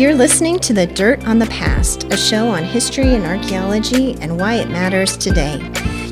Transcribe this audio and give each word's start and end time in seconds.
You're 0.00 0.14
listening 0.14 0.58
to 0.60 0.72
The 0.72 0.86
Dirt 0.86 1.26
on 1.26 1.38
the 1.38 1.44
Past, 1.48 2.04
a 2.04 2.16
show 2.16 2.48
on 2.48 2.64
history 2.64 3.14
and 3.14 3.26
archaeology 3.26 4.14
and 4.22 4.40
why 4.40 4.54
it 4.54 4.70
matters 4.70 5.14
today. 5.14 5.58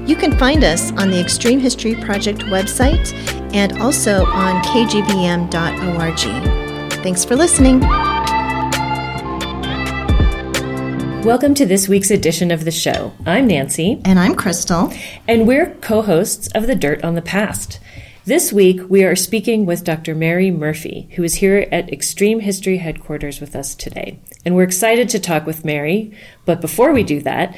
You 0.04 0.14
can 0.14 0.36
find 0.36 0.62
us 0.62 0.92
on 0.92 1.10
the 1.10 1.18
Extreme 1.18 1.60
History 1.60 1.94
Project 1.94 2.40
website 2.40 3.14
and 3.54 3.80
also 3.80 4.26
on 4.26 4.62
kgbm.org. 4.62 6.18
Thanks 7.02 7.24
for 7.24 7.34
listening. 7.34 7.80
Welcome 11.24 11.54
to 11.54 11.64
this 11.64 11.88
week's 11.88 12.10
edition 12.10 12.50
of 12.50 12.66
the 12.66 12.70
show. 12.70 13.14
I'm 13.24 13.46
Nancy. 13.46 14.02
And 14.04 14.18
I'm 14.18 14.34
Crystal. 14.34 14.92
And 15.26 15.48
we're 15.48 15.74
co 15.76 16.02
hosts 16.02 16.48
of 16.54 16.66
The 16.66 16.74
Dirt 16.74 17.02
on 17.02 17.14
the 17.14 17.22
Past. 17.22 17.80
This 18.28 18.52
week, 18.52 18.82
we 18.90 19.04
are 19.04 19.16
speaking 19.16 19.64
with 19.64 19.84
Dr. 19.84 20.14
Mary 20.14 20.50
Murphy, 20.50 21.08
who 21.12 21.24
is 21.24 21.36
here 21.36 21.66
at 21.72 21.90
Extreme 21.90 22.40
History 22.40 22.76
headquarters 22.76 23.40
with 23.40 23.56
us 23.56 23.74
today. 23.74 24.20
And 24.44 24.54
we're 24.54 24.64
excited 24.64 25.08
to 25.08 25.18
talk 25.18 25.46
with 25.46 25.64
Mary. 25.64 26.14
But 26.44 26.60
before 26.60 26.92
we 26.92 27.04
do 27.04 27.22
that, 27.22 27.56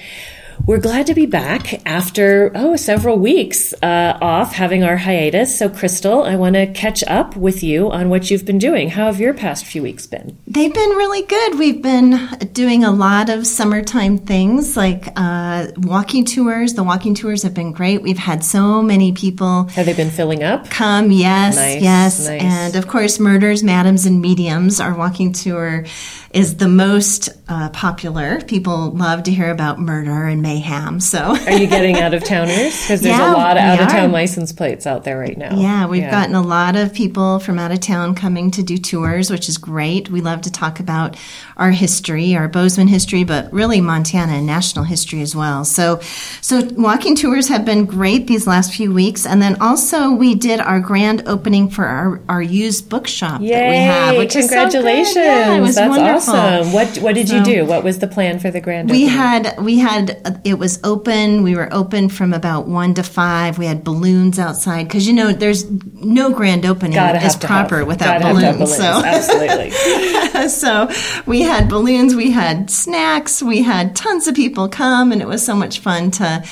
we're 0.66 0.78
glad 0.78 1.06
to 1.06 1.14
be 1.14 1.26
back 1.26 1.86
after, 1.86 2.52
oh, 2.54 2.76
several 2.76 3.18
weeks 3.18 3.72
uh, 3.82 4.18
off 4.20 4.52
having 4.52 4.84
our 4.84 4.96
hiatus. 4.96 5.58
So, 5.58 5.68
Crystal, 5.68 6.22
I 6.22 6.36
want 6.36 6.54
to 6.54 6.66
catch 6.66 7.02
up 7.04 7.36
with 7.36 7.62
you 7.62 7.90
on 7.90 8.08
what 8.08 8.30
you've 8.30 8.44
been 8.44 8.58
doing. 8.58 8.88
How 8.88 9.06
have 9.06 9.20
your 9.20 9.34
past 9.34 9.64
few 9.64 9.82
weeks 9.82 10.06
been? 10.06 10.38
They've 10.46 10.72
been 10.72 10.90
really 10.90 11.22
good. 11.22 11.58
We've 11.58 11.82
been 11.82 12.28
doing 12.52 12.84
a 12.84 12.90
lot 12.90 13.30
of 13.30 13.46
summertime 13.46 14.18
things 14.18 14.76
like 14.76 15.08
uh, 15.16 15.68
walking 15.78 16.24
tours. 16.24 16.74
The 16.74 16.84
walking 16.84 17.14
tours 17.14 17.42
have 17.42 17.54
been 17.54 17.72
great. 17.72 18.02
We've 18.02 18.18
had 18.18 18.44
so 18.44 18.82
many 18.82 19.12
people. 19.12 19.64
Have 19.68 19.86
they 19.86 19.94
been 19.94 20.10
filling 20.10 20.42
up? 20.42 20.70
Come, 20.70 21.10
yes, 21.10 21.56
nice, 21.56 21.82
yes. 21.82 22.26
Nice. 22.26 22.42
And 22.42 22.76
of 22.76 22.86
course, 22.86 23.18
Murders, 23.18 23.62
Madams, 23.62 24.06
and 24.06 24.20
Mediums, 24.20 24.80
our 24.80 24.94
walking 24.94 25.32
tour 25.32 25.84
is 26.32 26.58
the 26.58 26.68
most 26.68 27.28
uh, 27.48 27.68
popular. 27.70 28.40
People 28.42 28.92
love 28.92 29.24
to 29.24 29.32
hear 29.32 29.50
about 29.50 29.80
murder 29.80 30.26
and 30.26 30.40
mayhem. 30.40 31.00
So, 31.00 31.18
are 31.18 31.52
you 31.52 31.66
getting 31.66 31.96
out 31.96 32.14
of 32.14 32.22
towners? 32.22 32.80
Because 32.80 33.00
there's 33.00 33.06
yeah, 33.18 33.32
a 33.32 33.36
lot 33.36 33.56
of 33.56 33.62
out 33.64 33.80
of 33.80 33.88
town 33.88 34.12
license 34.12 34.52
plates 34.52 34.86
out 34.86 35.02
there 35.02 35.18
right 35.18 35.36
now. 35.36 35.58
Yeah, 35.58 35.86
we've 35.86 36.02
yeah. 36.02 36.10
gotten 36.10 36.36
a 36.36 36.42
lot 36.42 36.76
of 36.76 36.94
people 36.94 37.40
from 37.40 37.58
out 37.58 37.72
of 37.72 37.80
town 37.80 38.14
coming 38.14 38.52
to 38.52 38.62
do 38.62 38.78
tours, 38.78 39.28
which 39.28 39.48
is 39.48 39.58
great. 39.58 40.08
We 40.08 40.20
love 40.20 40.42
to 40.42 40.52
talk 40.52 40.78
about 40.78 41.16
our 41.56 41.72
history, 41.72 42.36
our 42.36 42.46
Bozeman 42.46 42.86
history, 42.86 43.24
but 43.24 43.52
really 43.52 43.80
Montana 43.80 44.34
and 44.34 44.46
national 44.46 44.84
history 44.84 45.22
as 45.22 45.34
well. 45.34 45.64
So, 45.64 45.98
so 46.40 46.62
walking 46.76 47.16
tours 47.16 47.48
have 47.48 47.64
been 47.64 47.86
great 47.86 48.28
these 48.28 48.46
last 48.46 48.72
few 48.72 48.92
weeks, 48.94 49.26
and 49.26 49.42
then 49.42 49.60
also 49.60 50.12
we 50.12 50.36
did 50.36 50.60
our 50.60 50.78
grand 50.78 51.24
opening 51.26 51.68
for 51.70 51.86
our, 51.86 52.20
our 52.28 52.42
used 52.42 52.88
bookshop 52.88 53.40
Yay, 53.40 53.48
that 53.48 53.70
we 53.70 53.76
have. 53.76 54.16
Which 54.16 54.32
congratulations! 54.32 55.08
Is 55.08 55.14
so 55.14 55.20
yeah, 55.22 55.56
it 55.56 55.60
was 55.60 55.74
That's 55.74 55.88
wonderful. 55.88 56.14
awesome. 56.14 56.19
What 56.72 56.98
what 56.98 57.14
did 57.14 57.28
so 57.28 57.36
you 57.36 57.44
do? 57.44 57.64
What 57.64 57.84
was 57.84 57.98
the 57.98 58.06
plan 58.06 58.38
for 58.38 58.50
the 58.50 58.60
grand? 58.60 58.90
We 58.90 59.04
opening? 59.04 59.18
had 59.18 59.58
we 59.60 59.78
had 59.78 60.40
it 60.44 60.54
was 60.54 60.80
open. 60.84 61.42
We 61.42 61.54
were 61.54 61.72
open 61.72 62.08
from 62.08 62.32
about 62.32 62.66
one 62.66 62.94
to 62.94 63.02
five. 63.02 63.58
We 63.58 63.66
had 63.66 63.84
balloons 63.84 64.38
outside 64.38 64.84
because 64.84 65.06
you 65.06 65.12
know 65.12 65.32
there's 65.32 65.70
no 65.70 66.30
grand 66.30 66.66
opening 66.66 66.94
Gotta 66.94 67.24
is 67.24 67.36
proper 67.36 67.78
have, 67.78 67.86
without 67.86 68.22
balloons. 68.22 68.56
balloons. 68.56 68.76
So 68.76 69.04
absolutely. 69.04 69.70
so 70.48 70.90
we 71.26 71.42
had 71.42 71.68
balloons. 71.68 72.14
We 72.14 72.30
had 72.30 72.70
snacks. 72.70 73.42
We 73.42 73.62
had 73.62 73.96
tons 73.96 74.26
of 74.26 74.34
people 74.34 74.68
come, 74.68 75.12
and 75.12 75.20
it 75.20 75.28
was 75.28 75.44
so 75.44 75.54
much 75.54 75.80
fun 75.80 76.10
to 76.12 76.44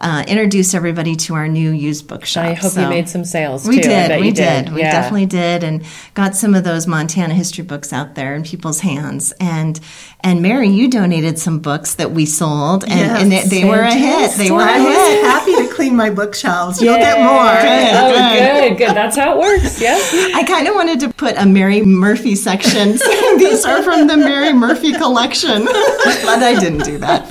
uh, 0.00 0.24
introduce 0.26 0.74
everybody 0.74 1.14
to 1.14 1.34
our 1.34 1.46
new 1.46 1.70
used 1.70 2.08
bookshop. 2.08 2.44
I 2.44 2.54
hope 2.54 2.72
so 2.72 2.82
you 2.82 2.88
made 2.88 3.08
some 3.08 3.24
sales. 3.24 3.68
We 3.68 3.76
too. 3.76 3.82
did. 3.82 4.20
We 4.20 4.30
did. 4.30 4.66
did. 4.66 4.74
We 4.74 4.80
yeah. 4.80 4.92
definitely 4.92 5.26
did, 5.26 5.62
and 5.62 5.84
got 6.14 6.34
some 6.34 6.54
of 6.54 6.64
those 6.64 6.86
Montana 6.86 7.34
history 7.34 7.64
books 7.64 7.92
out 7.92 8.14
there 8.14 8.34
in 8.34 8.42
people's 8.42 8.80
hands. 8.80 9.32
And 9.40 9.78
and 10.22 10.42
Mary, 10.42 10.68
you 10.68 10.88
donated 10.88 11.38
some 11.38 11.60
books 11.60 11.94
that 11.94 12.12
we 12.12 12.26
sold, 12.26 12.84
and, 12.84 12.92
yes, 12.92 13.22
and 13.22 13.32
they, 13.32 13.42
they 13.44 13.64
were 13.64 13.80
a 13.80 13.94
hit. 13.94 14.32
They 14.36 14.50
were 14.50 14.62
a 14.62 14.78
hit. 14.78 15.24
happy 15.24 15.56
to 15.56 15.68
clean 15.72 15.96
my 15.96 16.10
bookshelves. 16.10 16.80
You'll 16.82 16.96
get 16.96 17.18
more. 17.18 17.54
Good. 17.60 17.90
Oh, 17.94 18.68
good, 18.68 18.78
good. 18.78 18.96
That's 18.96 19.16
how 19.16 19.34
it 19.34 19.38
works. 19.38 19.80
Yeah. 19.80 19.98
I 20.34 20.44
kind 20.46 20.68
of 20.68 20.74
wanted 20.74 21.00
to 21.00 21.08
put 21.10 21.36
a 21.36 21.46
Mary 21.46 21.82
Murphy 21.82 22.34
section. 22.34 22.92
These 23.38 23.64
are 23.64 23.82
from 23.82 24.06
the 24.06 24.16
Mary 24.16 24.52
Murphy 24.52 24.92
collection, 24.92 25.64
but 25.64 26.42
I 26.42 26.56
didn't 26.58 26.84
do 26.84 26.98
that. 26.98 27.26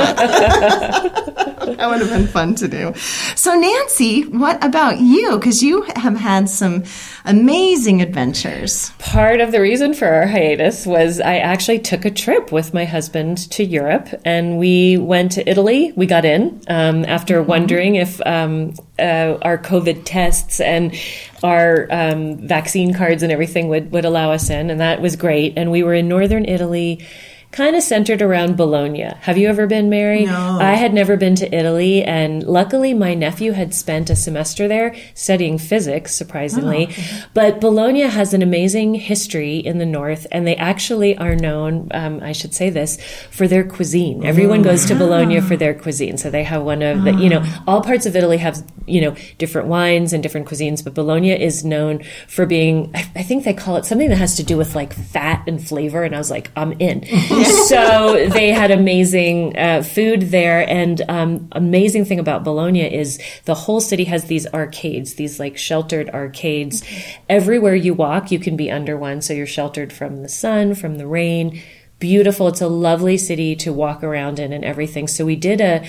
that 1.78 1.90
would 1.90 2.00
have 2.00 2.10
been 2.10 2.28
fun 2.28 2.56
to 2.56 2.68
do. 2.68 2.94
So, 3.36 3.54
Nancy, 3.54 4.24
what 4.24 4.64
about 4.64 5.00
you? 5.00 5.38
Because 5.38 5.62
you 5.62 5.84
have 5.96 6.18
had 6.18 6.50
some 6.50 6.84
amazing 7.26 8.02
adventures. 8.02 8.92
Part 9.00 9.40
of 9.40 9.52
the 9.52 9.62
reason 9.62 9.94
for 9.94 10.08
our 10.08 10.28
hiatus 10.28 10.86
was 10.86 11.20
I 11.20 11.38
actually 11.38 11.80
took 11.80 12.06
a 12.06 12.12
trip 12.12 12.52
with 12.52 12.74
my 12.74 12.86
husband 12.86 13.50
to 13.52 13.64
Europe 13.64 14.10
and 14.26 14.58
we 14.58 14.98
went 14.98 15.34
to 15.34 15.48
Italy. 15.50 15.94
We 15.96 16.06
got 16.06 16.26
in 16.26 16.62
um, 16.68 17.06
after 17.06 17.40
mm-hmm. 17.40 17.50
wondering 17.50 17.96
if 17.96 18.20
um, 18.26 18.74
uh, 18.98 19.38
our 19.42 19.58
COVID 19.58 20.04
tests 20.06 20.60
and 20.60 20.96
our 21.44 21.88
um, 21.92 22.48
vaccine 22.48 22.94
cards 22.94 23.24
and 23.24 23.32
everything 23.32 23.70
would, 23.70 23.92
would 23.92 24.06
allow 24.06 24.32
us 24.32 24.50
in, 24.50 24.70
and 24.70 24.80
that 24.82 25.02
was 25.02 25.16
great. 25.16 25.54
And 25.58 25.72
we 25.72 25.84
were 25.84 25.94
in 25.94 26.08
northern 26.08 26.46
Italy 26.46 27.06
kind 27.52 27.76
of 27.76 27.82
centered 27.82 28.22
around 28.22 28.58
Bologna. 28.58 29.12
Have 29.22 29.38
you 29.38 29.50
ever 29.50 29.66
been, 29.66 29.90
Mary? 29.90 30.26
No. 30.26 30.60
I 30.62 30.74
had 30.74 30.94
never 30.94 31.18
been 31.18 31.34
to 31.36 31.56
Italy, 31.56 32.04
and 32.04 32.44
luckily 32.44 32.94
my 32.94 33.16
nephew 33.16 33.54
had 33.54 33.74
spent 33.74 34.10
a 34.12 34.16
semester 34.16 34.68
there 34.68 34.96
studying 35.16 35.58
physics, 35.58 36.14
surprisingly. 36.14 36.88
Oh, 36.88 36.92
okay. 36.92 37.24
But 37.34 37.60
Bologna 37.60 38.02
has 38.02 38.34
an 38.36 38.44
amazing 38.44 38.94
history 38.94 39.58
in 39.58 39.80
the 39.80 39.86
north, 39.86 40.28
and 40.32 40.46
they 40.46 40.56
actually 40.58 41.18
are 41.18 41.36
known, 41.36 41.88
um, 41.92 42.20
I 42.22 42.34
should 42.34 42.54
say 42.54 42.70
this, 42.70 43.02
for 43.32 43.48
their 43.48 43.64
cuisine. 43.64 44.26
Everyone 44.26 44.62
goes 44.62 44.86
to 44.86 44.96
Bologna 44.96 45.42
for 45.42 45.56
their 45.56 45.74
cuisine. 45.74 46.18
So 46.18 46.30
they 46.30 46.44
have 46.44 46.64
one 46.64 46.84
of 46.84 47.04
the, 47.04 47.14
you 47.14 47.30
know, 47.30 47.42
ah. 47.44 47.64
all 47.68 47.82
parts 47.82 48.06
of 48.06 48.16
Italy 48.16 48.38
have, 48.38 48.64
you 48.86 49.02
know, 49.02 49.16
different 49.40 49.68
wines 49.68 50.14
and 50.14 50.22
different 50.22 50.48
cuisines, 50.48 50.84
but 50.84 50.94
Bologna 50.94 51.32
is 51.32 51.66
known 51.66 52.04
for 52.28 52.46
being, 52.46 52.92
I, 52.94 53.10
I 53.16 53.24
think 53.24 53.44
they 53.44 53.54
call 53.54 53.78
it 53.78 53.86
something 53.86 54.10
that 54.10 54.18
has 54.18 54.36
to 54.36 54.44
do 54.44 54.56
with 54.56 54.76
like 54.76 54.94
fat 54.94 55.44
and 55.48 55.66
flavor. 55.66 56.04
And 56.04 56.14
I 56.14 56.20
was 56.20 56.30
like, 56.30 56.52
I'm 56.56 56.74
in. 56.74 57.06
so 57.68 58.28
they 58.30 58.52
had 58.52 58.72
amazing 58.72 59.58
uh, 59.58 59.82
food 59.82 60.24
there, 60.32 60.68
and 60.70 61.02
um, 61.10 61.48
amazing 61.54 62.06
thing 62.06 62.20
about 62.20 62.44
Bologna 62.44 62.94
is 62.94 63.20
the 63.46 63.56
whole 63.56 63.82
city 63.82 64.06
has 64.06 64.26
these 64.26 64.48
arcades, 64.48 65.16
these 65.16 65.40
like 65.40 65.58
sheltered 65.58 66.10
arcades. 66.10 66.84
Everywhere 67.28 67.76
you 67.76 67.94
walk, 67.94 68.32
you 68.32 68.40
can 68.40 68.56
be 68.56 68.72
under 68.72 68.98
one, 68.98 69.22
so 69.22 69.34
you're 69.34 69.48
sheltered 69.48 69.94
from 69.94 70.22
the 70.22 70.30
sun, 70.30 70.76
from 70.76 70.98
the 70.98 71.08
rain. 71.08 71.62
Beautiful. 72.00 72.48
It's 72.48 72.62
a 72.62 72.68
lovely 72.68 73.18
city 73.18 73.56
to 73.58 73.74
walk 73.74 74.04
around 74.04 74.40
in 74.40 74.54
and 74.54 74.64
everything. 74.64 75.08
So 75.08 75.26
we 75.26 75.36
did 75.36 75.60
a 75.60 75.86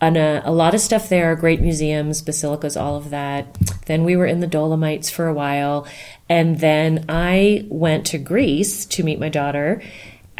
and 0.00 0.16
a, 0.16 0.42
a, 0.46 0.50
lot 0.50 0.74
of 0.74 0.80
stuff 0.80 1.10
there, 1.10 1.36
great 1.36 1.60
museums, 1.60 2.22
basilicas, 2.22 2.74
all 2.74 2.96
of 2.96 3.10
that. 3.10 3.54
Then 3.84 4.04
we 4.04 4.16
were 4.16 4.24
in 4.24 4.40
the 4.40 4.46
Dolomites 4.46 5.10
for 5.10 5.28
a 5.28 5.34
while. 5.34 5.86
And 6.28 6.58
then 6.58 7.04
I 7.08 7.66
went 7.68 8.06
to 8.06 8.18
Greece 8.18 8.86
to 8.86 9.02
meet 9.02 9.20
my 9.20 9.28
daughter 9.28 9.82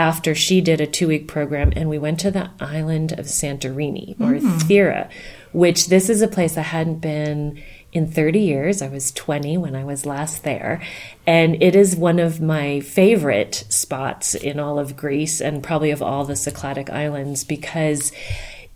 after 0.01 0.35
she 0.35 0.63
did 0.63 0.81
a 0.81 0.87
two 0.87 1.07
week 1.07 1.29
program, 1.29 1.75
and 1.77 1.91
we 1.91 1.99
went 1.99 2.19
to 2.21 2.31
the 2.31 2.49
island 2.59 3.13
of 3.13 3.27
Santorini 3.27 4.19
or 4.19 4.33
mm. 4.33 4.59
Thera, 4.63 5.11
which 5.53 5.89
this 5.89 6.09
is 6.09 6.23
a 6.23 6.27
place 6.27 6.57
I 6.57 6.63
hadn't 6.63 7.01
been 7.01 7.63
in 7.93 8.11
30 8.11 8.39
years. 8.39 8.81
I 8.81 8.89
was 8.89 9.13
20 9.13 9.59
when 9.59 9.77
I 9.77 9.85
was 9.85 10.07
last 10.07 10.43
there. 10.43 10.83
And 11.27 11.63
it 11.63 11.77
is 11.77 11.95
one 11.95 12.19
of 12.19 12.41
my 12.41 12.81
favorite 12.81 13.67
spots 13.69 14.35
in 14.35 14.59
all 14.59 14.79
of 14.79 14.97
Greece 14.97 15.39
and 15.43 15.63
probably 15.63 15.91
of 15.91 16.01
all 16.01 16.25
the 16.25 16.33
Cycladic 16.33 16.89
islands 16.89 17.45
because 17.45 18.11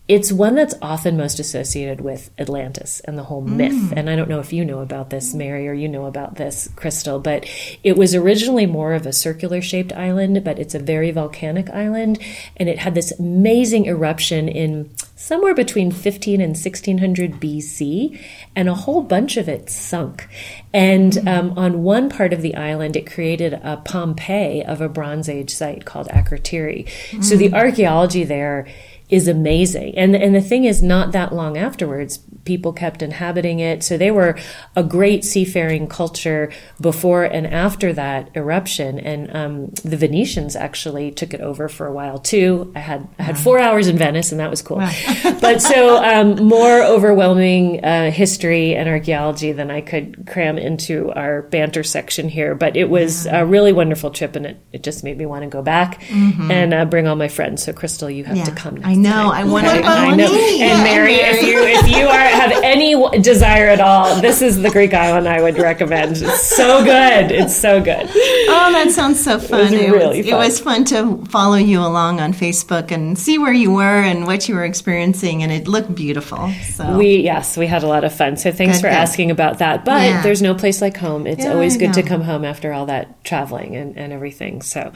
it's 0.07 0.31
one 0.31 0.55
that's 0.55 0.75
often 0.83 1.17
most 1.17 1.41
associated 1.41 2.03
with 2.03 2.31
Atlantis 2.39 3.01
and 3.01 3.17
the 3.17 3.23
whole 3.23 3.41
myth. 3.41 3.73
Mm. 3.73 3.93
And 3.97 4.11
I 4.11 4.17
don't 4.17 4.29
know 4.29 4.41
if 4.41 4.53
you 4.53 4.63
know 4.63 4.81
about 4.81 5.09
this, 5.09 5.33
Mary, 5.33 5.67
or 5.67 5.73
you 5.73 5.89
know 5.89 6.05
about 6.05 6.35
this, 6.35 6.69
Crystal, 6.77 7.19
but 7.19 7.49
it 7.83 7.97
was 7.97 8.15
originally 8.15 8.67
more 8.67 8.93
of 8.93 9.07
a 9.07 9.15
circular 9.15 9.63
shaped 9.63 9.95
island, 9.95 10.45
but 10.45 10.59
it's 10.59 10.75
a 10.75 10.79
very 10.79 11.11
volcanic 11.11 11.71
island. 11.71 12.19
And 12.59 12.69
it 12.69 12.81
had 12.81 12.95
this 12.95 13.19
amazing 13.19 13.87
eruption 13.87 14.47
in 14.47 14.91
somewhere 15.17 15.55
between 15.55 15.91
15 15.91 16.39
and 16.39 16.51
1600 16.51 17.41
BC, 17.41 18.21
and 18.55 18.69
a 18.69 18.75
whole 18.75 19.03
bunch 19.03 19.39
of 19.39 19.49
it 19.49 19.71
sunk. 19.71 20.29
And 20.75 21.15
mm. 21.15 21.27
um, 21.27 21.59
on 21.59 21.83
one 21.83 22.11
part 22.11 22.35
of 22.35 22.43
the 22.43 22.57
island, 22.57 22.95
it 22.95 23.11
created 23.11 23.55
a 23.55 23.79
Pompeii 23.79 24.63
of 24.63 24.83
a 24.83 24.89
Bronze 24.91 25.31
Age 25.31 25.49
site 25.49 25.87
called 25.87 26.09
Akrotiri. 26.09 26.87
Mm. 27.11 27.25
So 27.25 27.37
the 27.37 27.55
archaeology 27.55 28.25
there 28.25 28.67
is 29.09 29.29
amazing. 29.29 29.97
And 29.99 30.17
and 30.17 30.35
the 30.35 30.41
thing 30.41 30.65
is 30.65 30.83
not 30.83 31.13
that 31.13 31.33
long 31.33 31.57
afterwards 31.57 32.21
people 32.45 32.73
kept 32.73 33.03
inhabiting 33.03 33.59
it. 33.59 33.83
So 33.83 33.97
they 33.97 34.11
were 34.11 34.39
a 34.77 34.83
great 34.83 35.25
seafaring 35.25 35.89
culture 35.89 36.53
before 36.81 37.25
and 37.25 37.47
after 37.47 37.93
that 37.95 38.31
eruption. 38.35 38.99
And 38.99 39.35
um, 39.35 39.67
the 39.83 39.97
Venetians 39.97 40.57
actually 40.57 41.11
took 41.11 41.35
it 41.35 41.41
over 41.41 41.69
for 41.69 41.87
a 41.87 41.93
while 41.93 42.19
too. 42.19 42.73
I 42.75 42.81
had 42.81 43.09
I 43.19 43.23
had 43.23 43.39
four 43.39 43.59
hours 43.59 43.89
in 43.89 43.97
Venice, 43.97 44.31
and 44.31 44.41
that 44.41 44.51
was 44.51 44.63
cool. 44.63 44.77
but 45.41 45.63
so 45.63 46.03
um, 46.05 46.37
more 46.47 46.83
overwhelming 46.83 47.85
uh, 47.85 48.11
history 48.11 48.75
and 48.75 48.89
archaeology 48.89 49.53
than 49.53 49.71
I 49.71 49.81
could 49.81 50.27
cram 50.27 50.59
into 50.59 51.11
our 51.13 51.43
banter 51.43 51.83
section 51.83 52.29
here. 52.29 52.55
But 52.55 52.77
it 52.77 52.91
was 52.91 53.27
a 53.27 53.45
really 53.45 53.73
wonderful 53.73 54.11
trip, 54.11 54.37
and 54.37 54.47
it, 54.47 54.61
it 54.73 54.83
just 54.83 55.05
made 55.05 55.19
me 55.19 55.27
want 55.27 55.43
to 55.43 55.49
go 55.49 55.63
back 55.63 56.01
mm-hmm. 56.03 56.51
and 56.51 56.75
uh, 56.75 56.85
bring 56.85 57.07
all 57.07 57.17
my 57.17 57.29
friends. 57.29 57.63
So 57.63 57.73
Crystal, 57.73 58.11
you 58.11 58.25
have 58.25 58.37
yeah, 58.37 58.45
to 58.45 58.53
come. 58.53 58.81
I 58.85 58.95
know. 59.05 59.31
Time. 59.31 59.33
I 59.33 59.45
want 59.45 59.67
to. 59.67 59.73
I 59.73 60.15
know. 60.15 60.35
And 60.35 60.83
Mary, 60.83 61.15
if 61.15 61.43
you 61.43 61.63
if 61.63 61.89
you 61.97 62.07
are 62.07 62.19
have 62.19 62.53
any 62.63 62.95
desire 63.21 63.69
at 63.69 63.81
all, 63.81 64.21
this 64.21 64.43
is 64.43 64.61
the 64.61 64.71
Greek 64.71 64.95
island 64.95 65.29
I 65.29 65.41
would 65.43 65.59
recommend. 65.59 66.17
It's 66.17 66.43
so 66.57 66.85
good. 66.85 67.31
It's 67.31 67.57
so 67.57 67.83
good. 67.83 68.09
Oh, 68.11 68.71
that 68.73 68.91
sounds 68.91 69.23
so 69.23 69.39
fun. 69.39 69.61
It 69.61 69.63
was 69.63 69.73
it 69.73 69.91
really 69.91 70.19
was, 70.19 70.27
fun. 70.27 70.35
It 70.35 70.45
was 70.45 70.61
fun 70.61 70.85
to 70.87 71.25
follow 71.27 71.57
you 71.57 71.81
along 71.81 72.21
on 72.21 72.33
Facebook 72.33 72.91
and 72.91 73.19
see 73.19 73.39
where 73.39 73.53
you 73.53 73.71
were 73.73 74.03
and 74.03 74.27
what 74.27 74.49
you 74.49 74.55
were 74.55 74.65
experiencing, 74.65 75.43
and 75.43 75.53
it 75.53 75.69
looked 75.69 75.95
beautiful. 75.95 76.51
So 76.73 76.99
we 76.99 77.17
yes, 77.19 77.57
we 77.57 77.67
had 77.67 77.83
a 77.83 77.87
lot 77.87 78.05
of 78.05 78.15
fun. 78.15 78.37
So 78.37 78.51
thanks 78.51 78.79
good, 78.79 78.83
for 78.83 78.89
good. 78.89 78.97
asking 78.97 79.31
about 79.31 79.59
that. 79.59 79.85
But 79.85 80.03
yeah. 80.03 80.23
there's 80.23 80.43
no 80.43 80.55
place 80.55 80.81
like 80.81 80.97
home. 80.97 81.27
It's 81.27 81.45
yeah, 81.45 81.53
always 81.53 81.77
good 81.77 81.93
to 81.95 82.03
come 82.03 82.23
home 82.23 82.45
after 82.45 82.73
all 82.73 82.87
that 82.87 83.25
traveling 83.25 83.77
and, 83.77 83.97
and 83.97 84.13
everything. 84.13 84.63
So 84.63 84.93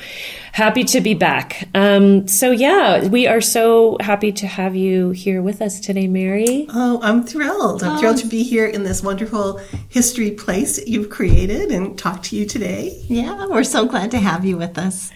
happy 0.53 0.85
to 0.85 1.01
be 1.01 1.15
back. 1.15 1.69
Um, 1.75 2.27
so 2.29 2.51
yeah, 2.51 3.07
we 3.07 3.27
are 3.27 3.41
so 3.41 3.88
happy 4.01 4.33
to 4.33 4.47
have 4.47 4.77
you 4.77 5.11
here 5.11 5.41
with 5.41 5.63
us 5.63 5.81
today, 5.81 6.07
Mary. 6.07 6.67
Oh, 6.69 7.01
I'm 7.03 7.25
thrilled. 7.25 7.83
I'm 7.83 7.97
oh. 7.97 7.99
thrilled 7.99 8.19
to 8.19 8.27
be 8.27 8.43
here 8.43 8.67
in 8.67 8.83
this 8.83 9.03
wonderful 9.03 9.61
history 9.89 10.33
place 10.33 10.77
that 10.77 10.89
you've 10.89 11.09
created 11.09 11.71
and 11.71 11.99
talk 11.99 12.23
to 12.25 12.37
you 12.37 12.45
today. 12.45 13.03
Yeah, 13.07 13.47
we're 13.47 13.65
so 13.65 13.87
glad 13.87 14.11
to 14.11 14.19
have 14.19 14.45
you 14.45 14.59
with 14.59 14.77
us. 14.77 15.11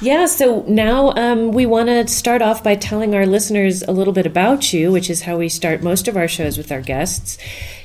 Yeah, 0.00 0.26
so 0.26 0.64
now 0.68 1.12
um, 1.16 1.52
we 1.52 1.66
want 1.66 1.88
to 1.88 2.06
start 2.06 2.42
off 2.42 2.62
by 2.62 2.76
telling 2.76 3.14
our 3.14 3.26
listeners 3.26 3.82
a 3.82 3.92
little 3.92 4.12
bit 4.12 4.26
about 4.26 4.72
you, 4.72 4.92
which 4.92 5.10
is 5.10 5.22
how 5.22 5.38
we 5.38 5.48
start 5.48 5.82
most 5.82 6.06
of 6.06 6.16
our 6.16 6.28
shows 6.28 6.56
with 6.56 6.70
our 6.70 6.82
guests. 6.82 7.38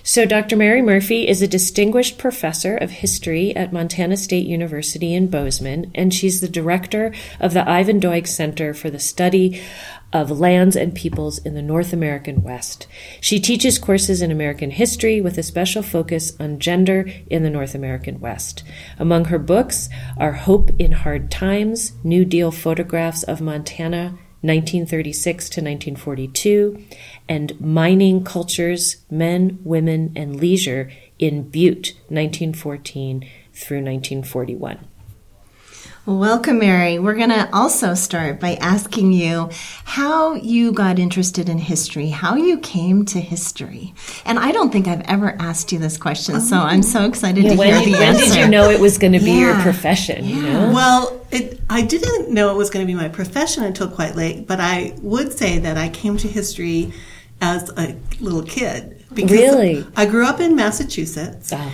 So, 0.08 0.26
Dr. 0.26 0.56
Mary 0.56 0.82
Murphy 0.82 1.28
is 1.28 1.42
a 1.42 1.50
distinguished 1.50 2.18
professor 2.18 2.78
of 2.78 2.92
history 2.92 3.54
at 3.54 3.74
Montana 3.74 4.16
State 4.16 4.48
University 4.48 5.14
in 5.14 5.28
Bozeman, 5.28 5.92
and 5.94 6.14
she's 6.14 6.40
the 6.40 6.48
director 6.48 7.14
of 7.42 7.54
the 7.54 7.70
Ivan 7.70 8.00
Doig 8.00 8.26
Center 8.26 8.74
for 8.74 8.90
the 8.90 9.00
Study 9.00 9.62
of 10.14 10.32
lands 10.32 10.76
and 10.76 10.96
peoples 10.96 11.38
in 11.40 11.54
the 11.54 11.62
North 11.62 11.92
American 11.92 12.42
West. 12.42 12.88
She 13.20 13.40
teaches 13.40 13.78
courses 13.78 14.22
in 14.22 14.32
American 14.32 14.72
history 14.72 15.20
with 15.20 15.38
a 15.38 15.44
special 15.44 15.84
focus 15.84 16.34
on 16.40 16.60
gender 16.60 17.10
in 17.30 17.44
the 17.44 17.50
North 17.50 17.76
American 17.76 18.20
West. 18.20 18.64
Among 18.98 19.26
her 19.26 19.40
books 19.40 19.90
are 20.18 20.34
Hope 20.34 20.72
in 20.80 20.94
Hard 20.94 21.30
Times, 21.30 21.94
New 22.04 22.24
Deal 22.24 22.52
Photographs 22.52 23.24
of 23.24 23.42
Montana, 23.42 24.18
1936 24.42 25.50
to 25.50 25.62
1942, 25.62 26.86
and 27.28 27.60
Mining 27.60 28.24
Cultures, 28.24 28.98
Men, 29.10 29.60
Women, 29.64 30.14
and 30.16 30.40
Leisure 30.40 30.92
in 31.20 31.50
Butte, 31.50 31.94
1914 32.08 33.22
through 33.52 33.78
1941. 33.78 34.88
Welcome, 36.08 36.60
Mary. 36.60 37.00
We're 37.00 37.16
going 37.16 37.32
to 37.32 37.50
also 37.54 37.94
start 37.94 38.40
by 38.40 38.54
asking 38.62 39.12
you 39.12 39.50
how 39.84 40.36
you 40.36 40.72
got 40.72 41.00
interested 41.00 41.50
in 41.50 41.58
history, 41.58 42.08
how 42.08 42.36
you 42.36 42.60
came 42.60 43.04
to 43.08 43.20
history. 43.20 43.94
And 44.24 44.40
I 44.40 44.54
don't 44.54 44.72
think 44.72 44.88
I've 44.88 45.02
ever 45.02 45.36
asked 45.38 45.74
you 45.74 45.80
this 45.80 45.98
question, 45.98 46.40
so 46.40 46.56
oh. 46.56 46.62
I'm 46.62 46.82
so 46.82 47.04
excited 47.04 47.44
yeah, 47.44 47.52
to 47.52 47.58
when, 47.58 47.74
hear 47.74 47.86
the 47.88 47.92
when 47.92 48.02
answer. 48.04 48.22
When 48.22 48.30
did 48.30 48.38
you 48.38 48.48
know 48.48 48.70
it 48.70 48.80
was 48.80 48.98
going 48.98 49.12
to 49.12 49.20
be 49.20 49.32
yeah. 49.32 49.40
your 49.52 49.62
profession? 49.62 50.24
Yeah. 50.24 50.36
You 50.36 50.42
know? 50.44 50.72
Well, 50.72 51.26
it, 51.30 51.60
I 51.70 51.82
didn't 51.82 52.34
know 52.34 52.52
it 52.52 52.56
was 52.56 52.70
going 52.70 52.88
to 52.88 52.90
be 52.90 52.98
my 52.98 53.10
profession 53.10 53.66
until 53.66 53.90
quite 53.90 54.16
late, 54.16 54.48
but 54.48 54.62
I 54.62 54.94
would 55.02 55.34
say 55.34 55.60
that 55.60 55.76
I 55.76 55.90
came 55.90 56.16
to 56.20 56.30
history 56.30 56.94
as 57.42 57.70
a 57.72 57.98
little 58.22 58.44
kid. 58.44 59.04
Because 59.14 59.32
really? 59.32 59.86
I 59.98 60.06
grew 60.06 60.26
up 60.26 60.40
in 60.40 60.56
Massachusetts. 60.56 61.52
Oh. 61.52 61.70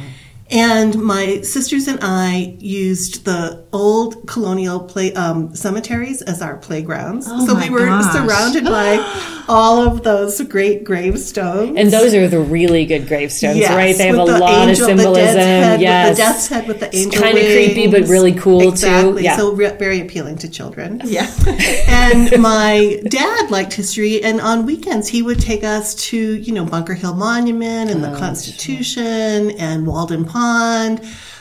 And 0.53 1.01
my 1.01 1.41
sisters 1.41 1.87
and 1.87 1.97
I 2.03 2.55
used 2.59 3.25
the 3.25 3.65
old 3.73 4.27
colonial 4.27 4.79
play 4.81 5.11
um, 5.13 5.55
cemeteries 5.55 6.21
as 6.21 6.43
our 6.43 6.57
playgrounds. 6.57 7.25
Oh 7.27 7.47
so 7.47 7.55
we 7.55 7.71
were 7.71 7.87
gosh. 7.87 8.13
surrounded 8.13 8.65
by 8.65 9.43
all 9.49 9.81
of 9.81 10.03
those 10.03 10.39
great 10.41 10.83
gravestones. 10.83 11.75
And 11.75 11.89
those 11.89 12.13
are 12.13 12.27
the 12.27 12.39
really 12.39 12.85
good 12.85 13.07
gravestones, 13.07 13.57
yes, 13.57 13.71
right? 13.71 13.97
They 13.97 14.07
have 14.07 14.19
a 14.19 14.31
the 14.31 14.37
lot 14.37 14.69
angel, 14.69 14.89
of 14.91 14.99
symbolism. 14.99 15.35
The 15.35 15.77
yes. 15.79 16.09
With 16.09 16.17
the 16.17 16.23
death's 16.23 16.47
head 16.47 16.67
with 16.67 16.79
the 16.81 16.95
angel 16.95 17.21
kind 17.23 17.35
of 17.35 17.45
creepy, 17.45 17.87
but 17.87 18.03
really 18.03 18.33
cool 18.33 18.69
exactly. 18.69 19.21
too. 19.21 19.23
Yeah. 19.23 19.37
So 19.37 19.53
re- 19.53 19.75
very 19.77 20.01
appealing 20.01 20.37
to 20.37 20.49
children. 20.49 21.01
Yeah. 21.03 21.33
and 21.87 22.39
my 22.39 23.01
dad 23.07 23.49
liked 23.49 23.73
history, 23.73 24.23
and 24.23 24.39
on 24.39 24.67
weekends 24.67 25.07
he 25.07 25.23
would 25.23 25.39
take 25.39 25.63
us 25.63 25.95
to, 25.95 26.35
you 26.35 26.53
know, 26.53 26.63
Bunker 26.63 26.93
Hill 26.93 27.15
Monument 27.15 27.89
and 27.89 28.05
Oh, 28.05 28.11
the 28.11 28.19
Constitution 28.19 29.51
and 29.51 29.87
Walden 29.87 30.25
Pond. 30.25 30.42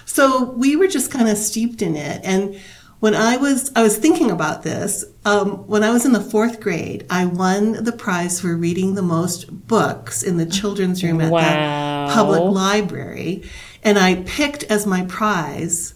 So 0.04 0.50
we 0.52 0.76
were 0.76 0.88
just 0.88 1.10
kind 1.10 1.28
of 1.28 1.36
steeped 1.38 1.80
in 1.82 1.96
it. 1.96 2.20
And 2.24 2.60
when 3.00 3.14
I 3.14 3.36
was, 3.36 3.72
I 3.74 3.82
was 3.82 3.96
thinking 3.96 4.30
about 4.30 4.62
this. 4.62 5.04
Um, 5.24 5.66
when 5.66 5.82
I 5.82 5.90
was 5.90 6.04
in 6.04 6.12
the 6.12 6.20
fourth 6.20 6.60
grade, 6.60 7.06
I 7.10 7.24
won 7.24 7.72
the 7.84 7.92
prize 7.92 8.40
for 8.40 8.54
reading 8.56 8.94
the 8.94 9.02
most 9.02 9.66
books 9.66 10.22
in 10.22 10.36
the 10.36 10.46
children's 10.46 11.02
room 11.02 11.20
at 11.20 11.30
Wow. 11.32 12.06
the 12.08 12.14
public 12.14 12.42
library, 12.42 13.42
and 13.82 13.98
I 13.98 14.22
picked 14.26 14.64
as 14.64 14.86
my 14.86 15.02
prize 15.06 15.94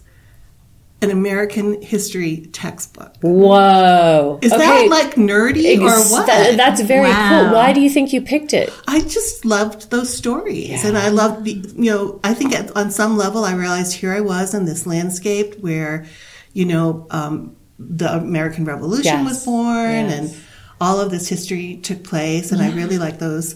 an 1.01 1.11
American 1.11 1.79
history 1.81 2.47
textbook. 2.53 3.13
Whoa. 3.21 4.39
Is 4.41 4.51
Okay. 4.51 4.61
that 4.65 4.87
like 4.89 5.13
nerdy 5.15 5.77
or 5.79 5.91
what? 6.11 6.25
that- 6.25 6.57
that's 6.57 6.81
very 6.81 7.09
Wow. 7.09 7.43
cool. 7.43 7.53
Why 7.53 7.71
do 7.71 7.81
you 7.81 7.89
think 7.89 8.13
you 8.13 8.21
picked 8.21 8.51
it? 8.53 8.73
I 8.87 9.01
just 9.01 9.45
loved 9.45 9.91
those 9.91 10.11
stories, 10.11 10.83
and 10.83 10.97
I 10.97 11.09
loved, 11.09 11.43
be, 11.43 11.63
you 11.75 11.91
know, 11.91 12.19
I 12.23 12.33
think 12.33 12.55
at, 12.55 12.75
on 12.75 12.89
some 12.89 13.15
level 13.15 13.45
I 13.45 13.53
realized 13.53 13.93
here 13.93 14.11
I 14.13 14.21
was 14.21 14.53
in 14.55 14.65
this 14.65 14.87
landscape 14.87 15.55
where, 15.61 16.05
you 16.53 16.65
know, 16.65 17.05
um, 17.11 17.51
the 17.77 18.11
American 18.15 18.65
Revolution 18.65 19.03
Yes. 19.19 19.29
was 19.29 19.45
born, 19.45 20.09
Yes. 20.09 20.13
and 20.17 20.33
all 20.81 20.99
of 20.99 21.11
this 21.11 21.27
history 21.27 21.79
took 21.83 22.03
place, 22.03 22.51
and 22.51 22.59
I 22.59 22.71
really 22.71 22.97
like 22.97 23.19
those 23.19 23.55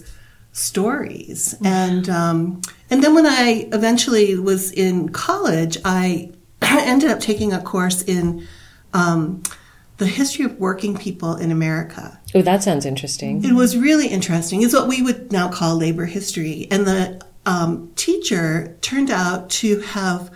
stories. 0.52 1.54
And 1.64 2.08
um, 2.08 2.60
and 2.90 3.02
then 3.02 3.14
when 3.14 3.26
I 3.26 3.68
eventually 3.72 4.38
was 4.38 4.70
in 4.70 5.08
college, 5.08 5.76
I 5.84 6.30
ended 6.86 7.10
up 7.10 7.20
taking 7.20 7.52
a 7.52 7.60
course 7.60 8.02
in 8.02 8.46
um, 8.92 9.42
the 9.98 10.06
history 10.06 10.44
of 10.44 10.58
working 10.58 10.96
people 10.96 11.36
in 11.36 11.50
America. 11.50 12.20
Oh, 12.34 12.42
that 12.42 12.62
sounds 12.62 12.86
interesting. 12.86 13.44
It 13.44 13.52
was 13.52 13.76
really 13.76 14.08
interesting. 14.08 14.62
It's 14.62 14.74
what 14.74 14.88
we 14.88 15.02
would 15.02 15.32
now 15.32 15.48
call 15.48 15.76
labor 15.76 16.06
history. 16.06 16.66
And 16.70 16.86
the 16.86 17.24
um, 17.46 17.92
teacher 17.94 18.76
turned 18.80 19.10
out 19.10 19.50
to 19.50 19.80
have 19.80 20.30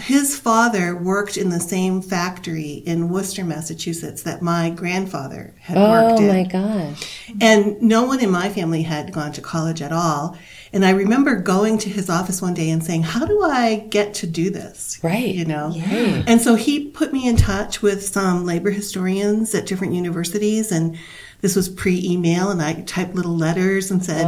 his 0.00 0.38
father 0.38 0.96
worked 0.96 1.36
in 1.36 1.48
the 1.48 1.58
same 1.58 2.00
factory 2.00 2.82
in 2.86 3.08
Worcester, 3.08 3.44
Massachusetts 3.44 4.22
that 4.22 4.42
my 4.42 4.70
grandfather 4.70 5.54
had 5.58 5.76
worked 5.76 6.20
in. 6.20 6.30
Oh 6.30 6.32
my 6.32 6.44
gosh. 6.44 7.22
And 7.40 7.80
no 7.82 8.04
one 8.04 8.20
in 8.20 8.30
my 8.30 8.48
family 8.48 8.82
had 8.82 9.12
gone 9.12 9.32
to 9.32 9.40
college 9.40 9.82
at 9.82 9.92
all. 9.92 10.38
And 10.72 10.84
I 10.84 10.90
remember 10.90 11.36
going 11.36 11.78
to 11.78 11.88
his 11.88 12.10
office 12.10 12.42
one 12.42 12.54
day 12.54 12.70
and 12.70 12.84
saying, 12.84 13.02
How 13.02 13.24
do 13.24 13.42
I 13.42 13.86
get 13.90 14.14
to 14.14 14.26
do 14.26 14.50
this? 14.50 14.98
Right. 15.02 15.34
You 15.34 15.44
know? 15.44 15.72
Yeah. 15.74 16.24
And 16.26 16.40
so 16.40 16.54
he 16.54 16.88
put 16.90 17.12
me 17.12 17.28
in 17.28 17.36
touch 17.36 17.82
with 17.82 18.06
some 18.06 18.44
labor 18.44 18.70
historians 18.70 19.54
at 19.54 19.66
different 19.66 19.94
universities. 19.94 20.70
And 20.72 20.98
this 21.40 21.56
was 21.56 21.68
pre 21.68 22.02
email. 22.04 22.50
And 22.50 22.60
I 22.60 22.82
typed 22.82 23.14
little 23.14 23.36
letters 23.36 23.90
and 23.90 24.04
said, 24.04 24.26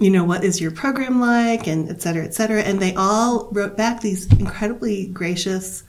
You 0.00 0.10
know, 0.10 0.24
what 0.24 0.44
is 0.44 0.60
your 0.60 0.70
program 0.70 1.20
like? 1.20 1.66
And 1.66 1.88
et 1.90 2.00
cetera, 2.02 2.24
et 2.24 2.34
cetera. 2.34 2.62
And 2.62 2.80
they 2.80 2.94
all 2.94 3.48
wrote 3.52 3.76
back 3.76 4.00
these 4.00 4.26
incredibly 4.38 5.06
gracious 5.06 5.84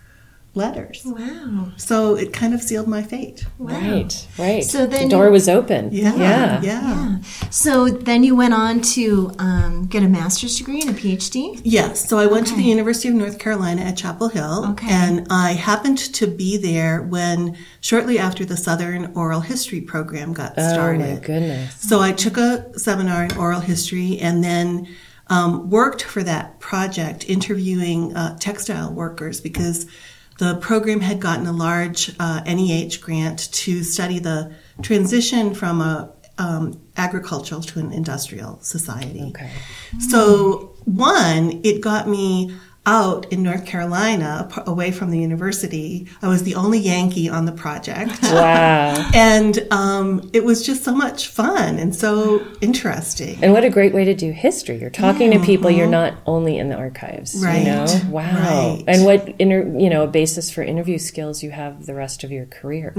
letters. 0.56 1.04
Wow. 1.06 1.72
So 1.78 2.16
it 2.16 2.34
kind 2.34 2.54
of 2.54 2.62
sealed 2.62 2.88
my 2.88 3.04
fate. 3.04 3.46
Wow. 3.58 3.80
Right, 3.80 4.28
right. 4.40 4.64
So 4.64 4.86
then 4.86 5.10
the 5.10 5.16
door 5.16 5.30
was 5.30 5.50
open. 5.50 5.90
Yeah. 5.92 6.16
Yeah. 6.16 6.62
Yeah. 6.62 6.62
Yeah. 6.64 7.22
So 7.50 7.90
then 7.90 8.24
you 8.24 8.36
went 8.36 8.54
on 8.54 8.82
to 8.82 9.32
um, 9.40 9.88
get 9.88 10.04
a 10.04 10.08
master's 10.08 10.58
degree 10.58 10.82
and 10.82 10.92
a 10.92 10.94
PhD? 10.94 11.62
Yes. 11.64 12.08
So 12.08 12.18
I 12.18 12.26
went 12.26 12.48
to 12.48 12.56
the 12.56 12.64
University 12.64 13.10
of 13.10 13.16
North 13.16 13.38
Carolina 13.40 13.82
at 13.82 13.98
Chapel 13.98 14.30
Hill. 14.30 14.66
Okay. 14.72 14.88
And 14.90 15.28
I 15.30 15.54
happened 15.54 15.98
to 15.98 16.28
be 16.28 16.58
there 16.58 17.02
when, 17.02 17.58
shortly 17.82 18.18
after 18.18 18.46
the 18.46 18.58
Southern 18.58 19.14
Oral 19.16 19.42
History 19.42 19.82
program 19.82 20.34
got 20.34 20.54
Oh 20.58 20.74
started. 20.74 21.06
Oh, 21.06 21.14
my 21.16 21.20
goodness. 21.20 21.76
So 21.82 22.00
I 22.00 22.14
took 22.14 22.38
a 22.38 22.78
seminar 22.80 23.26
in 23.26 23.38
oral 23.38 23.60
history 23.60 24.20
and 24.20 24.44
then 24.44 24.88
um, 25.28 25.70
worked 25.70 26.04
for 26.04 26.24
that 26.24 26.60
project 26.60 27.28
interviewing 27.28 28.16
uh, 28.16 28.38
textile 28.38 28.94
workers 28.94 29.42
because 29.42 29.88
the 30.38 30.56
program 30.58 31.00
had 31.00 31.20
gotten 31.20 31.46
a 31.46 31.54
large 31.54 32.14
uh, 32.20 32.42
NEH 32.46 33.00
grant 33.02 33.52
to 33.54 33.84
study 33.84 34.20
the 34.20 34.54
transition 34.82 35.54
from 35.54 35.82
a 35.82 36.12
um, 36.38 36.82
agricultural 36.98 37.62
to 37.62 37.80
an 37.80 37.92
industrial 37.94 38.60
society. 38.62 39.24
Okay. 39.30 39.50
So, 40.10 40.76
one, 40.84 41.62
it 41.64 41.82
got 41.82 42.10
me 42.10 42.54
out 42.86 43.32
in 43.32 43.42
North 43.44 43.66
Carolina, 43.66 44.50
away 44.68 44.92
from 44.92 45.12
the 45.12 45.20
university. 45.20 46.08
I 46.22 46.28
was 46.28 46.44
the 46.44 46.56
only 46.56 46.80
Yankee 46.80 47.30
on 47.30 47.46
the 47.46 47.52
project. 47.52 48.12
Wow. 48.36 49.10
and 49.14 49.66
um, 49.72 50.30
it 50.34 50.44
was 50.44 50.66
just 50.66 50.84
so 50.84 50.94
much 50.94 51.28
fun 51.30 51.78
and 51.80 51.96
so 51.96 52.46
interesting. 52.60 53.38
And 53.42 53.54
what 53.54 53.64
a 53.64 53.70
great 53.70 53.94
way 53.94 54.04
to 54.06 54.14
do 54.14 54.32
history. 54.32 54.78
You're 54.78 54.90
talking 54.90 55.32
to 55.32 55.40
people. 55.40 55.72
You're 55.72 55.88
not 55.88 56.16
only 56.26 56.58
in 56.58 56.68
the 56.70 56.76
archives. 56.76 57.36
Right. 57.42 57.60
You 57.60 57.66
know? 57.66 57.86
Wow. 58.10 58.24
Right. 58.34 58.84
And 58.88 59.06
what 59.06 59.30
inter, 59.40 59.62
you 59.80 59.90
know, 59.90 60.04
a 60.04 60.08
basis 60.08 60.52
for 60.52 60.64
interview 60.64 60.98
skills 60.98 61.44
you 61.44 61.52
have 61.52 61.86
the 61.86 61.94
rest 61.94 62.24
of 62.24 62.32
your 62.32 62.46
career. 62.46 62.94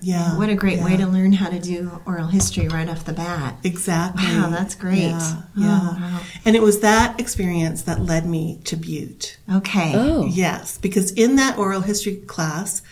Yeah. 0.00 0.38
What 0.38 0.48
a 0.48 0.54
great 0.54 0.80
way 0.80 0.96
to 0.96 1.06
learn 1.06 1.32
how 1.32 1.50
to 1.50 1.58
do 1.58 2.00
oral 2.06 2.28
history 2.28 2.68
right 2.68 2.88
off 2.88 3.04
the 3.04 3.12
bat. 3.12 3.56
Exactly. 3.64 4.24
Wow, 4.24 4.50
that's 4.50 4.74
great. 4.74 4.98
Yeah, 5.08 5.34
Oh, 5.58 5.96
wow. 6.00 6.20
And 6.44 6.54
it 6.56 6.62
was 6.62 6.80
that 6.80 7.18
experience 7.20 7.82
that 7.82 8.00
led 8.00 8.26
me 8.26 8.60
to 8.64 8.76
Butte. 8.76 9.17
Okay. 9.52 9.92
Oh. 9.94 10.26
Yes, 10.26 10.78
because 10.78 11.12
in 11.12 11.36
that 11.36 11.58
oral 11.58 11.80
history 11.80 12.16
class 12.16 12.82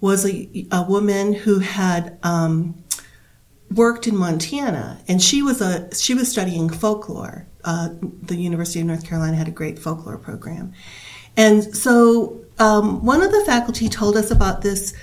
was 0.00 0.26
a, 0.26 0.66
a 0.70 0.82
woman 0.82 1.32
who 1.32 1.60
had 1.60 2.18
um, 2.22 2.84
worked 3.74 4.06
in 4.06 4.16
Montana, 4.16 5.00
and 5.08 5.20
she 5.22 5.42
was 5.42 5.60
a 5.60 5.94
she 5.94 6.14
was 6.14 6.30
studying 6.30 6.68
folklore. 6.68 7.46
Uh, 7.64 7.88
the 8.00 8.36
University 8.36 8.80
of 8.80 8.86
North 8.86 9.06
Carolina 9.06 9.36
had 9.36 9.48
a 9.48 9.52
great 9.52 9.78
folklore 9.78 10.18
program, 10.18 10.72
and 11.36 11.74
so 11.74 12.44
um, 12.58 13.04
one 13.04 13.22
of 13.22 13.32
the 13.32 13.42
faculty 13.46 13.88
told 13.88 14.16
us 14.16 14.30
about 14.30 14.62
this 14.62 14.94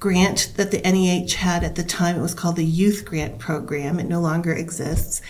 grant 0.00 0.52
that 0.56 0.70
the 0.70 0.80
NEH 0.80 1.36
had 1.36 1.64
at 1.64 1.74
the 1.74 1.82
time. 1.82 2.16
It 2.16 2.22
was 2.22 2.34
called 2.34 2.56
the 2.56 2.64
Youth 2.64 3.04
Grant 3.04 3.38
Program. 3.38 3.98
It 3.98 4.06
no 4.08 4.20
longer 4.20 4.52
exists, 4.52 5.22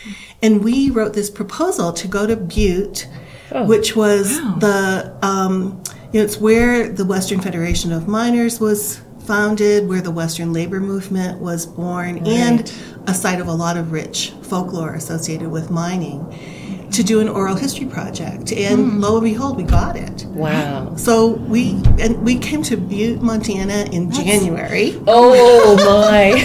and 0.43 0.65
we 0.65 0.91
wrote 0.91 1.13
this 1.13 1.31
proposal 1.31 1.93
to 1.93 2.09
go 2.09 2.27
to 2.27 2.37
Butte, 2.37 3.07
which 3.53 3.97
was 3.97 4.39
the 4.61 5.17
um, 5.23 5.83
you 6.13 6.21
know 6.21 6.25
it's 6.25 6.39
where 6.39 6.89
the 6.89 7.05
Western 7.05 7.41
Federation 7.41 7.93
of 7.93 8.09
Miners 8.09 8.61
was 8.61 9.01
founded, 9.21 9.89
where 9.89 10.01
the 10.01 10.11
Western 10.11 10.53
labor 10.53 10.81
movement 10.81 11.41
was 11.41 11.67
born, 11.67 12.27
and 12.27 12.73
a 13.07 13.15
site 13.15 13.41
of 13.41 13.47
a 13.47 13.53
lot 13.53 13.77
of 13.77 13.93
rich 13.93 14.33
folklore 14.43 14.95
associated 14.95 15.49
with 15.51 15.71
mining, 15.71 16.21
to 16.93 17.03
do 17.03 17.21
an 17.21 17.29
oral 17.29 17.55
history 17.57 17.87
project. 17.87 18.53
And 18.53 19.01
lo 19.01 19.17
and 19.19 19.25
behold, 19.25 19.57
we 19.57 19.63
got 19.63 19.97
it. 19.97 20.25
Wow. 20.27 20.95
So 20.97 21.29
we 21.33 21.73
and 21.99 22.23
we 22.25 22.39
came 22.39 22.63
to 22.65 22.77
Butte, 22.77 23.21
Montana 23.23 23.89
in 23.93 24.11
January. 24.11 25.01
Oh 25.07 25.77
my. 25.77 26.39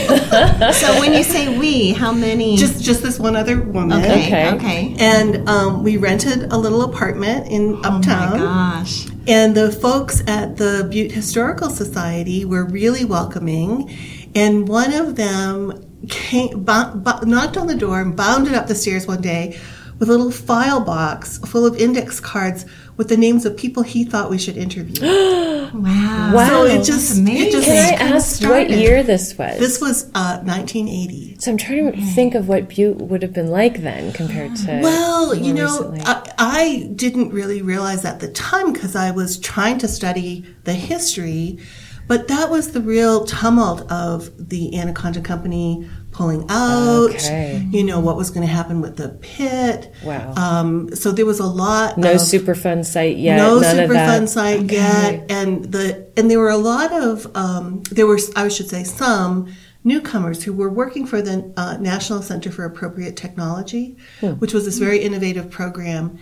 So 0.74 1.00
when 1.00 1.14
you 1.14 1.24
say 1.24 1.58
we, 1.58 1.92
how 1.94 2.12
many? 2.12 2.58
Just 2.58 2.84
just 2.84 3.02
this 3.04 3.20
one 3.20 3.36
other 3.36 3.62
woman. 3.62 4.00
okay. 4.02 4.24
Okay. 4.24 4.56
Okay. 4.56 4.96
And 5.00 5.48
um, 5.48 5.84
we 5.84 5.98
rented 5.98 6.52
a 6.52 6.58
little 6.58 6.82
apartment 6.84 7.48
in 7.48 7.76
Uptown. 7.86 8.34
Oh 8.34 8.38
my 8.38 8.80
gosh. 8.80 9.08
And 9.28 9.56
the 9.56 9.72
folks 9.72 10.22
at 10.28 10.58
the 10.58 10.88
Butte 10.90 11.12
Historical 11.12 11.70
Society 11.70 12.44
were 12.46 12.66
really 12.66 13.06
welcoming. 13.06 13.96
And 14.36 14.68
one 14.68 14.94
of 14.94 15.16
them 15.16 15.86
came, 16.10 16.64
bo- 16.64 16.92
bo- 16.96 17.22
knocked 17.22 17.56
on 17.56 17.68
the 17.68 17.76
door 17.76 18.02
and 18.02 18.16
bounded 18.18 18.54
up 18.54 18.68
the 18.68 18.76
stairs 18.76 19.08
one 19.08 19.22
day 19.22 19.58
with 20.04 20.10
a 20.10 20.18
little 20.18 20.32
file 20.32 20.82
box 20.82 21.38
full 21.38 21.66
of 21.66 21.78
index 21.78 22.20
cards 22.20 22.66
with 22.98 23.08
the 23.08 23.16
names 23.16 23.46
of 23.46 23.56
people 23.56 23.84
he 23.84 24.04
thought 24.04 24.30
we 24.30 24.38
should 24.38 24.58
interview. 24.58 25.02
Wow. 25.02 25.70
Wow. 26.34 26.48
So 26.48 26.66
it 26.66 26.84
just, 26.84 27.18
amazing. 27.18 27.48
it 27.48 27.52
just 27.52 27.66
Can 27.66 27.94
I 27.94 27.98
kind 27.98 28.10
of 28.12 28.16
ask 28.18 28.44
what 28.44 28.70
year 28.70 29.02
this 29.02 29.36
was? 29.38 29.58
This 29.58 29.82
was 29.82 30.04
uh, 30.14 30.40
1980. 30.44 31.38
so 31.40 31.52
I'm 31.52 31.58
trying 31.58 31.92
to 31.92 32.02
think 32.14 32.36
of 32.36 32.48
what 32.48 32.70
Butte 32.70 32.98
would 32.98 33.24
have 33.24 33.34
been 33.34 33.48
like 33.48 33.82
then 33.82 34.14
compared 34.14 34.56
to 34.58 34.80
Well, 34.84 35.34
you 35.34 35.54
know, 35.54 35.66
recently. 35.66 36.02
I, 36.04 36.34
I 36.38 36.90
didn't 36.96 37.30
really 37.30 37.62
realize 37.62 38.06
at 38.06 38.20
the 38.20 38.28
time 38.32 38.74
because 38.74 38.96
I 38.96 39.12
was 39.12 39.40
trying 39.40 39.80
to 39.80 39.88
study 39.88 40.46
the 40.64 40.74
history, 40.74 41.60
but 42.08 42.28
that 42.28 42.50
was 42.52 42.74
the 42.74 42.82
real 42.82 43.26
tumult 43.26 43.90
of 43.92 44.50
the 44.50 44.78
Anaconda 44.78 45.22
Company 45.22 45.90
pulling 46.14 46.46
out. 46.50 47.10
Okay. 47.10 47.68
You 47.72 47.84
know 47.84 48.00
what 48.00 48.16
was 48.16 48.30
going 48.30 48.46
to 48.46 48.52
happen 48.52 48.82
with 48.82 48.98
the 48.98 49.10
pit. 49.10 49.92
Wow. 50.04 50.34
Um, 50.36 50.96
so 50.96 51.12
there 51.12 51.26
was 51.26 51.40
a 51.40 51.46
lot. 51.46 51.98
no 51.98 52.14
of, 52.14 52.18
Superfund 52.20 52.86
site 52.86 53.18
yet. 53.18 53.38
no 53.38 53.60
that. 53.60 53.90
Superfund 53.90 54.30
site 54.30 54.72
yet, 54.72 55.30
and 55.30 55.66
the 55.66 56.08
and 56.16 56.30
there 56.30 56.40
were 56.40 56.50
a 56.50 56.58
lot 56.58 56.94
of 56.94 57.36
um, 57.36 57.84
there 57.92 58.08
were 58.08 58.20
I 58.36 58.48
should 58.48 58.70
say 58.70 58.84
some 58.84 59.54
newcomers 59.84 60.44
who 60.44 60.54
were 60.54 60.70
working 60.70 61.06
for 61.06 61.22
the 61.22 61.52
uh, 61.58 61.76
National 61.78 62.22
Center 62.22 62.52
for 62.52 62.64
Appropriate 62.64 63.18
Technology, 63.18 63.98
which 64.40 64.54
was 64.54 64.66
this 64.66 64.78
very 64.78 65.00
innovative 65.00 65.50
program, 65.50 66.18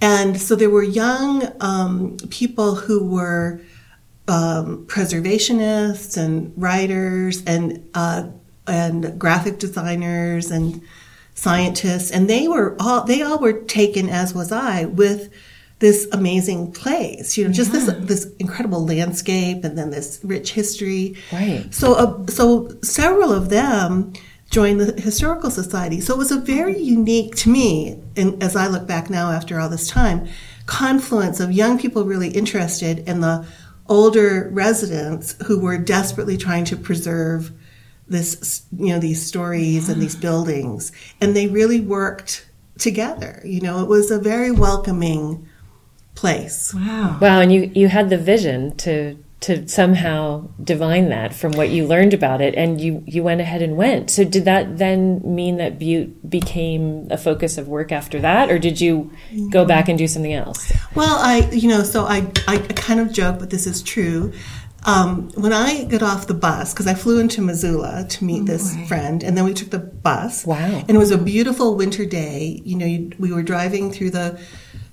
and 0.00 0.40
so 0.40 0.54
there 0.54 0.70
were 0.70 0.84
young 0.84 1.52
um, 1.60 2.16
people 2.28 2.74
who 2.76 3.04
were 3.08 3.60
um, 4.28 4.86
preservationists 4.86 6.16
and 6.16 6.52
writers 6.56 7.42
and 7.46 7.88
uh, 7.94 8.28
and 8.70 9.18
graphic 9.18 9.58
designers 9.58 10.50
and 10.50 10.80
scientists, 11.34 12.10
and 12.10 12.28
they 12.28 12.48
were 12.48 12.76
all 12.80 13.04
they 13.04 13.22
all 13.22 13.38
were 13.38 13.52
taken, 13.52 14.08
as 14.08 14.34
was 14.34 14.52
I, 14.52 14.84
with 14.84 15.32
this 15.80 16.06
amazing 16.12 16.72
place. 16.72 17.36
You 17.36 17.46
know, 17.46 17.52
just 17.52 17.72
this 17.72 17.92
this 17.98 18.26
incredible 18.38 18.84
landscape, 18.84 19.64
and 19.64 19.76
then 19.76 19.90
this 19.90 20.20
rich 20.22 20.52
history. 20.52 21.16
Right. 21.32 21.66
So, 21.72 21.94
uh, 21.94 22.26
so 22.26 22.70
several 22.82 23.32
of 23.32 23.48
them 23.48 24.12
joined 24.50 24.80
the 24.80 25.00
historical 25.00 25.50
society. 25.50 26.00
So 26.00 26.14
it 26.14 26.18
was 26.18 26.32
a 26.32 26.40
very 26.40 26.78
unique 26.78 27.36
to 27.36 27.50
me, 27.50 28.00
and 28.16 28.42
as 28.42 28.56
I 28.56 28.66
look 28.66 28.86
back 28.86 29.10
now 29.10 29.30
after 29.30 29.58
all 29.58 29.68
this 29.68 29.88
time, 29.88 30.28
confluence 30.66 31.40
of 31.40 31.52
young 31.52 31.78
people 31.78 32.04
really 32.04 32.30
interested 32.30 33.04
and 33.06 33.22
the 33.22 33.46
older 33.88 34.48
residents 34.52 35.34
who 35.46 35.58
were 35.58 35.76
desperately 35.76 36.36
trying 36.36 36.64
to 36.64 36.76
preserve 36.76 37.50
this, 38.10 38.66
you 38.76 38.88
know, 38.88 38.98
these 38.98 39.24
stories 39.24 39.88
and 39.88 40.02
these 40.02 40.16
buildings, 40.16 40.92
and 41.20 41.34
they 41.34 41.46
really 41.46 41.80
worked 41.80 42.46
together. 42.78 43.40
You 43.44 43.60
know, 43.60 43.82
it 43.82 43.88
was 43.88 44.10
a 44.10 44.18
very 44.18 44.50
welcoming 44.50 45.48
place. 46.14 46.74
Wow. 46.74 47.18
Wow, 47.20 47.40
and 47.40 47.52
you 47.52 47.70
you 47.74 47.88
had 47.88 48.10
the 48.10 48.18
vision 48.18 48.76
to 48.78 49.16
to 49.40 49.66
somehow 49.66 50.46
divine 50.62 51.08
that 51.08 51.32
from 51.32 51.52
what 51.52 51.70
you 51.70 51.86
learned 51.86 52.12
about 52.12 52.42
it, 52.42 52.54
and 52.56 52.80
you 52.80 53.02
you 53.06 53.22
went 53.22 53.40
ahead 53.40 53.62
and 53.62 53.76
went. 53.76 54.10
So 54.10 54.24
did 54.24 54.44
that 54.44 54.76
then 54.76 55.22
mean 55.24 55.56
that 55.56 55.78
Butte 55.78 56.28
became 56.28 57.08
a 57.10 57.16
focus 57.16 57.56
of 57.56 57.66
work 57.66 57.90
after 57.90 58.20
that, 58.20 58.50
or 58.50 58.58
did 58.58 58.80
you 58.80 59.10
go 59.50 59.60
mm-hmm. 59.60 59.68
back 59.68 59.88
and 59.88 59.96
do 59.96 60.06
something 60.06 60.34
else? 60.34 60.72
Well, 60.94 61.16
I, 61.18 61.48
you 61.52 61.68
know, 61.68 61.82
so 61.82 62.04
I, 62.04 62.30
I 62.46 62.58
kind 62.58 63.00
of 63.00 63.12
joke, 63.12 63.38
but 63.38 63.48
this 63.50 63.66
is 63.66 63.82
true. 63.82 64.32
Um, 64.86 65.30
when 65.34 65.52
I 65.52 65.84
got 65.84 66.02
off 66.02 66.26
the 66.26 66.34
bus, 66.34 66.72
because 66.72 66.86
I 66.86 66.94
flew 66.94 67.20
into 67.20 67.42
Missoula 67.42 68.06
to 68.08 68.24
meet 68.24 68.46
this 68.46 68.74
friend, 68.88 69.22
and 69.22 69.36
then 69.36 69.44
we 69.44 69.52
took 69.52 69.70
the 69.70 69.78
bus. 69.78 70.46
Wow. 70.46 70.56
And 70.56 70.90
it 70.90 70.98
was 70.98 71.10
a 71.10 71.18
beautiful 71.18 71.76
winter 71.76 72.06
day. 72.06 72.62
You 72.64 72.76
know, 72.78 72.86
you, 72.86 73.10
we 73.18 73.32
were 73.32 73.42
driving 73.42 73.92
through 73.92 74.10
the 74.10 74.40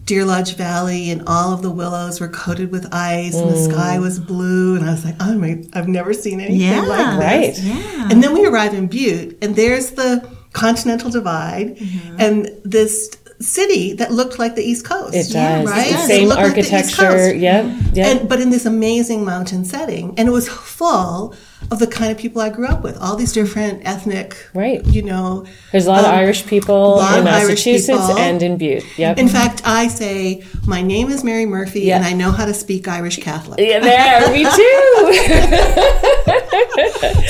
Deer 0.04 0.26
Lodge 0.26 0.56
Valley, 0.56 1.10
and 1.10 1.24
all 1.28 1.54
of 1.54 1.62
the 1.62 1.72
willows 1.72 2.20
were 2.20 2.28
coated 2.28 2.70
with 2.72 2.94
ice, 2.94 3.36
and 3.36 3.50
the 3.50 3.58
sky 3.58 3.98
was 4.00 4.20
blue. 4.20 4.76
And 4.76 4.86
I 4.86 4.92
was 4.92 5.06
like, 5.06 5.16
oh 5.22 5.38
my, 5.38 5.64
I've 5.74 5.88
never 5.88 6.14
seen 6.14 6.42
anything 6.42 6.60
Yeah. 6.62 6.82
like 6.82 7.20
this. 7.20 7.60
Right. 7.66 7.76
Yeah. 7.76 8.08
And 8.12 8.22
then 8.22 8.34
we 8.34 8.46
arrive 8.46 8.74
in 8.74 8.88
Butte, 8.88 9.38
and 9.42 9.56
there's 9.56 9.92
the 9.92 10.28
Continental 10.52 11.10
Divide, 11.10 11.78
Mm-hmm. 11.78 12.16
and 12.20 12.50
this 12.66 13.16
city 13.40 13.94
that 13.94 14.12
looked 14.12 14.40
like 14.40 14.56
the 14.56 14.64
East 14.64 14.86
Coast. 14.86 15.16
It 15.16 15.32
does. 15.32 15.66
right? 15.68 15.88
It 15.88 16.08
same 16.08 16.28
looked 16.28 16.42
like 16.42 16.56
the 16.56 16.60
East 16.62 16.74
architecture. 16.74 17.36
Yep. 17.36 17.76
Yep. 17.94 18.06
And, 18.22 18.30
but 18.30 18.42
in 18.42 18.50
this 18.50 18.66
amazing 18.66 19.24
mountain 19.26 19.66
setting, 19.66 20.14
and 20.18 20.28
it 20.28 20.32
was 20.32 20.48
full 20.50 21.36
of 21.70 21.80
the 21.80 21.88
kind 21.88 22.12
of 22.12 22.18
people 22.18 22.42
I 22.42 22.50
grew 22.50 22.66
up 22.66 22.82
with, 22.82 22.98
all 22.98 23.16
these 23.18 23.34
different 23.34 23.82
ethnic, 23.86 24.38
Right. 24.54 24.86
You 24.86 25.02
know, 25.02 25.46
There's 25.72 25.86
a 25.86 25.90
lot 25.90 26.00
of 26.00 26.06
um, 26.06 26.16
Irish 26.16 26.46
people 26.46 26.96
lot 26.98 27.14
in 27.14 27.20
of 27.20 27.26
Massachusetts 27.26 27.88
people. 28.08 28.18
and 28.18 28.42
in 28.42 28.58
Butte. 28.58 28.86
Yep. 28.98 29.18
In 29.18 29.28
fact, 29.28 29.62
I 29.66 29.88
say 29.90 30.44
my 30.66 30.82
name 30.82 31.10
is 31.10 31.24
Mary 31.26 31.46
Murphy, 31.46 31.82
Yeah. 31.82 31.98
and 31.98 32.06
I 32.06 32.14
know 32.14 32.32
how 32.32 32.46
to 32.46 32.54
speak 32.54 32.88
Irish 32.88 33.18
Catholic. 33.18 33.60
yeah, 33.60 33.80
there, 33.80 34.32
me 34.32 34.44
too. 34.56 35.94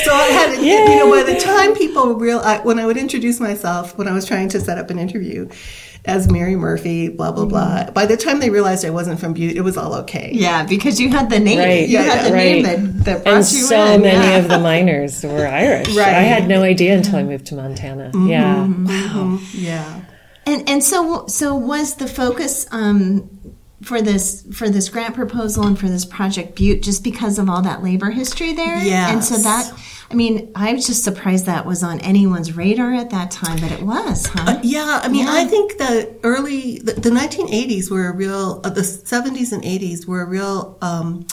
So 0.04 0.14
I 0.14 0.28
had, 0.28 0.64
you 0.64 0.86
know, 0.86 1.10
by 1.12 1.24
the 1.32 1.40
time 1.40 1.74
people 1.76 2.16
real, 2.16 2.40
I, 2.40 2.60
when 2.60 2.80
I 2.80 2.86
would 2.86 2.98
introduce 2.98 3.40
myself, 3.40 3.98
when 3.98 4.08
I 4.08 4.14
was 4.14 4.26
trying 4.26 4.50
to 4.50 4.60
set 4.60 4.78
up 4.78 4.90
an 4.90 5.00
interview 5.00 5.50
as 6.06 6.30
Mary 6.32 6.56
Murphy, 6.56 7.10
blah 7.10 7.32
blah 7.34 7.46
blah. 7.46 7.90
By 7.92 8.06
the 8.06 8.16
time 8.16 8.40
they 8.40 8.50
realized 8.50 8.86
I 8.86 8.90
wasn't 8.92 9.20
from 9.20 9.34
Butte, 9.34 9.58
it 9.58 9.62
was 9.62 9.76
all 9.76 9.94
okay. 9.96 10.32
Yeah, 10.34 10.66
because 10.66 11.00
you 11.02 11.10
had 11.10 11.30
the 11.30 11.40
name. 11.40 11.60
Right, 11.60 11.88
You 11.90 11.98
had 11.98 12.26
the 12.26 12.32
right. 12.34 12.64
name 12.64 12.64
that, 12.64 13.04
that 13.06 13.24
brought 13.24 13.36
and 13.36 13.52
you 13.52 13.64
so 13.64 13.86
in. 13.94 14.02
many 14.02 14.27
yeah. 14.32 14.38
of 14.38 14.48
the 14.50 14.60
miners 14.60 15.24
were 15.24 15.48
Irish. 15.48 15.96
Right. 15.96 16.08
I 16.08 16.22
had 16.22 16.48
no 16.48 16.64
idea 16.64 16.96
until 16.98 17.16
I 17.18 17.24
moved 17.24 17.46
to 17.48 17.56
Montana. 17.56 18.12
Yeah. 18.14 18.66
Mhm, 18.68 19.40
Yeah. 19.54 20.02
And 20.46 20.68
and 20.70 20.84
so 20.84 21.28
so 21.28 21.56
was 21.56 21.96
the 21.96 22.08
focus 22.08 22.66
um, 22.72 23.30
for 23.84 24.02
this 24.02 24.46
for 24.54 24.70
this 24.70 24.90
grant 24.90 25.14
proposal 25.16 25.66
and 25.66 25.78
for 25.78 25.88
this 25.90 26.06
project 26.06 26.56
Butte 26.56 26.82
just 26.82 27.04
because 27.04 27.38
of 27.38 27.50
all 27.50 27.62
that 27.64 27.84
labor 27.84 28.12
history 28.12 28.54
there. 28.54 28.78
Yes. 28.84 29.12
And 29.12 29.24
so 29.24 29.38
that 29.38 29.72
I 30.10 30.14
mean, 30.16 30.52
I 30.56 30.72
was 30.74 30.88
just 30.88 31.04
surprised 31.04 31.48
that 31.48 31.66
was 31.66 31.84
on 31.84 32.00
anyone's 32.00 32.56
radar 32.56 32.94
at 32.94 33.10
that 33.10 33.30
time, 33.30 33.60
but 33.60 33.74
it 33.74 33.82
was, 33.82 34.26
huh? 34.28 34.52
Uh, 34.54 34.60
yeah, 34.64 35.02
I 35.04 35.10
mean, 35.10 35.26
Yeah. 35.26 35.34
I 35.34 35.44
think 35.44 35.78
the 35.78 36.16
early, 36.24 36.80
the, 36.80 36.94
the 36.94 37.10
1980s 37.10 37.92
were 37.92 38.08
a 38.08 38.14
real, 38.16 38.62
uh, 38.64 38.70
the 38.70 38.84
70s 38.84 39.52
and 39.52 39.64
80s 39.64 40.08
were 40.08 40.22
a 40.22 40.26
real 40.26 40.78
um, 40.82 41.28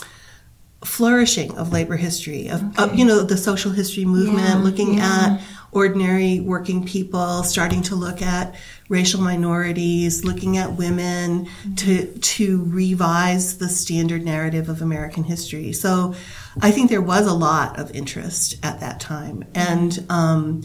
flourishing 0.85 1.57
of 1.57 1.73
labor 1.73 1.97
history, 1.97 2.47
of, 2.47 2.77
of, 2.79 2.95
you 2.95 3.03
know, 3.03 3.21
the 3.23 3.37
social 3.37 3.71
history 3.71 4.05
movement, 4.05 4.47
Yeah, 4.47 4.55
looking 4.57 4.95
yeah. 4.95 5.37
at 5.37 5.41
ordinary 5.71 6.39
working 6.39 6.85
people, 6.85 7.43
starting 7.43 7.81
to 7.83 7.95
look 7.95 8.21
at 8.21 8.55
racial 8.87 9.21
minorities, 9.21 10.23
looking 10.23 10.57
at 10.57 10.73
women 10.73 11.49
to 11.75 12.05
to 12.19 12.63
revise 12.65 13.57
the 13.57 13.67
standard 13.67 14.23
narrative 14.23 14.69
of 14.69 14.81
American 14.81 15.23
history. 15.23 15.73
So, 15.73 16.13
I 16.61 16.71
think 16.71 16.89
there 16.89 17.01
was 17.01 17.27
a 17.27 17.33
lot 17.33 17.77
of 17.79 17.91
interest 17.91 18.55
at 18.63 18.79
that 18.79 18.99
time, 18.99 19.43
and. 19.53 20.05
Um, 20.09 20.61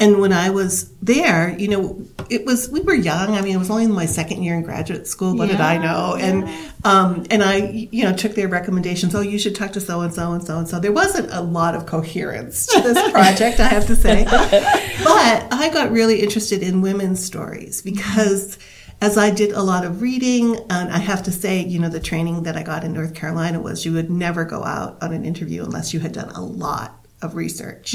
and 0.00 0.18
when 0.18 0.32
I 0.32 0.48
was 0.48 0.90
there, 1.02 1.54
you 1.58 1.68
know, 1.68 2.02
it 2.30 2.46
was 2.46 2.70
we 2.70 2.80
were 2.80 2.94
young. 2.94 3.34
I 3.34 3.42
mean, 3.42 3.54
it 3.54 3.58
was 3.58 3.70
only 3.70 3.86
my 3.86 4.06
second 4.06 4.42
year 4.42 4.56
in 4.56 4.62
graduate 4.62 5.06
school. 5.06 5.36
What 5.36 5.50
did 5.50 5.60
I 5.60 5.76
know? 5.76 6.16
And 6.18 6.48
um, 6.84 7.26
and 7.30 7.42
I, 7.42 7.88
you 7.92 8.04
know, 8.04 8.16
took 8.16 8.34
their 8.34 8.48
recommendations. 8.48 9.14
Oh, 9.14 9.20
you 9.20 9.38
should 9.38 9.54
talk 9.54 9.72
to 9.72 9.80
so 9.80 10.00
and 10.00 10.12
so 10.12 10.32
and 10.32 10.42
so 10.42 10.56
and 10.56 10.66
so. 10.66 10.80
There 10.80 10.90
wasn't 10.90 11.30
a 11.32 11.42
lot 11.42 11.74
of 11.74 11.84
coherence 11.84 12.66
to 12.68 12.80
this 12.80 13.10
project, 13.12 13.60
I 13.60 13.68
have 13.68 13.86
to 13.88 13.96
say. 13.96 14.24
But 15.04 15.48
I 15.52 15.70
got 15.72 15.90
really 15.90 16.20
interested 16.20 16.62
in 16.62 16.82
women's 16.82 17.24
stories 17.24 17.82
because 17.82 18.58
as 19.00 19.16
I 19.16 19.30
did 19.30 19.52
a 19.52 19.62
lot 19.62 19.84
of 19.84 20.02
reading, 20.02 20.56
and 20.68 20.90
I 20.90 20.98
have 20.98 21.22
to 21.24 21.32
say, 21.32 21.62
you 21.62 21.78
know, 21.78 21.88
the 21.88 22.00
training 22.00 22.42
that 22.44 22.56
I 22.56 22.62
got 22.62 22.84
in 22.84 22.92
North 22.92 23.14
Carolina 23.14 23.60
was 23.60 23.84
you 23.84 23.92
would 23.94 24.10
never 24.10 24.44
go 24.44 24.62
out 24.62 25.02
on 25.02 25.12
an 25.12 25.24
interview 25.24 25.64
unless 25.64 25.92
you 25.92 26.00
had 26.00 26.12
done 26.12 26.30
a 26.30 26.42
lot 26.42 26.99
of 27.22 27.34
research. 27.34 27.94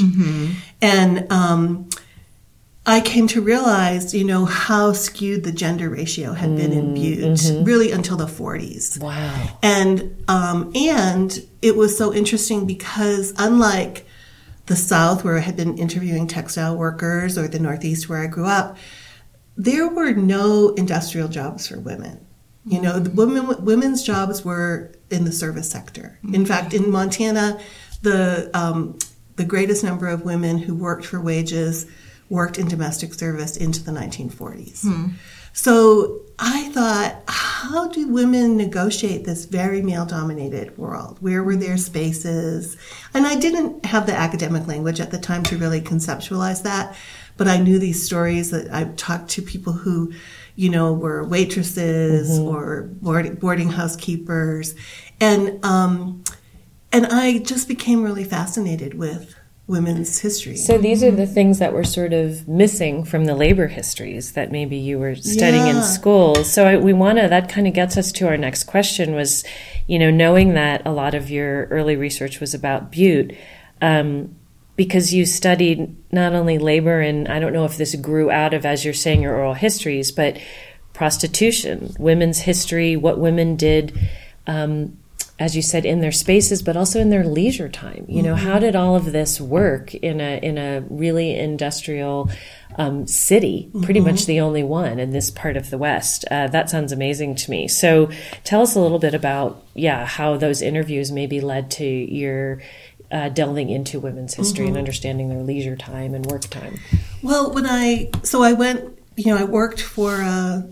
And 0.80 1.32
um, 1.32 1.88
I 2.88 3.00
came 3.00 3.26
to 3.28 3.40
realize, 3.40 4.14
you 4.14 4.24
know, 4.24 4.44
how 4.44 4.92
skewed 4.92 5.42
the 5.42 5.50
gender 5.50 5.90
ratio 5.90 6.34
had 6.34 6.56
been 6.56 6.72
in 6.72 6.94
Butte, 6.94 7.66
really 7.66 7.90
until 7.90 8.16
the 8.16 8.26
40s. 8.26 9.00
Wow. 9.00 9.58
And 9.60 10.24
um, 10.28 10.72
and 10.76 11.44
it 11.62 11.76
was 11.76 11.98
so 11.98 12.14
interesting 12.14 12.64
because 12.64 13.34
unlike 13.38 14.06
the 14.66 14.76
South, 14.76 15.24
where 15.24 15.36
I 15.36 15.40
had 15.40 15.56
been 15.56 15.76
interviewing 15.78 16.28
textile 16.28 16.76
workers, 16.76 17.36
or 17.36 17.48
the 17.48 17.58
Northeast, 17.58 18.08
where 18.08 18.22
I 18.22 18.28
grew 18.28 18.46
up, 18.46 18.76
there 19.56 19.88
were 19.88 20.12
no 20.12 20.70
industrial 20.74 21.28
jobs 21.28 21.66
for 21.66 21.80
women. 21.80 22.24
You 22.64 22.80
know, 22.82 23.00
the 23.00 23.10
women 23.10 23.64
women's 23.64 24.02
jobs 24.04 24.44
were 24.44 24.92
in 25.10 25.24
the 25.24 25.32
service 25.32 25.70
sector. 25.70 26.18
In 26.32 26.46
fact, 26.46 26.72
in 26.72 26.90
Montana, 26.90 27.60
the 28.02 28.50
um, 28.54 28.98
the 29.36 29.44
greatest 29.44 29.84
number 29.84 30.08
of 30.08 30.24
women 30.24 30.58
who 30.58 30.74
worked 30.74 31.06
for 31.06 31.20
wages 31.20 31.86
worked 32.28 32.58
in 32.58 32.66
domestic 32.68 33.14
service 33.14 33.56
into 33.56 33.82
the 33.84 33.92
1940s. 33.92 34.84
So 35.52 36.20
I 36.38 36.68
thought, 36.72 37.22
how 37.28 37.88
do 37.88 38.08
women 38.08 38.58
negotiate 38.58 39.24
this 39.24 39.46
very 39.46 39.80
male 39.80 40.04
dominated 40.04 40.76
world? 40.76 41.16
Where 41.20 41.42
were 41.42 41.56
their 41.56 41.78
spaces? 41.78 42.76
And 43.14 43.26
I 43.26 43.36
didn't 43.36 43.86
have 43.86 44.06
the 44.06 44.14
academic 44.14 44.66
language 44.66 45.00
at 45.00 45.12
the 45.12 45.18
time 45.18 45.42
to 45.44 45.56
really 45.56 45.80
conceptualize 45.80 46.62
that, 46.64 46.94
but 47.38 47.48
I 47.48 47.56
knew 47.56 47.78
these 47.78 48.04
stories 48.04 48.50
that 48.50 48.72
I 48.72 48.84
talked 48.96 49.30
to 49.30 49.42
people 49.42 49.72
who, 49.72 50.12
you 50.56 50.68
know, 50.68 50.92
were 50.92 51.24
waitresses 51.24 52.38
or 52.38 52.90
boarding, 53.00 53.36
boarding 53.36 53.70
housekeepers. 53.70 54.74
And, 55.20 55.64
um, 55.64 56.22
and 56.96 57.06
I 57.06 57.38
just 57.38 57.68
became 57.68 58.02
really 58.02 58.24
fascinated 58.24 58.94
with 58.94 59.34
women's 59.66 60.20
history. 60.20 60.56
So 60.56 60.78
these 60.78 61.02
are 61.02 61.10
the 61.10 61.26
things 61.26 61.58
that 61.58 61.72
were 61.72 61.84
sort 61.84 62.12
of 62.12 62.46
missing 62.46 63.04
from 63.04 63.24
the 63.24 63.34
labor 63.34 63.66
histories 63.66 64.32
that 64.32 64.52
maybe 64.52 64.76
you 64.76 64.98
were 64.98 65.16
studying 65.16 65.66
in 65.66 65.82
school. 65.82 66.36
So 66.44 66.66
I, 66.66 66.76
we 66.76 66.92
want 66.92 67.18
to, 67.18 67.28
that 67.28 67.48
kind 67.48 67.66
of 67.66 67.74
gets 67.74 67.96
us 67.96 68.12
to 68.12 68.28
our 68.28 68.36
next 68.36 68.64
question 68.64 69.14
was, 69.14 69.44
you 69.88 69.98
know, 69.98 70.10
knowing 70.10 70.54
that 70.54 70.86
a 70.86 70.92
lot 70.92 71.14
of 71.14 71.30
your 71.30 71.66
early 71.66 71.96
research 71.96 72.38
was 72.38 72.54
about 72.54 72.92
Butte, 72.92 73.36
um, 73.82 74.36
because 74.76 75.12
you 75.12 75.26
studied 75.26 75.96
not 76.12 76.32
only 76.32 76.58
labor 76.58 77.00
and 77.00 77.26
I 77.26 77.40
don't 77.40 77.52
know 77.52 77.64
if 77.64 77.76
this 77.76 77.94
grew 77.96 78.30
out 78.30 78.54
of, 78.54 78.64
as 78.64 78.84
you're 78.84 78.94
saying, 78.94 79.22
your 79.22 79.34
oral 79.34 79.54
histories, 79.54 80.12
but 80.12 80.38
prostitution, 80.92 81.94
women's 81.98 82.38
history, 82.40 82.94
what 82.94 83.18
women 83.18 83.56
did, 83.56 83.98
um, 84.46 84.96
as 85.38 85.54
you 85.54 85.60
said, 85.60 85.84
in 85.84 86.00
their 86.00 86.12
spaces, 86.12 86.62
but 86.62 86.76
also 86.76 86.98
in 86.98 87.10
their 87.10 87.24
leisure 87.24 87.68
time. 87.68 88.06
You 88.08 88.22
know, 88.22 88.34
how 88.34 88.58
did 88.58 88.74
all 88.74 88.96
of 88.96 89.12
this 89.12 89.40
work 89.40 89.94
in 89.94 90.20
a 90.20 90.38
in 90.42 90.56
a 90.56 90.82
really 90.88 91.34
industrial 91.38 92.30
um, 92.76 93.06
city? 93.06 93.70
Pretty 93.82 94.00
much 94.00 94.24
the 94.24 94.40
only 94.40 94.62
one 94.62 94.98
in 94.98 95.10
this 95.10 95.30
part 95.30 95.58
of 95.58 95.68
the 95.68 95.76
West. 95.76 96.24
Uh, 96.30 96.46
that 96.48 96.70
sounds 96.70 96.90
amazing 96.90 97.34
to 97.36 97.50
me. 97.50 97.68
So, 97.68 98.10
tell 98.44 98.62
us 98.62 98.74
a 98.74 98.80
little 98.80 98.98
bit 98.98 99.12
about 99.12 99.62
yeah 99.74 100.06
how 100.06 100.38
those 100.38 100.62
interviews 100.62 101.12
maybe 101.12 101.40
led 101.40 101.70
to 101.72 101.84
your. 101.84 102.62
Uh, 103.08 103.28
delving 103.28 103.70
into 103.70 104.00
women's 104.00 104.34
history 104.34 104.66
and 104.66 104.76
understanding 104.76 105.28
their 105.28 105.40
leisure 105.40 105.76
time 105.76 106.12
and 106.12 106.26
work 106.26 106.42
time. 106.42 106.76
Well, 107.22 107.52
when 107.52 107.64
I 107.64 108.10
so 108.24 108.42
I 108.42 108.52
went, 108.52 108.98
you 109.14 109.32
know, 109.32 109.40
I 109.40 109.44
worked 109.44 109.80
for 109.80 110.22
uh, 110.22 110.62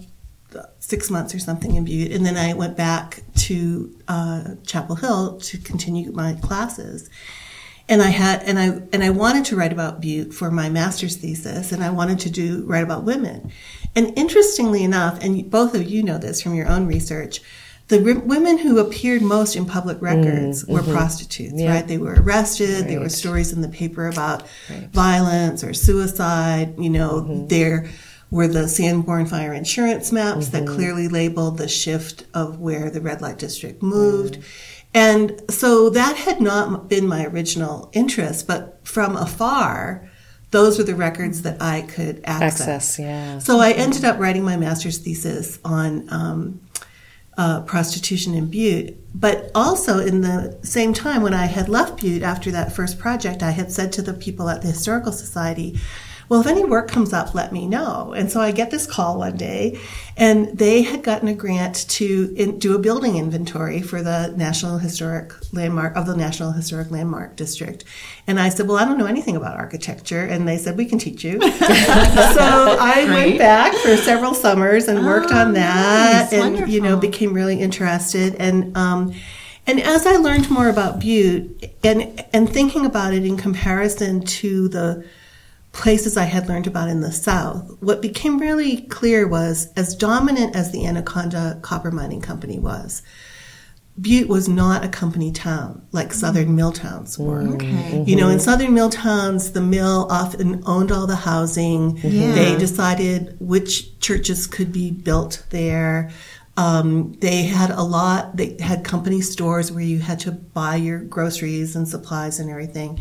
six 0.79 1.11
months 1.11 1.35
or 1.35 1.39
something 1.39 1.75
in 1.75 1.85
Butte, 1.85 2.13
and 2.13 2.25
then 2.25 2.37
I 2.37 2.55
went 2.55 2.77
back 2.77 3.23
to 3.37 3.95
uh, 4.09 4.55
Chapel 4.67 4.97
Hill 4.97 5.39
to 5.39 5.59
continue 5.59 6.13
my 6.13 6.35
classes. 6.35 7.11
And 7.87 8.01
I 8.01 8.09
had 8.09 8.43
and 8.45 8.59
I 8.59 8.81
and 8.95 9.05
I 9.05 9.11
wanted 9.11 9.45
to 9.47 9.57
write 9.57 9.73
about 9.73 10.01
Butte 10.01 10.33
for 10.33 10.51
my 10.51 10.71
master's 10.71 11.17
thesis, 11.17 11.71
and 11.71 11.85
I 11.85 11.91
wanted 11.91 12.19
to 12.21 12.31
do 12.31 12.65
write 12.65 12.83
about 12.83 13.05
women. 13.05 13.53
And 13.95 14.17
interestingly 14.19 14.83
enough, 14.83 15.23
and 15.23 15.51
both 15.51 15.75
of 15.75 15.89
you 15.89 16.03
know 16.03 16.19
this 16.19 16.43
from 16.43 16.55
your 16.55 16.69
own 16.69 16.87
research. 16.87 17.41
The 17.89 18.01
women 18.25 18.57
who 18.57 18.79
appeared 18.79 19.21
most 19.21 19.57
in 19.57 19.67
public 19.67 19.99
mm, 19.99 20.03
records 20.03 20.65
were 20.65 20.81
mm-hmm. 20.81 20.93
prostitutes, 20.93 21.53
Yeah. 21.55 21.75
right? 21.75 21.87
They 21.87 21.99
were 21.99 22.15
arrested. 22.15 22.89
There 22.89 23.01
were 23.01 23.11
stories 23.11 23.53
in 23.53 23.61
the 23.61 23.69
paper 23.69 24.09
about 24.09 24.45
violence 24.93 25.63
or 25.63 25.75
suicide. 25.75 26.77
You 26.79 26.89
know, 26.89 27.11
mm-hmm. 27.21 27.49
there 27.49 27.91
were 28.35 28.49
the 28.49 28.67
Sanborn 28.67 29.27
Fire 29.27 29.55
insurance 29.55 30.11
maps 30.11 30.49
that 30.49 30.67
clearly 30.67 31.07
labeled 31.07 31.57
the 31.57 31.69
shift 31.69 32.25
of 32.35 32.59
where 32.59 32.91
the 32.91 33.01
red 33.01 33.23
light 33.23 33.39
district 33.39 33.81
moved. 33.81 34.39
And 34.93 35.41
so 35.49 35.89
that 35.91 36.17
had 36.17 36.41
not 36.41 36.89
been 36.89 37.07
my 37.07 37.27
original 37.27 37.91
interest, 37.93 38.49
but 38.49 38.81
from 38.83 39.17
afar, 39.17 40.11
those 40.51 40.79
were 40.79 40.85
the 40.85 40.97
records 40.97 41.43
that 41.43 41.63
I 41.63 41.83
could 41.83 42.23
access. 42.25 42.61
Access, 42.63 42.99
yeah. 42.99 43.39
So 43.39 43.61
I 43.61 43.71
ended 43.71 44.05
up 44.05 44.19
writing 44.19 44.43
my 44.43 44.57
master's 44.57 44.99
thesis 44.99 45.61
on 45.65 46.13
um, 46.13 46.61
uh, 47.39 47.61
prostitution 47.63 48.35
in 48.35 48.51
Butte. 48.51 48.97
But 49.15 49.53
also, 49.55 50.01
in 50.01 50.23
the 50.23 50.59
same 50.63 50.93
time, 50.93 51.23
when 51.23 51.35
I 51.35 51.47
had 51.47 51.69
left 51.69 52.01
Butte 52.01 52.25
after 52.25 52.51
that 52.51 52.73
first 52.73 52.99
project, 52.99 53.45
I 53.45 53.53
had 53.53 53.71
said 53.71 53.93
to 53.93 54.03
the 54.03 54.13
people 54.13 54.49
at 54.49 54.61
the 54.61 54.69
Historical 54.69 55.13
Society, 55.13 55.79
well, 56.29 56.41
if 56.41 56.47
any 56.47 56.65
work 56.65 56.89
comes 56.89 57.13
up, 57.13 57.35
let 57.35 57.53
me 57.53 57.67
know. 57.67 58.13
And 58.13 58.31
so 58.31 58.41
I 58.41 58.51
get 58.51 58.71
this 58.71 58.87
call 58.87 59.19
one 59.19 59.37
day, 59.37 59.79
and 60.17 60.57
they 60.57 60.83
had 60.83 61.03
gotten 61.03 61.29
a 61.29 61.35
grant 61.35 61.89
to 61.91 62.33
in, 62.37 62.59
do 62.59 62.75
a 62.75 62.79
building 62.79 63.17
inventory 63.17 63.83
for 63.83 64.03
the 64.03 64.33
National 64.37 64.79
Historic 64.79 65.35
Landmark 65.53 65.97
of 65.97 66.07
the 66.07 66.17
National 66.17 66.53
Historic 66.53 66.91
Landmark 66.91 67.37
District. 67.37 67.85
And 68.27 68.41
I 68.41 68.49
said, 68.49 68.67
well, 68.67 68.79
I 68.79 68.85
don't 68.85 68.99
know 68.99 69.07
anything 69.07 69.37
about 69.37 69.57
architecture. 69.57 70.23
And 70.23 70.49
they 70.49 70.57
said, 70.57 70.77
we 70.77 70.87
can 70.87 70.99
teach 70.99 71.25
you. 71.25 71.41
so 71.41 71.47
I 71.51 73.05
went 73.09 73.39
back 73.39 73.75
for 73.75 73.97
several 73.97 74.35
summers 74.35 74.89
and 74.89 75.05
worked 75.05 75.31
on 75.31 75.53
that, 75.55 76.33
nice. 76.33 76.33
and 76.33 76.73
you 76.73 76.81
know, 76.81 76.97
became 76.97 77.35
really 77.35 77.61
interested. 77.61 78.35
And 78.37 78.77
um, 78.77 79.15
and 79.67 79.81
as 79.81 80.07
I 80.07 80.17
learned 80.17 80.51
more 80.51 80.69
about 80.69 81.01
Butte, 81.01 81.71
and 81.83 82.25
and 82.33 82.49
thinking 82.49 82.85
about 82.85 83.15
it 83.15 83.25
in 83.25 83.37
comparison 83.37 84.25
to 84.25 84.69
the 84.69 85.07
places 85.75 86.17
I 86.17 86.25
had 86.25 86.49
learned 86.49 86.67
about 86.67 86.89
in 86.89 87.01
the 87.01 87.13
South, 87.13 87.77
what 87.81 88.01
became 88.01 88.39
really 88.39 88.83
clear 88.83 89.27
was 89.27 89.73
as 89.77 89.95
dominant 89.97 90.57
as 90.57 90.71
the 90.71 90.87
Anaconda 90.87 91.59
Copper 91.63 91.91
Mining 91.91 92.21
Company 92.21 92.59
was, 92.59 93.03
Butte 94.01 94.29
was 94.29 94.49
not 94.49 94.85
a 94.85 94.89
company 94.89 95.31
town 95.31 95.87
like 95.93 96.09
mm-hmm. 96.09 96.19
southern 96.19 96.57
mill 96.57 96.73
towns 96.73 97.19
were. 97.19 97.43
Okay. 97.43 97.67
Mm-hmm. 97.67 98.09
You 98.09 98.17
know, 98.17 98.29
in 98.29 98.41
southern 98.41 98.75
mill 98.75 98.91
towns, 98.91 99.53
the 99.53 99.61
mill 99.61 100.09
often 100.11 100.63
owned 100.67 100.91
all 100.91 101.07
the 101.07 101.17
housing. 101.17 101.97
Yeah. 101.99 102.33
They 102.33 102.57
decided 102.57 103.37
which 103.41 104.01
churches 104.01 104.47
could 104.47 104.73
be 104.73 104.91
built 104.91 105.45
there. 105.51 106.11
Um, 106.57 107.15
they 107.15 107.43
had 107.43 107.71
a 107.71 107.83
lot. 107.83 108.37
They 108.37 108.57
had 108.61 108.85
company 108.85 109.21
stores 109.21 109.73
where 109.73 109.83
you 109.83 109.99
had 109.99 110.21
to 110.21 110.33
buy 110.33 110.77
your 110.77 111.01
groceries 111.01 111.75
and 111.75 111.89
supplies 111.89 112.39
and 112.39 112.49
everything. 112.49 113.01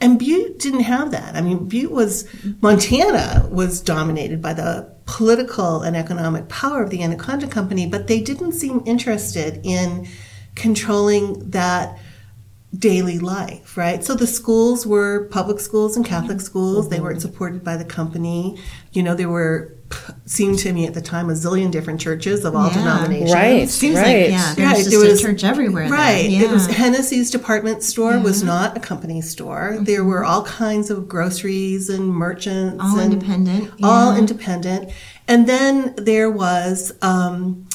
And 0.00 0.18
Butte 0.18 0.58
didn't 0.58 0.80
have 0.80 1.10
that. 1.12 1.34
I 1.34 1.40
mean, 1.40 1.68
Butte 1.68 1.90
was 1.90 2.28
Montana 2.60 3.48
was 3.50 3.80
dominated 3.80 4.42
by 4.42 4.52
the 4.52 4.92
political 5.06 5.80
and 5.82 5.96
economic 5.96 6.48
power 6.48 6.82
of 6.82 6.90
the 6.90 7.02
Anaconda 7.02 7.46
Company, 7.46 7.86
but 7.86 8.08
they 8.08 8.20
didn't 8.20 8.52
seem 8.52 8.82
interested 8.84 9.60
in 9.64 10.06
controlling 10.54 11.50
that 11.50 11.98
daily 12.76 13.18
life, 13.18 13.76
right? 13.76 14.02
So 14.02 14.14
the 14.14 14.26
schools 14.26 14.86
were 14.86 15.28
public 15.30 15.60
schools 15.60 15.96
and 15.96 16.04
Catholic 16.06 16.38
mm-hmm. 16.38 16.46
schools. 16.46 16.88
They 16.88 17.00
weren't 17.00 17.18
mm-hmm. 17.18 17.28
supported 17.28 17.62
by 17.62 17.76
the 17.76 17.84
company. 17.84 18.58
You 18.92 19.02
know, 19.02 19.14
there 19.14 19.28
were 19.28 19.76
seemed 20.24 20.58
to 20.58 20.72
me 20.72 20.86
at 20.86 20.94
the 20.94 21.02
time 21.02 21.28
a 21.28 21.34
zillion 21.34 21.70
different 21.70 22.00
churches 22.00 22.46
of 22.46 22.56
all 22.56 22.68
Yeah. 22.68 22.78
denominations. 22.78 23.34
Right. 23.34 23.68
Seems 23.68 23.96
right. 23.96 24.22
like 24.22 24.30
yeah, 24.30 24.54
there's 24.54 24.68
Right, 24.68 24.76
just 24.76 24.90
there 24.90 25.00
a 25.00 25.10
was- 25.10 25.20
church 25.20 25.44
everywhere. 25.44 25.88
Right. 25.90 26.30
Yeah. 26.30 26.44
It 26.44 26.50
was 26.50 26.66
Hennessy's 26.66 27.30
department 27.30 27.82
store 27.82 28.18
was 28.18 28.38
mm-hmm. 28.38 28.46
not 28.46 28.76
a 28.76 28.80
company 28.80 29.20
store. 29.20 29.78
There 29.80 30.02
were 30.02 30.24
all 30.24 30.44
kinds 30.44 30.90
of 30.90 31.08
groceries 31.08 31.90
and 31.90 32.08
merchants. 32.08 32.82
All 32.82 32.98
and 32.98 33.12
independent, 33.12 33.70
All 33.82 34.12
yeah. 34.12 34.18
independent. 34.18 34.92
And 35.28 35.46
then 35.46 35.94
there 35.96 36.30
was 36.30 36.92
um, 37.02 37.66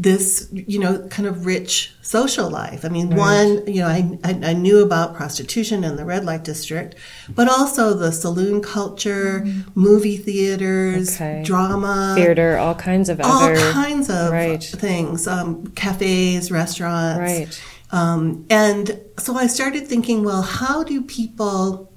this, 0.00 0.48
you 0.52 0.78
know, 0.78 1.06
kind 1.08 1.26
of 1.26 1.44
rich 1.44 1.92
social 2.02 2.48
life. 2.48 2.84
I 2.84 2.88
mean, 2.88 3.16
one, 3.16 3.66
you 3.66 3.80
know, 3.80 3.88
I, 3.88 4.16
I, 4.22 4.30
I 4.50 4.52
knew 4.52 4.80
about 4.84 5.16
prostitution 5.16 5.82
in 5.82 5.96
the 5.96 6.04
red 6.04 6.24
light 6.24 6.44
district, 6.44 6.94
but 7.34 7.48
also 7.48 7.94
the 7.94 8.12
saloon 8.12 8.62
culture, 8.62 9.44
movie 9.74 10.16
theaters, 10.16 11.16
Okay. 11.16 11.42
drama 11.44 12.12
Theater, 12.16 12.56
all 12.58 12.76
kinds 12.76 13.08
of 13.08 13.20
all 13.20 13.42
other. 13.42 13.56
kinds 13.72 14.08
of 14.08 14.30
Right. 14.30 14.62
things 14.62 15.26
um, 15.26 15.66
cafes 15.74 16.52
restaurants 16.52 17.18
Right. 17.18 17.62
um, 17.90 18.46
and 18.50 19.00
so 19.18 19.34
i 19.36 19.46
started 19.48 19.86
thinking 19.88 20.22
well 20.22 20.42
how 20.42 20.84
do 20.84 21.02
people 21.02 21.90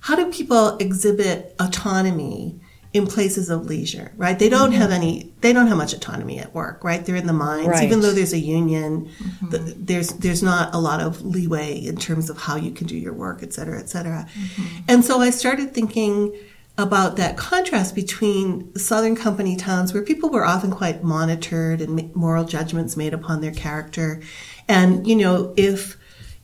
how 0.00 0.14
do 0.16 0.30
people 0.30 0.76
exhibit 0.78 1.54
autonomy 1.60 2.58
in 2.98 3.06
places 3.06 3.48
of 3.48 3.64
leisure 3.66 4.12
right? 4.16 4.38
They 4.38 4.50
don't 4.50 4.72
have 4.72 4.90
mm-hmm. 4.90 5.02
any 5.02 5.32
they 5.40 5.52
don't 5.54 5.68
have 5.68 5.78
much 5.78 5.94
autonomy 5.94 6.38
at 6.38 6.54
work 6.54 6.84
right? 6.84 7.04
They're 7.04 7.16
in 7.16 7.26
the 7.26 7.32
mines 7.32 7.68
Right. 7.68 7.84
even 7.84 8.00
though 8.02 8.12
there's 8.12 8.34
a 8.34 8.38
union 8.38 9.06
mm-hmm. 9.06 9.50
th- 9.50 9.76
there's 9.78 10.08
there's 10.24 10.42
not 10.42 10.74
a 10.74 10.78
lot 10.78 11.00
of 11.00 11.22
leeway 11.24 11.78
in 11.90 11.96
terms 11.96 12.28
of 12.28 12.36
how 12.36 12.56
you 12.56 12.72
can 12.72 12.86
do 12.86 12.96
your 12.96 13.14
work 13.14 13.42
et 13.42 13.52
cetera 13.54 13.78
et 13.78 13.88
cetera. 13.88 14.20
Mm-hmm. 14.28 14.82
And 14.88 15.04
so 15.04 15.20
i 15.20 15.30
started 15.30 15.72
thinking 15.72 16.34
about 16.78 17.16
that 17.16 17.36
contrast 17.36 17.92
between 17.96 18.72
Southern 18.76 19.16
Company 19.16 19.56
towns 19.56 19.92
where 19.92 20.02
people 20.02 20.30
were 20.30 20.44
often 20.44 20.70
quite 20.70 21.02
monitored 21.02 21.80
and 21.80 22.14
moral 22.14 22.44
judgments 22.44 22.96
made 22.96 23.12
upon 23.12 23.40
their 23.40 23.50
character. 23.52 24.22
And, 24.68 25.04
you 25.04 25.16
know, 25.16 25.52
if, 25.56 25.98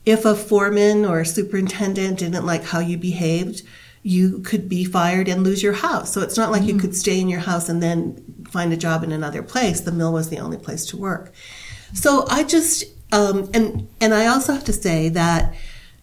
if 0.05 0.25
a 0.25 0.35
foreman 0.35 1.05
or 1.05 1.21
a 1.21 1.25
superintendent 1.25 2.19
didn't 2.19 2.45
like 2.45 2.65
how 2.65 2.79
you 2.79 2.97
behaved, 2.97 3.63
you 4.05 4.37
could 4.41 4.69
be 4.69 4.85
fired 4.85 5.27
and 5.27 5.43
lose 5.43 5.63
your 5.63 5.73
house. 5.73 6.13
So 6.13 6.21
it's 6.21 6.37
not 6.37 6.51
like 6.51 6.61
you 6.61 6.77
could 6.77 6.95
stay 6.95 7.19
in 7.19 7.27
your 7.27 7.39
house 7.39 7.69
and 7.69 7.81
then 7.81 8.23
find 8.51 8.71
a 8.71 8.77
job 8.77 9.03
in 9.03 9.11
another 9.11 9.41
place. 9.41 9.81
The 9.81 9.91
mill 9.91 10.13
was 10.13 10.29
the 10.29 10.37
only 10.37 10.57
place 10.57 10.85
to 10.87 10.97
work. 10.97 11.33
So 11.91 12.27
I 12.29 12.43
just, 12.43 12.83
um, 13.11 13.49
and, 13.51 13.87
and 13.99 14.13
I 14.13 14.27
also 14.27 14.53
have 14.53 14.63
to 14.65 14.73
say 14.73 15.09
that 15.09 15.55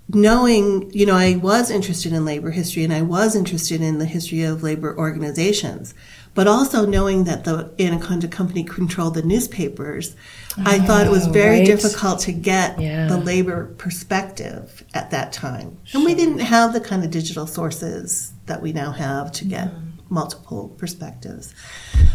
knowing, 0.08 0.90
you 0.92 1.06
know, 1.06 1.14
I 1.14 1.36
was 1.36 1.70
interested 1.70 2.12
in 2.12 2.24
labor 2.24 2.50
history 2.50 2.82
and 2.82 2.92
I 2.92 3.02
was 3.02 3.36
interested 3.36 3.80
in 3.80 3.98
the 3.98 4.04
history 4.04 4.42
of 4.42 4.64
labor 4.64 4.98
organizations, 4.98 5.94
but 6.34 6.46
also 6.46 6.86
knowing 6.86 7.24
that 7.24 7.44
the 7.44 7.72
Anaconda 7.78 8.28
Company 8.28 8.64
controlled 8.64 9.14
the 9.14 9.22
newspapers, 9.22 10.16
I 10.58 10.78
thought 10.78 11.06
it 11.06 11.10
was 11.10 11.28
oh, 11.28 11.30
very 11.30 11.58
right. 11.58 11.66
difficult 11.66 12.20
to 12.20 12.32
get 12.32 12.80
Yeah. 12.80 13.06
the 13.06 13.18
labor 13.18 13.66
perspective 13.78 14.84
at 14.94 15.10
that 15.10 15.32
time. 15.32 15.78
And 15.92 16.04
we 16.04 16.14
didn't 16.14 16.40
have 16.40 16.72
the 16.72 16.80
kind 16.80 17.04
of 17.04 17.10
digital 17.10 17.46
sources 17.46 18.32
that 18.46 18.62
we 18.62 18.72
now 18.72 18.92
have 18.92 19.32
to 19.32 19.44
get 19.44 19.68
mm-hmm. 19.68 19.90
multiple 20.08 20.74
perspectives. 20.78 21.54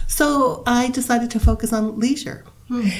So 0.07 0.63
I 0.65 0.89
decided 0.89 1.31
to 1.31 1.39
focus 1.39 1.73
on 1.73 1.99
leisure. 1.99 2.43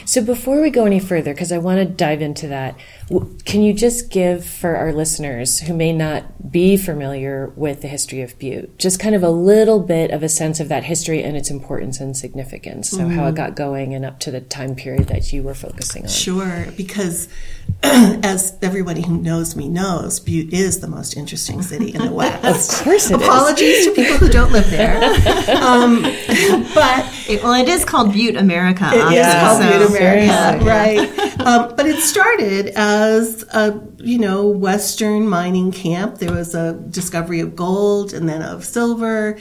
So 0.05 0.23
before 0.23 0.61
we 0.61 0.69
go 0.69 0.85
any 0.85 0.99
further, 0.99 1.33
because 1.33 1.51
I 1.51 1.57
want 1.57 1.79
to 1.79 1.85
dive 1.85 2.21
into 2.21 2.47
that, 2.47 2.75
w- 3.09 3.37
can 3.43 3.61
you 3.61 3.73
just 3.73 4.09
give 4.09 4.45
for 4.45 4.77
our 4.77 4.93
listeners 4.93 5.59
who 5.59 5.73
may 5.73 5.91
not 5.91 6.49
be 6.51 6.77
familiar 6.77 7.51
with 7.57 7.81
the 7.81 7.89
history 7.89 8.21
of 8.21 8.39
Butte, 8.39 8.77
just 8.77 8.97
kind 8.97 9.13
of 9.13 9.23
a 9.23 9.29
little 9.29 9.81
bit 9.81 10.11
of 10.11 10.23
a 10.23 10.29
sense 10.29 10.61
of 10.61 10.69
that 10.69 10.85
history 10.85 11.21
and 11.21 11.35
its 11.35 11.49
importance 11.51 11.99
and 11.99 12.15
significance? 12.15 12.89
So 12.91 13.09
how 13.09 13.27
it 13.27 13.35
got 13.35 13.55
going 13.55 13.93
and 13.93 14.05
up 14.05 14.19
to 14.21 14.31
the 14.31 14.39
time 14.39 14.73
period 14.73 15.07
that 15.09 15.33
you 15.33 15.43
were 15.43 15.53
focusing 15.53 16.03
on. 16.03 16.07
Sure, 16.09 16.67
because 16.77 17.27
as 17.83 18.57
everybody 18.61 19.01
who 19.01 19.17
knows 19.17 19.57
me 19.57 19.67
knows, 19.67 20.21
Butte 20.21 20.53
is 20.53 20.79
the 20.79 20.87
most 20.87 21.17
interesting 21.17 21.61
city 21.61 21.89
in 21.93 22.05
the 22.05 22.11
West. 22.13 22.71
Of 22.79 22.83
course 22.85 23.11
it 23.11 23.19
is. 23.19 23.27
Apologies 23.27 23.85
to 23.87 23.91
people 23.93 24.15
who 24.17 24.29
don't 24.29 24.51
live 24.53 24.69
there. 24.69 24.97
Um, 25.57 26.01
but 26.73 27.05
It- 27.27 27.43
well, 27.43 27.53
it 27.53 27.67
is 27.67 27.83
called 27.83 28.13
Butte, 28.13 28.37
America. 28.37 28.85
It 28.93 28.95
is 28.95 29.01
obviously, 29.03 29.39
called 29.39 29.56
so- 29.57 29.79
Butte 29.79 29.89
America, 29.89 30.65
right? 30.65 31.39
um, 31.39 31.75
but 31.75 31.85
it 31.85 31.99
started 31.99 32.67
as 32.75 33.43
a 33.53 33.79
you 33.97 34.17
know 34.17 34.47
Western 34.47 35.27
mining 35.27 35.71
camp. 35.71 36.19
There 36.19 36.33
was 36.33 36.55
a 36.55 36.73
discovery 36.73 37.39
of 37.39 37.55
gold 37.55 38.13
and 38.13 38.27
then 38.27 38.41
of 38.41 38.63
silver, 38.65 39.37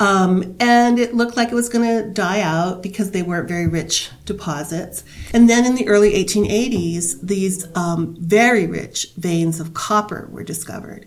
um, 0.00 0.56
and 0.58 0.98
it 0.98 1.14
looked 1.14 1.36
like 1.36 1.50
it 1.50 1.54
was 1.54 1.68
going 1.68 1.86
to 1.86 2.10
die 2.10 2.40
out 2.40 2.82
because 2.82 3.10
they 3.10 3.22
weren't 3.22 3.48
very 3.48 3.66
rich 3.66 4.10
deposits. 4.24 5.04
And 5.34 5.48
then 5.48 5.66
in 5.66 5.74
the 5.74 5.86
early 5.88 6.12
1880s, 6.12 7.20
these 7.20 7.66
um, 7.76 8.16
very 8.18 8.66
rich 8.66 9.12
veins 9.18 9.60
of 9.60 9.74
copper 9.74 10.26
were 10.32 10.42
discovered. 10.42 11.06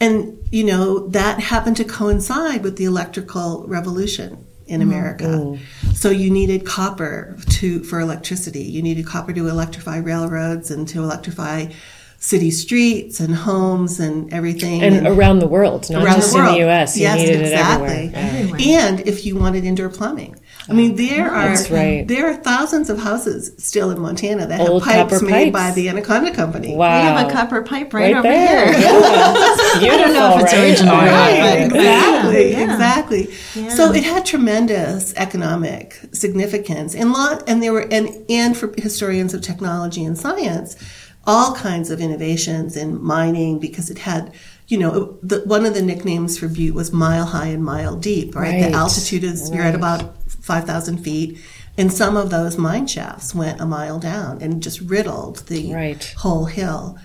And, 0.00 0.38
you 0.50 0.64
know, 0.64 1.06
that 1.08 1.38
happened 1.40 1.76
to 1.76 1.84
coincide 1.84 2.62
with 2.62 2.76
the 2.78 2.86
electrical 2.86 3.66
revolution 3.68 4.46
in 4.70 4.80
mm-hmm. 4.80 4.90
America. 4.90 5.58
So 5.94 6.10
you 6.10 6.30
needed 6.30 6.64
copper 6.64 7.36
to 7.58 7.82
for 7.84 8.00
electricity. 8.00 8.62
You 8.62 8.82
needed 8.82 9.06
copper 9.06 9.32
to 9.32 9.48
electrify 9.48 9.98
railroads 9.98 10.70
and 10.70 10.88
to 10.88 11.02
electrify 11.02 11.66
city 12.18 12.50
streets 12.50 13.18
and 13.18 13.34
homes 13.34 13.98
and 13.98 14.32
everything. 14.32 14.82
And 14.82 15.06
around 15.06 15.40
the 15.40 15.48
world, 15.48 15.90
not 15.90 16.04
around 16.04 16.16
just 16.16 16.32
the 16.32 16.38
world. 16.38 16.48
in 16.50 16.54
the 16.54 16.60
U.S. 16.66 16.96
You 16.96 17.02
yes, 17.02 17.18
needed 17.18 17.40
exactly. 17.40 17.88
it 17.88 18.14
everywhere. 18.14 18.60
And 18.62 19.00
if 19.00 19.26
you 19.26 19.36
wanted 19.36 19.64
indoor 19.64 19.88
plumbing. 19.88 20.36
I 20.70 20.72
mean, 20.72 20.94
there 20.94 21.28
are 21.30 21.54
right. 21.70 22.06
there 22.06 22.28
are 22.30 22.36
thousands 22.36 22.88
of 22.90 22.98
houses 22.98 23.52
still 23.58 23.90
in 23.90 23.98
Montana 23.98 24.46
that 24.46 24.60
Old 24.60 24.84
have 24.84 25.08
pipes 25.08 25.22
made 25.22 25.52
pipes. 25.52 25.52
by 25.52 25.70
the 25.72 25.88
Anaconda 25.88 26.32
Company. 26.32 26.76
Wow. 26.76 26.96
We 27.00 27.06
have 27.06 27.28
a 27.28 27.32
copper 27.32 27.62
pipe 27.62 27.92
right, 27.92 28.14
right 28.14 28.14
over 28.14 28.22
there. 28.22 28.72
here. 28.72 28.80
Yeah. 28.80 29.32
Beautiful, 29.80 29.90
I 29.90 29.96
don't 29.98 30.14
know 30.14 30.36
if 30.38 30.44
it's 30.44 30.52
right? 30.52 30.62
original 30.62 30.94
or 30.94 31.04
not, 31.04 31.10
Right, 31.10 31.62
exactly, 31.64 32.50
Yeah. 32.52 32.72
exactly. 32.72 33.28
Yeah. 33.56 33.68
So 33.70 33.92
it 33.92 34.04
had 34.04 34.24
tremendous 34.24 35.12
economic 35.16 36.00
significance, 36.12 36.94
and 36.94 37.12
lot, 37.12 37.42
and 37.48 37.62
there 37.62 37.72
were, 37.72 37.86
and 37.92 38.08
and 38.30 38.56
for 38.56 38.72
historians 38.78 39.34
of 39.34 39.42
technology 39.42 40.04
and 40.04 40.16
science, 40.16 40.76
all 41.26 41.54
kinds 41.54 41.90
of 41.90 42.00
innovations 42.00 42.76
in 42.76 43.02
mining 43.02 43.58
because 43.58 43.90
it 43.90 43.98
had, 43.98 44.32
you 44.68 44.78
know, 44.78 45.18
the, 45.22 45.40
one 45.40 45.66
of 45.66 45.74
the 45.74 45.82
nicknames 45.82 46.38
for 46.38 46.48
Butte 46.48 46.74
was 46.74 46.92
mile 46.92 47.26
high 47.26 47.48
and 47.48 47.62
mile 47.64 47.96
deep. 47.96 48.34
Right, 48.34 48.52
Right, 48.62 48.70
the 48.70 48.76
altitude 48.76 49.24
is 49.24 49.50
you're 49.50 49.62
at 49.64 49.74
about 49.74 50.14
five 50.40 50.64
thousand 50.64 50.98
feet. 50.98 51.38
And 51.78 51.92
some 51.92 52.16
of 52.16 52.30
those 52.30 52.58
mine 52.58 52.86
shafts 52.86 53.34
went 53.34 53.60
a 53.60 53.66
mile 53.66 53.98
down 53.98 54.42
and 54.42 54.62
just 54.62 54.80
riddled 54.80 55.46
the 55.46 55.72
Right. 55.72 56.14
whole 56.18 56.44
hill. 56.46 56.98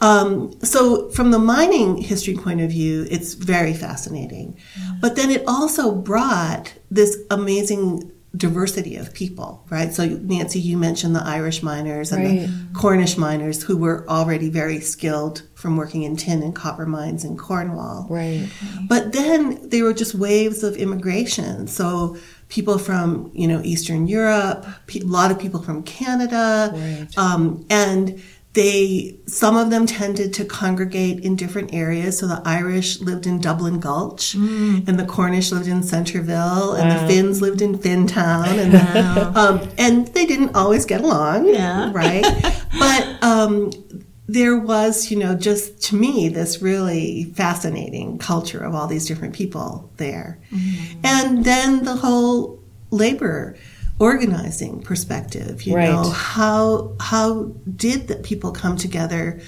Um, 0.00 0.52
so, 0.62 1.08
from 1.10 1.32
the 1.32 1.38
mining 1.40 1.96
history 1.96 2.34
point 2.34 2.60
of 2.60 2.70
view, 2.70 3.06
it's 3.10 3.34
very 3.34 3.74
fascinating. 3.74 4.56
But 5.00 5.16
then 5.16 5.30
it 5.30 5.42
also 5.48 5.90
brought 5.92 6.74
this 6.90 7.16
amazing 7.30 8.12
diversity 8.36 8.94
of 8.94 9.12
people, 9.14 9.64
right? 9.70 9.92
So, 9.92 10.04
Nancy, 10.06 10.60
you 10.60 10.76
mentioned 10.78 11.16
the 11.16 11.24
Irish 11.24 11.62
miners 11.64 12.12
and 12.12 12.22
Right. 12.24 12.40
the 12.46 12.52
Cornish 12.78 13.16
miners 13.16 13.62
who 13.64 13.76
were 13.76 14.08
already 14.08 14.50
very 14.50 14.80
skilled 14.80 15.42
from 15.54 15.76
working 15.76 16.02
in 16.04 16.14
tin 16.16 16.42
and 16.42 16.54
copper 16.54 16.86
mines 16.86 17.24
in 17.24 17.36
Cornwall. 17.36 18.06
Right. 18.08 18.46
But 18.88 19.12
then 19.12 19.58
there 19.64 19.82
were 19.82 19.94
just 19.94 20.14
waves 20.14 20.62
of 20.62 20.76
immigration. 20.76 21.66
So 21.66 22.16
people 22.48 22.78
from 22.78 23.30
you 23.34 23.46
know 23.46 23.60
Eastern 23.64 24.06
Europe, 24.08 24.66
a 24.94 24.98
lot 25.00 25.30
of 25.30 25.38
people 25.38 25.62
from 25.62 25.82
Canada, 25.82 26.72
Right. 26.74 27.08
um, 27.18 27.64
and 27.70 28.20
they 28.54 29.16
some 29.26 29.56
of 29.56 29.70
them 29.70 29.86
tended 29.86 30.32
to 30.34 30.44
congregate 30.44 31.20
in 31.22 31.36
different 31.36 31.72
areas. 31.74 32.18
So 32.18 32.26
the 32.26 32.40
Irish 32.44 33.00
lived 33.00 33.26
in 33.26 33.40
Dublin 33.40 33.78
Gulch, 33.78 34.34
and 34.34 34.98
the 34.98 35.04
Cornish 35.04 35.52
lived 35.52 35.68
in 35.68 35.82
Centerville, 35.82 36.72
and 36.72 36.90
the 36.90 37.06
Finns 37.06 37.40
lived 37.42 37.60
in 37.62 37.78
Finntown, 37.78 38.46
and 38.48 38.74
um, 39.36 39.68
and 39.76 40.08
they 40.08 40.24
didn't 40.26 40.56
always 40.56 40.86
get 40.86 41.02
along, 41.02 41.46
Yeah. 41.46 41.90
right? 41.92 42.24
but 42.78 43.22
um, 43.22 43.70
there 44.28 44.58
was, 44.58 45.10
you 45.10 45.18
know, 45.18 45.34
just 45.34 45.82
to 45.84 45.96
me, 45.96 46.28
this 46.28 46.60
really 46.60 47.24
fascinating 47.34 48.18
culture 48.18 48.58
of 48.58 48.74
all 48.74 48.86
these 48.86 49.06
different 49.06 49.34
people 49.34 49.90
there. 49.96 50.38
And 51.02 51.44
then 51.44 51.84
the 51.84 51.96
whole 51.96 52.60
labor 52.90 53.56
organizing 53.98 54.80
perspective. 54.82 55.62
You 55.62 55.76
Right. 55.76 55.88
know, 55.90 56.10
how 56.10 56.92
how 57.00 57.52
did 57.76 58.08
the 58.08 58.16
people 58.16 58.52
come 58.52 58.76
together 58.76 59.40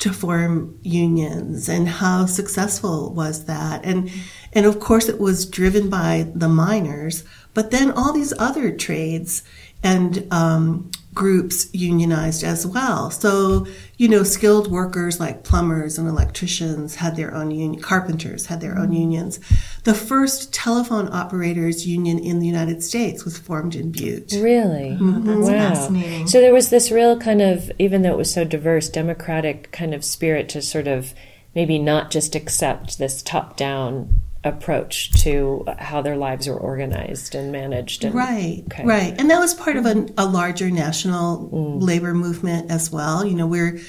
to 0.00 0.12
form 0.12 0.76
unions, 0.82 1.68
and 1.68 1.88
how 1.88 2.26
successful 2.26 3.12
was 3.14 3.44
that? 3.44 3.84
And 3.84 4.10
and 4.52 4.66
of 4.66 4.78
course, 4.80 5.08
it 5.08 5.18
was 5.20 5.46
driven 5.46 5.88
by 5.88 6.26
the 6.34 6.48
miners, 6.48 7.24
but 7.54 7.70
then 7.70 7.90
all 7.90 8.12
these 8.12 8.34
other 8.38 8.70
trades 8.72 9.42
and 9.82 10.26
um, 10.30 10.90
groups 11.14 11.72
unionized 11.72 12.42
as 12.42 12.66
well. 12.66 13.10
So, 13.10 13.66
you 13.96 14.08
know, 14.08 14.24
skilled 14.24 14.70
workers 14.70 15.20
like 15.20 15.44
plumbers 15.44 15.96
and 15.96 16.08
electricians 16.08 16.96
had 16.96 17.14
their 17.14 17.32
own 17.32 17.52
union, 17.52 17.80
carpenters 17.80 18.46
had 18.46 18.60
their 18.60 18.76
own 18.76 18.86
mm-hmm. 18.86 18.94
unions. 18.94 19.38
The 19.84 19.94
first 19.94 20.52
telephone 20.52 21.08
operators 21.12 21.86
union 21.86 22.18
in 22.18 22.40
the 22.40 22.46
United 22.46 22.82
States 22.82 23.24
was 23.24 23.38
formed 23.38 23.76
in 23.76 23.92
Butte. 23.92 24.32
Really? 24.32 24.90
Mm-hmm. 24.90 25.10
Mm-hmm. 25.10 25.26
That's 25.26 25.50
wow. 25.50 25.74
fascinating. 25.74 26.26
So 26.26 26.40
there 26.40 26.52
was 26.52 26.70
this 26.70 26.90
real 26.90 27.18
kind 27.18 27.40
of, 27.40 27.70
even 27.78 28.02
though 28.02 28.12
it 28.12 28.18
was 28.18 28.32
so 28.32 28.44
diverse, 28.44 28.88
democratic 28.88 29.70
kind 29.70 29.94
of 29.94 30.04
spirit 30.04 30.48
to 30.50 30.62
sort 30.62 30.88
of 30.88 31.14
maybe 31.54 31.78
not 31.78 32.10
just 32.10 32.34
accept 32.34 32.98
this 32.98 33.22
top 33.22 33.56
down 33.56 34.20
approach 34.44 35.10
to 35.22 35.64
how 35.78 36.02
their 36.02 36.16
lives 36.16 36.46
were 36.46 36.56
organized 36.56 37.34
and 37.34 37.50
managed. 37.50 38.04
And, 38.04 38.14
Right, 38.14 38.62
Okay. 38.66 38.84
right. 38.84 39.14
And 39.18 39.30
that 39.30 39.38
was 39.38 39.54
part 39.54 39.76
of 39.76 39.86
a, 39.86 40.06
a 40.18 40.26
larger 40.26 40.70
national 40.70 41.48
mm. 41.48 41.82
labor 41.82 42.14
movement 42.14 42.70
as 42.70 42.92
well. 42.92 43.24
You 43.24 43.34
know, 43.34 43.46
we're 43.46 43.80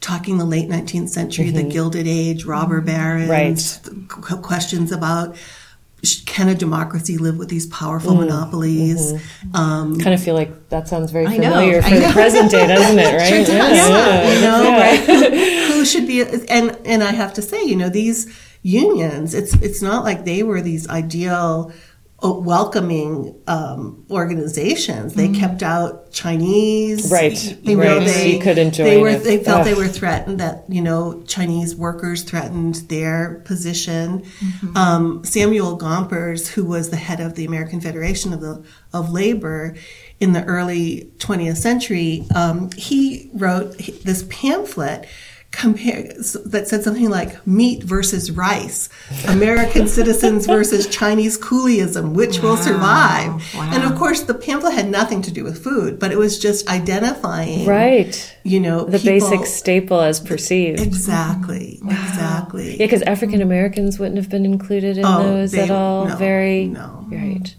talking 0.00 0.36
the 0.36 0.44
late 0.44 0.68
19th 0.68 1.08
century, 1.08 1.50
the 1.50 1.60
mm-hmm. 1.60 1.70
Gilded 1.70 2.06
Age, 2.06 2.44
robber 2.44 2.78
mm-hmm. 2.78 2.86
barons, 2.86 3.80
Right. 3.88 4.42
questions 4.42 4.92
about 4.92 5.36
can 6.26 6.48
a 6.48 6.54
democracy 6.54 7.16
live 7.16 7.38
with 7.38 7.48
these 7.48 7.66
powerful 7.68 8.14
mm. 8.14 8.20
monopolies? 8.20 9.12
Mm-hmm. 9.12 9.56
Um, 9.56 10.00
Kind 10.00 10.14
of 10.14 10.22
feel 10.22 10.34
like 10.34 10.68
that 10.68 10.88
sounds 10.88 11.12
very 11.12 11.26
familiar 11.26 11.80
for 11.80 11.94
the 11.94 12.10
present 12.12 12.50
day, 12.50 12.66
doesn't 12.74 12.98
it? 12.98 13.14
Right? 13.14 13.28
Sure 13.28 13.44
does. 13.44 13.76
yeah, 13.76 14.34
you 14.34 14.40
know, 14.40 14.62
Yeah. 14.64 14.80
right? 14.80 15.00
Who, 15.00 15.74
who 15.74 15.84
should 15.84 16.06
be? 16.08 16.22
And 16.48 16.76
and 16.84 17.04
I 17.04 17.12
have 17.12 17.32
to 17.34 17.42
say, 17.42 17.62
you 17.62 17.76
know, 17.76 17.88
these 17.88 18.26
unions. 18.62 19.34
It's 19.34 19.54
it's 19.54 19.82
not 19.82 20.04
like 20.04 20.24
they 20.24 20.42
were 20.42 20.60
these 20.62 20.88
ideal. 20.88 21.72
uh, 22.24 22.30
Welcoming 22.32 23.34
um, 23.48 24.06
organizations, 24.08 25.14
they 25.14 25.28
kept 25.28 25.60
out 25.60 26.12
Chinese, 26.12 27.10
Mm-hmm. 27.10 27.14
Right, 27.14 27.58
You 27.68 27.76
know, 27.76 27.98
right. 27.98 28.06
they 28.06 28.38
couldn't 28.38 28.76
They 28.76 29.00
were. 29.00 29.16
They 29.18 29.42
felt 29.42 29.60
Ugh. 29.62 29.66
they 29.66 29.74
were 29.74 29.88
threatened. 29.88 30.38
That 30.38 30.64
you 30.68 30.80
know, 30.82 31.24
Chinese 31.26 31.74
workers 31.74 32.22
threatened 32.22 32.76
their 32.88 33.42
position. 33.44 34.20
Mm-hmm. 34.22 34.76
Um, 34.76 35.24
Samuel 35.24 35.76
Gompers, 35.76 36.46
who 36.54 36.64
was 36.64 36.90
the 36.90 36.96
head 36.96 37.18
of 37.18 37.34
the 37.34 37.44
American 37.44 37.80
Federation 37.80 38.32
of 38.32 38.40
the 38.40 38.62
of 38.92 39.10
Labor 39.10 39.74
in 40.20 40.32
the 40.32 40.44
early 40.44 41.10
20th 41.18 41.56
century, 41.56 42.24
um, 42.36 42.70
he 42.76 43.30
wrote 43.34 43.76
this 44.04 44.24
pamphlet 44.30 45.08
compare 45.52 46.02
that 46.46 46.64
said 46.66 46.82
something 46.82 47.08
like 47.10 47.46
meat 47.46 47.82
versus 47.84 48.30
rice, 48.30 48.88
American 49.28 49.86
citizens 49.86 50.46
versus 50.46 50.86
Chinese 50.88 51.38
coolieism, 51.38 52.14
which 52.14 52.40
will 52.40 52.56
survive. 52.56 53.30
Wow. 53.54 53.70
And 53.72 53.84
of 53.84 53.94
course, 53.98 54.22
the 54.22 54.34
pamphlet 54.34 54.72
had 54.72 54.88
nothing 54.90 55.20
to 55.22 55.30
do 55.30 55.44
with 55.44 55.62
food, 55.62 55.98
but 55.98 56.10
it 56.10 56.18
was 56.18 56.38
just 56.38 56.68
identifying, 56.68 57.66
Right. 57.66 58.34
You 58.44 58.60
know, 58.60 58.84
The 58.84 58.98
people- 58.98 59.30
basic 59.30 59.46
staple 59.46 60.00
as 60.00 60.18
perceived. 60.20 60.80
Exactly, 60.80 61.78
exactly. 61.84 62.72
Yeah, 62.72 62.86
because 62.86 63.02
African 63.02 63.40
Americans 63.42 63.98
wouldn't 63.98 64.16
have 64.16 64.28
been 64.30 64.44
included 64.46 64.98
in 64.98 65.04
Oh, 65.04 65.22
those 65.22 65.52
they- 65.52 65.60
at 65.60 65.70
all. 65.70 66.08
no, 66.08 66.16
Very 66.16 66.66
no. 66.66 67.06
right. 67.10 67.54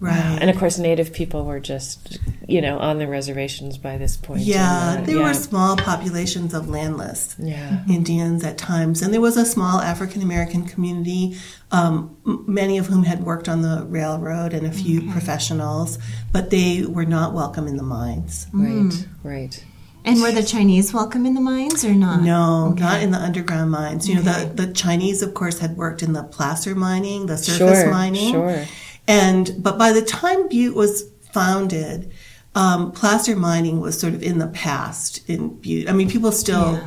Right. 0.00 0.38
And 0.40 0.50
of 0.50 0.56
course, 0.56 0.78
Native 0.78 1.12
people 1.12 1.44
were 1.44 1.60
just 1.60 2.18
you 2.48 2.60
know 2.60 2.78
on 2.78 2.98
the 2.98 3.06
reservations 3.06 3.78
by 3.78 3.96
this 3.98 4.16
point. 4.16 4.40
yeah, 4.42 4.92
and, 4.94 5.02
uh, 5.02 5.06
there 5.06 5.16
yeah. 5.18 5.24
were 5.28 5.34
small 5.34 5.76
populations 5.76 6.54
of 6.54 6.68
landless 6.68 7.36
Yeah. 7.38 7.84
Indians 7.88 8.42
at 8.44 8.58
times, 8.58 9.02
and 9.02 9.12
there 9.12 9.20
was 9.20 9.36
a 9.36 9.44
small 9.46 9.80
African 9.80 10.22
American 10.22 10.64
community, 10.64 11.36
um, 11.70 12.16
m- 12.26 12.44
many 12.46 12.78
of 12.78 12.86
whom 12.86 13.04
had 13.04 13.24
worked 13.24 13.48
on 13.48 13.62
the 13.62 13.84
railroad 13.88 14.52
and 14.52 14.66
a 14.66 14.72
few 14.72 15.02
professionals, 15.12 15.98
but 16.32 16.50
they 16.50 16.82
were 16.86 17.04
not 17.06 17.34
welcome 17.34 17.66
in 17.68 17.76
the 17.76 17.82
mines. 17.82 18.46
Right. 18.52 19.06
Right. 19.22 19.64
And 20.02 20.22
were 20.22 20.32
the 20.32 20.42
Chinese 20.42 20.94
welcome 20.94 21.26
in 21.26 21.34
the 21.34 21.42
mines 21.42 21.84
or 21.84 21.92
not? 21.92 22.22
No, 22.22 22.70
not 22.70 23.02
in 23.02 23.10
the 23.10 23.18
underground 23.18 23.70
mines. 23.70 24.08
You 24.08 24.14
know, 24.14 24.22
the, 24.22 24.50
the 24.66 24.72
Chinese, 24.72 25.20
of 25.20 25.34
course, 25.34 25.58
had 25.58 25.76
worked 25.76 26.02
in 26.02 26.14
the 26.14 26.22
placer 26.22 26.74
mining, 26.74 27.26
the 27.26 27.36
surface 27.36 27.82
Sure. 27.82 27.90
mining. 27.90 28.32
Sure. 28.32 28.64
And 29.06 29.54
but 29.58 29.78
by 29.78 29.92
the 29.92 30.02
time 30.02 30.48
Butte 30.48 30.74
was 30.74 31.04
founded, 31.32 32.12
um, 32.54 32.92
placer 32.92 33.36
mining 33.36 33.80
was 33.80 33.98
sort 33.98 34.14
of 34.14 34.22
in 34.22 34.38
the 34.38 34.48
past 34.48 35.28
in 35.28 35.60
Butte. 35.60 35.88
I 35.88 35.92
mean, 35.92 36.10
people 36.10 36.32
still 36.32 36.80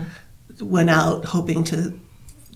went 0.62 0.90
out 0.90 1.26
hoping 1.26 1.64
to 1.66 2.00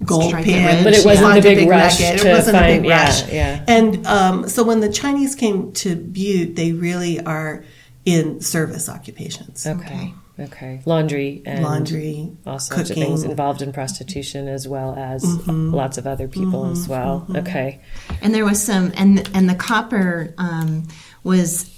gold 0.05 0.25
Strike 0.25 0.45
pan. 0.45 0.83
But 0.83 0.93
it 0.93 1.05
wasn't 1.05 1.27
find 1.27 1.43
the 1.43 1.51
a 1.51 1.55
big 1.55 1.69
rush 1.69 1.99
nugget. 1.99 2.21
to 2.21 2.27
it 2.27 2.31
wasn't 2.31 2.57
find- 2.57 2.71
a 2.71 2.77
big 2.77 2.85
yeah, 2.85 3.05
rush. 3.05 3.31
yeah. 3.31 3.65
And 3.67 4.05
um, 4.05 4.47
so 4.47 4.63
when 4.63 4.79
the 4.79 4.91
Chinese 4.91 5.35
came 5.35 5.71
to 5.73 5.95
Butte, 5.95 6.55
they 6.55 6.71
really 6.73 7.19
are 7.21 7.63
in 8.05 8.39
service 8.41 8.87
occupations. 8.87 9.65
Okay. 9.65 10.13
Okay. 10.39 10.81
Laundry 10.85 11.41
and 11.45 11.63
Laundry, 11.63 12.31
all 12.45 12.59
sorts 12.59 12.89
of 12.91 12.95
things. 12.95 13.21
Mm-hmm. 13.21 13.31
involved 13.31 13.61
in 13.61 13.73
prostitution 13.73 14.47
as 14.47 14.67
well 14.67 14.93
as 14.95 15.23
lots 15.47 15.97
of 15.97 16.05
other 16.05 16.27
people 16.27 16.69
as 16.69 16.87
well. 16.87 17.25
Okay. 17.35 17.81
And 18.21 18.33
there 18.35 18.45
was 18.45 18.61
some, 18.61 18.91
and 18.95 19.29
and 19.33 19.49
the 19.49 19.55
copper 19.55 20.33
um, 20.37 20.87
was. 21.23 21.73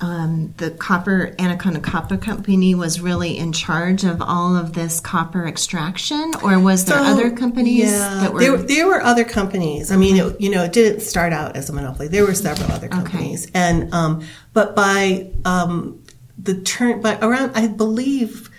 Um, 0.00 0.54
the 0.56 0.70
copper 0.70 1.34
Anaconda 1.38 1.80
Copper 1.80 2.16
Company 2.16 2.74
was 2.74 2.98
really 2.98 3.36
in 3.36 3.52
charge 3.52 4.04
of 4.04 4.22
all 4.22 4.56
of 4.56 4.72
this 4.72 5.00
copper 5.00 5.46
extraction, 5.46 6.32
or 6.42 6.58
was 6.58 6.86
there 6.86 6.96
So, 6.96 7.04
other 7.04 7.30
companies 7.30 7.90
yeah, 7.92 8.20
that 8.22 8.32
were? 8.32 8.40
there, 8.40 8.56
there 8.56 8.86
were 8.86 9.02
other 9.02 9.24
companies. 9.24 9.90
I 9.92 9.96
mean, 9.96 10.16
it, 10.16 10.40
you 10.40 10.48
know, 10.48 10.64
it 10.64 10.72
didn't 10.72 11.00
start 11.00 11.34
out 11.34 11.56
as 11.56 11.68
a 11.68 11.74
monopoly. 11.74 12.08
There 12.08 12.24
were 12.24 12.32
several 12.32 12.72
other 12.72 12.88
companies, 12.88 13.50
and 13.52 13.92
um, 13.92 14.24
but 14.54 14.74
by 14.74 15.30
um, 15.44 16.02
the 16.38 16.60
turn, 16.60 17.00
by 17.00 17.18
around, 17.18 17.52
I 17.54 17.66
believe 17.66 18.50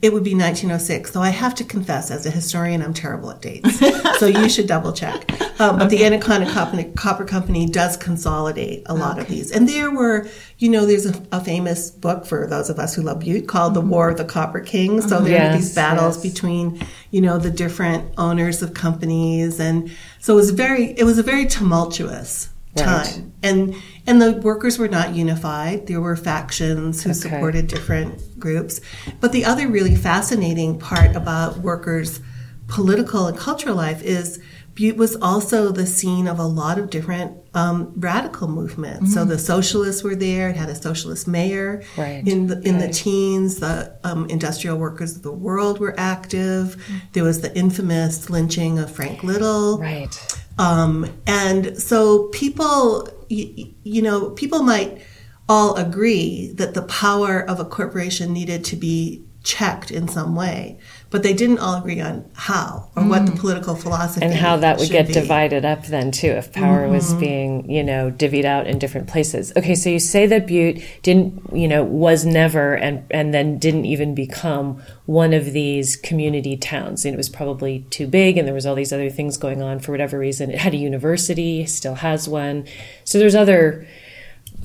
it 0.00 0.12
would 0.12 0.22
be 0.22 0.34
1906. 0.34 1.10
Though 1.10 1.22
I 1.22 1.30
have 1.30 1.54
to 1.56 1.64
confess, 1.64 2.10
as 2.10 2.24
a 2.24 2.30
historian, 2.30 2.82
I'm 2.82 2.94
terrible 2.94 3.30
at 3.30 3.42
dates, 3.42 3.80
so 4.18 4.26
you 4.26 4.48
should 4.48 4.66
double 4.66 4.92
check. 4.92 5.30
Um, 5.60 5.76
but 5.76 5.90
the 5.90 6.04
Anaconda 6.04 6.48
Copper, 6.52 6.84
Copper 6.94 7.24
Company 7.24 7.66
does 7.66 7.96
consolidate 7.96 8.84
a 8.86 8.94
lot 8.94 9.18
of 9.18 9.26
these, 9.26 9.50
and 9.50 9.68
there 9.68 9.90
were, 9.90 10.28
you 10.58 10.68
know, 10.68 10.86
there's 10.86 11.04
a, 11.04 11.20
a 11.32 11.42
famous 11.42 11.90
book 11.90 12.26
for 12.26 12.46
those 12.46 12.70
of 12.70 12.78
us 12.78 12.94
who 12.94 13.02
love 13.02 13.18
Butte 13.18 13.48
called 13.48 13.74
"The 13.74 13.80
War 13.80 14.08
of 14.10 14.18
the 14.18 14.24
Copper 14.24 14.60
Kings." 14.60 15.08
So 15.08 15.18
there 15.18 15.50
were 15.50 15.56
these 15.56 15.74
battles 15.74 16.24
yes. 16.24 16.32
between 16.32 16.80
you 17.10 17.20
know 17.20 17.38
the 17.38 17.50
different 17.50 18.14
owners 18.18 18.62
of 18.62 18.74
companies 18.74 19.58
and 19.58 19.90
so 20.20 20.34
it 20.34 20.36
was 20.36 20.50
very 20.50 20.92
it 20.92 21.02
was 21.02 21.18
a 21.18 21.22
very 21.24 21.46
tumultuous 21.46 22.50
Right. 22.80 23.06
time 23.06 23.32
and 23.42 23.74
and 24.06 24.20
the 24.22 24.32
workers 24.32 24.78
were 24.78 24.88
not 24.88 25.14
unified 25.14 25.86
there 25.86 26.00
were 26.00 26.16
factions 26.16 27.02
who 27.02 27.10
Okay. 27.10 27.18
supported 27.18 27.66
different 27.66 28.38
groups 28.38 28.80
but 29.20 29.32
the 29.32 29.44
other 29.44 29.68
really 29.68 29.94
fascinating 29.96 30.78
part 30.78 31.14
about 31.16 31.58
workers 31.58 32.20
political 32.66 33.26
and 33.26 33.36
cultural 33.38 33.76
life 33.76 34.02
is 34.02 34.38
Butte 34.74 34.96
was 34.96 35.16
also 35.16 35.72
the 35.72 35.86
scene 35.86 36.28
of 36.28 36.38
a 36.38 36.46
lot 36.46 36.78
of 36.78 36.88
different 36.88 37.36
um, 37.52 37.92
radical 37.96 38.46
movements. 38.46 39.12
So 39.12 39.24
the 39.24 39.36
socialists 39.36 40.04
were 40.04 40.14
there. 40.14 40.50
It 40.50 40.56
had 40.56 40.68
a 40.68 40.74
socialist 40.76 41.26
mayor. 41.26 41.82
Right. 41.96 42.22
In 42.24 42.46
the 42.46 42.60
in 42.60 42.78
the 42.78 42.86
teens, 42.86 43.58
the 43.58 43.98
um, 44.04 44.30
industrial 44.30 44.78
workers 44.78 45.16
of 45.16 45.22
the 45.22 45.32
world 45.32 45.80
were 45.80 45.96
active. 45.98 46.76
There 47.12 47.24
was 47.24 47.40
the 47.40 47.52
infamous 47.58 48.30
lynching 48.30 48.78
of 48.78 48.88
Frank 48.92 49.24
Little. 49.24 49.80
Right. 49.80 50.14
Um, 50.58 51.06
and 51.26 51.80
so 51.80 52.28
people, 52.28 53.08
you, 53.28 53.72
you 53.84 54.02
know, 54.02 54.30
people 54.30 54.62
might 54.62 55.00
all 55.48 55.76
agree 55.76 56.52
that 56.54 56.74
the 56.74 56.82
power 56.82 57.40
of 57.40 57.58
a 57.60 57.64
corporation 57.64 58.32
needed 58.32 58.64
to 58.64 58.76
be 58.76 59.24
checked 59.44 59.90
in 59.90 60.08
some 60.08 60.34
way, 60.34 60.78
but 61.10 61.22
they 61.22 61.32
didn't 61.32 61.58
all 61.58 61.76
agree 61.80 62.00
on 62.00 62.24
how 62.34 62.90
or 62.94 63.02
what 63.04 63.24
the 63.24 63.32
political 63.32 63.74
philosophy 63.74 64.24
and 64.24 64.34
how 64.34 64.56
that 64.58 64.78
would 64.78 64.90
get 64.90 65.06
be. 65.06 65.12
divided 65.14 65.64
up 65.64 65.86
then 65.86 66.10
too 66.10 66.28
if 66.28 66.52
power 66.52 66.86
was 66.88 67.08
Mm-hmm. 67.08 67.20
being 67.20 67.70
you 67.70 67.82
know 67.82 68.10
divvied 68.10 68.44
out 68.44 68.66
in 68.66 68.78
different 68.78 69.08
places. 69.08 69.52
Okay 69.56 69.74
so 69.74 69.88
you 69.88 69.98
say 69.98 70.26
that 70.26 70.46
butte 70.46 70.82
didn't 71.02 71.40
you 71.52 71.66
know 71.66 71.82
was 71.82 72.26
never 72.26 72.74
and 72.74 73.04
and 73.10 73.32
then 73.32 73.58
didn't 73.58 73.86
even 73.86 74.14
become 74.14 74.82
one 75.06 75.32
of 75.32 75.52
these 75.52 75.96
community 75.96 76.56
towns. 76.56 77.04
And 77.06 77.14
it 77.14 77.16
was 77.16 77.30
probably 77.30 77.86
too 77.88 78.06
big 78.06 78.36
and 78.36 78.46
there 78.46 78.54
was 78.54 78.66
all 78.66 78.74
these 78.74 78.92
other 78.92 79.08
things 79.08 79.38
going 79.38 79.62
on 79.62 79.78
for 79.78 79.92
whatever 79.92 80.18
reason. 80.18 80.50
It 80.50 80.58
had 80.58 80.74
a 80.74 80.76
university 80.76 81.64
still 81.64 81.94
has 81.94 82.28
one. 82.28 82.66
So 83.04 83.18
there's 83.18 83.34
other 83.34 83.86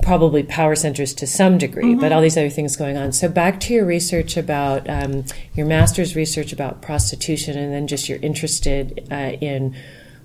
probably 0.04 0.42
power 0.42 0.76
centers 0.76 1.14
to 1.14 1.26
some 1.26 1.56
degree, 1.56 1.94
but 1.94 2.12
all 2.12 2.20
these 2.20 2.36
other 2.36 2.50
things 2.50 2.76
going 2.76 2.96
on. 2.96 3.10
So 3.10 3.28
back 3.28 3.58
to 3.60 3.72
your 3.72 3.86
research 3.86 4.36
about 4.36 4.88
um, 4.88 5.24
your 5.54 5.66
master's 5.66 6.14
research 6.14 6.52
about 6.52 6.82
prostitution, 6.82 7.56
and 7.56 7.72
then 7.72 7.86
just 7.86 8.08
you're 8.08 8.18
interested 8.20 9.08
uh, 9.10 9.32
in 9.40 9.74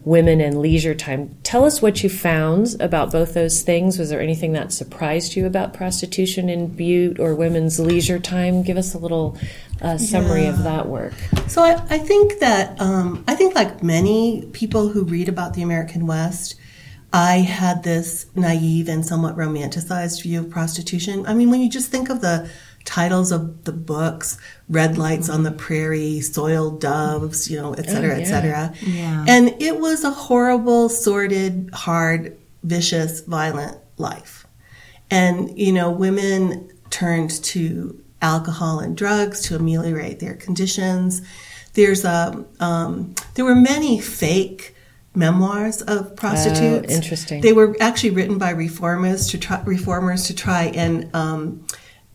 women 0.04 0.42
and 0.42 0.60
leisure 0.60 0.96
time. 0.96 1.38
Tell 1.44 1.65
us 1.65 1.82
what 1.82 2.04
you 2.04 2.10
found 2.10 2.76
about 2.82 3.12
both 3.12 3.34
those 3.34 3.62
things. 3.62 3.98
Was 3.98 4.10
there 4.10 4.22
anything 4.22 4.54
that 4.54 4.72
surprised 4.72 5.36
you 5.36 5.46
about 5.46 5.74
prostitution 5.74 6.50
in 6.50 6.68
Butte 6.68 7.20
or 7.20 7.36
women's 7.36 7.80
leisure 7.80 8.20
time? 8.20 8.63
Give 8.63 8.78
us 8.78 8.94
a 8.94 8.98
little 8.98 9.38
uh, 9.82 9.98
summary 9.98 10.44
yeah. 10.44 10.50
of 10.50 10.63
that 10.63 10.88
work. 10.88 11.13
So 11.48 11.63
I, 11.63 11.74
I 11.89 11.98
think 11.98 12.39
that 12.39 12.80
um, 12.82 13.24
I 13.28 13.36
think 13.36 13.56
like 13.56 13.82
many 13.84 14.46
people 14.52 14.89
who 14.89 15.04
read 15.04 15.30
about 15.30 15.54
the 15.54 15.62
American 15.62 16.06
West, 16.06 16.56
I 17.12 17.38
had 17.38 17.84
this 17.84 18.28
naive 18.36 18.88
and 18.88 19.06
somewhat 19.06 19.36
romanticized 19.36 20.22
view 20.22 20.41
of 20.41 20.50
prostitution. 20.50 21.26
I 21.26 21.34
mean, 21.34 21.50
when 21.50 21.62
you 21.62 21.69
just 21.69 21.89
think 21.89 22.10
of 22.10 22.22
the 22.22 22.50
titles 22.86 23.32
of 23.32 23.63
the 23.63 23.72
books, 23.72 24.38
Red 24.69 24.98
Lights 24.98 25.28
mm-hmm. 25.28 25.38
on 25.38 25.43
the 25.43 25.52
Prairie, 25.52 26.22
Soiled 26.22 26.80
Doves, 26.80 27.50
you 27.50 27.58
know, 27.60 27.74
et 27.74 27.86
cetera, 27.89 28.13
oh, 28.13 28.17
yeah. 28.17 28.22
et 28.22 28.26
cetera. 28.26 28.74
Yeah. 28.82 29.26
And 29.28 29.56
it 29.60 29.80
was 29.80 30.04
a 30.04 30.12
horrible, 30.12 30.88
sordid, 30.89 31.72
hard, 31.74 32.38
vicious, 32.63 33.22
violent 33.22 33.78
life. 33.98 34.45
And, 35.10 35.58
you 35.58 35.74
know, 35.74 35.89
women 35.89 36.72
turned 36.89 37.32
to 37.43 38.04
alcohol 38.22 38.80
and 38.80 38.95
drugs 38.95 39.41
to 39.41 39.56
ameliorate 39.56 40.19
their 40.19 40.36
conditions. 40.36 41.22
There's 41.74 42.06
a, 42.06 42.45
um, 42.60 43.15
there 43.34 43.45
were 43.45 43.56
many 43.56 44.00
fake 44.00 44.76
memoirs 45.15 45.82
of 45.82 46.15
prostitutes. 46.15 46.91
Oh, 46.91 46.95
interesting. 46.95 47.41
They 47.41 47.54
were 47.54 47.76
actually 47.80 48.12
written 48.12 48.38
by 48.38 48.52
reformers 48.52 49.28
to 49.30 49.38
try, 49.38 49.62
reformers 49.63 50.28
to 50.28 50.36
try 50.36 50.65
and, 50.65 51.13
um, 51.15 51.65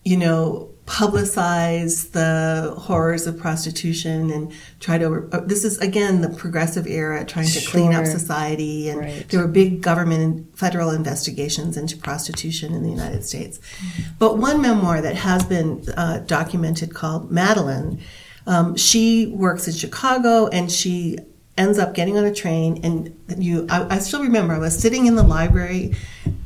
you 0.05 0.17
know, 0.17 0.75
publicize 0.87 2.11
the 2.13 2.75
horrors 2.79 3.27
of 3.27 3.39
prostitution 3.39 4.31
and 4.31 4.53
try 4.81 4.99
to 4.99 5.27
uh, 5.33 5.41
this 5.41 5.65
is 5.65 5.79
again 5.79 6.21
the 6.21 6.29
progressive 6.29 6.87
era 6.87 7.25
trying 7.25 7.47
to 7.47 7.59
sure. 7.59 7.71
clean 7.71 7.95
up 7.95 8.05
society 8.05 8.91
and 8.91 9.01
right. 9.01 9.27
there 9.31 9.41
were 9.41 9.49
big 9.49 9.81
government 9.81 10.23
and 10.23 10.59
federal 10.59 10.91
investigations 10.91 11.79
into 11.79 11.97
prostitution 11.97 12.75
in 12.75 12.83
the 12.83 12.91
united 12.91 13.25
states 13.25 13.59
mm-hmm. 13.59 14.03
but 14.19 14.37
one 14.37 14.61
memoir 14.61 15.01
that 15.01 15.17
has 15.17 15.43
been 15.47 15.83
uh, 15.97 16.19
documented 16.27 16.93
called 16.93 17.31
madeline 17.31 17.99
um, 18.47 18.77
she 18.77 19.29
works 19.29 19.67
in 19.67 19.73
chicago 19.73 20.49
and 20.49 20.71
she 20.71 21.17
ends 21.57 21.79
up 21.79 21.95
getting 21.95 22.19
on 22.19 22.25
a 22.25 22.35
train 22.35 22.81
and 22.83 23.15
you 23.39 23.67
I, 23.71 23.97
I 23.97 23.99
still 23.99 24.23
remember 24.23 24.55
i 24.55 24.59
was 24.59 24.77
sitting 24.77 25.07
in 25.07 25.15
the 25.15 25.23
library 25.23 25.95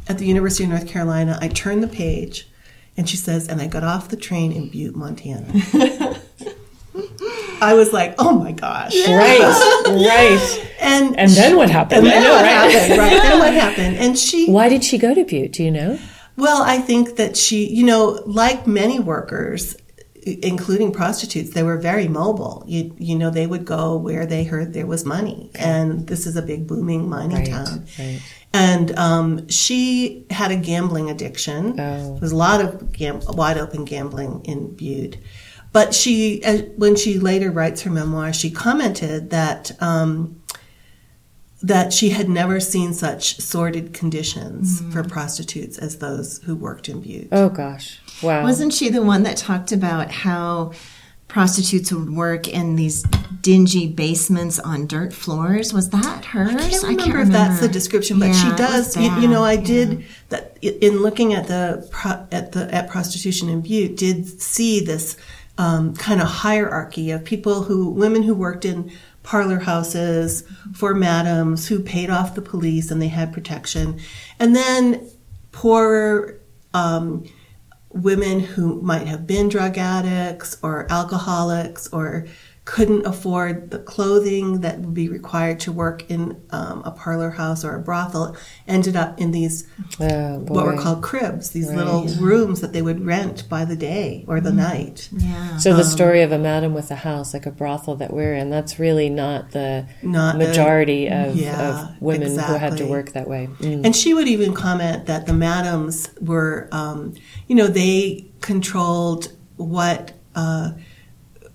at 0.08 0.18
the 0.18 0.26
university 0.26 0.64
of 0.64 0.70
north 0.70 0.86
carolina 0.86 1.38
i 1.40 1.48
turned 1.48 1.82
the 1.82 1.88
page 1.88 2.48
and 2.98 3.08
she 3.08 3.16
says, 3.16 3.46
and 3.46 3.62
I 3.62 3.68
got 3.68 3.84
off 3.84 4.08
the 4.08 4.16
train 4.16 4.50
in 4.50 4.68
Butte, 4.68 4.96
Montana. 4.96 5.46
I 7.60 7.74
was 7.74 7.92
like, 7.92 8.16
oh 8.18 8.36
my 8.36 8.50
gosh. 8.50 8.92
Yeah. 8.96 9.16
Right, 9.16 9.86
right. 9.86 10.74
And 10.80 11.16
and 11.16 11.30
then 11.30 11.56
what 11.56 11.70
happened? 11.70 11.98
And 11.98 12.06
then 12.08 12.24
know, 12.24 12.32
what 12.32 12.42
right? 12.42 12.72
happened? 12.72 12.98
Right. 12.98 13.22
Then 13.22 13.38
what 13.38 13.52
happened? 13.54 13.96
And 13.98 14.18
she. 14.18 14.50
Why 14.50 14.68
did 14.68 14.82
she 14.82 14.98
go 14.98 15.14
to 15.14 15.24
Butte? 15.24 15.52
Do 15.52 15.62
you 15.62 15.70
know? 15.70 15.98
Well, 16.36 16.62
I 16.62 16.78
think 16.78 17.16
that 17.16 17.36
she, 17.36 17.68
you 17.68 17.84
know, 17.84 18.20
like 18.26 18.66
many 18.66 18.98
workers, 18.98 19.76
including 20.42 20.92
prostitutes, 20.92 21.50
they 21.50 21.62
were 21.62 21.76
very 21.76 22.08
mobile. 22.08 22.64
You, 22.66 22.94
you 22.98 23.16
know, 23.16 23.30
they 23.30 23.46
would 23.46 23.64
go 23.64 23.96
where 23.96 24.26
they 24.26 24.44
heard 24.44 24.72
there 24.72 24.86
was 24.86 25.04
money, 25.04 25.50
and 25.54 26.06
this 26.06 26.26
is 26.26 26.36
a 26.36 26.42
big 26.42 26.66
booming 26.66 27.08
mining 27.08 27.38
right, 27.38 27.46
town. 27.48 27.86
Right. 27.98 28.20
And 28.52 28.96
um, 28.98 29.48
she 29.48 30.26
had 30.30 30.50
a 30.50 30.56
gambling 30.56 31.10
addiction. 31.10 31.78
Oh. 31.78 32.12
There 32.12 32.20
was 32.20 32.32
a 32.32 32.36
lot 32.36 32.60
of 32.60 32.92
gam- 32.92 33.20
wide 33.26 33.58
open 33.58 33.84
gambling 33.84 34.42
in 34.44 34.74
Butte. 34.74 35.18
But 35.70 35.94
she, 35.94 36.40
when 36.76 36.96
she 36.96 37.18
later 37.18 37.50
writes 37.50 37.82
her 37.82 37.90
memoir, 37.90 38.32
she 38.32 38.50
commented 38.50 39.30
that 39.30 39.70
um, 39.82 40.37
that 41.62 41.92
she 41.92 42.10
had 42.10 42.28
never 42.28 42.60
seen 42.60 42.94
such 42.94 43.38
sordid 43.38 43.92
conditions 43.92 44.80
mm. 44.80 44.92
for 44.92 45.02
prostitutes 45.02 45.78
as 45.78 45.98
those 45.98 46.38
who 46.44 46.54
worked 46.54 46.88
in 46.88 47.00
Butte. 47.00 47.28
Oh 47.32 47.48
gosh, 47.48 48.00
wow! 48.22 48.42
Wasn't 48.42 48.72
she 48.72 48.88
the 48.88 49.02
one 49.02 49.24
that 49.24 49.36
talked 49.36 49.72
about 49.72 50.10
how 50.10 50.72
prostitutes 51.28 51.92
would 51.92 52.10
work 52.10 52.48
in 52.48 52.74
these 52.74 53.02
dingy 53.42 53.86
basements 53.86 54.58
on 54.58 54.86
dirt 54.86 55.12
floors. 55.12 55.72
Was 55.72 55.90
that 55.90 56.24
hers? 56.24 56.48
I 56.48 56.54
can't 56.54 56.82
remember, 56.82 56.86
I 56.86 56.94
can't 56.94 57.14
remember. 57.14 57.22
if 57.22 57.28
that's 57.28 57.60
the 57.60 57.68
description, 57.68 58.18
but 58.18 58.28
yeah, 58.28 58.32
she 58.32 58.56
does. 58.56 58.96
You, 58.96 59.14
you, 59.20 59.28
know, 59.28 59.44
I 59.44 59.56
did 59.56 60.00
yeah. 60.00 60.06
that 60.30 60.58
in 60.62 61.02
looking 61.02 61.34
at 61.34 61.46
the 61.46 61.86
at 62.32 62.52
the 62.52 62.74
at 62.74 62.88
prostitution 62.88 63.48
in 63.48 63.60
Butte. 63.60 63.96
Did 63.96 64.40
see 64.40 64.80
this 64.80 65.16
um, 65.58 65.94
kind 65.94 66.20
of 66.20 66.28
hierarchy 66.28 67.10
of 67.10 67.24
people 67.24 67.62
who 67.62 67.90
women 67.90 68.22
who 68.22 68.34
worked 68.34 68.64
in 68.64 68.90
parlor 69.28 69.58
houses 69.58 70.42
for 70.74 70.94
madams 70.94 71.68
who 71.68 71.80
paid 71.80 72.08
off 72.08 72.34
the 72.34 72.40
police 72.40 72.90
and 72.90 73.02
they 73.02 73.08
had 73.08 73.30
protection, 73.30 74.00
and 74.40 74.56
then 74.56 75.06
poorer. 75.52 76.40
Um, 76.74 77.24
women 77.90 78.38
who 78.38 78.80
might 78.82 79.06
have 79.06 79.26
been 79.26 79.48
drug 79.48 79.78
addicts 79.78 80.58
or 80.62 80.86
alcoholics 80.90 81.88
or 81.88 82.26
couldn't 82.68 83.06
afford 83.06 83.70
the 83.70 83.78
clothing 83.78 84.60
that 84.60 84.78
would 84.80 84.92
be 84.92 85.08
required 85.08 85.58
to 85.58 85.72
work 85.72 86.04
in 86.10 86.38
um, 86.50 86.82
a 86.84 86.90
parlor 86.90 87.30
house 87.30 87.64
or 87.64 87.74
a 87.74 87.80
brothel 87.80 88.36
ended 88.66 88.94
up 88.94 89.18
in 89.18 89.30
these 89.30 89.66
oh, 90.00 90.38
what 90.40 90.66
were 90.66 90.76
called 90.76 91.02
cribs 91.02 91.52
these 91.52 91.68
right. 91.68 91.78
little 91.78 92.04
rooms 92.22 92.60
that 92.60 92.74
they 92.74 92.82
would 92.82 93.02
rent 93.06 93.48
by 93.48 93.64
the 93.64 93.74
day 93.74 94.22
or 94.28 94.38
the 94.38 94.50
mm. 94.50 94.56
night 94.56 95.08
yeah 95.12 95.56
so 95.56 95.72
the 95.72 95.80
um, 95.80 95.88
story 95.88 96.20
of 96.20 96.30
a 96.30 96.38
madam 96.38 96.74
with 96.74 96.90
a 96.90 96.96
house 96.96 97.32
like 97.32 97.46
a 97.46 97.50
brothel 97.50 97.96
that 97.96 98.12
we're 98.12 98.34
in 98.34 98.50
that's 98.50 98.78
really 98.78 99.08
not 99.08 99.52
the 99.52 99.88
not 100.02 100.36
majority 100.36 101.08
the, 101.08 101.30
of, 101.30 101.36
yeah, 101.36 101.94
of, 101.94 102.02
women 102.02 102.28
exactly. 102.28 102.52
who 102.52 102.58
had 102.58 102.76
to 102.76 102.84
work 102.84 103.12
that 103.12 103.26
way 103.26 103.48
mm. 103.60 103.82
and 103.82 103.96
she 103.96 104.12
would 104.12 104.28
even 104.28 104.52
comment 104.52 105.06
that 105.06 105.24
the 105.24 105.32
madams 105.32 106.10
were 106.20 106.68
um, 106.70 107.14
you 107.46 107.56
know 107.56 107.66
they 107.66 108.26
controlled 108.42 109.32
what 109.56 110.12
uh, 110.34 110.72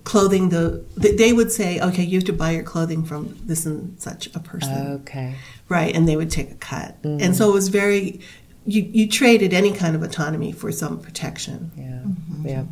clothing 0.03 0.49
the 0.49 0.83
they 0.95 1.31
would 1.31 1.51
say 1.51 1.79
okay 1.79 2.03
you 2.03 2.17
have 2.17 2.25
to 2.25 2.33
buy 2.33 2.51
your 2.51 2.63
clothing 2.63 3.03
from 3.03 3.37
this 3.45 3.65
and 3.65 3.99
such 4.01 4.27
a 4.35 4.39
person 4.39 4.87
okay 4.87 5.35
right 5.69 5.95
and 5.95 6.07
they 6.07 6.17
would 6.17 6.29
take 6.29 6.51
a 6.51 6.55
cut 6.55 7.01
mm. 7.03 7.21
and 7.21 7.35
so 7.35 7.49
it 7.49 7.53
was 7.53 7.69
very 7.69 8.19
you 8.65 8.81
you 8.81 9.07
traded 9.07 9.53
any 9.53 9.71
kind 9.71 9.95
of 9.95 10.03
autonomy 10.03 10.51
for 10.51 10.71
some 10.71 10.99
protection 10.99 11.71
yeah 11.77 11.83
mm-hmm. 11.83 12.47
yeah 12.47 12.63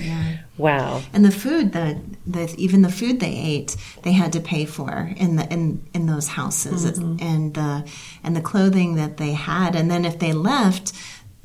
yeah. 0.00 0.38
Wow. 0.58 1.02
And 1.12 1.24
the 1.24 1.30
food 1.30 1.72
that 1.72 1.96
the 2.26 2.54
even 2.58 2.82
the 2.82 2.90
food 2.90 3.20
they 3.20 3.34
ate, 3.34 3.76
they 4.02 4.12
had 4.12 4.32
to 4.34 4.40
pay 4.40 4.64
for 4.64 5.12
in 5.16 5.36
the 5.36 5.50
in 5.52 5.86
in 5.94 6.06
those 6.06 6.28
houses, 6.28 6.84
mm-hmm. 6.84 7.16
and 7.20 7.54
the 7.54 7.88
and 8.22 8.36
the 8.36 8.40
clothing 8.40 8.96
that 8.96 9.16
they 9.16 9.32
had, 9.32 9.74
and 9.74 9.90
then 9.90 10.04
if 10.04 10.18
they 10.18 10.32
left, 10.32 10.92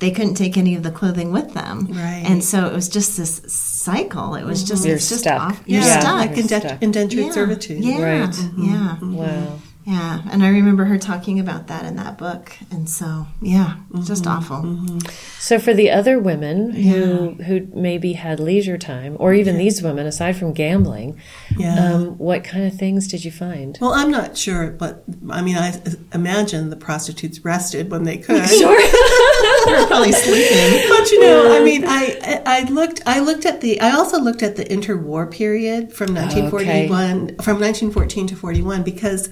they 0.01 0.11
couldn't 0.11 0.33
take 0.33 0.57
any 0.57 0.75
of 0.75 0.83
the 0.83 0.91
clothing 0.91 1.31
with 1.31 1.53
them. 1.53 1.87
Right. 1.89 2.23
And 2.25 2.43
so 2.43 2.65
it 2.65 2.73
was 2.73 2.89
just 2.89 3.17
this 3.17 3.41
cycle. 3.47 4.35
It 4.35 4.43
was 4.43 4.63
just 4.63 4.83
you're 4.83 4.95
it's 4.95 5.07
just 5.07 5.21
stuck. 5.21 5.41
Off, 5.41 5.63
you're 5.65 5.81
yeah, 5.81 5.99
stuck. 5.99 6.15
Like 6.15 6.37
indent- 6.37 6.83
indentured 6.83 7.25
yeah. 7.25 7.31
servitude. 7.31 7.83
Yeah. 7.83 8.01
Right. 8.01 8.29
Mm-hmm. 8.29 8.63
Yeah. 8.63 8.97
Wow. 9.01 9.59
Yeah, 9.83 10.21
and 10.31 10.43
I 10.43 10.49
remember 10.49 10.85
her 10.85 10.99
talking 10.99 11.39
about 11.39 11.67
that 11.67 11.85
in 11.85 11.95
that 11.95 12.17
book, 12.17 12.55
and 12.69 12.87
so 12.87 13.25
yeah, 13.41 13.77
mm-hmm. 13.91 14.03
just 14.03 14.27
awful. 14.27 14.57
Mm-hmm. 14.57 14.99
So 15.39 15.57
for 15.57 15.73
the 15.73 15.89
other 15.89 16.19
women 16.19 16.71
who 16.71 17.31
who 17.43 17.67
maybe 17.73 18.13
had 18.13 18.39
leisure 18.39 18.77
time, 18.77 19.17
or 19.19 19.33
even 19.33 19.55
yeah. 19.55 19.63
these 19.63 19.81
women, 19.81 20.05
aside 20.05 20.37
from 20.37 20.53
gambling, 20.53 21.19
yeah. 21.57 21.93
Um, 21.93 22.17
what 22.19 22.43
kind 22.43 22.65
of 22.65 22.75
things 22.75 23.07
did 23.07 23.25
you 23.25 23.31
find? 23.31 23.77
Well, 23.81 23.93
I'm 23.93 24.11
not 24.11 24.37
sure, 24.37 24.69
but 24.69 25.03
I 25.31 25.41
mean, 25.41 25.57
I 25.57 25.73
imagine 26.13 26.69
the 26.69 26.75
prostitutes 26.75 27.43
rested 27.43 27.89
when 27.89 28.03
they 28.03 28.17
could. 28.17 28.47
sure, 28.49 28.79
they 29.65 29.73
were 29.73 29.87
probably 29.87 30.11
sleeping. 30.11 30.89
But 30.89 31.11
you 31.11 31.21
know, 31.21 31.55
I 31.55 31.63
mean, 31.63 31.83
I 31.85 32.41
I 32.45 32.63
looked 32.69 33.01
I 33.05 33.19
looked 33.19 33.45
at 33.45 33.61
the 33.61 33.79
I 33.81 33.91
also 33.91 34.19
looked 34.19 34.43
at 34.43 34.55
the 34.55 34.65
interwar 34.65 35.31
period 35.31 35.93
from 35.93 36.13
1941 36.13 37.23
okay. 37.23 37.35
from 37.43 37.59
1914 37.59 38.27
to 38.27 38.35
41 38.35 38.83
because 38.83 39.29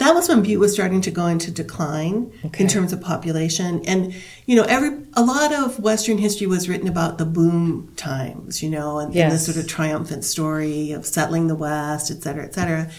that 0.00 0.14
was 0.14 0.30
when 0.30 0.42
Butte 0.42 0.58
was 0.58 0.72
starting 0.72 1.02
to 1.02 1.10
go 1.10 1.26
into 1.26 1.50
decline 1.50 2.32
okay. 2.46 2.64
in 2.64 2.68
terms 2.68 2.94
of 2.94 3.02
population. 3.02 3.84
And, 3.86 4.14
you 4.46 4.56
know, 4.56 4.62
every, 4.62 4.98
a 5.12 5.22
lot 5.22 5.52
of 5.52 5.78
Western 5.78 6.16
history 6.16 6.46
was 6.46 6.70
written 6.70 6.88
about 6.88 7.18
the 7.18 7.26
boom 7.26 7.92
times, 7.96 8.62
you 8.62 8.70
know, 8.70 8.98
and, 8.98 9.14
yes. 9.14 9.24
and 9.24 9.32
the 9.32 9.38
sort 9.38 9.62
of 9.62 9.70
triumphant 9.70 10.24
story 10.24 10.92
of 10.92 11.04
settling 11.04 11.48
the 11.48 11.54
West, 11.54 12.10
et 12.10 12.22
cetera, 12.22 12.44
et 12.44 12.54
cetera. 12.54 12.90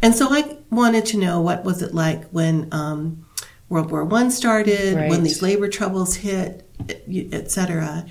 And 0.00 0.14
so 0.14 0.28
I 0.30 0.56
wanted 0.70 1.04
to 1.06 1.18
know 1.18 1.42
what 1.42 1.62
was 1.62 1.82
it 1.82 1.94
like 1.94 2.24
when, 2.30 2.68
um, 2.72 3.25
World 3.68 3.90
War 3.90 4.04
One 4.04 4.30
started, 4.30 4.96
right. 4.96 5.10
when 5.10 5.22
these 5.22 5.42
labor 5.42 5.68
troubles 5.68 6.16
hit, 6.16 6.68
et 6.88 7.50
cetera. 7.50 8.06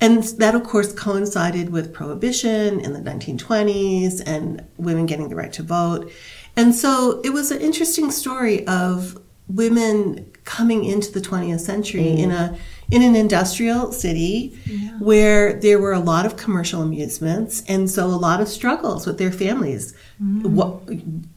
And 0.00 0.22
that, 0.24 0.54
of 0.54 0.64
course, 0.64 0.92
coincided 0.92 1.70
with 1.70 1.94
prohibition 1.94 2.80
in 2.80 2.92
the 2.92 2.98
1920s 2.98 4.22
and 4.26 4.66
women 4.76 5.06
getting 5.06 5.28
the 5.28 5.36
right 5.36 5.52
to 5.54 5.62
vote. 5.62 6.12
And 6.54 6.74
so 6.74 7.20
it 7.24 7.30
was 7.30 7.50
an 7.50 7.60
interesting 7.60 8.10
story 8.10 8.66
of 8.66 9.18
women 9.48 10.30
coming 10.44 10.84
into 10.84 11.12
the 11.12 11.20
20th 11.20 11.60
century 11.60 12.02
mm. 12.02 12.18
in 12.18 12.30
a 12.30 12.58
in 12.90 13.02
an 13.02 13.16
industrial 13.16 13.90
city 13.92 14.56
where 15.00 15.54
there 15.54 15.78
were 15.78 15.92
a 15.92 15.98
lot 15.98 16.24
of 16.24 16.36
commercial 16.36 16.82
amusements 16.82 17.62
and 17.68 17.90
so 17.90 18.06
a 18.06 18.08
lot 18.08 18.40
of 18.40 18.48
struggles 18.48 19.06
with 19.06 19.18
their 19.18 19.32
families. 19.32 19.92
Mm. 20.22 20.46
What 20.46 20.80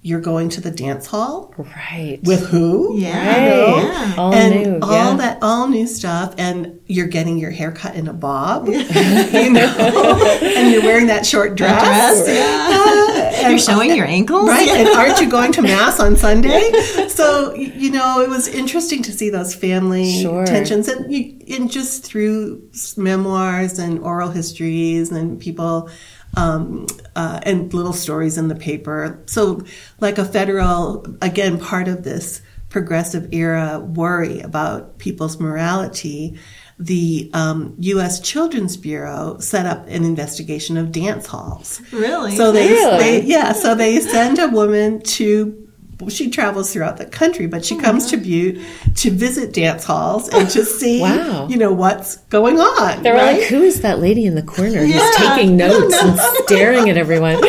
you're 0.02 0.22
going 0.22 0.48
to 0.50 0.62
the 0.62 0.72
dance 0.72 1.08
hall 1.08 1.54
Right. 1.58 2.20
with 2.24 2.48
who? 2.48 2.98
Yeah. 2.98 3.36
You 3.36 3.50
know? 3.50 3.78
Yeah. 3.92 4.14
All 4.18 4.34
and 4.34 4.56
new. 4.64 4.80
all 4.82 4.92
yeah. 5.12 5.18
that 5.18 5.40
all 5.42 5.68
new 5.68 5.86
stuff 5.88 6.34
and 6.38 6.80
you're 6.86 7.08
getting 7.08 7.38
your 7.38 7.52
hair 7.52 7.72
cut 7.74 7.96
in 7.96 8.08
a 8.08 8.14
bob 8.14 8.68
you 8.70 9.50
know 9.50 10.40
and 10.42 10.72
you're 10.72 10.82
wearing 10.84 11.08
that 11.08 11.26
short 11.26 11.56
dress, 11.56 12.26
Yeah, 12.28 13.44
uh, 13.46 13.50
You're 13.50 13.60
showing 13.60 13.96
your 13.96 14.06
ankles. 14.06 14.48
right 14.48 14.68
and 14.70 14.88
aren't 14.90 15.20
you 15.20 15.30
going 15.30 15.52
to 15.54 15.62
mass 15.62 16.00
on 16.00 16.16
sunday 16.16 16.72
so 17.10 17.54
you 17.56 17.92
know 17.92 18.22
it 18.22 18.30
was 18.30 18.48
interesting 18.48 19.02
to 19.04 19.12
see 19.12 19.30
those 19.30 19.54
family 19.54 20.22
Sure. 20.22 20.46
tensions 20.46 20.88
and, 20.88 21.12
you, 21.14 21.39
and 21.50 21.72
just 21.72 22.04
through 22.04 22.62
memoirs 22.98 23.80
and 23.80 24.00
oral 24.00 24.30
histories 24.30 25.12
and 25.12 25.40
people 25.40 25.90
um, 26.38 26.86
uh, 27.16 27.40
and 27.44 27.74
little 27.74 27.94
stories 27.94 28.38
in 28.38 28.48
the 28.48 28.56
paper 28.56 29.22
so 29.26 29.64
like 30.00 30.18
a 30.18 30.26
federal 30.26 31.06
again 31.22 31.60
part 31.60 31.88
of 31.88 32.04
this 32.04 32.42
progressive 32.70 33.34
era 33.34 33.80
worry 33.80 34.40
about 34.42 34.98
people's 35.00 35.40
morality 35.40 36.38
the 36.82 37.30
um, 37.34 37.76
U.S. 37.80 38.22
Children's 38.22 38.78
Bureau 38.78 39.38
set 39.40 39.66
up 39.66 39.86
an 39.88 40.06
investigation 40.06 40.78
of 40.78 40.94
dance 40.94 41.26
halls. 41.26 41.82
Really? 41.92 42.38
So 42.38 42.54
they, 42.54 42.70
Really? 42.70 42.98
they 43.00 43.22
yeah, 43.24 43.52
so 43.52 43.76
they 43.76 44.00
send 44.00 44.40
a 44.40 44.48
woman 44.48 45.02
to 45.02 45.69
she 46.08 46.30
travels 46.30 46.72
throughout 46.72 46.98
the 46.98 47.06
country, 47.06 47.46
but 47.48 47.66
she 47.66 47.76
oh 47.76 47.80
comes 47.82 48.06
to 48.12 48.18
Butte 48.18 48.60
to 48.96 49.12
visit 49.12 49.54
dance 49.54 49.84
halls 49.84 50.30
and 50.30 50.50
to 50.52 50.64
see 50.80 51.02
Wow. 51.02 51.48
you 51.50 51.58
know 51.58 51.74
what's 51.74 52.18
going 52.30 52.58
on. 52.60 53.04
They're 53.04 53.16
right? 53.16 53.40
like, 53.40 53.48
"Who 53.50 53.62
is 53.64 53.82
that 53.82 54.00
lady 54.00 54.26
in 54.26 54.36
the 54.36 54.42
corner 54.44 54.80
who's 54.86 54.96
Yeah. 54.96 55.12
taking 55.18 55.58
notes 55.58 55.94
and 56.02 56.18
staring 56.46 56.90
at 56.90 56.96
everyone?" 56.98 57.38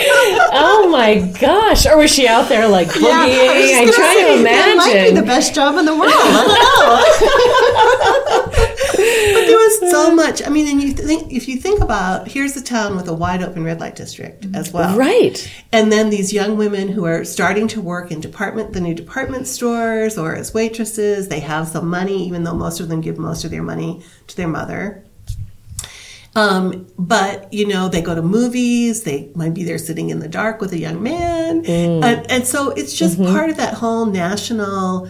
oh 0.53 0.89
my 0.91 1.33
gosh! 1.41 1.87
Or 1.87 1.97
was 1.99 2.11
she 2.13 2.27
out 2.27 2.49
there 2.49 2.67
like 2.69 2.89
boogieing? 2.89 3.03
Yeah, 3.05 3.79
I 3.81 3.85
was 3.87 3.95
just 3.97 4.01
I'm 4.01 4.17
gonna 4.27 4.41
imagine. 4.41 4.81
say, 4.81 4.93
That 4.93 5.05
might 5.05 5.11
be 5.11 5.21
the 5.21 5.27
best 5.27 5.55
job 5.55 5.77
in 5.79 5.85
the 5.85 5.95
world. 5.95 6.13
I 6.13 6.31
don't 7.31 8.31
know. 8.31 8.37
There 9.51 9.59
was 9.59 9.91
so 9.91 10.15
much. 10.15 10.47
I 10.47 10.49
mean, 10.49 10.69
and 10.69 10.83
you 10.83 10.93
think 10.93 11.33
if 11.33 11.49
you 11.49 11.57
think 11.57 11.81
about 11.81 12.29
here's 12.29 12.57
a 12.57 12.63
town 12.63 12.97
with 12.97 13.09
a 13.09 13.15
wide 13.15 13.43
open 13.43 13.65
red 13.65 13.81
light 13.81 13.97
district 13.97 14.47
as 14.55 14.73
well, 14.73 14.97
right. 14.97 15.51
And 15.73 15.91
then 15.91 16.11
these 16.11 16.33
young 16.33 16.57
women 16.57 16.89
who 16.89 17.05
are 17.05 17.25
starting 17.25 17.69
to 17.69 17.81
work 17.81 18.11
in 18.11 18.21
department, 18.21 18.73
the 18.73 18.81
new 18.81 18.95
department 18.95 19.47
stores 19.47 20.17
or 20.17 20.35
as 20.37 20.55
waitresses, 20.55 21.29
they 21.29 21.41
have 21.41 21.69
some 21.69 21.89
money, 21.89 22.27
even 22.27 22.45
though 22.45 22.55
most 22.55 22.81
of 22.81 22.89
them 22.89 23.01
give 23.01 23.19
most 23.19 23.45
of 23.45 23.51
their 23.51 23.63
money 23.63 24.03
to 24.29 24.37
their 24.37 24.49
mother. 24.49 25.05
Um, 26.37 26.87
but 26.97 27.53
you 27.53 27.67
know, 27.67 27.89
they 27.89 28.03
go 28.03 28.15
to 28.15 28.23
movies. 28.23 29.03
They 29.03 29.31
might 29.35 29.55
be 29.55 29.65
there 29.65 29.79
sitting 29.79 30.11
in 30.11 30.21
the 30.21 30.29
dark 30.29 30.61
with 30.61 30.73
a 30.73 30.79
young 30.79 31.03
man, 31.03 31.65
and, 32.05 32.31
and 32.31 32.47
so 32.47 32.71
it's 32.71 32.95
just 32.95 33.19
part 33.19 33.51
of 33.51 33.57
that 33.57 33.75
whole 33.75 34.07
national 34.07 35.09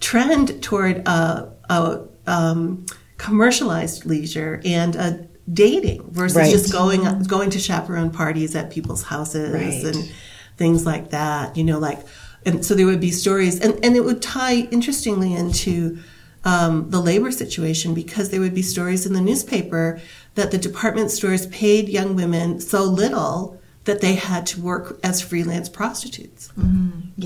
trend 0.00 0.62
toward 0.62 1.06
a, 1.06 1.52
a 1.68 2.00
um, 2.26 2.86
commercialized 3.26 4.04
leisure 4.04 4.60
and 4.64 4.96
a 4.96 5.26
dating 5.52 6.02
versus 6.10 6.36
Right. 6.36 6.50
just 6.50 6.72
going 6.72 7.02
going 7.24 7.50
to 7.50 7.58
chaperone 7.58 8.10
parties 8.10 8.54
at 8.54 8.70
people's 8.70 9.02
houses 9.04 9.52
Right. 9.52 9.84
and 9.94 10.10
things 10.56 10.84
like 10.84 11.10
that. 11.10 11.56
You 11.56 11.64
know, 11.64 11.78
like 11.78 12.00
and 12.44 12.64
so 12.66 12.74
there 12.74 12.86
would 12.86 13.00
be 13.00 13.12
stories, 13.12 13.60
and 13.60 13.72
and 13.84 13.94
it 13.96 14.04
would 14.04 14.20
tie 14.20 14.56
interestingly 14.76 15.32
into 15.34 15.98
um, 16.44 16.90
the 16.90 16.98
labor 17.00 17.30
situation 17.30 17.94
because 17.94 18.30
there 18.30 18.40
would 18.40 18.54
be 18.54 18.62
stories 18.62 19.06
in 19.06 19.12
the 19.12 19.20
newspaper 19.20 20.00
that 20.34 20.50
the 20.50 20.58
department 20.58 21.12
stores 21.12 21.46
paid 21.46 21.88
young 21.88 22.16
women 22.16 22.58
so 22.60 22.82
little 22.82 23.60
that 23.84 24.00
they 24.00 24.14
had 24.14 24.44
to 24.46 24.60
work 24.60 24.98
as 25.04 25.20
freelance 25.20 25.68
prostitutes. 25.68 26.50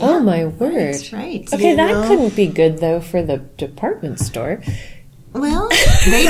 oh 0.01 0.21
my 0.21 0.45
word! 0.45 0.95
That's 0.95 1.13
right. 1.15 1.49
Okay, 1.53 1.71
You 1.71 1.77
that 1.77 1.93
know? 1.93 2.07
couldn't 2.09 2.37
be 2.37 2.47
good 2.47 2.79
though 2.79 3.01
for 3.01 3.23
the 3.23 3.39
department 3.39 4.21
store. 4.21 4.61
Well, 5.39 5.69
they, 6.07 6.27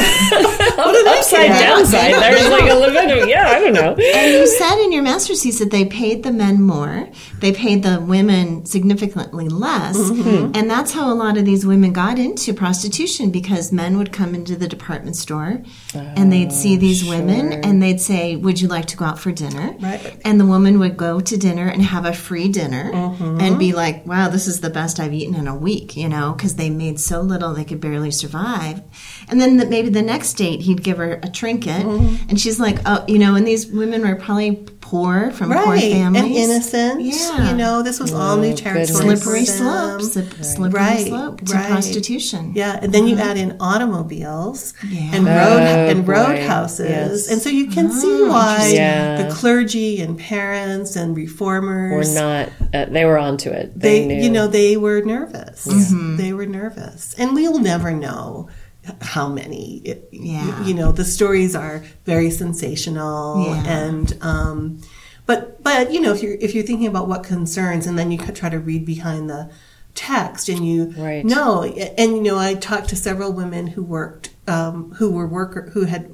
Upside 0.76 1.48
Yeah. 1.48 1.60
downside, 1.60 2.14
there's 2.14 2.48
like 2.48 2.70
a 2.70 2.74
little 2.74 2.94
bit. 2.94 3.28
Yeah, 3.28 3.48
I 3.48 3.60
don't 3.60 3.72
know. 3.72 3.94
and 3.94 4.32
you 4.32 4.46
said 4.46 4.78
in 4.82 4.92
your 4.92 5.02
master's 5.02 5.42
thesis 5.42 5.60
that 5.60 5.70
they 5.70 5.84
paid 5.84 6.22
the 6.22 6.32
men 6.32 6.62
more, 6.62 7.08
they 7.40 7.52
paid 7.52 7.82
the 7.82 8.00
women 8.00 8.64
significantly 8.66 9.48
less, 9.48 9.96
mm-hmm. 9.96 10.52
and 10.54 10.70
that's 10.70 10.92
how 10.92 11.12
a 11.12 11.14
lot 11.14 11.36
of 11.36 11.44
these 11.44 11.64
women 11.64 11.92
got 11.92 12.18
into 12.18 12.52
prostitution 12.52 13.30
because 13.30 13.72
men 13.72 13.96
would 13.98 14.12
come 14.12 14.34
into 14.34 14.56
the 14.56 14.68
department 14.68 15.16
store 15.16 15.62
and 15.94 16.32
they'd 16.32 16.52
see 16.52 16.76
oh, 16.76 16.78
these 16.78 17.04
women 17.04 17.52
and 17.64 17.82
they'd 17.82 18.00
say, 18.00 18.36
"Would 18.36 18.60
you 18.60 18.68
like 18.68 18.86
to 18.86 18.96
go 18.96 19.04
out 19.04 19.18
for 19.18 19.32
dinner?" 19.32 19.76
Right. 19.80 20.20
And 20.24 20.40
the 20.40 20.46
woman 20.46 20.78
would 20.78 20.96
go 20.96 21.20
to 21.20 21.36
dinner 21.36 21.68
and 21.68 21.82
have 21.82 22.04
a 22.04 22.12
free 22.12 22.48
dinner 22.48 22.92
mm-hmm. 22.92 23.40
and 23.40 23.58
be 23.58 23.72
like, 23.72 24.06
"Wow, 24.06 24.28
this 24.28 24.46
is 24.46 24.60
the 24.60 24.70
best 24.70 25.00
I've 25.00 25.14
eaten 25.14 25.34
in 25.34 25.46
a 25.46 25.56
week," 25.56 25.96
you 25.96 26.08
know, 26.08 26.32
because 26.32 26.56
they 26.56 26.70
made 26.70 27.00
so 27.00 27.20
little 27.20 27.54
they 27.54 27.64
could 27.64 27.80
barely 27.80 28.10
survive. 28.10 28.82
And 29.28 29.40
then 29.40 29.56
the, 29.56 29.66
maybe 29.66 29.88
the 29.88 30.02
next 30.02 30.34
date 30.34 30.60
he'd 30.60 30.82
give 30.84 30.98
her 30.98 31.14
a 31.22 31.28
trinket, 31.28 31.84
and 31.84 32.38
she's 32.40 32.60
like, 32.60 32.78
"Oh, 32.86 33.04
you 33.08 33.18
know," 33.18 33.34
and 33.34 33.46
these 33.46 33.66
women 33.66 34.02
were 34.02 34.14
probably 34.14 34.64
poor 34.80 35.32
from 35.32 35.50
poor 35.50 35.76
families, 35.76 36.14
and 36.14 36.32
innocent. 36.52 37.00
Yeah. 37.02 37.50
You 37.50 37.56
know, 37.56 37.82
this 37.82 37.98
was 37.98 38.12
all 38.14 38.36
new 38.36 38.54
territory. 38.54 38.86
slippery 38.86 39.44
slope, 39.44 39.98
them. 39.98 40.08
slip, 40.08 40.32
slippery 40.44 40.78
Right, 40.80 41.06
slope 41.08 41.40
to 41.40 41.54
right. 41.54 41.68
prostitution. 41.70 42.52
Yeah, 42.54 42.78
and 42.80 42.92
then 42.94 43.08
you 43.08 43.16
add 43.18 43.36
in 43.36 43.56
automobiles 43.58 44.74
Yeah. 44.88 45.10
and 45.14 45.26
road 45.26 45.60
Oh, 45.62 45.90
and 45.90 46.06
boy. 46.06 46.12
road 46.12 46.38
houses, 46.38 46.88
Yes. 46.88 47.28
and 47.32 47.42
so 47.42 47.48
you 47.48 47.66
can 47.66 47.90
see 47.90 48.22
why. 48.22 48.70
Yeah. 48.72 49.22
the 49.26 49.34
clergy 49.34 50.00
and 50.00 50.16
parents 50.18 50.94
and 50.94 51.12
Or 51.16 51.20
reformers 51.20 52.14
not? 52.14 52.50
Uh, 52.72 52.84
they 52.86 53.04
were 53.04 53.18
onto 53.18 53.50
it. 53.50 53.72
they, 53.78 54.00
They, 54.00 54.06
knew. 54.06 54.22
you 54.24 54.30
know, 54.30 54.46
they 54.46 54.76
were 54.76 55.00
nervous. 55.02 55.64
They 56.16 56.32
were 56.32 56.46
nervous, 56.46 57.14
and 57.18 57.34
we'll 57.34 57.58
never 57.58 57.90
know 57.92 58.48
how 59.00 59.28
many. 59.28 59.82
It, 59.84 60.08
Yeah. 60.12 60.62
you 60.64 60.74
know, 60.74 60.92
the 60.92 61.04
stories 61.04 61.54
are 61.54 61.82
very 62.04 62.30
sensational, 62.30 63.44
Yeah. 63.46 63.64
and 63.66 64.16
um, 64.20 64.78
but 65.26 65.62
but 65.62 65.92
you 65.92 66.00
know, 66.00 66.12
if 66.12 66.22
you're 66.22 66.34
if 66.40 66.54
you're 66.54 66.64
thinking 66.64 66.86
about 66.86 67.08
what 67.08 67.22
concerns, 67.22 67.86
and 67.86 67.98
then 67.98 68.10
you 68.10 68.18
could 68.18 68.34
try 68.36 68.48
to 68.48 68.58
read 68.58 68.84
behind 68.84 69.28
the 69.30 69.50
text, 69.94 70.48
and 70.48 70.66
you 70.66 70.94
Right. 70.96 71.24
know, 71.24 71.62
and 71.64 72.16
you 72.16 72.22
know, 72.22 72.38
I 72.38 72.54
talked 72.54 72.88
to 72.90 72.96
several 72.96 73.32
women 73.32 73.68
who 73.68 73.82
worked, 73.82 74.30
um, 74.46 74.92
who 74.98 75.10
were 75.10 75.26
worker, 75.26 75.70
who 75.72 75.84
had 75.84 76.10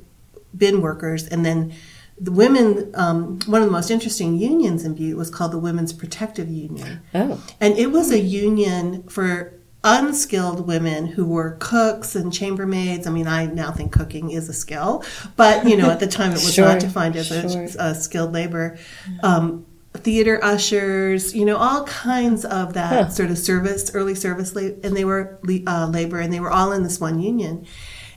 been 0.56 0.80
workers, 0.80 1.26
and 1.26 1.44
then 1.44 1.72
the 2.20 2.30
women. 2.32 2.90
Um, 2.94 3.38
one 3.46 3.62
of 3.62 3.66
the 3.68 3.72
most 3.72 3.90
interesting 3.90 4.36
unions 4.38 4.84
in 4.84 4.94
Butte 4.94 5.16
was 5.16 5.30
called 5.30 5.52
the 5.52 5.58
Women's 5.58 5.92
Protective 5.92 6.48
Union. 6.48 7.00
oh, 7.14 7.42
And 7.60 7.76
it 7.76 7.90
was 7.90 8.10
a 8.12 8.20
union 8.20 9.02
for 9.08 9.52
unskilled 9.84 10.66
women 10.66 11.06
who 11.06 11.26
were 11.26 11.56
cooks 11.60 12.14
and 12.14 12.32
chambermaids. 12.32 13.06
I 13.06 13.10
mean, 13.10 13.26
I 13.26 13.46
now 13.46 13.72
think 13.72 13.92
cooking 13.92 14.30
is 14.30 14.48
a 14.48 14.52
skill, 14.52 15.04
but 15.36 15.66
you 15.66 15.76
know, 15.76 15.90
at 15.90 16.00
the 16.00 16.06
time 16.06 16.30
it 16.30 16.34
was 16.34 16.54
Sure, 16.54 16.66
not 16.68 16.80
defined 16.80 17.16
as 17.16 17.26
sure. 17.28 17.66
a, 17.78 17.90
a 17.90 17.94
skilled 17.94 18.32
labor. 18.32 18.78
Um, 19.22 19.66
theater 19.94 20.42
ushers, 20.42 21.34
you 21.34 21.44
know, 21.44 21.56
all 21.56 21.84
kinds 21.84 22.44
of 22.44 22.72
that 22.74 22.92
Huh. 22.92 23.08
sort 23.10 23.30
of 23.30 23.36
service, 23.38 23.90
early 23.94 24.14
service, 24.14 24.54
la- 24.54 24.62
and 24.82 24.96
they 24.96 25.04
were 25.04 25.38
uh, 25.66 25.86
labor, 25.92 26.18
and 26.18 26.32
they 26.32 26.40
were 26.40 26.50
all 26.50 26.72
in 26.72 26.82
this 26.82 26.98
one 27.00 27.20
union. 27.20 27.66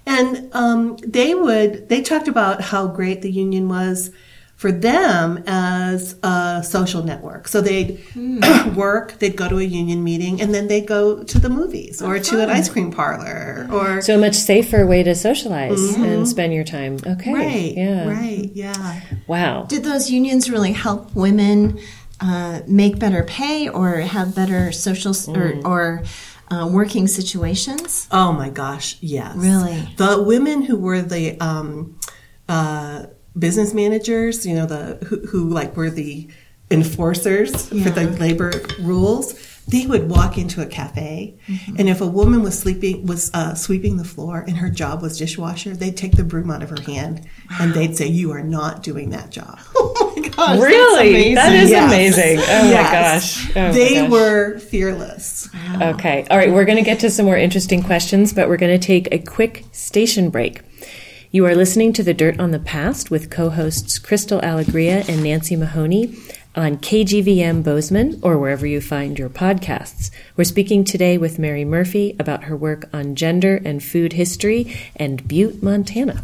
And 0.05 0.49
um, 0.53 0.97
they 0.97 1.33
would, 1.35 1.89
they 1.89 2.01
talked 2.01 2.27
about 2.27 2.61
how 2.61 2.87
great 2.87 3.23
the 3.23 3.31
union 3.31 3.67
was 3.67 4.11
for 4.55 4.71
them 4.71 5.43
as 5.47 6.15
a 6.23 6.63
social 6.63 7.03
network. 7.03 7.47
So 7.47 7.59
they'd 7.61 7.99
work, 8.75 9.19
they'd 9.19 9.35
go 9.35 9.49
to 9.49 9.57
a 9.59 9.63
union 9.63 10.03
meeting, 10.03 10.41
and 10.41 10.53
then 10.53 10.67
they'd 10.67 10.87
go 10.87 11.23
to 11.23 11.39
the 11.39 11.49
movies 11.49 12.01
or 12.01 12.19
to 12.19 12.41
an 12.41 12.49
ice 12.49 12.69
cream 12.69 12.91
parlor 12.91 13.67
or. 13.71 14.01
so 14.01 14.15
a 14.15 14.17
much 14.17 14.35
safer 14.35 14.85
way 14.87 15.03
to 15.03 15.13
socialize 15.13 15.95
and 15.95 16.27
spend 16.27 16.53
your 16.53 16.63
time. 16.63 16.97
Okay, 17.05 17.33
Right, 17.33 17.73
yeah, 17.75 18.07
right, 18.07 18.49
yeah. 18.53 19.01
Wow. 19.27 19.63
Did 19.63 19.83
those 19.83 20.09
unions 20.09 20.49
really 20.49 20.71
help 20.71 21.13
women 21.15 21.79
uh, 22.21 22.61
make 22.65 22.97
better 22.97 23.23
pay 23.23 23.67
or 23.67 23.97
have 23.97 24.33
better 24.35 24.71
social 24.71 25.11
s 25.11 25.27
or, 25.27 25.59
or 25.65 26.03
uh, 26.49 26.69
working 26.71 27.07
situations? 27.07 28.07
Oh 28.09 28.31
my 28.31 28.49
gosh, 28.49 28.97
yes. 29.01 29.35
Really? 29.35 29.85
The 29.97 30.23
women 30.23 30.61
who 30.61 30.77
were 30.77 31.01
the 31.01 31.37
um, 31.41 31.99
uh, 32.47 33.07
business 33.37 33.73
managers, 33.73 34.45
you 34.45 34.55
know, 34.55 34.65
the 34.65 35.05
who, 35.05 35.17
who 35.27 35.49
like 35.49 35.75
were 35.75 35.89
the 35.89 36.27
enforcers 36.71 37.69
for 37.69 37.89
the 37.91 38.09
labor 38.19 38.51
rules, 38.79 39.33
they 39.67 39.85
would 39.87 40.09
walk 40.09 40.37
into 40.37 40.61
a 40.61 40.65
cafe, 40.65 41.35
and 41.77 41.89
if 41.89 41.99
a 42.01 42.05
woman 42.07 42.41
was 42.43 42.57
sleeping 42.57 43.05
was 43.05 43.31
uh, 43.33 43.55
sweeping 43.55 43.97
the 43.97 44.03
floor 44.03 44.43
and 44.47 44.57
her 44.57 44.69
job 44.69 45.01
was 45.01 45.17
dishwasher, 45.17 45.75
they'd 45.75 45.97
take 45.97 46.11
the 46.13 46.23
broom 46.23 46.51
out 46.51 46.61
of 46.61 46.69
her 46.69 46.81
hand 46.81 47.27
and 47.59 47.73
they'd 47.73 47.95
say, 47.97 48.05
"You 48.07 48.31
are 48.31 48.43
not 48.43 48.83
doing 48.83 49.09
that 49.11 49.31
job." 49.31 49.59
oh 49.75 50.13
my 50.15 50.27
gosh, 50.29 50.59
really? 50.59 51.33
That 51.33 51.55
is 51.55 51.71
Yes. 51.71 51.91
amazing. 51.91 52.39
Oh 52.39 52.69
Yes. 52.69 52.83
my 52.83 52.91
gosh. 52.91 53.55
Oh 53.57 53.61
my 53.67 53.71
they 53.71 53.95
gosh. 53.95 54.09
were 54.11 54.59
fearless. 54.59 55.49
Okay. 55.81 56.27
All 56.29 56.37
right. 56.37 56.51
We're 56.51 56.65
going 56.65 56.77
to 56.77 56.83
get 56.83 56.99
to 56.99 57.09
some 57.09 57.25
more 57.25 57.37
interesting 57.37 57.81
questions, 57.81 58.33
but 58.33 58.47
we're 58.49 58.57
going 58.57 58.79
to 58.79 58.85
take 58.85 59.07
a 59.11 59.17
quick 59.19 59.65
station 59.71 60.29
break. 60.29 60.61
You 61.35 61.45
are 61.47 61.53
listening 61.53 61.91
to 61.91 62.01
The 62.01 62.13
Dirt 62.13 62.39
on 62.39 62.51
the 62.51 62.59
Past 62.59 63.11
with 63.11 63.29
co 63.29 63.49
hosts 63.49 63.99
Crystal 63.99 64.39
Alegria 64.39 65.03
and 65.09 65.21
Nancy 65.21 65.57
Mahoney 65.57 66.15
on 66.55 66.77
KGVM 66.77 67.61
Bozeman 67.61 68.21
or 68.23 68.37
wherever 68.37 68.65
you 68.65 68.79
find 68.79 69.19
your 69.19 69.27
podcasts. 69.27 70.11
We're 70.37 70.45
speaking 70.45 70.85
today 70.85 71.17
with 71.17 71.37
Mary 71.37 71.65
Murphy 71.65 72.15
about 72.19 72.45
her 72.45 72.55
work 72.55 72.87
on 72.93 73.15
gender 73.15 73.61
and 73.65 73.83
food 73.83 74.13
history 74.13 74.77
and 74.95 75.27
Butte, 75.27 75.61
Montana. 75.61 76.23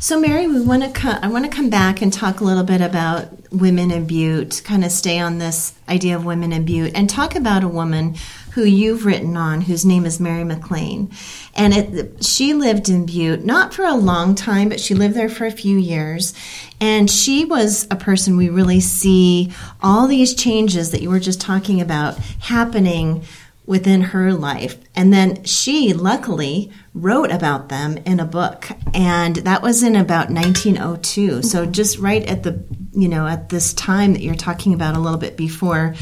So, 0.00 0.20
Mary, 0.20 0.46
we 0.46 0.60
want 0.60 0.94
to. 0.94 1.18
I 1.24 1.26
want 1.26 1.44
to 1.44 1.50
come 1.50 1.70
back 1.70 2.02
and 2.02 2.12
talk 2.12 2.38
a 2.38 2.44
little 2.44 2.62
bit 2.62 2.80
about 2.80 3.30
women 3.50 3.90
in 3.90 4.06
Butte. 4.06 4.62
Kind 4.64 4.84
of 4.84 4.92
stay 4.92 5.18
on 5.18 5.38
this 5.38 5.74
idea 5.88 6.14
of 6.14 6.24
women 6.24 6.52
in 6.52 6.64
Butte 6.64 6.92
and 6.94 7.10
talk 7.10 7.34
about 7.34 7.64
a 7.64 7.68
woman 7.68 8.14
who 8.52 8.62
you've 8.62 9.04
written 9.04 9.36
on, 9.36 9.62
whose 9.62 9.84
name 9.84 10.06
is 10.06 10.20
Mary 10.20 10.44
MacLane, 10.44 11.12
and 11.56 11.74
it, 11.74 12.24
she 12.24 12.54
lived 12.54 12.88
in 12.88 13.06
Butte 13.06 13.44
not 13.44 13.74
for 13.74 13.84
a 13.84 13.94
long 13.94 14.36
time, 14.36 14.68
but 14.68 14.78
she 14.78 14.94
lived 14.94 15.14
there 15.14 15.28
for 15.28 15.46
a 15.46 15.50
few 15.50 15.76
years, 15.76 16.32
and 16.80 17.10
she 17.10 17.44
was 17.44 17.88
a 17.90 17.96
person 17.96 18.36
we 18.36 18.48
really 18.48 18.80
see 18.80 19.52
all 19.82 20.06
these 20.06 20.32
changes 20.32 20.92
that 20.92 21.02
you 21.02 21.10
were 21.10 21.18
just 21.18 21.40
talking 21.40 21.80
about 21.80 22.16
happening 22.40 23.24
within 23.68 24.00
her 24.00 24.32
life. 24.32 24.78
And 24.96 25.12
then 25.12 25.44
she 25.44 25.92
luckily 25.92 26.72
wrote 26.94 27.30
about 27.30 27.68
them 27.68 27.98
in 27.98 28.18
a 28.18 28.24
book. 28.24 28.66
And 28.94 29.36
that 29.36 29.60
was 29.60 29.82
in 29.82 29.94
about 29.94 30.30
1902. 30.30 31.42
So 31.42 31.66
just 31.66 31.98
right 31.98 32.24
at 32.24 32.44
the, 32.44 32.64
you 32.92 33.08
know, 33.08 33.26
at 33.26 33.50
this 33.50 33.74
time 33.74 34.14
that 34.14 34.22
you're 34.22 34.34
talking 34.34 34.72
about 34.72 34.96
a 34.96 34.98
little 34.98 35.18
bit 35.18 35.36
before 35.36 35.94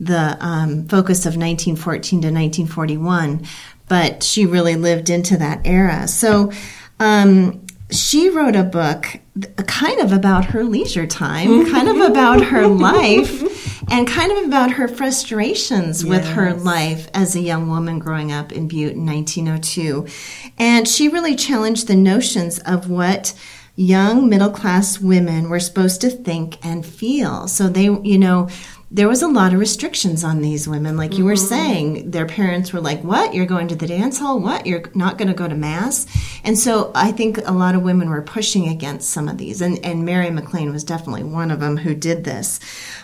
the 0.00 0.38
um, 0.40 0.88
focus 0.88 1.26
of 1.26 1.36
1914 1.36 2.22
to 2.22 2.28
1941. 2.28 3.44
But 3.86 4.22
she 4.22 4.46
really 4.46 4.76
lived 4.76 5.10
into 5.10 5.36
that 5.36 5.60
era. 5.66 6.08
So, 6.08 6.52
um, 7.00 7.66
she 7.90 8.30
wrote 8.30 8.54
a 8.54 8.62
book 8.62 9.18
kind 9.66 10.00
of 10.00 10.12
about 10.12 10.44
her 10.46 10.62
leisure 10.64 11.06
time, 11.06 11.70
kind 11.72 11.88
of 11.88 11.96
about 11.96 12.44
her 12.44 12.66
life, 12.68 13.40
and 13.90 14.06
kind 14.06 14.30
of 14.32 14.44
about 14.44 14.72
her 14.72 14.86
frustrations 14.86 16.04
with 16.04 16.24
her 16.24 16.54
life 16.54 17.08
as 17.12 17.34
a 17.34 17.40
young 17.40 17.68
woman 17.68 17.98
growing 17.98 18.30
up 18.30 18.52
in 18.52 18.68
Butte 18.68 18.92
in 18.92 19.04
1902. 19.04 20.06
And 20.58 20.86
she 20.86 21.08
really 21.08 21.34
challenged 21.34 21.88
the 21.88 21.96
notions 21.96 22.60
of 22.60 22.88
what 22.88 23.34
young 23.74 24.28
middle 24.28 24.50
class 24.50 25.00
women 25.00 25.48
were 25.48 25.60
supposed 25.60 26.00
to 26.02 26.10
think 26.10 26.64
and 26.64 26.84
feel. 26.86 27.48
So 27.48 27.68
they, 27.68 27.84
you 27.84 28.18
know, 28.18 28.48
there 28.92 29.08
was 29.08 29.22
a 29.22 29.28
lot 29.28 29.52
of 29.52 29.60
restrictions 29.60 30.24
on 30.24 30.40
these 30.40 30.66
women. 30.66 30.96
Like 30.96 31.16
you 31.16 31.24
were 31.24 31.36
saying 31.36 32.10
their 32.10 32.26
parents 32.26 32.72
were 32.72 32.80
like 32.80 33.02
what? 33.04 33.34
You're 33.34 33.46
going 33.46 33.68
to 33.68 33.76
the 33.76 33.86
dance 33.86 34.18
hall? 34.18 34.40
What? 34.40 34.66
You're 34.66 34.82
not 34.94 35.16
going 35.16 35.28
to 35.28 35.34
go 35.34 35.46
to 35.46 35.54
mass? 35.54 36.06
And 36.42 36.58
so 36.58 36.90
i 36.94 37.12
think 37.12 37.38
a 37.38 37.52
lot 37.52 37.74
of 37.74 37.82
women 37.82 38.08
were 38.08 38.22
pushing 38.22 38.68
against 38.68 39.10
some 39.10 39.28
of 39.28 39.38
these 39.38 39.60
and, 39.60 39.78
and 39.84 40.04
mary 40.04 40.28
maclane 40.28 40.72
was 40.72 40.84
definitely 40.84 41.22
one 41.22 41.50
of 41.50 41.60
them 41.60 41.76
who 41.76 41.94
did 41.94 42.24
this. 42.24 42.58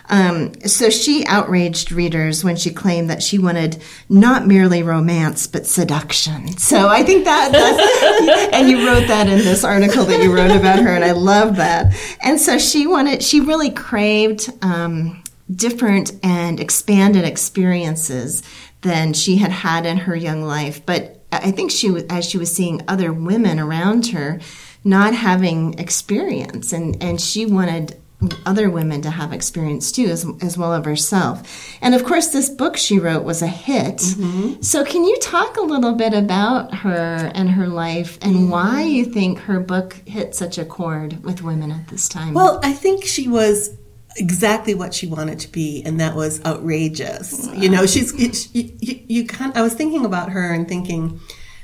Um, 0.09 0.53
so 0.61 0.89
she 0.89 1.25
outraged 1.25 1.91
readers 1.91 2.43
when 2.43 2.55
she 2.55 2.71
claimed 2.71 3.09
that 3.09 3.21
she 3.21 3.37
wanted 3.37 3.81
not 4.09 4.47
merely 4.47 4.83
romance 4.83 5.47
but 5.47 5.65
seduction. 5.65 6.57
So 6.57 6.89
i 6.89 7.03
think 7.03 7.25
that 7.25 7.51
that's, 7.51 8.49
and 8.53 8.69
you 8.69 8.85
wrote 8.85 9.07
that 9.07 9.27
in 9.27 9.39
this 9.39 9.63
article 9.63 10.03
that 10.05 10.21
you 10.21 10.33
wrote 10.35 10.51
about 10.51 10.79
her 10.79 10.89
and 10.89 11.05
i 11.05 11.11
love 11.11 11.55
that. 11.57 11.95
And 12.21 12.39
so 12.39 12.57
she 12.57 12.87
wanted 12.87 13.23
she 13.23 13.39
really 13.39 13.69
craved 13.69 14.51
um, 14.61 15.23
different 15.53 16.13
and 16.23 16.59
expanded 16.59 17.23
experiences 17.23 18.43
than 18.81 19.13
she 19.13 19.37
had 19.37 19.51
had 19.51 19.85
in 19.85 19.97
her 19.97 20.15
young 20.15 20.43
life. 20.43 20.85
But 20.85 21.21
I 21.31 21.51
think 21.51 21.71
she 21.71 21.89
was, 21.89 22.03
as 22.09 22.25
she 22.29 22.37
was 22.37 22.53
seeing 22.53 22.81
other 22.87 23.11
women 23.11 23.59
around 23.59 24.07
her 24.07 24.39
not 24.83 25.13
having 25.13 25.77
experience, 25.79 26.71
and, 26.71 27.01
and 27.03 27.19
she 27.19 27.45
wanted 27.45 27.99
other 28.45 28.69
women 28.69 29.01
to 29.01 29.09
have 29.11 29.31
experience 29.31 29.91
too, 29.91 30.05
as, 30.05 30.25
as 30.41 30.57
well 30.57 30.73
as 30.73 30.85
herself. 30.85 31.77
And 31.81 31.93
of 31.93 32.03
course, 32.03 32.27
this 32.27 32.49
book 32.49 32.77
she 32.77 32.97
wrote 32.97 33.23
was 33.23 33.41
a 33.41 33.47
hit. 33.47 33.97
Mm-hmm. 33.97 34.61
So, 34.61 34.83
can 34.83 35.03
you 35.03 35.17
talk 35.19 35.57
a 35.57 35.61
little 35.61 35.93
bit 35.93 36.13
about 36.13 36.73
her 36.73 37.31
and 37.35 37.49
her 37.51 37.67
life 37.67 38.17
and 38.21 38.35
mm-hmm. 38.35 38.49
why 38.49 38.83
you 38.83 39.05
think 39.05 39.39
her 39.39 39.59
book 39.59 39.93
hit 40.05 40.33
such 40.33 40.57
a 40.57 40.65
chord 40.65 41.23
with 41.23 41.43
women 41.43 41.71
at 41.71 41.89
this 41.89 42.09
time? 42.09 42.33
Well, 42.33 42.59
I 42.63 42.73
think 42.73 43.05
she 43.05 43.27
was 43.27 43.77
exactly 44.17 44.73
what 44.73 44.93
she 44.93 45.07
wanted 45.07 45.39
to 45.39 45.51
be, 45.51 45.81
and 45.85 45.99
that 45.99 46.15
was 46.15 46.43
outrageous. 46.45 47.47
You 47.53 47.69
know, 47.69 47.85
she's 47.85 48.13
it, 48.19 48.53
you, 48.55 48.99
you, 49.07 49.25
kind. 49.25 49.51
I 49.55 49.61
was 49.61 49.73
thinking 49.73 50.05
about 50.05 50.29
her 50.31 50.53
and 50.53 50.67
thinking 50.67 51.19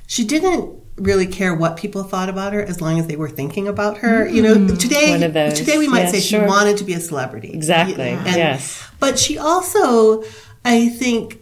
she 0.08 0.24
didn't 0.26 0.80
really 0.98 1.26
care 1.26 1.56
what 1.56 1.76
people 1.76 2.04
thought 2.04 2.30
about 2.30 2.54
her 2.54 2.62
as 2.62 2.80
long 2.80 3.00
as 3.00 3.08
they 3.08 3.16
were 3.16 3.30
thinking 3.30 3.68
about 3.68 3.98
her. 3.98 4.28
You 4.28 4.42
know, 4.44 4.76
today 4.76 5.22
of 5.24 5.34
those. 5.34 5.54
today 5.56 5.78
we 5.78 5.88
might 5.88 6.04
Yeah, 6.04 6.12
say 6.12 6.20
sure. 6.20 6.42
she 6.42 6.46
wanted 6.48 6.78
to 6.78 6.84
be 6.84 6.94
a 6.94 7.00
celebrity. 7.00 7.52
Exactly. 7.52 8.10
And- 8.10 8.26
Yes. 8.36 8.84
But 9.00 9.18
she 9.20 9.38
also, 9.38 10.24
I 10.64 10.90
think, 10.90 11.42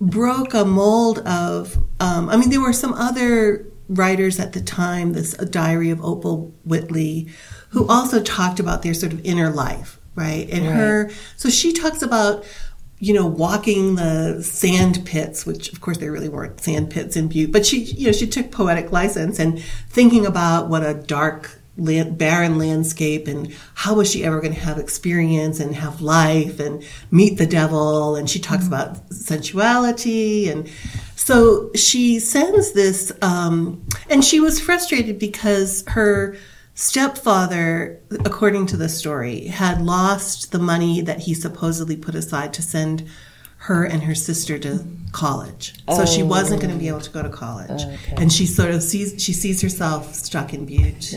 broke 0.00 0.54
a 0.54 0.64
mold 0.64 1.18
of. 1.20 1.76
Um, 2.00 2.28
I 2.30 2.36
mean, 2.36 2.50
there 2.50 2.60
were 2.60 2.72
some 2.72 2.92
other 2.94 3.66
writers 3.88 4.38
at 4.40 4.52
the 4.52 4.60
time. 4.60 5.12
This 5.12 5.34
Diary 5.34 5.90
of 5.90 6.02
Opal 6.04 6.54
Whitley, 6.64 7.28
who 7.70 7.86
also 7.88 8.22
talked 8.22 8.60
about 8.60 8.82
their 8.82 8.94
sort 8.94 9.12
of 9.12 9.20
inner 9.24 9.50
life, 9.50 9.98
right? 10.14 10.48
And 10.50 10.64
her, 10.66 11.10
so 11.36 11.48
she 11.48 11.72
talks 11.72 12.02
about. 12.02 12.44
You 13.00 13.12
know, 13.12 13.26
walking 13.26 13.96
the 13.96 14.40
sand 14.42 15.04
pits, 15.04 15.44
which 15.44 15.70
of 15.74 15.82
course 15.82 15.98
there 15.98 16.10
really 16.10 16.30
weren't 16.30 16.58
sand 16.60 16.90
pits 16.90 17.16
in 17.16 17.28
Butte, 17.28 17.52
but 17.52 17.66
she, 17.66 17.82
you 17.82 18.06
know, 18.06 18.12
she 18.12 18.26
took 18.26 18.50
poetic 18.50 18.92
license 18.92 19.38
and 19.38 19.62
thinking 19.90 20.24
about 20.24 20.70
what 20.70 20.86
a 20.86 20.94
dark 20.94 21.60
land, 21.76 22.16
barren 22.16 22.58
landscape 22.58 23.26
and 23.26 23.52
how 23.74 23.94
was 23.94 24.10
she 24.10 24.24
ever 24.24 24.40
going 24.40 24.54
to 24.54 24.60
have 24.60 24.78
experience 24.78 25.58
and 25.60 25.74
have 25.74 26.00
life 26.00 26.60
and 26.60 26.84
meet 27.10 27.36
the 27.36 27.46
devil 27.46 28.14
and 28.16 28.30
she 28.30 28.38
talks 28.38 28.66
about 28.66 29.12
sensuality 29.12 30.48
and 30.48 30.70
so 31.16 31.72
she 31.74 32.20
sends 32.20 32.72
this 32.72 33.12
um, 33.22 33.84
and 34.08 34.24
she 34.24 34.40
was 34.40 34.60
frustrated 34.60 35.18
because 35.18 35.84
her 35.88 36.36
stepfather 36.74 38.00
according 38.24 38.66
to 38.66 38.76
the 38.76 38.88
story 38.88 39.46
had 39.46 39.80
lost 39.80 40.50
the 40.52 40.58
money 40.58 41.00
that 41.00 41.20
he 41.20 41.34
supposedly 41.34 41.96
put 41.96 42.14
aside 42.14 42.52
to 42.52 42.62
send 42.62 43.06
her 43.58 43.84
and 43.84 44.02
her 44.02 44.14
sister 44.14 44.58
to 44.58 44.84
college. 45.12 45.74
So 45.96 46.04
she 46.04 46.22
wasn't 46.22 46.60
going 46.60 46.72
to 46.74 46.78
be 46.78 46.88
able 46.88 47.00
to 47.00 47.10
go 47.10 47.22
to 47.22 47.30
college. 47.30 47.82
And 48.16 48.30
she 48.30 48.44
sort 48.44 48.70
of 48.70 48.82
sees 48.82 49.14
she 49.22 49.32
sees 49.32 49.62
herself 49.62 50.12
stuck 50.14 50.52
in 50.52 50.66
butte. 50.66 51.14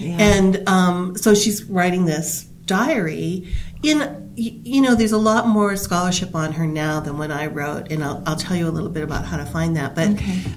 And 0.00 0.66
um, 0.68 1.16
so 1.18 1.34
she's 1.34 1.64
writing 1.64 2.06
this 2.06 2.44
diary 2.64 3.48
in 3.82 4.32
you 4.36 4.80
know 4.80 4.94
there's 4.94 5.12
a 5.12 5.18
lot 5.18 5.46
more 5.48 5.76
scholarship 5.76 6.34
on 6.34 6.52
her 6.52 6.64
now 6.66 7.00
than 7.00 7.18
when 7.18 7.30
i 7.32 7.44
wrote 7.46 7.90
and 7.90 8.02
i'll, 8.04 8.22
I'll 8.24 8.36
tell 8.36 8.56
you 8.56 8.68
a 8.68 8.70
little 8.70 8.88
bit 8.88 9.02
about 9.02 9.26
how 9.26 9.36
to 9.36 9.44
find 9.44 9.76
that 9.76 9.94
but 9.96 10.08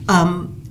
um, 0.08 0.64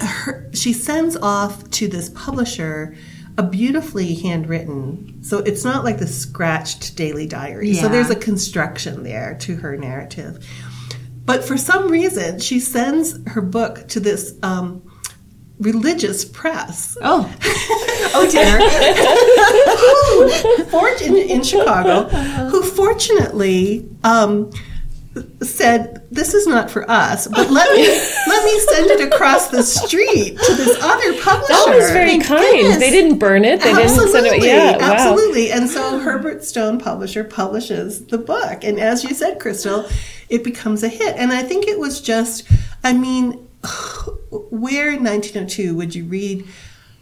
her, 0.00 0.47
she 0.58 0.72
sends 0.72 1.16
off 1.16 1.68
to 1.70 1.88
this 1.88 2.10
publisher 2.10 2.96
a 3.36 3.42
beautifully 3.42 4.14
handwritten 4.16 5.22
so 5.22 5.38
it's 5.38 5.64
not 5.64 5.84
like 5.84 5.98
the 5.98 6.06
scratched 6.06 6.96
daily 6.96 7.26
diary. 7.26 7.74
So 7.74 7.88
there's 7.88 8.10
a 8.10 8.16
construction 8.16 9.02
there 9.02 9.36
to 9.40 9.56
her 9.56 9.76
narrative. 9.76 10.46
But 11.24 11.44
for 11.44 11.56
some 11.56 11.88
reason 11.88 12.40
she 12.40 12.60
sends 12.60 13.18
her 13.28 13.42
book 13.42 13.86
to 13.88 14.00
this 14.00 14.34
um, 14.42 14.82
religious 15.60 16.24
press. 16.24 16.96
Oh, 17.02 17.32
oh 18.14 18.28
dear. 18.30 18.58
Who, 20.70 20.86
in, 21.04 21.16
in 21.16 21.42
chicago 21.42 22.08
who 22.48 22.62
fortunately 22.62 23.88
um, 24.04 24.50
said 25.42 26.06
this 26.10 26.34
is 26.34 26.46
not 26.46 26.70
for 26.70 26.88
us 26.90 27.26
but 27.28 27.50
let 27.50 27.74
me 27.74 27.86
let 28.26 28.44
me 28.44 28.58
send 28.60 28.90
it 28.90 29.12
across 29.12 29.48
the 29.48 29.62
street 29.62 30.38
to 30.38 30.54
this 30.54 30.82
other 30.82 31.12
publisher 31.22 31.52
That 31.52 31.74
was 31.76 31.90
very 31.90 32.08
Thank 32.08 32.26
kind. 32.26 32.40
goodness. 32.40 32.78
They 32.78 32.90
didn't 32.90 33.18
burn 33.18 33.44
it. 33.44 33.60
They 33.60 33.72
didn't 33.74 33.88
send 33.90 34.26
it. 34.26 34.32
Absolutely, 34.32 34.48
wow. 34.48 34.78
absolutely. 34.80 35.50
And 35.52 35.68
so 35.68 35.98
Herbert 35.98 36.44
Stone 36.44 36.78
Publisher 36.80 37.24
publishes 37.24 38.06
the 38.06 38.18
book, 38.18 38.64
and 38.64 38.78
as 38.78 39.04
you 39.04 39.14
said, 39.14 39.38
Crystal, 39.40 39.86
it 40.28 40.44
becomes 40.44 40.82
a 40.82 40.88
hit. 40.88 41.16
And 41.16 41.32
I 41.32 41.42
think 41.42 41.66
it 41.66 41.78
was 41.78 42.00
just, 42.00 42.46
I 42.84 42.92
mean, 42.92 43.32
where 44.30 44.90
in 44.92 45.02
1902 45.04 45.74
would 45.76 45.94
you 45.94 46.04
read? 46.04 46.46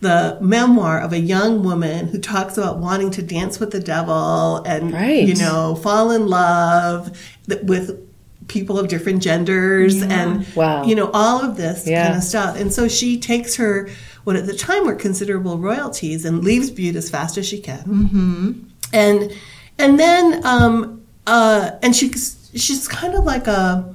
The 0.00 0.36
memoir 0.42 1.00
of 1.00 1.14
a 1.14 1.18
young 1.18 1.62
woman 1.64 2.08
who 2.08 2.18
talks 2.18 2.58
about 2.58 2.78
wanting 2.78 3.10
to 3.12 3.22
dance 3.22 3.58
with 3.58 3.70
the 3.70 3.80
devil 3.80 4.58
and, 4.64 4.92
Right. 4.92 5.26
you 5.26 5.34
know, 5.34 5.74
fall 5.74 6.10
in 6.10 6.26
love 6.26 7.18
with 7.62 8.05
people 8.48 8.78
of 8.78 8.88
different 8.88 9.22
genders 9.22 10.02
and 10.02 10.46
Wow. 10.54 10.84
you 10.84 10.94
know 10.94 11.10
all 11.12 11.40
of 11.42 11.56
this 11.56 11.86
Yeah. 11.86 12.06
kind 12.06 12.18
of 12.18 12.22
stuff. 12.24 12.56
And 12.58 12.72
so 12.72 12.86
she 12.88 13.18
takes 13.18 13.56
her 13.56 13.88
what 14.24 14.36
at 14.36 14.46
the 14.46 14.54
time 14.54 14.86
were 14.86 14.94
considerable 14.94 15.58
royalties 15.58 16.24
and 16.24 16.42
leaves 16.44 16.70
Butte 16.70 16.96
as 16.96 17.08
fast 17.10 17.36
as 17.38 17.46
she 17.46 17.60
can. 17.60 17.84
Mm-hmm. 17.84 18.52
And 18.92 19.32
and 19.78 19.98
then 19.98 20.44
um, 20.46 21.02
uh, 21.26 21.72
and 21.82 21.94
she's 21.94 22.50
she's 22.54 22.86
kind 22.88 23.14
of 23.14 23.24
like 23.24 23.46
a 23.46 23.94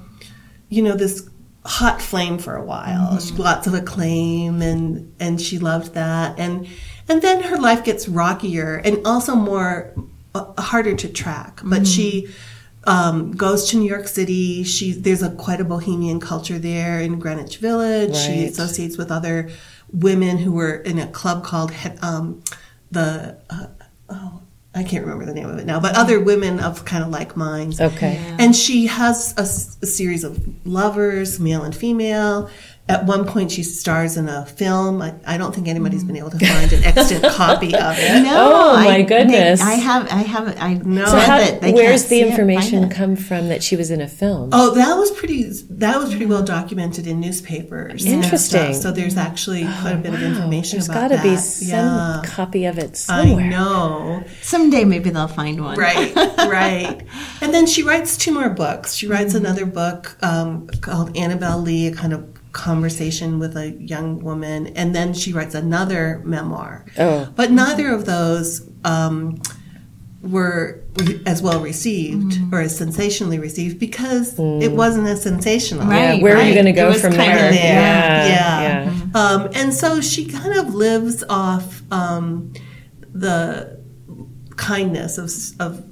you 0.69 0.81
know 0.81 0.95
this 0.95 1.27
hot 1.65 2.01
flame 2.01 2.37
for 2.37 2.55
a 2.55 2.63
while. 2.65 3.19
She, 3.19 3.33
lots 3.35 3.67
of 3.67 3.73
acclaim, 3.73 4.61
and 4.61 5.13
and 5.19 5.39
she 5.39 5.59
loved 5.59 5.93
that. 5.93 6.39
And 6.39 6.67
and 7.09 7.21
then 7.21 7.43
her 7.43 7.57
life 7.57 7.83
gets 7.83 8.07
rockier 8.07 8.75
and 8.83 9.05
also 9.05 9.35
more 9.35 9.93
uh, 10.35 10.61
harder 10.61 10.95
to 10.95 11.07
track. 11.09 11.61
But 11.63 11.87
she 11.87 12.27
um, 12.85 13.31
goes 13.31 13.69
to 13.69 13.77
New 13.77 13.87
York 13.87 14.07
City. 14.07 14.63
She 14.63 14.91
there's 14.93 15.21
a 15.21 15.31
quite 15.31 15.61
a 15.61 15.65
bohemian 15.65 16.19
culture 16.19 16.59
there 16.59 16.99
in 16.99 17.19
Greenwich 17.19 17.57
Village. 17.57 18.15
She 18.15 18.45
associates 18.45 18.97
with 18.97 19.11
other 19.11 19.49
women 19.91 20.37
who 20.37 20.51
were 20.51 20.75
in 20.75 20.99
a 20.99 21.07
club 21.07 21.43
called 21.43 21.71
um, 22.01 22.43
the. 22.91 23.37
Uh, 23.49 23.67
oh, 24.09 24.41
I 24.73 24.83
can't 24.83 25.03
remember 25.03 25.25
the 25.25 25.33
name 25.33 25.49
of 25.49 25.59
it 25.59 25.65
now, 25.65 25.81
but 25.81 25.95
other 25.95 26.21
women 26.21 26.61
of 26.61 26.85
kind 26.85 27.03
of 27.03 27.09
like 27.09 27.35
minds. 27.35 27.81
Okay. 27.81 28.17
And 28.39 28.55
she 28.55 28.87
has 28.87 29.33
a 29.37 29.45
series 29.45 30.23
of 30.23 30.65
lovers, 30.65 31.41
male 31.41 31.63
and 31.63 31.75
female. 31.75 32.49
At 32.91 33.05
one 33.05 33.25
point, 33.25 33.51
she 33.51 33.63
stars 33.63 34.17
in 34.17 34.27
a 34.27 34.45
film. 34.45 35.01
I, 35.01 35.13
I 35.25 35.37
don't 35.37 35.55
think 35.55 35.67
anybody's 35.67 36.03
been 36.03 36.17
able 36.17 36.29
to 36.31 36.39
find 36.39 36.71
an 36.73 36.83
extant 36.83 37.23
copy 37.33 37.73
of 37.75 37.95
it. 37.97 38.23
No, 38.23 38.51
Oh, 38.53 38.73
my 38.75 38.97
I- 38.97 39.01
goodness. 39.03 39.61
I 39.61 39.73
have, 39.73 40.11
I 40.11 40.21
have, 40.33 40.57
I 40.59 40.73
No. 40.83 41.05
So 41.05 41.17
how, 41.17 41.37
that 41.37 41.61
they 41.61 41.71
where's 41.73 42.01
can't 42.01 42.09
the 42.09 42.19
see 42.19 42.21
information 42.29 42.81
find 42.81 42.91
it. 42.91 42.95
come 42.95 43.15
from 43.15 43.47
that 43.49 43.63
she 43.63 43.75
was 43.75 43.89
in 43.91 44.01
a 44.01 44.07
film? 44.07 44.49
Oh, 44.51 44.75
that 44.75 44.95
was 44.95 45.09
pretty. 45.11 45.43
That 45.69 45.97
was 45.99 46.09
pretty 46.09 46.25
well 46.25 46.43
documented 46.43 47.07
in 47.07 47.19
newspapers. 47.19 48.05
Interesting. 48.05 48.73
So 48.73 48.91
there's 48.91 49.17
actually 49.17 49.63
quite 49.81 49.93
a 49.93 49.97
bit 49.97 50.13
of 50.13 50.21
information 50.21 50.79
There's 50.79 50.87
got 50.87 51.07
to 51.09 51.21
be 51.21 51.35
some 51.37 51.69
yeah, 51.69 52.21
copy 52.25 52.65
of 52.65 52.77
it 52.77 52.97
somewhere. 52.97 53.25
I 53.25 53.27
somewhere. 53.27 53.49
know. 53.49 54.23
Someday 54.41 54.83
maybe 54.83 55.09
they'll 55.09 55.27
find 55.27 55.63
one. 55.63 55.77
Right, 55.77 56.13
right. 56.15 57.01
And 57.41 57.53
then 57.53 57.65
she 57.65 57.81
writes 57.83 58.17
two 58.17 58.33
more 58.33 58.49
books. 58.49 58.93
She 58.93 59.07
writes 59.07 59.33
Mm-hmm. 59.33 59.45
another 59.45 59.65
book 59.65 60.17
um, 60.23 60.67
called 60.81 61.15
Annabel 61.15 61.59
Lee, 61.59 61.87
a 61.87 61.93
kind 61.95 62.11
of 62.13 62.27
conversation 62.51 63.39
with 63.39 63.55
a 63.57 63.71
young 63.71 64.19
woman, 64.23 64.67
and 64.75 64.93
then 64.93 65.13
she 65.13 65.31
writes 65.33 65.55
another 65.55 66.21
memoir. 66.25 66.85
Oh. 66.97 67.31
But 67.35 67.51
neither 67.51 67.93
of 67.93 68.05
those 68.05 68.69
um, 68.83 69.41
were 70.21 70.81
as 71.25 71.41
well 71.41 71.61
received 71.61 72.33
Mm-hmm. 72.33 72.53
or 72.53 72.59
as 72.61 72.77
sensationally 72.77 73.39
received 73.39 73.79
because 73.79 74.37
it 74.37 74.71
wasn't 74.73 75.07
as 75.07 75.23
sensational. 75.23 75.87
Right. 75.87 76.15
Yeah, 76.17 76.21
where 76.23 76.35
are 76.37 76.43
you 76.43 76.53
going 76.53 76.65
to 76.65 76.73
go 76.73 76.93
from 76.93 77.13
kind 77.13 77.31
there? 77.39 77.49
of- 77.49 77.55
Yeah, 77.55 78.27
yeah. 78.27 78.83
yeah. 78.83 79.19
Um, 79.19 79.49
and 79.55 79.73
so 79.73 80.01
she 80.01 80.25
kind 80.25 80.53
of 80.59 80.75
lives 80.75 81.23
off 81.29 81.81
um, 81.91 82.53
the 83.13 83.79
kindness 84.57 85.17
of, 85.17 85.31
of 85.59 85.85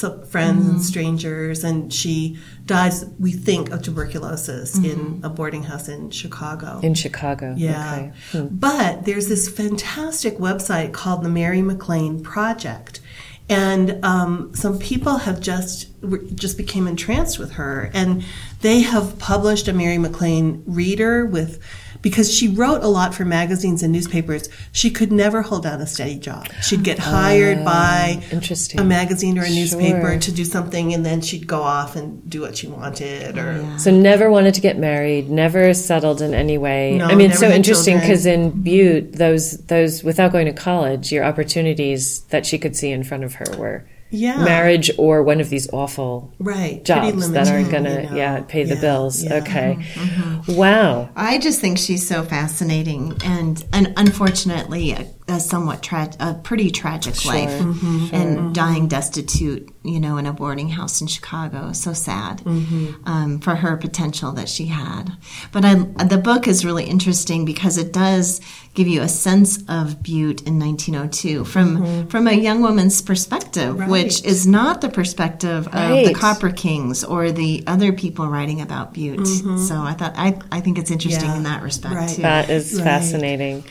friends 0.00 0.66
and 0.66 0.74
mm-hmm. 0.76 0.78
strangers, 0.80 1.64
and 1.64 1.92
she 1.92 2.38
dies, 2.66 3.04
we 3.18 3.32
think, 3.32 3.70
of 3.70 3.82
tuberculosis 3.82 4.76
in 4.76 4.82
mm-hmm. 4.82 5.24
a 5.24 5.28
boarding 5.28 5.64
house 5.64 5.88
in 5.88 6.10
Chicago. 6.10 6.80
In 6.82 6.94
Chicago. 6.94 7.54
Yeah. 7.56 7.94
Okay. 7.94 8.12
Hmm. 8.32 8.46
But 8.50 9.04
there's 9.04 9.28
this 9.28 9.48
fantastic 9.48 10.38
website 10.38 10.92
called 10.92 11.22
the 11.22 11.28
Mary 11.28 11.62
MacLane 11.62 12.22
Project. 12.22 13.00
And 13.48 14.02
um, 14.04 14.54
some 14.54 14.78
people 14.78 15.18
have 15.18 15.38
just 15.38 15.88
just 16.34 16.56
became 16.56 16.86
entranced 16.86 17.38
with 17.38 17.52
her, 17.52 17.90
and 17.92 18.24
they 18.62 18.80
have 18.80 19.18
published 19.18 19.68
a 19.68 19.74
Mary 19.74 19.98
MacLane 19.98 20.62
reader 20.66 21.26
with 21.26 21.62
because 22.04 22.32
she 22.32 22.46
wrote 22.48 22.84
a 22.84 22.86
lot 22.88 23.14
for 23.14 23.24
magazines 23.24 23.82
and 23.82 23.90
newspapers. 23.92 24.48
She 24.72 24.90
could 24.90 25.10
never 25.10 25.40
hold 25.42 25.62
down 25.64 25.80
a 25.80 25.86
steady 25.86 26.16
job. 26.16 26.46
She'd 26.62 26.82
get 26.84 26.98
hired 26.98 27.64
by 27.64 28.20
Ah, 28.20 28.22
interesting. 28.30 28.78
a 28.78 28.84
magazine 28.84 29.38
or 29.38 29.42
a 29.44 29.48
newspaper 29.50 30.10
Sure. 30.12 30.18
to 30.18 30.30
do 30.32 30.44
something, 30.44 30.92
and 30.92 31.04
then 31.04 31.22
she'd 31.22 31.46
go 31.46 31.62
off 31.62 31.96
and 31.96 32.20
do 32.28 32.42
what 32.42 32.58
she 32.58 32.66
wanted. 32.66 33.38
Or 33.38 33.64
So 33.78 33.90
never 33.90 34.30
wanted 34.30 34.52
to 34.54 34.60
get 34.60 34.78
married, 34.78 35.30
never 35.30 35.72
settled 35.72 36.20
in 36.20 36.34
any 36.34 36.58
way. 36.58 36.96
No, 36.98 37.06
I 37.06 37.14
mean, 37.14 37.30
it's 37.30 37.40
so 37.40 37.48
interesting 37.50 37.98
because 37.98 38.26
in 38.26 38.50
Butte, 38.50 39.14
those 39.14 39.52
those 39.68 40.04
without 40.04 40.30
going 40.30 40.46
to 40.46 40.52
college, 40.52 41.10
your 41.10 41.24
opportunities 41.24 42.20
that 42.28 42.44
she 42.44 42.58
could 42.58 42.76
see 42.76 42.90
in 42.92 43.02
front 43.02 43.24
of 43.24 43.34
her 43.34 43.46
were 43.58 43.84
Yeah. 44.10 44.44
marriage 44.44 44.90
or 44.96 45.22
one 45.24 45.40
of 45.40 45.48
these 45.50 45.68
awful 45.72 46.32
right 46.38 46.84
jobs 46.84 47.30
that 47.32 47.48
aren't 47.48 47.70
going 47.70 47.84
to 47.84 48.02
you 48.02 48.10
know. 48.10 48.16
yeah 48.16 48.40
pay 48.46 48.62
the 48.64 48.74
Yeah, 48.76 48.80
bills. 48.80 49.24
yeah. 49.24 49.34
Okay, 49.36 49.76
mm-hmm. 49.94 50.54
wow. 50.54 51.08
I 51.16 51.38
just 51.38 51.60
think 51.60 51.78
she's 51.78 52.06
so 52.06 52.22
fascinating 52.22 53.16
and, 53.24 53.64
and 53.72 53.92
unfortunately 53.96 54.94
a, 55.28 55.32
a 55.34 55.40
somewhat 55.40 55.82
tra- 55.82 56.12
a 56.20 56.34
pretty 56.34 56.70
tragic 56.70 57.24
life 57.24 57.50
Mm-hmm. 57.50 58.14
and 58.14 58.54
dying 58.54 58.88
destitute, 58.88 59.68
you 59.82 59.98
know, 60.00 60.16
in 60.16 60.26
a 60.26 60.32
boarding 60.32 60.68
house 60.68 61.00
in 61.00 61.06
Chicago. 61.06 61.72
So 61.72 61.92
sad 61.92 62.38
Mm-hmm. 62.40 63.08
um, 63.08 63.40
for 63.40 63.54
her 63.56 63.76
potential 63.76 64.32
that 64.32 64.48
she 64.48 64.66
had. 64.66 65.12
But 65.52 65.64
I, 65.64 65.74
the 65.74 66.18
book 66.18 66.46
is 66.48 66.64
really 66.64 66.84
interesting 66.84 67.44
because 67.44 67.78
it 67.78 67.92
does 67.92 68.40
give 68.74 68.88
you 68.88 69.02
a 69.02 69.08
sense 69.08 69.62
of 69.68 70.02
Butte 70.02 70.42
in 70.42 70.58
1902 70.58 71.44
from 71.44 72.08
from 72.08 72.26
a 72.26 72.32
young 72.32 72.60
woman's 72.60 73.00
perspective, 73.02 73.76
which 73.88 74.04
Mm-hmm. 74.14 74.28
Is 74.28 74.46
not 74.46 74.80
the 74.80 74.88
perspective 74.88 75.66
of 75.68 75.90
the 76.06 76.14
Copper 76.14 76.50
Kings 76.50 77.02
or 77.04 77.30
the 77.32 77.62
other 77.66 77.92
people 77.92 78.26
writing 78.26 78.60
about 78.60 78.92
Butte. 78.94 79.26
So 79.26 79.76
I 79.80 79.94
thought 79.94 80.14
I, 80.16 80.38
I 80.52 80.60
think 80.60 80.78
it's 80.78 80.90
interesting 80.90 81.14
Mm-hmm. 81.28 81.30
Yeah. 81.30 81.36
in 81.36 81.42
that 81.44 81.62
respect 81.62 81.94
Right. 81.94 82.08
too. 82.08 82.22
That 82.22 82.50
is 82.50 82.74
Right. 82.74 82.84
fascinating. 82.84 83.64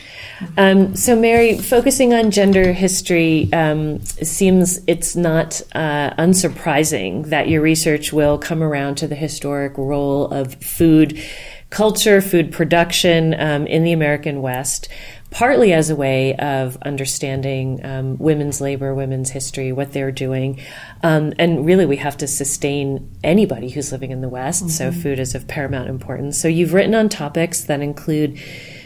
Um, 0.58 0.96
so, 0.96 1.16
Mary, 1.16 1.43
focusing 1.52 2.14
on 2.14 2.32
gender 2.32 2.74
history, 2.74 3.50
um, 3.54 4.00
seems 4.06 4.80
it's 4.88 5.16
not 5.16 5.62
uh, 5.74 6.12
unsurprising 6.16 7.26
that 7.28 7.50
your 7.50 7.62
research 7.62 8.12
will 8.12 8.38
come 8.38 8.64
around 8.64 8.96
to 8.96 9.08
the 9.08 9.16
historic 9.16 9.78
role 9.78 10.28
of 10.28 10.56
food 10.56 11.22
culture, 11.70 12.22
food 12.22 12.52
production 12.52 13.34
um, 13.40 13.66
in 13.68 13.84
the 13.84 13.92
American 13.92 14.42
West. 14.42 14.88
Partly 15.32 15.74
as 15.74 15.90
a 15.90 15.96
way 15.96 16.36
of 16.36 16.78
understanding 16.84 17.84
um, 17.84 18.18
women's 18.20 18.62
labor, 18.62 18.94
women's 18.94 19.32
history, 19.32 19.72
what 19.72 19.92
they're 19.92 20.12
doing. 20.12 20.62
Um, 21.02 21.34
and 21.40 21.66
really, 21.66 21.88
we 21.88 21.98
have 21.98 22.18
to 22.18 22.28
sustain 22.28 23.10
anybody 23.24 23.70
who's 23.70 23.92
living 23.92 24.12
in 24.12 24.22
the 24.22 24.30
West, 24.30 24.70
so 24.70 24.92
food 24.92 25.18
is 25.18 25.34
of 25.34 25.48
paramount 25.48 25.90
importance. 25.90 26.40
So, 26.40 26.48
you've 26.48 26.74
written 26.74 26.94
on 26.94 27.10
topics 27.10 27.64
that 27.64 27.82
include 27.82 28.40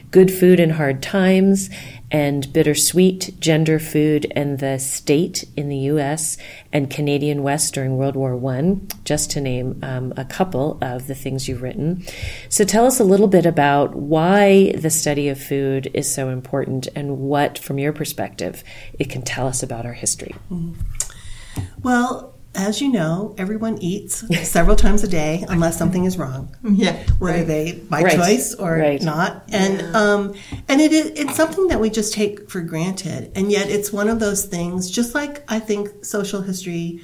good 0.09 0.31
food 0.31 0.59
in 0.59 0.69
hard 0.69 1.03
times 1.03 1.69
and 2.09 2.51
bittersweet 2.53 3.37
gender 3.39 3.79
food 3.79 4.31
and 4.35 4.59
the 4.59 4.79
state 4.79 5.43
in 5.57 5.67
the 5.67 5.77
U.S. 5.77 6.37
and 6.71 6.89
Canadian 6.89 7.43
West 7.43 7.73
during 7.73 7.97
World 7.97 8.15
War 8.15 8.35
One, 8.35 8.87
just 9.03 9.31
to 9.31 9.41
name 9.41 9.79
um, 9.83 10.13
a 10.15 10.23
couple 10.23 10.77
of 10.81 11.07
the 11.07 11.15
things 11.15 11.47
you've 11.47 11.61
written. 11.61 12.05
So 12.47 12.63
tell 12.63 12.85
us 12.85 12.99
a 12.99 13.03
little 13.03 13.27
bit 13.27 13.45
about 13.45 13.95
why 13.95 14.71
the 14.73 14.89
study 14.89 15.27
of 15.27 15.41
food 15.41 15.91
is 15.93 16.13
so 16.13 16.29
important 16.29 16.87
and 16.95 17.19
what, 17.19 17.57
from 17.57 17.77
your 17.77 17.91
perspective, 17.91 18.63
it 18.97 19.09
can 19.09 19.23
tell 19.23 19.47
us 19.47 19.61
about 19.61 19.85
our 19.85 19.93
history. 19.93 20.35
Well, 21.83 22.36
as 22.57 22.81
you 22.81 22.91
know, 22.91 23.33
everyone 23.37 23.77
eats 23.81 24.23
several 24.47 24.75
times 24.75 25.03
a 25.03 25.07
day 25.07 25.45
unless 25.47 25.77
something 25.81 26.03
is 26.05 26.17
wrong. 26.17 26.53
Yeah, 26.63 26.97
Whether 27.19 27.45
they 27.45 27.73
by 27.89 28.01
Right. 28.01 28.15
choice 28.15 28.53
or 28.55 28.77
Right. 28.77 29.01
not, 29.01 29.43
and 29.49 29.95
um, 29.95 30.33
and 30.67 30.81
it 30.81 30.91
is 30.91 31.07
it's 31.15 31.35
something 31.35 31.67
that 31.69 31.79
we 31.79 31.89
just 31.89 32.13
take 32.13 32.49
for 32.49 32.61
granted, 32.61 33.31
and 33.35 33.51
yet 33.51 33.69
it's 33.69 33.93
one 33.93 34.09
of 34.09 34.19
those 34.19 34.45
things. 34.45 34.89
Just 34.91 35.15
like 35.15 35.43
I 35.49 35.59
think 35.59 36.03
social 36.03 36.41
history 36.41 37.01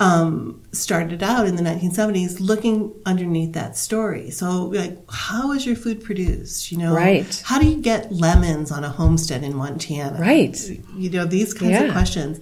um, 0.00 0.62
started 0.72 1.22
out 1.22 1.46
in 1.46 1.56
the 1.56 1.62
1970s, 1.62 2.40
looking 2.40 2.90
underneath 3.04 3.52
that 3.52 3.76
story. 3.76 4.30
So, 4.30 4.64
like, 4.72 4.98
how 5.10 5.52
is 5.52 5.66
your 5.66 5.76
food 5.76 6.02
produced? 6.02 6.72
You 6.72 6.78
know, 6.78 6.94
Right. 6.94 7.42
How 7.44 7.58
do 7.58 7.66
you 7.68 7.76
get 7.82 8.10
lemons 8.10 8.72
on 8.72 8.82
a 8.82 8.88
homestead 8.88 9.42
in 9.44 9.54
Montana? 9.54 10.18
Right. 10.18 10.58
You 10.96 11.10
know, 11.10 11.26
these 11.26 11.52
kinds 11.52 11.72
Yeah. 11.72 11.82
of 11.84 11.92
questions. 11.92 12.40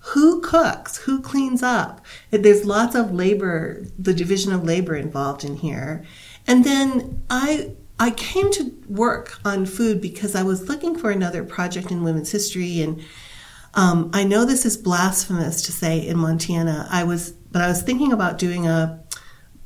Who 0.00 0.40
cooks? 0.40 0.96
Who 0.98 1.20
cleans 1.20 1.62
up? 1.62 2.04
There's 2.30 2.64
lots 2.64 2.94
of 2.94 3.12
labor, 3.12 3.86
the 3.98 4.14
division 4.14 4.52
of 4.52 4.64
labor 4.64 4.96
involved 4.96 5.44
in 5.44 5.56
here. 5.56 6.04
And 6.46 6.64
then 6.64 7.22
I 7.28 7.72
I 7.98 8.10
came 8.10 8.50
to 8.52 8.74
work 8.88 9.38
on 9.44 9.66
food 9.66 10.00
because 10.00 10.34
I 10.34 10.42
was 10.42 10.68
looking 10.68 10.96
for 10.96 11.10
another 11.10 11.44
project 11.44 11.90
in 11.90 12.02
women's 12.02 12.32
history 12.32 12.80
and 12.80 13.02
um, 13.74 14.10
I 14.12 14.24
know 14.24 14.44
this 14.44 14.66
is 14.66 14.76
blasphemous 14.76 15.62
to 15.62 15.72
say 15.72 15.98
in 16.06 16.18
Montana. 16.18 16.88
I 16.90 17.04
was, 17.04 17.30
but 17.30 17.62
I 17.62 17.68
was 17.68 17.82
thinking 17.82 18.12
about 18.12 18.38
doing 18.38 18.66
a 18.66 19.00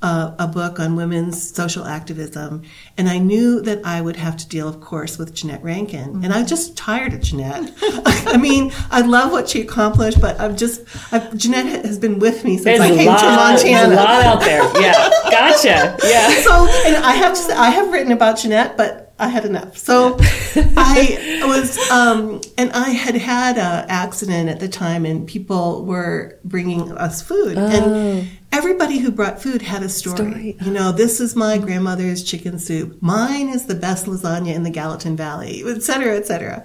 a, 0.05 0.35
a, 0.41 0.47
book 0.47 0.79
on 0.79 0.97
women's 0.97 1.55
social 1.55 1.85
activism, 1.87 2.63
and 2.99 3.09
I 3.09 3.19
knew 3.19 3.63
that 3.63 3.85
I 3.85 4.03
would 4.03 4.17
have 4.17 4.37
to 4.37 4.49
deal, 4.49 4.69
of 4.69 4.81
course, 4.81 5.19
with 5.19 5.35
Jeannette 5.35 5.63
Rankin. 5.63 6.11
Mm-hmm. 6.11 6.25
And 6.25 6.33
I'm 6.33 6.47
just 6.47 6.77
tired 6.77 7.15
of 7.15 7.23
Jeannette. 7.23 7.73
I 8.27 8.37
mean, 8.37 8.71
I 8.91 9.01
love 9.01 9.33
what 9.33 9.49
she 9.49 9.63
accomplished, 9.63 10.21
but 10.21 10.39
I'm 10.39 10.57
just 10.57 10.83
I've, 11.13 11.35
Jeannette 11.37 11.85
has 11.85 11.99
been 11.99 12.19
with 12.19 12.45
me 12.45 12.59
since 12.59 12.79
there's 12.79 12.81
I 12.81 12.95
came 12.95 13.07
lot, 13.07 13.21
to 13.21 13.27
Montana. 13.27 13.89
There's 13.89 13.93
a 13.93 14.03
lot 14.03 14.23
out 14.25 14.41
there. 14.41 14.83
Yeah, 14.83 15.11
gotcha. 15.31 15.97
Yeah. 16.05 16.29
So, 16.43 16.69
and 16.87 16.97
I 16.97 17.13
have 17.13 17.33
to 17.33 17.41
say, 17.41 17.55
I 17.55 17.71
have 17.71 17.91
written 17.91 18.13
about 18.13 18.39
Jeannette, 18.39 18.77
but 18.77 19.04
I 19.19 19.29
had 19.29 19.45
enough. 19.45 19.79
So 19.79 20.17
I 20.57 21.41
was, 21.45 21.79
um, 21.91 22.41
and 22.59 22.73
I 22.73 22.91
had 22.91 23.15
had 23.15 23.57
an 23.59 23.87
accident 23.89 24.49
at 24.49 24.61
the 24.61 24.69
time, 24.69 25.05
and 25.05 25.27
people 25.27 25.85
were 25.85 26.39
bringing 26.45 26.91
us 26.93 27.23
food, 27.23 27.57
oh. 27.57 27.67
and 27.67 28.29
everybody 28.51 28.99
who 28.99 29.11
brought 29.11 29.41
food 29.41 29.62
had 29.62 29.83
a 29.83 29.89
story. 29.89 30.17
story. 30.17 30.57
You 30.62 30.73
know, 30.73 30.91
this 30.93 31.21
is 31.21 31.37
my 31.37 31.59
grandmother's 31.59 32.25
chicken 32.25 32.59
soup. 32.59 33.01
Mine 33.01 33.49
is 33.49 33.67
the 33.67 33.75
best 33.75 34.07
lasagna 34.07 34.55
in 34.55 34.65
the 34.65 34.71
Gallatin 34.71 35.17
Valley, 35.17 35.62
et 35.67 35.83
cetera, 35.83 36.17
et 36.17 36.27
cetera. 36.27 36.65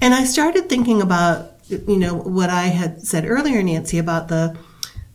And 0.00 0.14
I 0.14 0.24
started 0.24 0.68
thinking 0.68 1.00
about, 1.00 1.52
you 1.68 1.98
know, 1.98 2.14
what 2.14 2.50
I 2.50 2.64
had 2.64 3.02
said 3.02 3.24
earlier, 3.24 3.62
Nancy, 3.62 3.98
about 3.98 4.28
the 4.28 4.56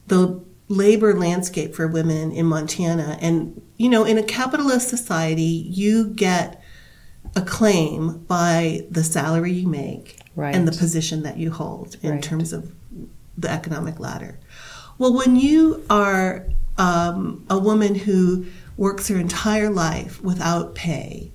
the 0.07 0.43
labor 0.69 1.17
landscape 1.17 1.75
for 1.75 1.87
women 1.87 2.31
in 2.31 2.45
Montana, 2.45 3.17
and 3.21 3.61
you 3.77 3.89
know, 3.89 4.05
in 4.05 4.17
a 4.17 4.23
capitalist 4.23 4.89
society, 4.89 5.43
you 5.69 6.07
get 6.09 6.58
acclaim 7.35 8.19
by 8.25 8.85
the 8.89 9.03
salary 9.03 9.51
you 9.51 9.67
make 9.67 10.19
right. 10.35 10.55
and 10.55 10.67
the 10.67 10.71
position 10.71 11.23
that 11.23 11.37
you 11.37 11.51
hold 11.51 11.97
in 12.01 12.11
right. 12.11 12.23
terms 12.23 12.53
of 12.53 12.73
the 13.37 13.49
economic 13.49 13.99
ladder. 13.99 14.39
Well, 14.97 15.13
when 15.13 15.35
you 15.35 15.83
are 15.89 16.45
um, 16.77 17.45
a 17.49 17.57
woman 17.57 17.95
who 17.95 18.45
works 18.77 19.07
her 19.07 19.17
entire 19.17 19.69
life 19.69 20.21
without 20.21 20.75
pay, 20.75 21.31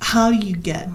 how 0.00 0.30
do 0.30 0.36
you 0.36 0.56
get? 0.56 0.88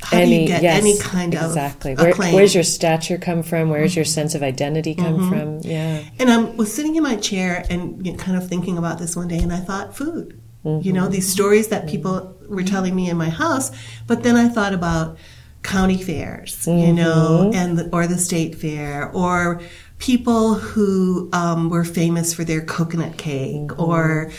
How 0.00 0.18
any, 0.18 0.30
do 0.30 0.40
you 0.42 0.46
get 0.46 0.62
yes, 0.62 0.80
any 0.80 0.98
kind 0.98 1.34
of 1.34 1.42
exactly? 1.42 1.94
Where, 1.94 2.14
where's 2.14 2.54
your 2.54 2.62
stature 2.62 3.18
come 3.18 3.42
from? 3.42 3.68
Where's 3.68 3.92
mm-hmm. 3.92 3.98
your 3.98 4.04
sense 4.04 4.34
of 4.34 4.42
identity 4.42 4.94
come 4.94 5.18
mm-hmm. 5.18 5.28
from? 5.28 5.58
Yeah. 5.60 6.04
And 6.20 6.30
I 6.30 6.38
was 6.38 6.72
sitting 6.72 6.94
in 6.94 7.02
my 7.02 7.16
chair 7.16 7.64
and 7.68 8.04
you 8.06 8.12
know, 8.12 8.18
kind 8.18 8.36
of 8.36 8.48
thinking 8.48 8.78
about 8.78 9.00
this 9.00 9.16
one 9.16 9.26
day, 9.26 9.38
and 9.38 9.52
I 9.52 9.58
thought, 9.58 9.96
food. 9.96 10.40
Mm-hmm. 10.64 10.86
You 10.86 10.92
know, 10.92 11.08
these 11.08 11.28
stories 11.30 11.68
that 11.68 11.88
people 11.88 12.37
were 12.48 12.62
telling 12.62 12.94
me 12.94 13.10
in 13.10 13.16
my 13.16 13.28
house. 13.28 13.70
But 14.06 14.22
then 14.22 14.36
I 14.36 14.48
thought 14.48 14.74
about 14.74 15.18
county 15.62 16.02
fairs, 16.02 16.66
mm-hmm. 16.66 16.78
you 16.78 16.92
know, 16.92 17.50
and 17.54 17.78
the, 17.78 17.88
or 17.90 18.06
the 18.06 18.18
state 18.18 18.54
fair, 18.54 19.10
or 19.12 19.60
people 19.98 20.54
who 20.54 21.28
um, 21.32 21.68
were 21.68 21.84
famous 21.84 22.32
for 22.32 22.44
their 22.44 22.64
coconut 22.64 23.16
cake, 23.16 23.68
mm-hmm. 23.68 23.80
or 23.80 24.30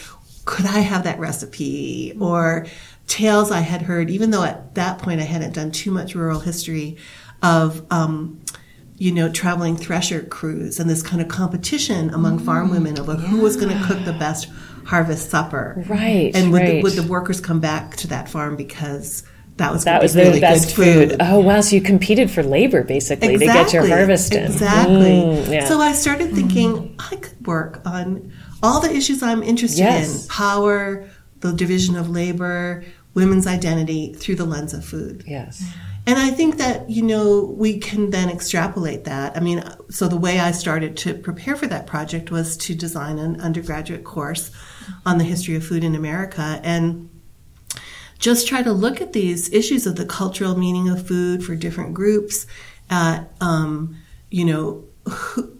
could 0.45 0.65
I 0.65 0.79
have 0.79 1.03
that 1.03 1.19
recipe, 1.19 2.11
mm-hmm. 2.11 2.23
or 2.23 2.65
tales 3.07 3.51
I 3.51 3.61
had 3.61 3.83
heard, 3.83 4.09
even 4.09 4.31
though 4.31 4.43
at 4.43 4.75
that 4.75 4.99
point 4.99 5.19
I 5.19 5.25
hadn't 5.25 5.53
done 5.53 5.71
too 5.71 5.91
much 5.91 6.15
rural 6.15 6.39
history 6.39 6.97
of. 7.41 7.85
Um, 7.91 8.41
you 9.01 9.13
know, 9.13 9.31
traveling 9.31 9.77
thresher 9.77 10.21
crews 10.23 10.77
and 10.77 10.89
this 10.89 11.01
kind 11.01 11.21
of 11.21 11.29
competition 11.29 12.09
among 12.09 12.37
farm 12.37 12.65
mm-hmm. 12.65 12.73
women 12.73 12.99
over 12.99 13.13
yeah. 13.13 13.19
who 13.19 13.39
was 13.39 13.55
going 13.55 13.73
to 13.73 13.83
cook 13.85 14.03
the 14.03 14.11
best 14.11 14.49
harvest 14.89 15.29
supper. 15.29 15.83
Right. 15.87 16.35
And 16.35 16.51
would, 16.51 16.61
right. 16.61 16.67
The, 16.67 16.81
would 16.81 16.93
the 16.93 17.03
workers 17.03 17.39
come 17.39 17.59
back 17.59 17.95
to 17.97 18.07
that 18.07 18.27
farm 18.27 18.55
because 18.55 19.23
that 19.57 19.71
was 19.71 19.83
that 19.83 20.01
was 20.01 20.13
the 20.13 20.23
really 20.23 20.39
best 20.39 20.75
food. 20.75 21.11
food. 21.11 21.17
Oh 21.19 21.39
wow! 21.39 21.59
So 21.61 21.75
you 21.75 21.81
competed 21.81 22.31
for 22.31 22.41
labor 22.41 22.81
basically 22.81 23.33
exactly. 23.33 23.47
to 23.47 23.53
get 23.53 23.73
your 23.73 23.87
harvest 23.87 24.33
in. 24.33 24.45
Exactly. 24.45 24.95
Mm, 24.95 25.51
yeah. 25.51 25.65
So 25.65 25.79
I 25.79 25.91
started 25.91 26.31
thinking 26.31 26.69
mm. 26.71 27.11
I 27.11 27.17
could 27.17 27.45
work 27.45 27.81
on 27.85 28.31
all 28.63 28.79
the 28.79 28.89
issues 28.89 29.21
I'm 29.21 29.43
interested 29.43 29.79
yes. 29.79 30.23
in: 30.23 30.29
power, 30.29 31.09
the 31.41 31.51
division 31.51 31.97
of 31.97 32.09
labor, 32.09 32.85
women's 33.13 33.45
identity 33.47 34.13
through 34.13 34.35
the 34.35 34.45
lens 34.45 34.73
of 34.73 34.85
food. 34.85 35.25
Yes. 35.27 35.61
And 36.07 36.17
I 36.17 36.31
think 36.31 36.57
that, 36.57 36.89
you 36.89 37.03
know, 37.03 37.53
we 37.55 37.77
can 37.77 38.09
then 38.09 38.29
extrapolate 38.29 39.03
that. 39.03 39.37
I 39.37 39.41
mean, 39.41 39.63
so 39.89 40.07
the 40.07 40.17
way 40.17 40.39
I 40.39 40.51
started 40.51 40.97
to 40.97 41.13
prepare 41.13 41.55
for 41.55 41.67
that 41.67 41.85
project 41.85 42.31
was 42.31 42.57
to 42.57 42.73
design 42.73 43.19
an 43.19 43.39
undergraduate 43.41 44.05
course 44.05 44.49
on 45.05 45.17
the 45.17 45.23
history 45.23 45.55
of 45.55 45.65
food 45.65 45.83
in 45.83 45.95
America 45.95 46.59
and 46.63 47.09
just 48.17 48.47
try 48.47 48.61
to 48.61 48.71
look 48.71 48.99
at 49.01 49.13
these 49.13 49.51
issues 49.53 49.87
of 49.87 49.95
the 49.95 50.05
cultural 50.05 50.57
meaning 50.57 50.89
of 50.89 51.07
food 51.07 51.43
for 51.43 51.55
different 51.55 51.93
groups 51.93 52.45
at, 52.89 53.31
um, 53.39 53.95
you 54.29 54.45
know, 54.45 54.83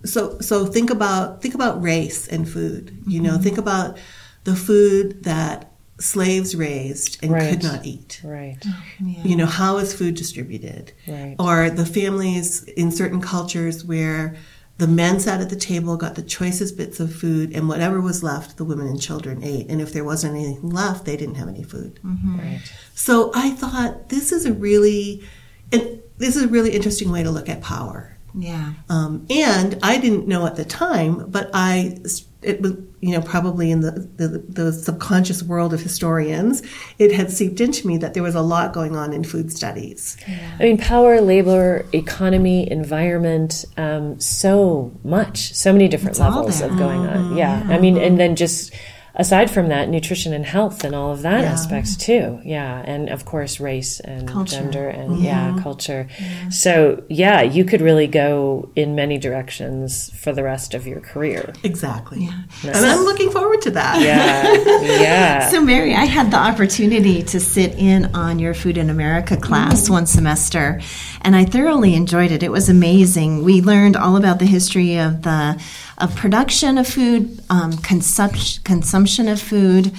so 0.06 0.40
so 0.40 0.66
think 0.66 0.90
about 0.90 1.42
think 1.42 1.56
about 1.56 1.82
race 1.82 2.28
and 2.28 2.48
food. 2.48 2.98
You 3.08 3.22
know, 3.22 3.34
mm-hmm. 3.34 3.44
think 3.44 3.58
about 3.58 3.98
the 4.44 4.56
food 4.56 5.24
that 5.24 5.72
slaves 6.00 6.56
raised 6.56 7.22
and 7.24 7.32
right. 7.32 7.50
could 7.50 7.64
not 7.64 7.86
eat. 7.86 8.22
Right. 8.24 8.58
yeah. 9.00 9.24
You 9.24 9.36
know, 9.36 9.46
how 9.46 9.78
is 9.78 9.94
food 9.94 10.16
distributed? 10.16 10.94
Right. 11.08 11.36
Or 11.38 11.70
the 11.70 11.86
families 11.86 12.64
in 12.64 12.92
certain 12.92 13.22
cultures 13.22 13.84
where 13.84 14.36
the 14.80 14.88
men 14.88 15.20
sat 15.20 15.42
at 15.42 15.50
the 15.50 15.58
table, 15.58 15.98
got 15.98 16.16
the 16.16 16.22
choicest 16.22 16.78
bits 16.78 17.02
of 17.02 17.14
food, 17.14 17.54
and 17.54 17.68
whatever 17.68 18.00
was 18.00 18.24
left, 18.24 18.56
the 18.56 18.64
women 18.64 18.88
and 18.88 19.00
children 19.00 19.44
ate. 19.44 19.68
And 19.70 19.82
if 19.82 19.92
there 19.92 20.06
wasn't 20.06 20.38
anything 20.38 20.70
left, 20.70 21.04
they 21.04 21.18
didn't 21.18 21.36
have 21.36 21.50
any 21.50 21.64
food. 21.64 22.00
Mm-hmm. 22.02 22.40
Right. 22.40 22.62
So 22.96 23.30
I 23.36 23.52
thought 23.52 24.08
this 24.08 24.32
is 24.32 24.46
a 24.46 24.54
really, 24.54 25.22
this 25.70 26.38
is 26.38 26.44
a 26.44 26.48
really 26.48 26.72
interesting 26.72 27.12
way 27.12 27.24
to 27.24 27.30
look 27.30 27.50
at 27.50 27.62
power. 27.62 28.18
Yeah. 28.34 28.74
Um, 28.90 29.26
and 29.30 29.78
I 29.82 29.98
didn't 29.98 30.28
know 30.28 30.46
at 30.46 30.56
the 30.56 30.66
time, 30.66 31.30
but 31.30 31.50
I 31.54 32.00
it 32.42 32.62
was 32.62 32.74
you 33.02 33.12
know 33.12 33.22
probably 33.22 33.70
in 33.70 33.82
the, 33.82 33.92
the, 33.92 34.28
the 34.48 34.72
subconscious 34.72 35.44
world 35.44 35.74
of 35.74 35.82
historians 35.82 36.62
it 36.98 37.12
had 37.12 37.32
seeped 37.32 37.60
into 37.60 37.86
me 37.86 37.98
that 37.98 38.14
there 38.14 38.24
was 38.24 38.36
a 38.36 38.42
lot 38.42 38.72
going 38.72 38.96
on 38.96 39.12
in 39.12 39.24
food 39.24 39.52
studies 39.52 40.16
yeah. 40.28 40.56
i 40.60 40.64
mean 40.64 40.78
power 40.78 41.20
labor 41.20 41.86
economy 41.92 42.70
environment 42.72 43.66
um, 43.78 44.18
so 44.20 44.92
much 45.04 45.54
so 45.54 45.74
many 45.74 45.88
different 45.88 46.12
it's 46.12 46.20
levels 46.20 46.62
of 46.62 46.70
going 46.78 47.02
on 47.02 47.18
mm-hmm. 47.18 47.38
yeah. 47.38 47.68
yeah 47.68 47.76
i 47.76 47.80
mean 47.80 47.98
and 47.98 48.18
then 48.20 48.36
just 48.36 48.74
aside 49.20 49.52
from 49.52 49.68
that, 49.68 49.90
nutrition 49.90 50.34
and 50.34 50.46
health 50.46 50.86
and 50.86 50.96
all 50.96 51.12
of 51.12 51.22
that 51.24 51.42
yeah. 51.42 51.52
aspects 51.52 51.98
too. 51.98 52.40
Yeah. 52.46 52.82
And 52.86 53.10
of 53.10 53.26
course, 53.26 53.60
race 53.60 54.00
and 54.00 54.28
culture. 54.28 54.56
gender 54.56 54.88
and 54.88 55.12
mm-hmm. 55.12 55.24
yeah, 55.24 55.60
culture. 55.62 56.08
Yeah. 56.18 56.50
So, 56.50 57.04
yeah, 57.10 57.42
you 57.42 57.66
could 57.66 57.82
really 57.82 58.08
go 58.08 58.72
in 58.78 58.96
many 58.96 59.18
directions 59.18 60.10
for 60.18 60.32
the 60.32 60.42
rest 60.42 60.74
of 60.74 60.88
your 60.88 61.02
career. 61.02 61.54
Exactly. 61.64 62.24
Yeah. 62.24 62.42
Nice. 62.64 62.78
And 62.78 62.86
I'm 62.86 63.04
looking 63.04 63.30
forward 63.30 63.62
to 63.64 63.72
that. 63.72 64.00
Yeah. 64.02 64.82
yeah. 65.02 65.50
So, 65.50 65.62
Mary, 65.62 65.94
I 65.94 66.06
had 66.06 66.32
the 66.32 66.38
opportunity 66.38 67.22
to 67.24 67.42
sit 67.42 67.76
in 67.76 68.16
on 68.16 68.40
your 68.40 68.54
Food 68.54 68.78
in 68.78 68.90
America 68.90 69.36
class 69.38 69.88
mm 69.88 69.90
one 69.90 70.06
semester, 70.06 70.80
and 71.22 71.36
I 71.36 71.46
thoroughly 71.46 71.96
enjoyed 71.96 72.32
it. 72.32 72.44
It 72.44 72.52
was 72.52 72.70
amazing. 72.70 73.44
We 73.44 73.62
learned 73.62 73.98
all 73.98 74.18
about 74.18 74.38
the 74.38 74.46
history 74.46 75.00
of 75.00 75.24
the 75.24 75.60
of 76.00 76.16
production 76.16 76.78
of 76.78 76.88
food, 76.88 77.42
um, 77.50 77.78
consumption, 77.78 79.28
of 79.28 79.42
food, 79.42 79.92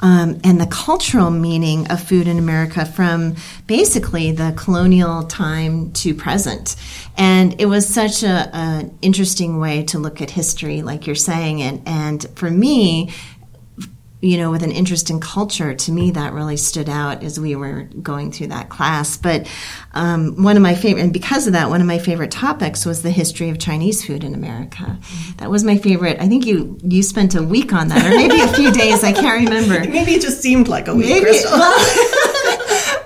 um, 0.00 0.40
and 0.44 0.60
the 0.60 0.66
cultural 0.66 1.30
meaning 1.30 1.90
of 1.90 2.02
food 2.02 2.26
in 2.26 2.38
America 2.38 2.86
from 2.86 3.36
basically 3.66 4.32
the 4.32 4.54
colonial 4.56 5.24
time 5.24 5.92
to 5.92 6.14
present. 6.14 6.76
And 7.18 7.60
it 7.60 7.66
was 7.66 7.86
such 7.86 8.22
an 8.24 8.96
interesting 9.02 9.58
way 9.58 9.82
to 9.84 9.98
look 9.98 10.22
at 10.22 10.30
history, 10.30 10.82
like 10.82 11.06
you're 11.06 11.16
saying. 11.16 11.60
And, 11.60 11.82
and 11.86 12.26
for 12.34 12.50
me, 12.50 13.12
you 14.20 14.36
know, 14.36 14.50
with 14.50 14.62
an 14.62 14.70
interest 14.70 15.08
in 15.10 15.18
culture, 15.20 15.74
to 15.74 15.92
me 15.92 16.10
that 16.10 16.32
really 16.32 16.56
stood 16.56 16.88
out 16.88 17.22
as 17.22 17.40
we 17.40 17.56
were 17.56 17.84
going 18.02 18.30
through 18.30 18.48
that 18.48 18.68
class. 18.68 19.16
But 19.16 19.50
um, 19.92 20.42
one 20.42 20.56
of 20.56 20.62
my 20.62 20.74
favorite, 20.74 21.02
and 21.02 21.12
because 21.12 21.46
of 21.46 21.54
that, 21.54 21.70
one 21.70 21.80
of 21.80 21.86
my 21.86 21.98
favorite 21.98 22.30
topics 22.30 22.84
was 22.84 23.02
the 23.02 23.10
history 23.10 23.48
of 23.48 23.58
Chinese 23.58 24.04
food 24.04 24.22
in 24.22 24.34
America. 24.34 24.98
That 25.38 25.50
was 25.50 25.64
my 25.64 25.78
favorite. 25.78 26.20
I 26.20 26.28
think 26.28 26.46
you 26.46 26.78
you 26.82 27.02
spent 27.02 27.34
a 27.34 27.42
week 27.42 27.72
on 27.72 27.88
that, 27.88 28.04
or 28.04 28.10
maybe 28.10 28.40
a 28.40 28.48
few 28.48 28.70
days. 28.82 29.02
I 29.02 29.12
can't 29.12 29.44
remember. 29.44 29.88
Maybe 29.88 30.12
it 30.12 30.22
just 30.22 30.42
seemed 30.42 30.68
like 30.68 30.88
a 30.88 30.94
week. 30.94 31.08
Maybe, 31.08 31.38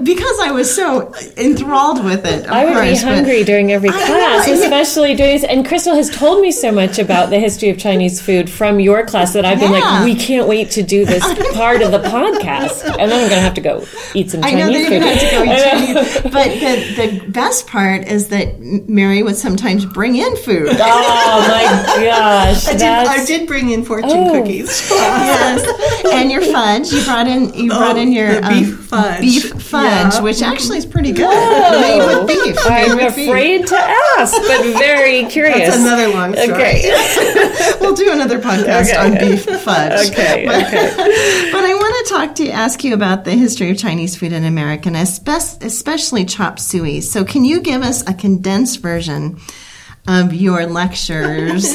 because 0.05 0.38
I 0.40 0.50
was 0.50 0.74
so 0.74 1.12
enthralled 1.36 2.05
with 2.05 2.24
it. 2.26 2.46
I 2.46 2.64
would 2.64 2.74
course, 2.74 3.00
be 3.02 3.07
hungry 3.07 3.44
during 3.44 3.72
every 3.72 3.88
class, 3.88 4.46
especially 4.46 5.14
during 5.14 5.34
this. 5.34 5.44
And 5.44 5.66
Crystal 5.66 5.94
has 5.94 6.11
told 6.11 6.42
me 6.42 6.52
so 6.52 6.70
much 6.70 6.98
about 6.98 7.30
the 7.30 7.38
history 7.38 7.70
of 7.70 7.78
Chinese 7.78 8.20
food 8.20 8.50
from 8.50 8.80
your 8.80 9.07
class 9.07 9.32
that 9.32 9.44
I've 9.44 9.61
been 9.61 9.72
like, 9.72 10.05
we 10.05 10.14
can't 10.14 10.46
wait 10.46 10.70
to 10.72 10.82
do 10.82 11.05
this 11.05 11.22
part 11.55 11.82
of 11.82 11.90
the 11.90 12.00
podcast. 12.00 12.84
And 12.84 13.11
then 13.11 13.22
I'm 13.22 13.28
going 13.28 13.30
to 13.30 13.40
have 13.40 13.55
to 13.55 13.61
go 13.61 13.84
eat 14.14 14.30
some 14.30 14.42
Chinese 14.42 14.55
I 14.55 14.59
know 14.59 14.72
that 14.72 14.88
food. 14.88 15.02
Have 15.02 15.20
to 15.20 15.30
go 15.30 15.44
eat 15.44 16.05
Chinese. 16.05 16.32
But 16.32 16.48
the, 16.61 17.18
the 17.18 17.30
best 17.30 17.66
part 17.66 18.07
is 18.07 18.28
that 18.28 18.61
Mary 18.61 19.22
would 19.22 19.36
sometimes 19.36 19.86
bring 19.86 20.16
in 20.16 20.36
food. 20.36 20.68
Oh 20.68 21.40
my 21.48 22.05
gosh! 22.05 22.68
I 22.68 22.72
did, 22.72 22.82
I 22.82 23.24
did, 23.24 23.46
bring 23.46 23.70
in 23.70 23.84
fortune 23.84 24.11
oh. 24.11 24.32
cookies. 24.32 24.90
yes, 24.90 26.05
and 26.12 26.30
your 26.30 26.42
fudge. 26.42 26.92
You 26.92 27.05
brought 27.05 27.26
in 27.26 27.55
you 27.55 27.68
brought 27.70 27.96
oh, 27.96 28.00
in 28.00 28.12
your 28.12 28.40
beef 28.42 28.70
um, 28.70 28.76
fudge. 28.76 29.20
Beef 29.20 29.62
fudge, 29.62 29.84
Yeah. 29.84 29.93
Which 30.22 30.42
actually 30.42 30.78
is 30.78 30.86
pretty 30.86 31.12
good. 31.12 31.26
Whoa. 31.26 31.80
Made 31.80 32.07
with 32.07 32.26
beef. 32.28 32.57
I'm 32.64 32.97
Made 32.97 33.05
with 33.05 33.16
beef. 33.16 33.28
afraid 33.28 33.66
to 33.66 33.76
ask, 34.18 34.32
but 34.36 34.62
very 34.78 35.24
curious. 35.30 35.68
That's 35.68 35.76
another 35.80 36.09
long 36.09 36.32
story. 36.34 36.53
Okay. 36.53 37.40
We'll 37.80 37.95
do 37.95 38.11
another 38.12 38.38
podcast 38.38 38.90
Okay. 38.90 38.97
on 38.97 39.18
beef 39.18 39.45
fudge. 39.45 40.11
Okay, 40.11 40.45
But, 40.47 40.66
okay. 40.66 41.51
but 41.53 41.64
I 41.64 41.74
want 41.74 42.07
to 42.09 42.14
talk 42.14 42.34
to 42.36 42.45
you, 42.45 42.51
ask 42.51 42.82
you 42.84 42.95
about 42.95 43.24
the 43.24 43.32
history 43.32 43.70
of 43.70 43.76
Chinese 43.78 44.16
food 44.16 44.32
in 44.32 44.45
America, 44.45 44.88
and 44.88 44.97
especially 44.97 46.24
chop 46.24 46.59
suey. 46.59 47.01
So, 47.01 47.24
can 47.24 47.45
you 47.45 47.61
give 47.61 47.82
us 47.82 48.03
a 48.09 48.14
condensed 48.14 48.80
version 48.80 49.38
of 50.07 50.32
your 50.34 50.66
lectures, 50.66 51.74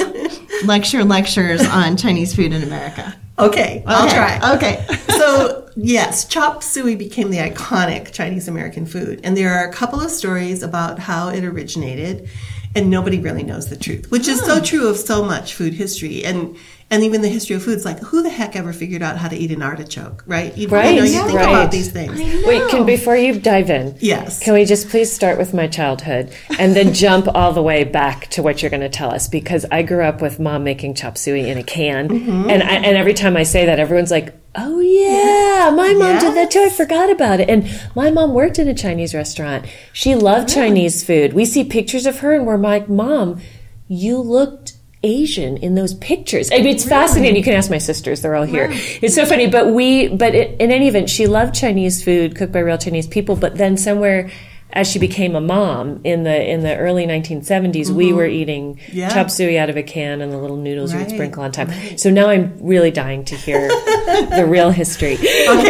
lecture 0.65 1.03
lectures 1.03 1.65
on 1.65 1.97
Chinese 1.97 2.35
food 2.35 2.53
in 2.53 2.63
America? 2.63 3.15
Okay, 3.39 3.83
I'll 3.85 4.05
Okay, 4.05 4.15
try. 4.15 4.55
Okay. 4.55 4.85
so 5.17 5.69
yes, 5.75 6.25
chop 6.25 6.63
suey 6.63 6.95
became 6.95 7.29
the 7.29 7.37
iconic 7.37 8.11
Chinese 8.11 8.47
American 8.47 8.85
food, 8.85 9.21
and 9.23 9.35
there 9.35 9.53
are 9.53 9.67
a 9.67 9.73
couple 9.73 10.01
of 10.01 10.11
stories 10.11 10.63
about 10.63 10.99
how 10.99 11.29
it 11.29 11.43
originated, 11.43 12.29
and 12.75 12.89
nobody 12.89 13.19
really 13.19 13.43
knows 13.43 13.69
the 13.69 13.77
truth, 13.77 14.09
which 14.11 14.27
is 14.27 14.39
so 14.41 14.57
hmm. 14.57 14.63
true 14.63 14.87
of 14.87 14.97
so 14.97 15.23
much 15.23 15.53
food 15.53 15.73
history 15.73 16.23
and. 16.23 16.57
And 16.91 17.03
even 17.03 17.21
the 17.21 17.27
history 17.27 17.55
of 17.55 17.61
foods, 17.63 17.85
like 17.85 17.99
who 17.99 18.23
the 18.23 18.31
heck 18.31 18.55
ever 18.55 18.73
figured 18.73 19.03
out 19.03 19.15
how 19.15 19.27
to 19.27 19.35
eat 19.35 19.51
an 19.51 19.61
artichoke, 19.61 20.23
right? 20.25 20.57
You, 20.57 20.67
Right, 20.69 20.95
you 20.95 20.99
know, 21.01 21.05
you 21.05 21.13
yeah. 21.13 21.25
think 21.27 21.37
right. 21.37 21.47
about 21.49 21.71
these 21.71 21.91
things. 21.91 22.17
Wait, 22.17 22.67
can 22.71 22.83
before 22.83 23.15
you 23.15 23.39
dive 23.39 23.69
in, 23.69 23.95
Yes. 23.99 24.39
can 24.43 24.55
we 24.55 24.65
just 24.65 24.89
please 24.89 25.11
start 25.11 25.37
with 25.37 25.53
my 25.53 25.67
childhood 25.67 26.33
and 26.57 26.75
then 26.75 26.93
jump 27.05 27.27
all 27.35 27.53
the 27.53 27.61
way 27.61 27.83
back 27.83 28.27
to 28.29 28.41
what 28.41 28.63
you're 28.63 28.71
going 28.71 28.81
to 28.81 28.89
tell 28.89 29.13
us? 29.13 29.27
Because 29.27 29.65
I 29.71 29.83
grew 29.83 30.03
up 30.03 30.19
with 30.19 30.39
mom 30.39 30.63
making 30.63 30.95
chop 30.95 31.15
suey 31.15 31.47
in 31.47 31.59
a 31.59 31.63
can, 31.63 32.09
Mm-hmm. 32.09 32.49
and 32.49 32.63
I, 32.63 32.75
and 32.77 32.97
every 32.97 33.13
time 33.13 33.37
I 33.37 33.43
say 33.43 33.67
that, 33.67 33.79
everyone's 33.79 34.09
like, 34.09 34.33
"Oh 34.55 34.79
yeah, 34.79 35.69
my 35.75 35.93
mom 35.93 36.17
did 36.19 36.33
that 36.35 36.49
too. 36.49 36.61
I 36.61 36.69
forgot 36.69 37.11
about 37.11 37.39
it." 37.39 37.49
And 37.51 37.69
my 37.95 38.09
mom 38.09 38.33
worked 38.33 38.57
in 38.57 38.67
a 38.67 38.73
Chinese 38.73 39.13
restaurant. 39.13 39.65
She 39.93 40.15
loved 40.15 40.49
Chinese 40.49 41.03
food. 41.03 41.33
We 41.33 41.45
see 41.45 41.63
pictures 41.63 42.07
of 42.07 42.19
her, 42.21 42.33
and 42.33 42.47
we're 42.47 42.57
like, 42.57 42.89
"Mom, 42.89 43.39
you 43.87 44.17
looked." 44.17 44.73
Asian 45.03 45.57
in 45.57 45.75
those 45.75 45.93
pictures. 45.95 46.51
I 46.51 46.57
mean, 46.57 46.67
it's 46.67 46.85
fascinating. 46.87 47.35
You 47.37 47.43
can 47.43 47.53
ask 47.53 47.69
my 47.71 47.77
sisters; 47.77 48.21
they're 48.21 48.35
all 48.35 48.43
here. 48.45 48.67
It's 48.71 49.15
so 49.15 49.25
funny. 49.25 49.47
But 49.47 49.73
we, 49.73 50.07
but 50.09 50.35
it, 50.35 50.59
in 50.59 50.71
any 50.71 50.87
event, 50.87 51.09
she 51.09 51.27
loved 51.27 51.55
Chinese 51.55 52.03
food 52.03 52.35
cooked 52.35 52.51
by 52.51 52.59
real 52.59 52.77
Chinese 52.77 53.07
people. 53.07 53.35
But 53.37 53.55
then 53.55 53.77
somewhere, 53.77 54.29
as 54.73 54.87
she 54.91 54.99
became 54.99 55.35
a 55.35 55.41
mom 55.41 56.01
in 56.03 56.23
the 56.23 56.49
in 56.51 56.61
the 56.63 56.75
early 56.77 57.05
1970s, 57.07 57.89
we 57.89 58.11
were 58.13 58.25
eating 58.25 58.75
Mm-hmm. 58.75 58.97
Yeah. 58.97 59.09
chop 59.09 59.31
suey 59.31 59.57
out 59.57 59.69
of 59.69 59.77
a 59.77 59.83
can 59.83 60.21
and 60.21 60.31
the 60.33 60.37
little 60.37 60.57
noodles 60.57 60.91
you 60.93 60.99
would 60.99 61.09
sprinkle 61.09 61.43
on 61.43 61.51
top. 61.51 61.69
So 61.97 62.09
now 62.09 62.29
I'm 62.29 62.57
really 62.61 62.91
dying 62.91 63.23
to 63.25 63.35
hear 63.35 63.67
the 64.35 64.45
real 64.47 64.69
history. 64.71 65.17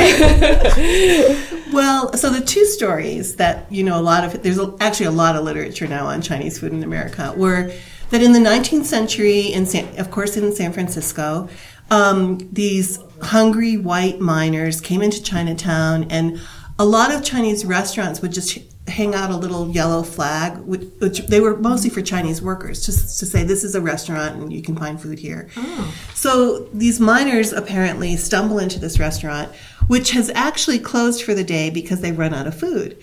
Okay. 0.03 1.45
Well, 1.71 2.13
so 2.13 2.31
the 2.31 2.41
two 2.41 2.65
stories 2.65 3.35
that 3.35 3.71
you 3.71 3.83
know 3.83 3.99
a 3.99 4.01
lot 4.01 4.23
of 4.23 4.41
there's 4.41 4.57
actually 4.79 5.05
a 5.05 5.11
lot 5.11 5.35
of 5.35 5.43
literature 5.43 5.85
now 5.87 6.07
on 6.07 6.23
Chinese 6.23 6.57
food 6.59 6.73
in 6.73 6.81
America 6.83 7.31
were 7.37 7.71
that 8.09 8.21
in 8.21 8.33
the 8.33 8.39
19th 8.39 8.85
century, 8.85 9.53
in 9.53 9.65
San, 9.65 9.97
of 9.99 10.11
course 10.11 10.35
in 10.37 10.53
San 10.53 10.73
Francisco, 10.73 11.49
um, 11.91 12.37
these 12.51 12.99
hungry 13.21 13.77
white 13.77 14.19
miners 14.19 14.81
came 14.81 15.01
into 15.01 15.21
Chinatown, 15.21 16.05
and 16.09 16.39
a 16.77 16.85
lot 16.85 17.13
of 17.13 17.23
Chinese 17.23 17.65
restaurants 17.65 18.21
would 18.21 18.31
just 18.31 18.57
hang 18.87 19.13
out 19.13 19.29
a 19.29 19.35
little 19.35 19.69
yellow 19.69 20.01
flag, 20.01 20.57
which, 20.59 20.81
which 20.99 21.19
they 21.27 21.39
were 21.39 21.57
mostly 21.57 21.89
for 21.89 22.01
Chinese 22.01 22.41
workers, 22.41 22.85
just 22.85 23.19
to 23.19 23.25
say 23.25 23.43
this 23.43 23.63
is 23.63 23.75
a 23.75 23.81
restaurant 23.81 24.35
and 24.35 24.51
you 24.51 24.61
can 24.61 24.75
find 24.75 24.99
food 24.99 25.19
here. 25.19 25.49
So 26.15 26.67
these 26.73 26.99
miners 26.99 27.53
apparently 27.53 28.15
stumble 28.15 28.57
into 28.59 28.79
this 28.79 28.99
restaurant, 28.99 29.51
which 29.89 30.11
has 30.11 30.29
actually 30.35 30.77
closed 30.77 31.23
for 31.23 31.33
the 31.33 31.43
day 31.43 31.71
because 31.71 31.99
they 32.01 32.11
run 32.11 32.31
out 32.31 32.45
of 32.45 32.53
food. 32.53 32.95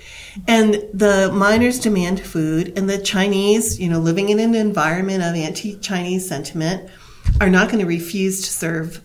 And 0.47 0.75
the 0.95 1.33
miners 1.35 1.81
demand 1.81 2.21
food, 2.21 2.79
and 2.79 2.89
the 2.89 2.97
Chinese, 2.97 3.81
you 3.81 3.89
know, 3.89 3.99
living 3.99 4.29
in 4.29 4.39
an 4.39 4.55
environment 4.55 5.25
of 5.25 5.35
anti 5.35 5.75
Chinese 5.81 6.29
sentiment, 6.29 6.89
are 7.41 7.51
not 7.51 7.71
going 7.71 7.81
to 7.81 7.87
refuse 7.87 8.43
to 8.43 8.51
serve 8.53 9.03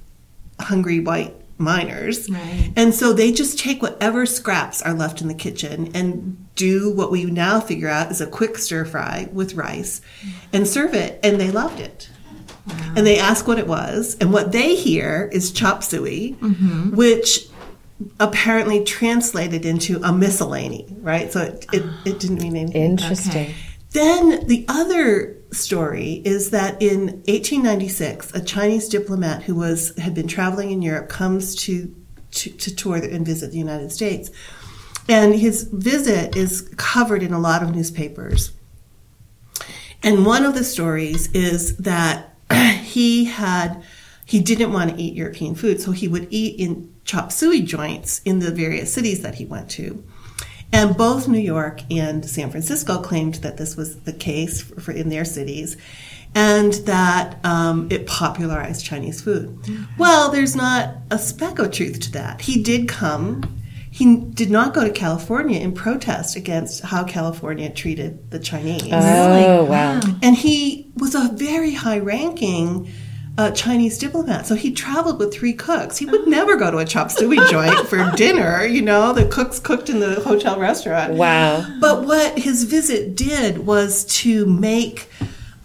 hungry 0.60 1.00
white 1.00 1.36
miners. 1.58 2.30
Right. 2.30 2.72
And 2.76 2.94
so 2.94 3.14
they 3.14 3.32
just 3.32 3.58
take 3.58 3.82
whatever 3.82 4.28
scraps 4.28 4.84
are 4.84 4.94
left 4.94 5.20
in 5.20 5.28
the 5.28 5.34
kitchen 5.34 5.92
and 5.96 6.38
do 6.54 6.94
what 6.94 7.10
we 7.10 7.26
now 7.26 7.60
figure 7.60 7.90
out 7.90 8.12
is 8.12 8.22
a 8.22 8.28
quick 8.28 8.60
stir 8.60 8.86
fry 8.86 9.28
with 9.34 9.56
rice 9.56 10.02
and 10.54 10.68
serve 10.68 10.94
it. 10.94 11.20
And 11.24 11.42
they 11.42 11.50
loved 11.50 11.80
it. 11.80 12.12
And 12.96 13.08
they 13.08 13.18
ask 13.18 13.48
what 13.48 13.58
it 13.58 13.66
was. 13.66 14.18
And 14.22 14.32
what 14.32 14.52
they 14.52 14.76
hear 14.76 15.30
is 15.32 15.52
chop 15.52 15.84
suey, 15.84 16.38
mm-hmm. 16.40 16.96
which 16.96 17.48
apparently 18.20 18.84
translated 18.84 19.66
into 19.66 20.02
a 20.04 20.12
miscellany, 20.12 20.88
right? 21.00 21.32
So 21.32 21.42
it, 21.42 21.66
it, 21.74 21.84
it 22.06 22.20
didn't 22.20 22.42
mean 22.42 22.56
anything. 22.56 22.82
Interesting. 22.82 23.54
Then 23.92 24.48
the 24.48 24.66
other 24.70 25.38
story 25.52 26.22
is 26.24 26.52
that 26.52 26.82
in 26.82 27.08
1896, 27.28 28.34
a 28.34 28.42
Chinese 28.42 28.88
diplomat 28.88 29.44
who 29.44 29.56
was 29.56 29.96
had 29.98 30.14
been 30.14 30.28
traveling 30.28 30.72
in 30.72 30.82
Europe 30.82 31.10
comes 31.10 31.56
to 31.56 31.94
to, 32.32 32.50
to 32.50 32.74
tour 32.74 32.96
and 32.96 33.26
visit 33.26 33.52
the 33.52 33.58
United 33.58 33.92
States, 33.92 34.32
and 35.10 35.36
his 35.36 35.64
visit 35.64 36.38
is 36.38 36.62
covered 36.78 37.24
in 37.24 37.34
a 37.34 37.40
lot 37.40 37.62
of 37.62 37.76
newspapers. 37.76 38.54
And 40.04 40.26
one 40.26 40.46
of 40.46 40.56
the 40.56 40.64
stories 40.64 41.30
is 41.34 41.76
that 41.78 42.34
he 42.84 43.26
had 43.26 43.84
he 44.32 44.40
didn't 44.40 44.72
want 44.72 44.90
to 44.90 44.96
eat 44.96 45.14
European 45.14 45.56
food, 45.56 45.82
so 45.82 45.92
he 45.92 46.08
would 46.08 46.26
eat 46.30 46.58
in 46.58 46.90
chop 47.04 47.34
suey 47.34 47.62
joints 47.62 48.22
in 48.24 48.40
the 48.40 48.50
various 48.50 48.94
cities 48.94 49.24
that 49.24 49.36
he 49.36 49.44
went 49.44 49.70
to. 49.72 50.02
And 50.72 50.96
both 50.96 51.28
New 51.28 51.38
York 51.38 51.82
and 51.92 52.24
San 52.24 52.50
Francisco 52.50 53.02
claimed 53.02 53.36
that 53.44 53.58
this 53.58 53.76
was 53.76 54.00
the 54.04 54.14
case 54.14 54.62
for, 54.62 54.80
for 54.80 54.92
in 54.94 55.10
their 55.10 55.26
cities, 55.26 55.76
and 56.34 56.72
that 56.86 57.44
um, 57.44 57.90
it 57.92 58.08
popularized 58.08 58.86
Chinese 58.86 59.20
food. 59.20 59.60
Well, 59.98 60.32
there's 60.32 60.56
not 60.56 60.96
a 61.12 61.20
speck 61.20 61.60
of 61.60 61.72
truth 61.72 62.00
to 62.00 62.12
that. 62.14 62.40
He 62.40 62.64
did 62.64 62.88
come. 62.88 63.58
He 63.92 64.16
did 64.16 64.50
not 64.50 64.74
go 64.74 64.86
to 64.86 64.92
California 64.92 65.60
in 65.60 65.74
protest 65.74 66.38
against 66.38 66.84
how 66.84 67.04
California 67.04 67.70
treated 67.70 68.32
the 68.32 68.40
Chinese. 68.40 68.94
Oh 68.94 69.66
wow. 69.66 70.00
And 70.24 70.38
he 70.38 70.90
was 70.96 71.16
a 71.16 71.30
very 71.34 71.74
high 71.74 72.00
ranking 72.00 72.88
uh, 73.38 73.52
Chinese 73.52 73.98
diplomat. 73.98 74.46
So 74.46 74.56
he 74.56 74.72
traveled 74.72 75.20
with 75.20 75.34
three 75.34 75.54
cooks. 75.54 75.98
He 75.98 76.06
would 76.06 76.28
never 76.28 76.56
go 76.58 76.70
to 76.70 76.78
a 76.78 76.86
chop 76.86 77.12
suey 77.12 77.38
joint 77.50 77.88
for 77.88 78.12
dinner, 78.16 78.66
you 78.66 78.82
know, 78.82 79.14
the 79.14 79.26
cooks 79.26 79.60
cooked 79.60 79.90
in 79.90 80.00
the 80.00 80.22
hotel 80.22 80.60
restaurant. 80.60 81.14
Wow. 81.14 81.66
But 81.80 82.06
what 82.06 82.38
his 82.38 82.64
visit 82.66 83.16
did 83.16 83.66
was 83.66 84.06
to 84.18 84.46
make 84.46 85.10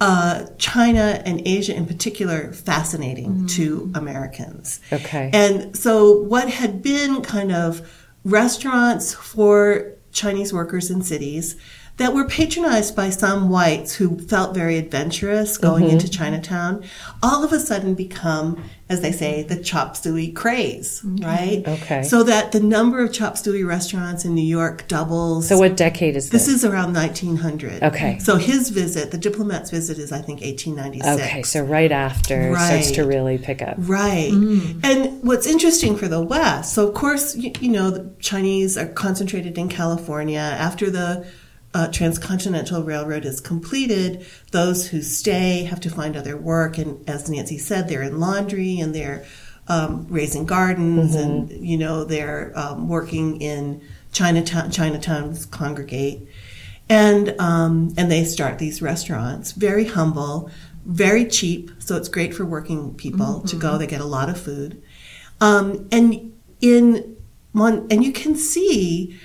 uh, 0.01 0.47
China 0.59 1.23
and 1.25 1.43
Asia 1.47 1.75
in 1.75 1.87
particular 1.87 2.53
fascinating 2.53 3.47
to 3.49 3.91
Americans. 3.95 4.81
Okay. 4.93 5.31
And 5.33 5.77
so, 5.77 6.21
what 6.21 6.51
had 6.51 6.83
been 6.83 7.23
kind 7.23 7.51
of 7.51 8.07
restaurants 8.23 9.15
for 9.15 9.93
Chinese 10.13 10.53
workers 10.53 10.91
in 10.91 11.03
cities 11.03 11.57
that 11.99 12.13
were 12.13 12.27
patronized 12.27 12.95
by 12.95 13.09
some 13.09 13.49
whites 13.49 13.95
who 13.95 14.19
felt 14.19 14.55
very 14.55 14.77
adventurous 14.77 15.57
going 15.57 15.85
Mm-hmm. 15.85 15.93
into 15.93 16.11
Chinatown, 16.11 16.85
all 17.23 17.43
of 17.43 17.53
a 17.53 17.59
sudden 17.61 17.95
become, 17.95 18.63
as 18.91 19.01
they 19.01 19.13
say, 19.13 19.43
the 19.45 19.57
chop 19.63 19.97
suey 19.97 20.31
craze, 20.33 21.01
right? 21.05 21.63
Okay. 21.67 22.03
So 22.03 22.23
that 22.25 22.53
the 22.53 22.61
number 22.61 23.03
of 23.03 23.13
chop 23.15 23.39
suey 23.39 23.63
restaurants 23.65 24.25
in 24.27 24.35
New 24.35 24.45
York 24.45 24.89
doubles. 24.89 25.49
So 25.49 25.57
what 25.59 25.77
decade 25.77 26.17
is 26.17 26.29
this? 26.31 26.47
This 26.47 26.55
is 26.55 26.65
around 26.67 26.93
1900. 26.95 27.83
Okay. 27.83 28.19
So 28.19 28.37
his 28.37 28.69
visit, 28.69 29.11
the 29.11 29.19
diplomat's 29.19 29.71
visit, 29.71 29.99
is 29.99 30.13
I 30.13 30.21
think 30.21 30.41
1896. 30.43 31.23
okay, 31.31 31.43
so 31.45 31.63
right 31.63 31.93
after 31.93 32.53
it 32.53 32.57
starts 32.57 32.91
to 32.93 33.03
really 33.05 33.39
pick 33.39 33.63
up. 33.63 33.77
Right. 33.79 34.31
And 34.33 35.23
what's 35.23 35.47
interesting 35.47 35.97
for 35.97 36.09
the 36.09 36.21
West, 36.23 36.75
so 36.75 36.87
of 36.89 36.95
course, 36.95 37.37
you, 37.37 37.53
you 37.61 37.71
know, 37.71 37.91
the 37.91 38.11
Chinese 38.19 38.77
are 38.77 38.87
concentrated 38.87 39.57
in 39.57 39.69
California. 39.71 40.41
After 40.41 40.91
the 40.91 41.27
uh, 41.77 41.89
transcontinental 41.89 42.83
railroad 42.83 43.27
is 43.27 43.39
completed, 43.39 44.27
those 44.51 44.89
who 44.89 45.03
stay 45.03 45.65
have 45.65 45.79
to 45.79 45.91
find 45.91 46.17
other 46.17 46.35
work. 46.35 46.79
And 46.79 47.07
as 47.07 47.29
Nancy 47.29 47.59
said, 47.59 47.87
they're 47.87 48.03
in 48.03 48.19
laundry 48.19 48.81
and 48.81 48.95
they're 48.95 49.27
um, 49.69 50.07
raising 50.09 50.47
gardens 50.47 51.15
and, 51.15 51.51
you 51.51 51.77
know, 51.77 52.03
they're 52.05 52.51
um, 52.57 52.89
working 52.89 53.43
in 53.43 53.83
Chinatown, 54.11 54.71
Chinatown's 54.71 55.45
congregate. 55.45 56.27
And, 56.89 57.39
um, 57.39 57.93
and 57.99 58.11
they 58.11 58.25
start 58.25 58.59
these 58.59 58.81
restaurants, 58.81 59.53
very 59.53 59.85
humble, 59.85 60.51
very 60.87 61.27
cheap. 61.27 61.71
So 61.79 61.97
it's 61.97 62.09
great 62.09 62.33
for 62.33 62.47
working 62.47 62.95
people 62.95 63.41
to 63.41 63.57
go. 63.57 63.77
They 63.77 63.87
get 63.87 64.01
a 64.01 64.07
lot 64.07 64.31
of 64.31 64.41
food. 64.41 64.83
Um, 65.43 65.89
and 65.93 66.33
in 66.63 67.17
Mon- 67.53 67.87
and 67.91 68.05
you 68.05 68.13
can 68.13 68.35
see 68.37 69.19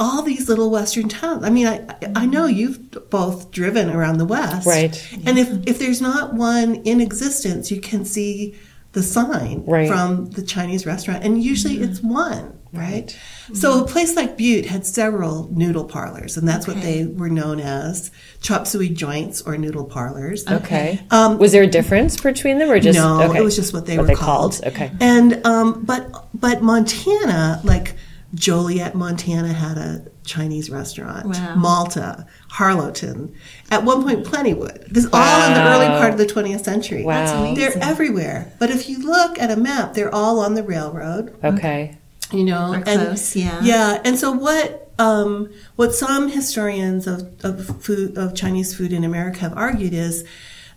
all 0.00 0.22
these 0.22 0.48
little 0.48 0.70
western 0.70 1.08
towns. 1.08 1.44
I 1.44 1.50
mean, 1.50 1.66
I 1.68 1.86
I 2.16 2.26
know 2.26 2.46
you've 2.46 3.10
both 3.10 3.50
driven 3.52 3.90
around 3.90 4.16
the 4.18 4.24
west, 4.24 4.66
Right. 4.66 4.94
And 5.26 5.38
if 5.38 5.48
if 5.66 5.78
there's 5.78 6.00
not 6.00 6.34
one 6.34 6.76
in 6.76 7.00
existence, 7.00 7.70
you 7.70 7.80
can 7.80 8.04
see 8.04 8.56
the 8.92 9.02
sign 9.04 9.62
Right. 9.66 9.86
from 9.86 10.30
the 10.30 10.42
Chinese 10.42 10.84
restaurant, 10.86 11.22
and 11.22 11.40
usually 11.42 11.76
it's 11.80 12.00
one. 12.02 12.54
right? 12.72 13.16
So 13.52 13.82
a 13.82 13.86
place 13.86 14.14
like 14.14 14.36
Butte 14.36 14.66
had 14.66 14.86
several 14.86 15.48
noodle 15.52 15.84
parlors, 15.84 16.36
and 16.36 16.46
that's 16.48 16.66
what 16.68 16.80
they 16.82 17.04
were 17.04 17.28
known 17.28 17.58
as 17.58 18.12
chop 18.40 18.64
suey 18.66 18.88
joints 18.88 19.42
or 19.42 19.56
noodle 19.58 19.84
parlors. 19.84 20.46
Okay. 20.46 21.00
Um, 21.10 21.38
was 21.38 21.50
there 21.50 21.64
a 21.64 21.66
difference 21.66 22.16
between 22.20 22.58
them, 22.58 22.70
or 22.70 22.78
just 22.78 22.96
no, 22.98 23.22
okay. 23.22 23.38
it 23.40 23.42
was 23.42 23.56
just 23.56 23.72
what 23.74 23.86
they 23.86 23.96
what 23.96 24.02
were 24.02 24.14
they 24.14 24.14
called. 24.14 24.60
Okay. 24.64 24.90
And 25.00 25.44
um, 25.44 25.82
but 25.84 26.02
but 26.32 26.62
Montana, 26.62 27.60
like 27.64 27.94
Joliet, 28.34 28.94
Montana, 28.94 29.52
had 29.52 29.76
a 29.76 30.06
Chinese 30.24 30.70
restaurant. 30.70 31.26
Wow. 31.26 31.54
Malta, 31.56 32.26
Harlowton, 32.52 33.34
at 33.70 33.84
one 33.84 34.02
point 34.02 34.24
Plentywood. 34.24 34.86
This 34.86 35.04
is 35.04 35.10
all 35.12 35.48
in 35.48 35.54
the 35.54 35.62
early 35.62 35.86
part 35.86 36.12
of 36.12 36.18
the 36.18 36.26
20th 36.26 36.64
century. 36.64 37.04
Wow. 37.04 37.54
They're 37.54 37.76
everywhere. 37.82 38.52
But 38.58 38.70
if 38.70 38.88
you 38.88 38.98
look 39.00 39.38
at 39.38 39.50
a 39.50 39.56
map, 39.56 39.94
they're 39.94 40.14
all 40.14 40.40
on 40.40 40.54
the 40.54 40.62
railroad. 40.62 41.36
Okay. 41.42 41.96
You 42.32 42.44
know, 42.44 42.72
and 42.72 42.84
close, 42.84 43.34
yeah. 43.34 43.60
yeah. 43.62 44.00
And 44.04 44.16
so 44.16 44.30
what 44.30 44.92
um, 45.00 45.50
what 45.76 45.94
some 45.94 46.28
historians 46.28 47.06
of, 47.06 47.44
of 47.44 47.82
food 47.82 48.16
of 48.16 48.36
Chinese 48.36 48.76
food 48.76 48.92
in 48.92 49.02
America 49.02 49.40
have 49.40 49.56
argued 49.56 49.94
is 49.94 50.24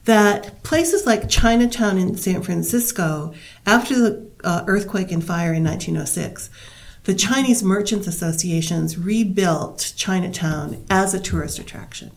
that 0.06 0.64
places 0.64 1.06
like 1.06 1.30
Chinatown 1.30 1.98
in 1.98 2.16
San 2.18 2.42
Francisco, 2.42 3.34
after 3.66 3.96
the 3.96 4.32
uh, 4.44 4.64
earthquake 4.68 5.12
and 5.12 5.24
fire 5.24 5.54
in 5.54 5.64
1906, 5.64 6.50
the 7.06 7.14
Chinese 7.14 7.62
Merchants 7.64 8.08
Associations 8.08 8.98
rebuilt 8.98 9.94
Chinatown 9.98 10.86
as 10.90 11.14
a 11.14 11.20
tourist 11.20 11.60
attraction. 11.60 12.12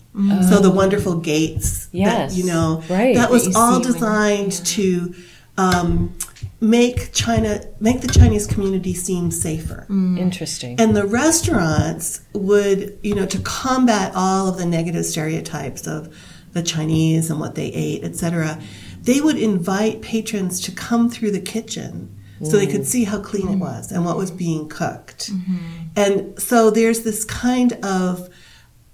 So 0.49 0.61
the 0.61 0.70
wonderful 0.70 1.16
gates, 1.18 1.89
Yes, 1.93 2.32
that, 2.32 2.39
you 2.39 2.47
know, 2.47 2.82
right. 2.89 3.14
that 3.14 3.30
was 3.30 3.47
That 3.47 3.57
all 3.57 3.82
see 3.82 3.91
when- 3.91 3.93
designed 3.93 4.53
to 4.66 5.14
um, 5.59 6.14
make 6.61 7.12
China, 7.12 7.61
make 7.80 8.01
the 8.03 8.09
Chinese 8.09 8.47
community 8.47 8.95
seem 8.95 9.30
safer. 9.30 9.87
Interesting. 9.91 10.78
And 10.80 10.95
the 10.97 11.05
restaurants 11.07 12.20
would, 12.32 12.99
you 13.03 13.14
know, 13.14 13.26
to 13.26 13.39
combat 13.41 14.12
all 14.14 14.49
of 14.49 14.57
the 14.59 14.66
negative 14.66 15.05
stereotypes 15.05 15.87
of 15.87 16.14
the 16.53 16.62
Chinese 16.62 17.30
and 17.30 17.41
what 17.41 17.55
they 17.55 17.66
ate, 17.68 18.05
etc., 18.05 18.59
they 19.03 19.20
would 19.20 19.37
invite 19.37 20.01
patrons 20.03 20.61
to 20.62 20.72
come 20.72 21.09
through 21.11 21.30
the 21.30 21.41
kitchen 21.41 22.15
so 22.43 22.57
they 22.57 22.66
could 22.66 22.87
see 22.87 23.05
how 23.05 23.20
clean 23.20 23.49
it 23.49 23.57
was 23.57 23.91
and 23.93 24.05
what 24.05 24.16
was 24.16 24.30
being 24.30 24.68
cooked. 24.68 25.30
And 25.97 26.39
so 26.41 26.70
there's 26.70 27.03
this 27.03 27.24
kind 27.24 27.72
of 27.84 28.28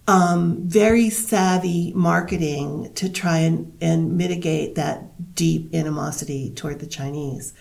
um, 0.09 0.59
very 0.63 1.11
savvy 1.11 1.93
marketing 1.95 2.93
to 2.95 3.09
try 3.09 3.39
and, 3.39 3.77
and 3.81 4.17
mitigate 4.17 4.75
that 4.77 5.35
deep 5.35 5.75
animosity 5.75 6.51
toward 6.51 6.81
the 6.81 6.87
Chinese. 6.87 7.55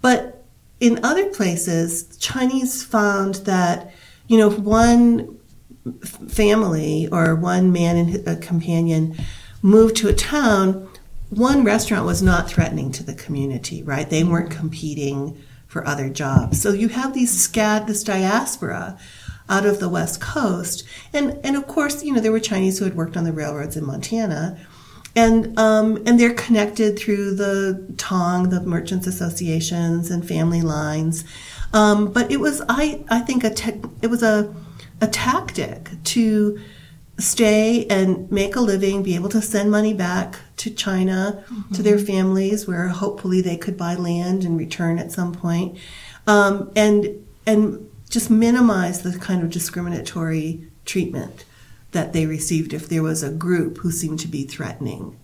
But 0.00 0.44
in 0.80 1.04
other 1.04 1.30
places, 1.30 2.16
Chinese 2.18 2.82
found 2.82 3.36
that, 3.46 3.92
you 4.28 4.36
know, 4.38 4.50
if 4.50 4.58
one 4.58 5.38
family 6.28 7.08
or 7.10 7.34
one 7.34 7.72
man 7.72 7.96
and 7.96 8.28
a 8.28 8.36
companion 8.36 9.16
moved 9.62 9.96
to 9.96 10.08
a 10.08 10.12
town, 10.14 10.88
one 11.36 11.64
restaurant 11.64 12.06
was 12.06 12.22
not 12.22 12.48
threatening 12.48 12.92
to 12.92 13.02
the 13.02 13.14
community, 13.14 13.82
right? 13.82 14.08
They 14.08 14.24
weren't 14.24 14.50
competing 14.50 15.42
for 15.66 15.86
other 15.86 16.08
jobs. 16.08 16.60
So 16.60 16.72
you 16.72 16.88
have 16.88 17.14
these 17.14 17.32
scat, 17.32 17.86
this 17.86 18.04
diaspora 18.04 18.98
out 19.48 19.66
of 19.66 19.80
the 19.80 19.88
West 19.88 20.20
Coast. 20.20 20.84
And, 21.12 21.38
and 21.44 21.56
of 21.56 21.66
course, 21.66 22.04
you 22.04 22.12
know, 22.12 22.20
there 22.20 22.32
were 22.32 22.40
Chinese 22.40 22.78
who 22.78 22.84
had 22.84 22.96
worked 22.96 23.16
on 23.16 23.24
the 23.24 23.32
railroads 23.32 23.76
in 23.76 23.84
Montana. 23.84 24.58
And 25.16 25.56
um, 25.56 26.02
and 26.06 26.18
they're 26.18 26.34
connected 26.34 26.98
through 26.98 27.36
the 27.36 27.94
Tong, 27.96 28.48
the 28.48 28.60
merchants 28.60 29.06
associations, 29.06 30.10
and 30.10 30.26
family 30.26 30.60
lines. 30.60 31.24
Um, 31.72 32.12
but 32.12 32.32
it 32.32 32.40
was, 32.40 32.62
I 32.68 33.04
I 33.08 33.20
think, 33.20 33.44
a 33.44 33.52
it 34.02 34.08
was 34.08 34.24
a 34.24 34.52
a 35.00 35.06
tactic 35.06 35.90
to 36.02 36.58
stay 37.18 37.86
and 37.86 38.30
make 38.30 38.56
a 38.56 38.60
living, 38.60 39.02
be 39.02 39.14
able 39.14 39.28
to 39.28 39.42
send 39.42 39.70
money 39.70 39.94
back 39.94 40.40
to 40.56 40.70
China 40.70 41.44
to 41.72 41.82
their 41.82 41.98
families, 41.98 42.66
where 42.66 42.88
hopefully 42.88 43.40
they 43.40 43.56
could 43.56 43.76
buy 43.76 43.94
land 43.94 44.44
and 44.44 44.58
return 44.58 44.98
at 44.98 45.12
some 45.12 45.32
point, 45.32 45.78
um, 46.26 46.70
and 46.74 47.24
and 47.46 47.90
just 48.10 48.30
minimize 48.30 49.02
the 49.02 49.18
kind 49.18 49.42
of 49.42 49.50
discriminatory 49.50 50.66
treatment 50.84 51.44
that 51.92 52.12
they 52.12 52.26
received 52.26 52.72
if 52.72 52.88
there 52.88 53.02
was 53.02 53.22
a 53.22 53.30
group 53.30 53.78
who 53.78 53.90
seemed 53.90 54.18
to 54.20 54.28
be 54.28 54.44
threatening. 54.44 55.18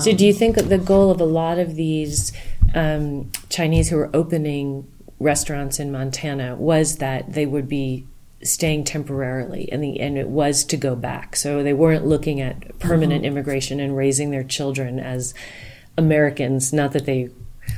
so, 0.00 0.12
do 0.12 0.26
you 0.26 0.32
think 0.32 0.56
that 0.56 0.68
the 0.68 0.78
goal 0.78 1.10
of 1.10 1.20
a 1.20 1.24
lot 1.24 1.58
of 1.58 1.76
these 1.76 2.32
um, 2.74 3.30
Chinese 3.48 3.88
who 3.88 3.96
were 3.96 4.10
opening 4.14 4.90
restaurants 5.18 5.80
in 5.80 5.90
Montana 5.90 6.56
was 6.56 6.96
that 6.98 7.32
they 7.32 7.46
would 7.46 7.68
be 7.68 8.06
staying 8.42 8.84
temporarily, 8.84 9.70
and 9.72 9.82
the 9.82 10.00
and 10.00 10.18
it 10.18 10.28
was 10.28 10.64
to 10.64 10.76
go 10.76 10.94
back. 10.94 11.36
So 11.36 11.62
they 11.62 11.72
weren't 11.72 12.06
looking 12.06 12.40
at 12.40 12.78
permanent 12.78 13.22
mm-hmm. 13.22 13.32
immigration 13.32 13.80
and 13.80 13.96
raising 13.96 14.30
their 14.30 14.44
children 14.44 14.98
as 14.98 15.34
Americans. 15.96 16.72
Not 16.72 16.92
that 16.92 17.06
they 17.06 17.30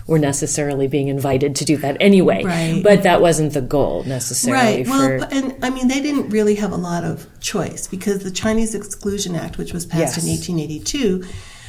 were 0.06 0.18
necessarily 0.18 0.88
being 0.88 1.08
invited 1.08 1.54
to 1.56 1.64
do 1.64 1.76
that 1.78 1.96
anyway, 2.00 2.42
Right. 2.44 2.82
but 2.82 3.02
that 3.02 3.20
wasn't 3.20 3.52
the 3.52 3.60
goal 3.60 4.04
necessarily. 4.04 4.82
Right. 4.82 4.86
Well, 4.86 5.18
for, 5.20 5.34
and 5.34 5.64
I 5.64 5.70
mean, 5.70 5.88
they 5.88 6.00
didn't 6.00 6.30
really 6.30 6.56
have 6.56 6.72
a 6.72 6.76
lot 6.76 7.04
of 7.04 7.26
choice 7.40 7.86
because 7.86 8.22
the 8.22 8.30
Chinese 8.30 8.74
Exclusion 8.74 9.34
Act, 9.34 9.58
which 9.58 9.72
was 9.72 9.86
passed 9.86 10.18
in 10.18 10.28
1882, 10.28 11.24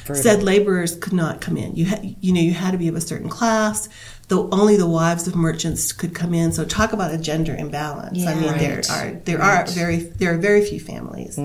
Brutal. 0.06 0.24
said 0.24 0.44
laborers 0.44 0.96
could 0.96 1.14
not 1.14 1.42
come 1.42 1.58
in. 1.58 1.76
You 1.76 1.86
had, 1.86 2.16
you 2.20 2.34
know, 2.34 2.42
you 2.42 2.54
had 2.54 2.72
to 2.72 2.78
be 2.78 2.88
of 2.88 2.96
a 2.96 3.02
certain 3.02 3.30
class. 3.30 3.90
Though 4.30 4.48
only 4.52 4.78
the 4.78 4.88
wives 4.88 5.28
of 5.28 5.36
merchants 5.36 5.92
could 5.92 6.14
come 6.16 6.34
in. 6.34 6.52
So 6.52 6.64
talk 6.64 6.94
about 6.94 7.14
a 7.14 7.18
gender 7.18 7.56
imbalance. 7.56 8.20
I 8.26 8.34
Yeah. 8.34 8.40
mean, 8.42 8.58
there 8.60 8.82
are 8.90 9.12
there 9.26 9.42
are 9.42 9.66
very 9.68 9.98
there 9.98 10.34
are 10.34 10.38
very 10.38 10.64
few 10.64 10.80
families, 10.80 11.38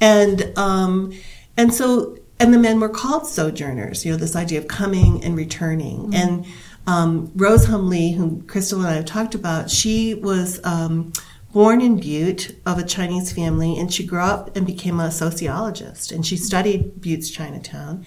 and 0.00 0.52
um, 0.56 1.12
and 1.56 1.74
so 1.74 2.16
and 2.40 2.54
the 2.54 2.58
men 2.58 2.80
were 2.80 2.88
called 2.88 3.26
sojourners. 3.26 4.04
You 4.04 4.12
know, 4.12 4.18
this 4.18 4.34
idea 4.36 4.58
of 4.58 4.66
coming 4.68 5.22
and 5.24 5.36
returning. 5.36 6.14
And 6.14 6.46
um, 6.86 7.30
Rose 7.36 7.66
Hum 7.66 7.88
Lee, 7.88 8.12
whom 8.12 8.42
Crystal 8.42 8.80
and 8.80 8.88
I 8.88 8.94
have 8.94 9.04
talked 9.04 9.34
about, 9.36 9.70
she 9.70 10.14
was 10.14 10.58
um, 10.64 11.12
born 11.52 11.80
in 11.80 12.00
Butte 12.00 12.56
of 12.66 12.78
a 12.78 12.84
Chinese 12.84 13.30
family, 13.32 13.78
and 13.78 13.92
she 13.92 14.04
grew 14.04 14.20
up 14.20 14.56
and 14.56 14.66
became 14.66 14.98
a 14.98 15.10
sociologist. 15.12 16.10
And 16.10 16.26
she 16.26 16.36
studied 16.36 17.00
Butte's 17.00 17.30
Chinatown, 17.30 18.04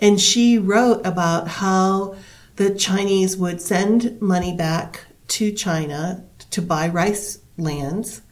and 0.00 0.18
she 0.20 0.58
wrote 0.58 1.04
about 1.06 1.48
how 1.48 2.16
the 2.56 2.74
Chinese 2.74 3.36
would 3.36 3.60
send 3.60 4.20
money 4.20 4.54
back 4.56 5.04
to 5.28 5.52
China 5.52 6.24
to 6.50 6.62
buy 6.62 6.88
rice 6.88 7.38
lands. 7.56 8.22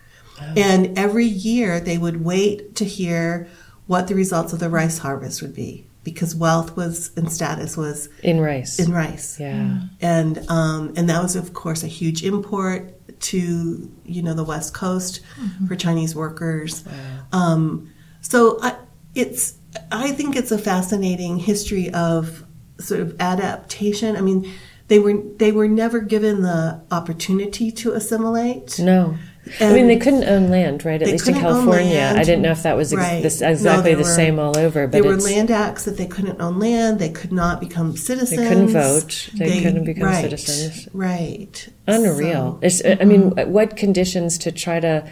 And 0.57 0.99
every 0.99 1.27
year 1.27 1.81
they 1.81 1.97
would 1.97 2.25
wait 2.25 2.75
to 2.77 2.85
hear 2.85 3.49
what 3.87 4.09
the 4.09 4.15
results 4.15 4.53
of 4.53 4.59
the 4.59 4.69
rice 4.69 4.99
harvest 4.99 5.43
would 5.43 5.55
be 5.55 5.87
because 6.03 6.35
wealth 6.35 6.77
was 6.77 7.11
and 7.17 7.33
status 7.33 7.77
was 7.77 8.09
in 8.23 8.41
rice. 8.41 8.79
in 8.79 8.93
rice. 8.93 9.41
yeah. 9.41 9.81
And 10.01 10.39
um, 10.51 10.93
and 10.97 11.09
that 11.09 11.23
was 11.23 11.37
of 11.37 11.55
course 11.55 11.83
a 11.83 11.87
huge 11.87 12.23
import 12.23 12.93
to 13.21 13.91
you 14.05 14.23
know 14.23 14.35
the 14.35 14.45
West 14.45 14.75
Coast 14.75 15.21
for 15.67 15.77
Chinese 15.77 16.15
workers. 16.15 16.85
Um, 17.33 17.93
so 18.21 18.59
I, 18.63 18.77
it's 19.15 19.55
I 19.91 20.13
think 20.13 20.37
it's 20.37 20.53
a 20.53 20.59
fascinating 20.59 21.39
history 21.39 21.93
of 21.93 22.44
sort 22.79 23.01
of 23.01 23.15
adaptation. 23.21 24.17
I 24.17 24.21
mean, 24.21 24.51
they 24.89 24.99
were 24.99 25.15
they 25.39 25.53
were 25.53 25.69
never 25.69 26.01
given 26.01 26.43
the 26.43 26.81
opportunity 26.91 27.71
to 27.73 27.93
assimilate. 27.93 28.79
No. 28.79 29.17
I 29.61 29.75
mean, 29.75 29.89
they 29.89 29.99
couldn't 29.99 30.25
own 30.25 30.49
land, 30.49 30.87
right? 30.87 31.03
At 31.03 31.07
least 31.09 31.29
in 31.29 31.35
California. 31.35 32.15
I 32.17 32.25
didn't 32.25 32.41
know 32.41 32.51
if 32.53 32.63
that 32.63 32.79
was 32.79 32.95
ex- 32.95 33.03
Right. 33.03 33.23
this, 33.23 33.43
exactly 33.43 33.91
there 33.91 33.97
the 34.03 34.09
were- 34.09 34.15
same 34.15 34.39
all 34.39 34.57
over, 34.57 34.87
but 34.87 34.93
there 34.93 35.05
were 35.05 35.19
land 35.19 35.51
acts 35.51 35.85
that 35.85 35.99
they 35.99 36.07
couldn't 36.07 36.41
own 36.41 36.59
land. 36.59 36.99
They 36.99 37.11
could 37.11 37.31
not 37.31 37.61
become 37.61 37.95
citizens. 37.95 38.41
They 38.41 38.49
couldn't 38.49 38.69
vote. 38.69 39.29
They 39.35 39.63
couldn't 39.63 39.85
become 39.85 40.05
right, 40.05 40.23
citizens. 40.23 40.89
Right. 40.95 41.69
unreal. 41.87 42.53
So- 42.53 42.59
It's, 42.63 42.83
I 43.03 43.05
mean, 43.05 43.33
mm-hmm. 43.33 43.51
what 43.53 43.77
conditions 43.77 44.39
to 44.39 44.51
try 44.51 44.81
to 44.81 45.07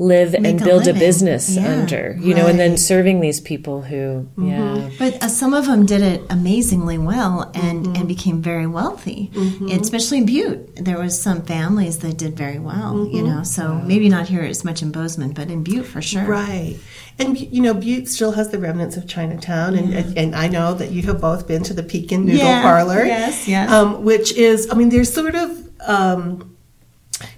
live 0.00 0.32
and 0.32 0.42
Make 0.44 0.60
a 0.62 0.64
build 0.64 0.82
a, 0.82 0.86
living. 0.86 1.00
business 1.00 1.54
Yeah. 1.56 1.68
under, 1.74 2.16
you 2.20 2.34
know, 2.34 2.46
and 2.46 2.58
then 2.58 2.78
serving 2.78 3.20
these 3.20 3.38
people 3.38 3.82
who, 3.82 4.26
Mm-hmm. 4.38 4.48
yeah. 4.48 4.90
But 4.98 5.22
uh, 5.22 5.28
some 5.28 5.52
of 5.52 5.66
them 5.66 5.84
did 5.84 6.00
it 6.00 6.22
amazingly 6.30 6.96
well 6.96 7.50
and, 7.54 7.84
Mm-hmm. 7.84 7.96
and 7.96 8.08
became 8.08 8.40
very 8.40 8.66
wealthy, 8.66 9.30
especially 9.70 10.18
in 10.18 10.26
Butte. 10.26 10.76
There 10.84 10.98
was 10.98 11.20
some 11.20 11.42
families 11.42 11.98
that 11.98 12.16
did 12.16 12.34
very 12.36 12.58
well, 12.58 12.94
Mm-hmm. 12.94 13.14
you 13.16 13.22
know. 13.22 13.42
So 13.42 13.74
maybe 13.84 14.08
not 14.08 14.26
here 14.28 14.42
as 14.42 14.64
much 14.64 14.80
in 14.82 14.90
Bozeman, 14.90 15.32
but 15.32 15.50
in 15.50 15.62
Butte 15.64 15.86
for 15.86 16.00
sure. 16.00 16.24
Right. 16.24 16.76
And 17.18 17.38
you 17.38 17.60
know, 17.60 17.74
Butte 17.74 18.08
still 18.08 18.32
has 18.32 18.48
the 18.50 18.58
remnants 18.58 18.96
of 18.96 19.06
Chinatown, 19.06 19.74
and, 19.74 19.92
and 19.92 20.16
and 20.18 20.34
I 20.34 20.48
know 20.48 20.72
that 20.72 20.90
you 20.92 21.02
have 21.02 21.20
both 21.20 21.46
been 21.46 21.62
to 21.64 21.74
the 21.74 21.82
Pekin 21.82 22.24
Noodle 22.24 22.38
Yeah. 22.46 22.62
Parlor. 22.62 23.04
Yes, 23.04 23.46
yes. 23.46 23.70
Um, 23.70 24.02
which 24.04 24.32
is, 24.32 24.70
I 24.70 24.74
mean, 24.74 24.88
there's 24.88 25.12
sort 25.12 25.34
of, 25.34 25.50
um, 25.86 26.49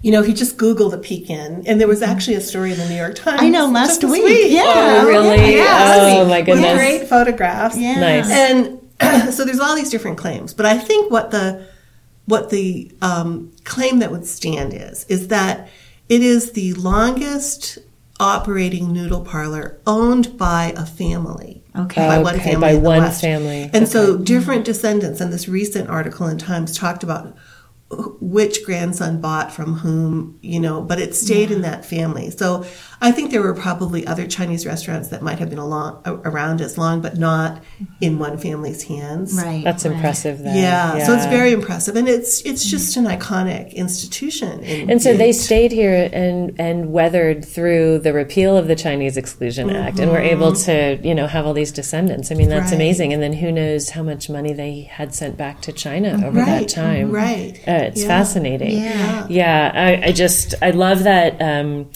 you 0.02 0.10
know, 0.12 0.20
if 0.20 0.28
you 0.28 0.34
just 0.34 0.56
Google 0.58 0.90
the 0.90 0.98
Pekin, 0.98 1.64
and 1.66 1.80
there 1.80 1.88
was 1.88 2.02
actually 2.02 2.34
a 2.36 2.40
story 2.40 2.72
in 2.72 2.78
the 2.78 2.88
New 2.88 2.94
York 2.96 3.14
Times. 3.16 3.40
I 3.42 3.48
know, 3.48 3.66
last 3.70 3.88
just 3.88 4.00
this 4.02 4.10
week. 4.10 4.50
Yeah. 4.52 4.62
Oh, 4.66 5.06
really? 5.06 5.56
Yeah. 5.56 5.96
Oh, 6.00 6.24
my 6.28 6.38
With 6.38 6.46
goodness. 6.46 6.74
great 6.76 7.08
photographs. 7.08 7.76
Yeah. 7.76 7.98
Nice. 8.00 8.30
And 8.30 8.80
so 9.34 9.44
there's 9.44 9.60
all 9.60 9.74
these 9.76 9.90
different 9.90 10.18
claims, 10.18 10.54
but 10.54 10.66
I 10.66 10.78
think 10.78 11.10
what 11.10 11.30
the 11.30 11.66
what 12.26 12.50
the 12.50 12.92
um, 13.02 13.52
claim 13.64 13.98
that 13.98 14.10
would 14.12 14.24
stand 14.26 14.72
is 14.72 15.04
is 15.08 15.28
that 15.28 15.68
it 16.08 16.22
is 16.22 16.52
the 16.52 16.72
longest 16.74 17.78
operating 18.20 18.92
noodle 18.92 19.22
parlor 19.22 19.80
owned 19.86 20.38
by 20.38 20.72
a 20.76 20.86
family. 20.86 21.64
Okay. 21.74 22.06
By 22.06 22.18
one 22.18 22.34
Okay, 22.36 22.52
family. 22.52 22.60
by 22.60 22.74
one 22.76 22.98
West. 22.98 23.20
family. 23.20 23.70
And 23.72 23.88
so 23.88 24.16
different 24.18 24.64
descendants, 24.64 25.20
and 25.20 25.32
this 25.32 25.48
recent 25.48 25.88
article 25.90 26.26
in 26.28 26.38
Times 26.38 26.76
talked 26.76 27.02
about 27.02 27.34
which 28.20 28.64
grandson 28.64 29.20
bought 29.20 29.52
from 29.52 29.74
whom, 29.74 30.38
you 30.42 30.58
know, 30.58 30.80
but 30.80 30.98
it 30.98 31.14
stayed 31.14 31.50
in 31.50 31.62
that 31.62 31.84
family. 31.84 32.30
So 32.30 32.64
I 33.02 33.10
think 33.10 33.32
there 33.32 33.42
were 33.42 33.52
probably 33.54 34.06
other 34.06 34.26
Chinese 34.28 34.64
restaurants 34.64 35.08
that 35.08 35.22
might 35.22 35.38
have 35.40 35.50
been 35.50 35.58
along, 35.58 36.00
around 36.06 36.60
as 36.60 36.78
long, 36.78 37.00
but 37.02 37.18
not 37.18 37.60
in 38.00 38.18
one 38.20 38.38
family's 38.38 38.84
hands. 38.84 39.34
Right. 39.34 39.62
That's 39.64 39.84
right. 39.84 39.94
impressive. 39.94 40.38
Then. 40.38 40.56
Yeah, 40.56 41.04
so 41.04 41.12
it's 41.14 41.26
very 41.26 41.52
impressive, 41.52 41.96
and 41.96 42.08
it's 42.08 42.40
it's 42.42 42.64
just 42.64 42.96
an 42.96 43.04
iconic 43.06 43.74
institution. 43.74 44.60
in 44.62 44.88
And 44.88 45.02
so 45.02 45.16
they 45.16 45.32
stayed 45.32 45.72
here 45.72 46.08
and 46.12 46.58
and 46.60 46.92
weathered 46.92 47.44
through 47.44 47.98
the 47.98 48.12
repeal 48.12 48.56
of 48.56 48.68
the 48.68 48.76
Chinese 48.76 49.16
Exclusion 49.16 49.68
Act, 49.70 49.98
and 49.98 50.10
were 50.12 50.20
able 50.20 50.52
to 50.54 50.98
you 51.02 51.14
know 51.14 51.26
have 51.26 51.44
all 51.44 51.54
these 51.54 51.72
descendants. 51.72 52.30
I 52.30 52.36
mean, 52.36 52.48
that's 52.48 52.70
Right. 52.70 52.74
amazing. 52.80 53.12
And 53.12 53.20
then 53.22 53.32
who 53.32 53.50
knows 53.50 53.90
how 53.90 54.02
much 54.04 54.30
money 54.30 54.52
they 54.52 54.82
had 54.82 55.12
sent 55.12 55.36
back 55.36 55.60
to 55.62 55.72
China 55.72 56.24
over 56.24 56.38
that 56.44 56.68
time. 56.68 57.10
right. 57.10 57.58
Uh, 57.66 57.88
it's 57.90 58.02
Yeah. 58.02 58.06
fascinating. 58.08 58.78
Yeah. 58.78 59.26
Yeah, 59.28 59.72
I, 59.74 60.08
I 60.08 60.12
just 60.12 60.54
I 60.62 60.70
love 60.70 61.02
that. 61.02 61.42
Um, 61.42 61.90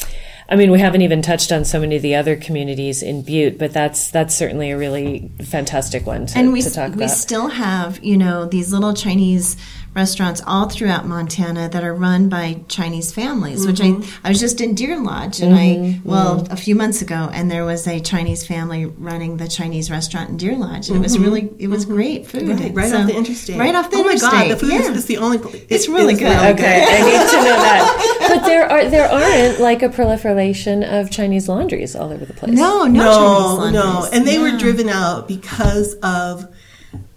I 0.48 0.54
mean, 0.54 0.70
we 0.70 0.78
haven't 0.78 1.02
even 1.02 1.22
touched 1.22 1.50
on 1.50 1.64
so 1.64 1.80
many 1.80 1.96
of 1.96 2.02
the 2.02 2.14
other 2.14 2.36
communities 2.36 3.02
in 3.02 3.22
Butte, 3.22 3.58
but 3.58 3.72
that's 3.72 4.10
that's 4.10 4.34
certainly 4.34 4.70
a 4.70 4.78
really 4.78 5.30
fantastic 5.44 6.06
one 6.06 6.26
to, 6.26 6.38
and 6.38 6.52
we, 6.52 6.62
to 6.62 6.70
talk 6.70 6.90
we 6.90 6.94
about. 6.94 7.00
We 7.00 7.08
still 7.08 7.48
have 7.48 8.02
you 8.02 8.16
know 8.16 8.46
these 8.46 8.72
little 8.72 8.94
chinese 8.94 9.56
restaurants 9.96 10.42
all 10.46 10.68
throughout 10.68 11.06
montana 11.06 11.68
that 11.70 11.82
are 11.82 11.94
run 11.94 12.28
by 12.28 12.60
chinese 12.68 13.12
families 13.12 13.66
which 13.66 13.80
Mm-hmm. 13.80 14.02
i 14.24 14.28
i 14.28 14.28
was 14.28 14.38
just 14.38 14.60
in 14.60 14.74
deer 14.74 15.00
lodge 15.02 15.40
and 15.40 15.54
i 15.54 15.98
well 16.04 16.46
a 16.50 16.56
few 16.56 16.74
months 16.74 17.00
ago 17.02 17.30
and 17.32 17.50
there 17.50 17.64
was 17.64 17.86
a 17.88 17.98
chinese 18.00 18.46
family 18.46 18.84
running 18.84 19.38
the 19.38 19.48
chinese 19.48 19.90
restaurant 19.90 20.28
in 20.30 20.36
deer 20.36 20.54
lodge 20.54 20.88
and 20.88 20.96
it 20.98 21.02
was 21.02 21.18
really 21.18 21.50
it 21.58 21.68
was 21.68 21.84
great 21.86 22.26
food 22.26 22.42
Mm-hmm. 22.42 22.62
right, 22.62 22.74
right 22.74 22.90
So- 22.90 22.98
off 23.00 23.06
the 23.06 23.16
interstate. 23.16 23.58
right 23.58 23.74
off 23.74 23.90
the 23.90 23.96
oh 23.96 24.00
interstate 24.04 24.32
my 24.32 24.48
god, 24.48 24.50
the 24.52 24.56
food 24.58 24.72
yeah. 24.72 24.78
is, 24.90 24.96
is 24.98 25.06
the 25.06 25.16
only. 25.16 25.38
pl- 25.38 25.52
It's 25.70 25.88
really 25.88 26.12
is 26.14 26.20
good. 26.20 26.36
Okay, 26.54 26.78
I 26.86 26.98
need 27.08 27.30
to 27.32 27.36
know 27.46 27.56
that. 27.66 28.12
But 28.28 28.44
there 28.44 28.64
are 28.70 28.84
there 28.90 29.08
aren't 29.08 29.60
like 29.60 29.82
a 29.82 29.88
proliferation 29.88 30.82
of 30.82 31.10
Chinese 31.10 31.48
laundries 31.48 31.96
all 31.96 32.12
over 32.12 32.24
the 32.24 32.34
place. 32.34 32.52
no 32.52 32.84
no 32.84 33.60
no, 33.64 33.70
no, 33.70 34.08
and 34.12 34.26
they 34.26 34.38
were 34.38 34.56
driven 34.58 34.88
out 34.88 35.26
because 35.28 35.94
of, 36.02 36.46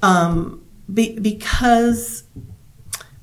um, 0.01 0.63
be, 0.93 1.17
because, 1.19 2.23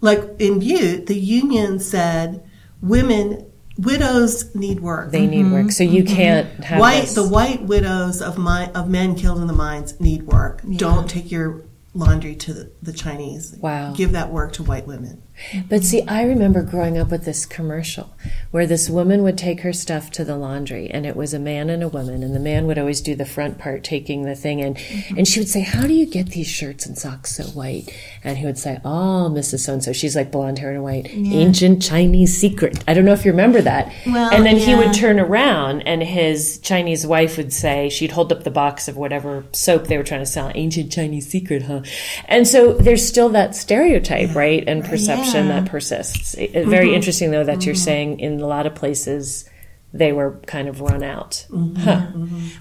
like 0.07 0.22
in 0.38 0.59
Butte, 0.61 1.07
the 1.07 1.18
union 1.18 1.78
said 1.80 2.42
women 2.80 3.44
widows 3.78 4.54
need 4.54 4.80
work. 4.80 5.11
They 5.12 5.26
need 5.26 5.50
work, 5.52 5.70
so 5.70 5.84
you 5.84 6.02
can't 6.04 6.46
have 6.46 6.76
Mm-hmm. 6.76 6.78
white 6.80 7.00
this. 7.02 7.14
the 7.14 7.28
white 7.28 7.62
widows 7.62 8.22
of 8.22 8.38
my 8.38 8.70
of 8.72 8.88
men 8.88 9.14
killed 9.16 9.40
in 9.40 9.46
the 9.46 9.52
mines 9.52 10.00
need 10.00 10.22
work. 10.22 10.62
Don't 10.76 11.09
take 11.11 11.30
your 11.30 11.62
laundry 11.92 12.34
to 12.36 12.52
the, 12.54 12.70
the 12.82 12.92
Chinese. 12.92 13.54
Wow. 13.61 13.92
Give 13.94 14.12
that 14.12 14.30
work 14.32 14.52
to 14.54 14.62
white 14.62 14.86
women. 14.86 15.22
But 15.68 15.84
see, 15.84 16.03
I 16.03 16.22
remember 16.22 16.62
growing 16.62 16.99
up 16.99 17.11
with 17.11 17.24
this 17.24 17.47
commercial 17.47 18.14
where 18.51 18.66
this 18.66 18.89
woman 18.89 19.22
would 19.22 19.37
take 19.37 19.61
her 19.61 19.72
stuff 19.72 20.11
to 20.12 20.24
the 20.24 20.37
laundry, 20.37 20.89
and 20.91 21.07
it 21.07 21.16
was 21.16 21.34
a 21.34 21.39
man 21.39 21.70
and 21.70 21.82
a 21.82 21.89
woman, 21.89 22.22
and 22.22 22.34
the 22.34 22.41
man 22.41 22.66
would 22.66 22.78
always 22.78 23.01
do 23.01 23.14
the 23.14 23.26
front 23.26 23.59
part, 23.59 23.84
taking 23.84 24.22
the 24.22 24.34
thing 24.34 24.61
in, 24.61 24.74
mm-hmm. 24.74 25.18
and 25.18 25.28
she 25.28 25.41
would 25.41 25.49
say, 25.49 25.61
"How 25.61 25.87
do 25.87 25.93
you 25.93 26.07
get 26.07 26.30
these 26.30 26.49
shirts 26.49 26.87
and 26.87 26.97
socks 26.97 27.37
so 27.37 27.45
white?" 27.45 27.93
And 28.24 28.39
he 28.39 28.47
would 28.47 28.59
say, 28.59 28.80
"Oh, 28.84 29.30
Mrs. 29.30 29.61
So 29.61 29.74
and 29.74 29.84
So, 29.84 29.93
she's 29.93 30.16
like 30.16 30.30
blonde 30.32 30.59
hair 30.59 30.72
and 30.72 30.82
white, 30.82 31.09
ancient 31.12 31.82
Chinese 31.82 32.37
secret." 32.37 32.82
I 32.89 32.95
don't 32.95 33.05
know 33.05 33.12
if 33.12 33.24
you 33.24 33.30
remember 33.30 33.61
that. 33.61 33.93
Well, 34.07 34.30
and 34.32 34.47
then 34.47 34.57
he 34.57 34.74
would 34.74 34.95
turn 34.95 35.20
around, 35.20 35.82
and 35.82 36.03
his 36.03 36.59
Chinese 36.59 37.07
wife 37.07 37.37
would 37.37 37.53
say, 37.53 37.89
she'd 37.89 38.12
hold 38.12 38.32
up 38.32 38.45
the 38.45 38.51
box 38.51 38.89
of 38.89 38.97
whatever 38.97 39.45
soap 39.53 39.87
they 39.87 39.99
were 39.99 40.05
trying 40.05 40.20
to 40.20 40.26
sell, 40.26 40.51
ancient 40.55 40.91
Chinese 40.91 41.28
secret, 41.28 41.62
huh? 41.62 41.82
And 42.26 42.49
so 42.49 42.72
there's 42.72 43.07
still 43.07 43.28
that 43.30 43.55
stereotype, 43.55 44.34
right, 44.34 44.64
and 44.66 44.84
perception 44.84 45.26
Yeah. 45.35 45.61
that 45.61 45.70
persists. 45.70 46.35
It- 46.35 46.66
Very 46.66 46.95
interesting, 46.95 47.31
though, 47.31 47.45
that 47.45 47.64
you're 47.66 47.74
saying 47.74 48.20
in 48.20 48.41
a 48.41 48.47
lot 48.47 48.66
of 48.66 48.74
places 48.74 49.49
they 49.93 50.12
were 50.12 50.33
kind 50.47 50.68
of 50.68 50.81
run 50.81 51.03
out. 51.03 51.47
Huh. 51.79 52.07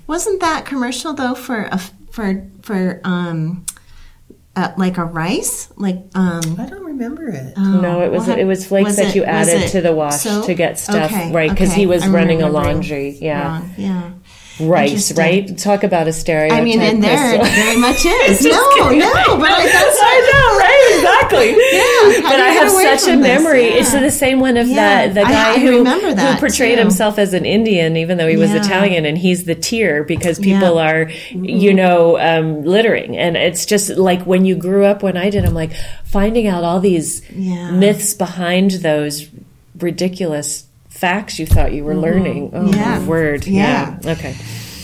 Wasn't 0.07 0.39
that 0.41 0.65
commercial 0.65 1.13
though 1.13 1.35
for 1.35 1.63
a 1.71 1.77
for 2.11 2.47
for 2.61 3.01
um 3.03 3.65
uh, 4.55 4.71
like 4.77 4.97
a 4.97 5.03
rice 5.03 5.67
like 5.75 5.97
um 6.15 6.55
I 6.57 6.65
don't 6.67 6.85
remember 6.85 7.27
it. 7.27 7.57
No, 7.57 8.01
it 8.03 8.11
was 8.11 8.27
what- 8.27 8.39
it 8.39 8.45
was 8.45 8.65
flakes 8.65 8.85
was 8.87 8.95
that 8.97 9.07
it- 9.07 9.15
you 9.15 9.25
added 9.25 9.67
to 9.71 9.81
the 9.81 9.93
wash 9.93 10.21
soap? 10.21 10.45
to 10.45 10.53
get 10.53 10.79
stuff 10.79 11.11
Okay, 11.11 11.31
right 11.33 11.49
because 11.49 11.71
okay. 11.71 11.81
he 11.81 11.85
was 11.87 12.03
I'm 12.03 12.15
running 12.15 12.41
a 12.41 12.47
laundry. 12.47 13.09
Yeah, 13.19 13.59
wrong. 13.59 13.73
yeah. 13.77 14.11
Interesting. 14.59 15.17
right? 15.17 15.57
Talk 15.57 15.83
about 15.83 16.07
a 16.07 16.13
stereotype. 16.13 16.57
I 16.57 16.63
mean, 16.63 16.79
and 16.81 17.03
there 17.03 17.35
it 17.35 17.41
very 17.45 17.77
much 17.77 18.05
is. 18.05 18.43
no, 18.43 18.51
no, 18.51 19.37
but 19.37 19.51
I, 19.51 19.65
that's 19.65 19.99
I 20.01 20.31
know, 20.31 20.57
right? 20.59 20.91
Exactly. 20.95 21.49
Yeah. 21.49 22.29
But 22.29 22.39
I 22.39 22.49
have 22.49 22.71
such 22.71 23.13
a 23.13 23.17
memory. 23.17 23.63
Yeah. 23.69 23.75
It's 23.79 23.91
the 23.91 24.09
same 24.11 24.39
one 24.39 24.55
of 24.57 24.67
Yeah. 24.67 25.07
that 25.07 25.13
the 25.15 25.21
guy 25.21 25.53
I 25.55 25.59
who 25.59 25.79
remember 25.79 26.13
that, 26.13 26.35
who 26.35 26.39
portrayed 26.39 26.75
too. 26.77 26.81
himself 26.81 27.19
as 27.19 27.33
an 27.33 27.45
Indian, 27.45 27.97
even 27.97 28.17
though 28.17 28.27
he 28.27 28.37
was 28.37 28.51
Yeah. 28.51 28.61
Italian, 28.61 29.05
and 29.05 29.17
he's 29.17 29.43
the 29.45 29.55
tear 29.55 30.03
because 30.03 30.39
people 30.39 30.77
are, 30.79 31.09
you 31.31 31.73
know, 31.73 32.17
um, 32.19 32.63
littering, 32.63 33.17
and 33.17 33.35
it's 33.35 33.65
just 33.65 33.89
like 33.89 34.23
when 34.23 34.45
you 34.45 34.55
grew 34.55 34.85
up. 34.85 35.03
When 35.03 35.17
I 35.17 35.29
did, 35.29 35.43
I'm 35.45 35.53
like 35.53 35.71
finding 36.05 36.47
out 36.47 36.63
all 36.63 36.79
these 36.79 37.21
myths 37.31 38.13
behind 38.13 38.71
those 38.71 39.27
ridiculous 39.79 40.65
facts 41.05 41.37
you 41.37 41.45
thought 41.45 41.71
you 41.71 41.83
were 41.83 41.93
mm-hmm. 41.93 42.01
learning. 42.01 42.49
Oh, 42.51 42.65
Yeah. 42.65 42.97
my 42.97 43.05
word. 43.05 43.45
Yeah. 43.45 43.97
yeah. 44.01 44.11
Okay. 44.13 44.33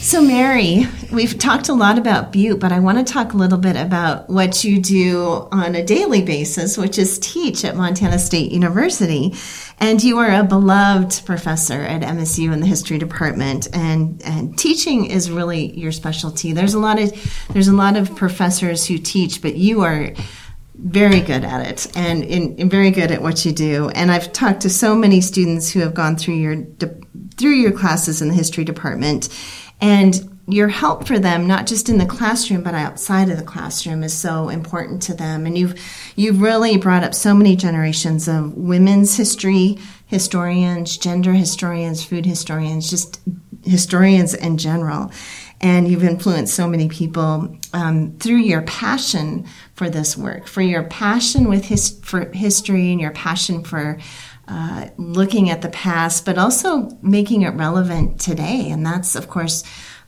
So, 0.01 0.21
Mary, 0.21 0.87
we've 1.11 1.37
talked 1.37 1.69
a 1.69 1.73
lot 1.73 1.97
about 1.97 2.31
Butte, 2.31 2.59
but 2.59 2.71
I 2.71 2.79
want 2.79 2.97
to 2.99 3.13
talk 3.13 3.33
a 3.33 3.37
little 3.37 3.57
bit 3.57 3.75
about 3.75 4.29
what 4.29 4.63
you 4.63 4.79
do 4.81 5.47
on 5.51 5.75
a 5.75 5.83
daily 5.83 6.21
basis, 6.21 6.77
which 6.77 6.97
is 6.97 7.19
teach 7.19 7.63
at 7.65 7.75
Montana 7.75 8.17
State 8.19 8.51
University. 8.51 9.33
And 9.79 10.03
you 10.03 10.19
are 10.19 10.31
a 10.31 10.43
beloved 10.43 11.25
professor 11.25 11.81
at 11.81 12.01
MSU 12.01 12.51
in 12.51 12.61
the 12.61 12.67
history 12.67 12.99
department, 12.99 13.67
and, 13.73 14.21
and 14.23 14.57
teaching 14.57 15.05
is 15.05 15.31
really 15.31 15.77
your 15.77 15.91
specialty. 15.91 16.51
There's 16.53 16.75
a 16.75 16.79
lot 16.79 16.99
of 16.99 17.11
there's 17.51 17.67
a 17.67 17.73
lot 17.73 17.95
of 17.97 18.15
professors 18.15 18.85
who 18.85 18.99
teach, 18.99 19.41
but 19.41 19.55
you 19.55 19.81
are 19.81 20.13
very 20.83 21.21
good 21.21 21.43
at 21.43 21.67
it 21.67 21.95
and, 21.95 22.23
in, 22.23 22.55
and 22.59 22.71
very 22.71 22.91
good 22.91 23.11
at 23.11 23.21
what 23.21 23.45
you 23.45 23.51
do. 23.51 23.89
And 23.89 24.11
I've 24.11 24.33
talked 24.33 24.61
to 24.61 24.69
so 24.69 24.95
many 24.95 25.21
students 25.21 25.71
who 25.71 25.79
have 25.79 25.93
gone 25.93 26.15
through 26.15 26.35
your 26.35 26.55
de- 26.55 26.99
through 27.37 27.51
your 27.51 27.71
classes 27.71 28.21
in 28.21 28.27
the 28.27 28.33
history 28.33 28.63
department, 28.63 29.29
and 29.79 30.27
your 30.47 30.67
help 30.67 31.07
for 31.07 31.17
them, 31.17 31.47
not 31.47 31.65
just 31.65 31.87
in 31.87 31.97
the 31.97 32.05
classroom 32.05 32.61
but 32.63 32.73
outside 32.73 33.29
of 33.29 33.37
the 33.37 33.43
classroom, 33.43 34.03
is 34.03 34.13
so 34.13 34.49
important 34.49 35.01
to 35.03 35.13
them. 35.13 35.45
And 35.45 35.57
you've 35.57 35.79
you've 36.15 36.41
really 36.41 36.77
brought 36.77 37.03
up 37.03 37.13
so 37.13 37.33
many 37.33 37.55
generations 37.55 38.27
of 38.27 38.53
women's 38.55 39.15
history 39.15 39.77
historians, 40.07 40.97
gender 40.97 41.33
historians, 41.33 42.03
food 42.03 42.25
historians, 42.25 42.89
just 42.89 43.21
historians 43.63 44.33
in 44.33 44.57
general. 44.57 45.11
And 45.61 45.87
you've 45.87 46.03
influenced 46.03 46.55
so 46.55 46.67
many 46.67 46.89
people 46.89 47.55
um, 47.71 48.17
through 48.17 48.37
your 48.37 48.63
passion 48.63 49.45
for 49.75 49.89
this 49.89 50.17
work, 50.17 50.47
for 50.47 50.61
your 50.61 50.83
passion 50.83 51.47
with 51.47 51.65
his, 51.65 51.99
for 52.01 52.31
history 52.31 52.91
and 52.91 52.99
your 52.99 53.11
passion 53.11 53.63
for 53.63 53.99
uh, 54.47 54.89
looking 54.97 55.51
at 55.51 55.61
the 55.61 55.69
past, 55.69 56.25
but 56.25 56.37
also 56.37 56.89
making 57.01 57.43
it 57.43 57.51
relevant 57.51 58.19
today. 58.19 58.71
And 58.71 58.83
that's, 58.83 59.15
of 59.15 59.29
course, 59.29 59.63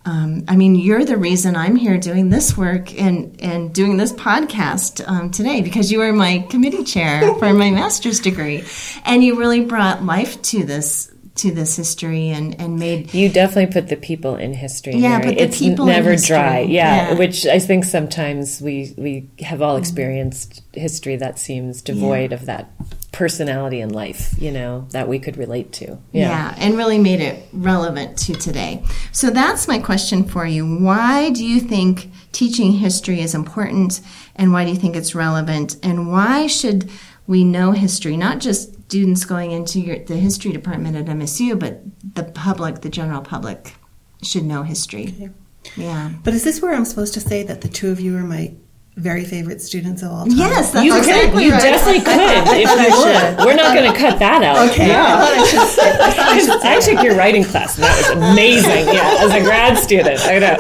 um, 0.06 0.44
I 0.48 0.58
mean, 0.58 0.76
you're 0.76 1.06
the 1.06 1.18
reason 1.18 1.56
I'm 1.56 1.78
here 1.78 1.98
doing 1.98 2.30
this 2.30 2.58
work 2.58 3.00
and, 3.00 3.40
and 3.42 3.74
doing 3.74 3.96
this 3.96 4.12
podcast 4.12 5.08
um, 5.08 5.32
today 5.32 5.62
because 5.62 5.92
you 5.92 6.00
were 6.00 6.12
my 6.12 6.46
committee 6.50 6.84
chair 6.84 7.34
for 7.36 7.54
my 7.54 7.72
master's 7.72 8.20
degree, 8.20 8.66
and 9.06 9.24
you 9.24 9.40
really 9.40 9.64
brought 9.64 10.04
life 10.04 10.42
to 10.42 10.66
this 10.66 11.13
to 11.36 11.52
this 11.52 11.76
history 11.76 12.30
and, 12.30 12.60
and 12.62 12.78
made 12.78 13.12
You 13.14 13.28
definitely 13.28 13.74
put 13.74 13.90
the 13.90 13.96
people 13.96 14.36
in 14.36 14.54
history. 14.54 14.94
Yeah, 14.96 15.18
Mary. 15.18 15.24
but 15.26 15.36
the 15.36 15.42
it's 15.44 15.58
people 15.60 15.86
in 15.88 15.92
never 15.94 16.12
history. 16.12 16.36
dry. 16.36 16.60
Yeah, 16.60 17.10
Yeah. 17.12 17.18
which 17.18 17.48
I 17.48 17.58
think 17.60 17.86
sometimes 17.86 18.62
we 18.62 18.94
we 18.98 19.30
have 19.44 19.62
all 19.62 19.76
experienced 19.76 20.62
history 20.74 21.16
that 21.16 21.40
seems 21.40 21.82
devoid 21.82 22.34
of 22.34 22.46
that 22.46 22.72
personality 23.12 23.80
and 23.82 23.92
life. 23.92 24.34
You 24.40 24.52
know 24.52 24.88
that 24.92 25.08
we 25.08 25.18
could 25.20 25.38
relate 25.38 25.72
to. 25.74 25.98
Yeah. 26.12 26.54
and 26.58 26.78
really 26.78 27.00
made 27.00 27.20
it 27.22 27.44
relevant 27.52 28.18
to 28.20 28.34
today. 28.34 28.84
So 29.12 29.30
that's 29.32 29.68
my 29.68 29.80
question 29.80 30.24
for 30.26 30.46
you. 30.46 30.66
Why 30.80 31.30
do 31.32 31.44
you 31.44 31.60
think 31.60 32.10
teaching 32.32 32.74
history 32.74 33.22
is 33.22 33.34
important 33.36 34.02
and 34.36 34.52
why 34.54 34.66
do 34.66 34.72
you 34.72 34.78
think 34.78 34.96
it's 34.96 35.16
relevant 35.16 35.78
and 35.84 36.12
why 36.12 36.48
should 36.48 36.90
we 37.26 37.44
know 37.44 37.72
history, 37.72 38.18
not 38.18 38.40
just 38.40 38.73
students 38.94 39.26
going 39.26 39.50
into 39.50 39.80
your, 39.80 39.98
the 39.98 40.16
history 40.16 40.52
department 40.52 40.96
at 40.96 41.06
MSU, 41.06 41.60
but 41.60 41.82
the 42.16 42.24
public, 42.24 42.82
the 42.82 42.90
general 42.90 43.24
public 43.24 43.74
should 44.22 44.46
know 44.46 44.62
history. 44.62 45.32
Yeah. 45.76 46.12
But 46.24 46.36
is 46.36 46.44
this 46.44 46.62
where 46.62 46.76
I'm 46.76 46.86
supposed 46.86 47.16
to 47.16 47.20
say 47.20 47.42
that 47.42 47.62
the 47.62 47.70
two 47.70 47.90
of 47.90 48.00
you 48.00 48.16
are 48.18 48.24
my 48.24 48.54
very 48.96 49.26
favorite 49.26 49.60
students 49.64 50.04
of 50.04 50.12
all 50.12 50.28
time. 50.28 50.38
Yes, 50.38 50.70
that's 50.72 50.86
You 50.86 50.96
exactly 50.96 51.32
could. 51.32 51.42
You 51.46 51.50
definitely 51.50 52.02
could 52.02 52.46
if 52.46 52.70
you 52.70 52.98
would. 53.02 53.48
We're 53.48 53.56
not 53.56 53.74
going 53.76 53.92
to 53.92 53.98
cut 53.98 54.20
that 54.20 54.44
out. 54.44 54.70
Okay. 54.70 54.90
Yeah. 54.90 55.18
I 55.18 55.34
I 55.82 56.70
I 56.70 56.74
I 56.74 56.78
I 56.78 56.80
took 56.80 57.04
your 57.04 57.16
writing 57.16 57.44
class, 57.44 57.74
and 57.76 57.86
that 57.86 57.98
was 57.98 58.10
amazing. 58.12 58.86
Yeah, 58.94 59.18
as 59.26 59.34
a 59.34 59.42
grad 59.42 59.80
student, 59.80 60.20
I 60.22 60.38
know. 60.38 60.54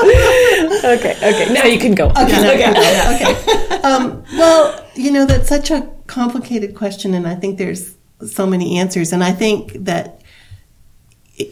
Okay, 0.95 1.14
okay. 1.22 1.53
Now 1.53 1.65
you 1.65 1.77
can 1.77 1.93
go. 1.93 2.07
Okay, 2.10 2.41
no, 2.41 2.51
Okay. 2.53 2.72
no, 2.73 3.14
okay. 3.14 3.81
Um, 3.84 4.23
well, 4.34 4.84
you 4.95 5.11
know, 5.11 5.26
that's 5.27 5.47
such 5.47 5.69
a 5.69 5.88
complicated 6.07 6.73
question, 6.73 7.14
and 7.14 7.27
I 7.27 7.35
think 7.35 7.60
there's 7.60 7.95
so 8.27 8.45
many 8.45 8.77
answers. 8.77 9.13
And 9.13 9.23
I 9.23 9.31
think 9.31 9.73
that 9.73 10.21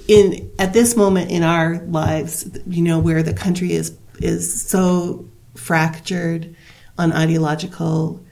in 0.07 0.51
at 0.59 0.73
this 0.73 0.95
moment 0.95 1.31
in 1.31 1.43
our 1.43 1.79
lives, 1.85 2.49
you 2.67 2.83
know, 2.83 2.99
where 2.99 3.23
the 3.23 3.33
country 3.33 3.73
is 3.73 3.97
is 4.19 4.61
so 4.61 5.27
fractured 5.55 6.55
on 6.97 7.11
ideological 7.13 8.23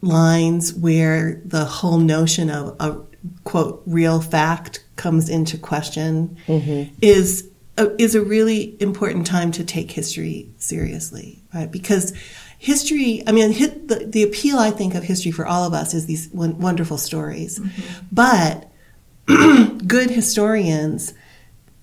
lines, 0.00 0.74
where 0.74 1.40
the 1.44 1.64
whole 1.64 1.98
notion 1.98 2.50
of 2.50 2.76
a 2.80 3.00
quote 3.44 3.82
real 3.86 4.20
fact 4.20 4.84
comes 4.96 5.28
into 5.28 5.56
question, 5.56 6.36
mm-hmm. 6.46 6.92
is 7.00 7.48
a, 7.78 7.90
is 8.00 8.14
a 8.14 8.20
really 8.20 8.76
important 8.80 9.26
time 9.26 9.50
to 9.52 9.64
take 9.64 9.90
history 9.90 10.50
seriously, 10.58 11.42
right? 11.52 11.70
Because 11.70 12.12
history, 12.64 13.22
I 13.26 13.32
mean, 13.32 13.52
hit 13.52 13.88
the, 13.88 14.06
the 14.06 14.22
appeal 14.22 14.56
I 14.58 14.70
think 14.70 14.94
of 14.94 15.02
history 15.02 15.30
for 15.30 15.44
all 15.44 15.64
of 15.64 15.74
us 15.74 15.92
is 15.92 16.06
these 16.06 16.30
wonderful 16.32 16.96
stories, 16.96 17.58
mm-hmm. 17.58 18.06
but 18.10 18.72
good 19.86 20.08
historians 20.08 21.12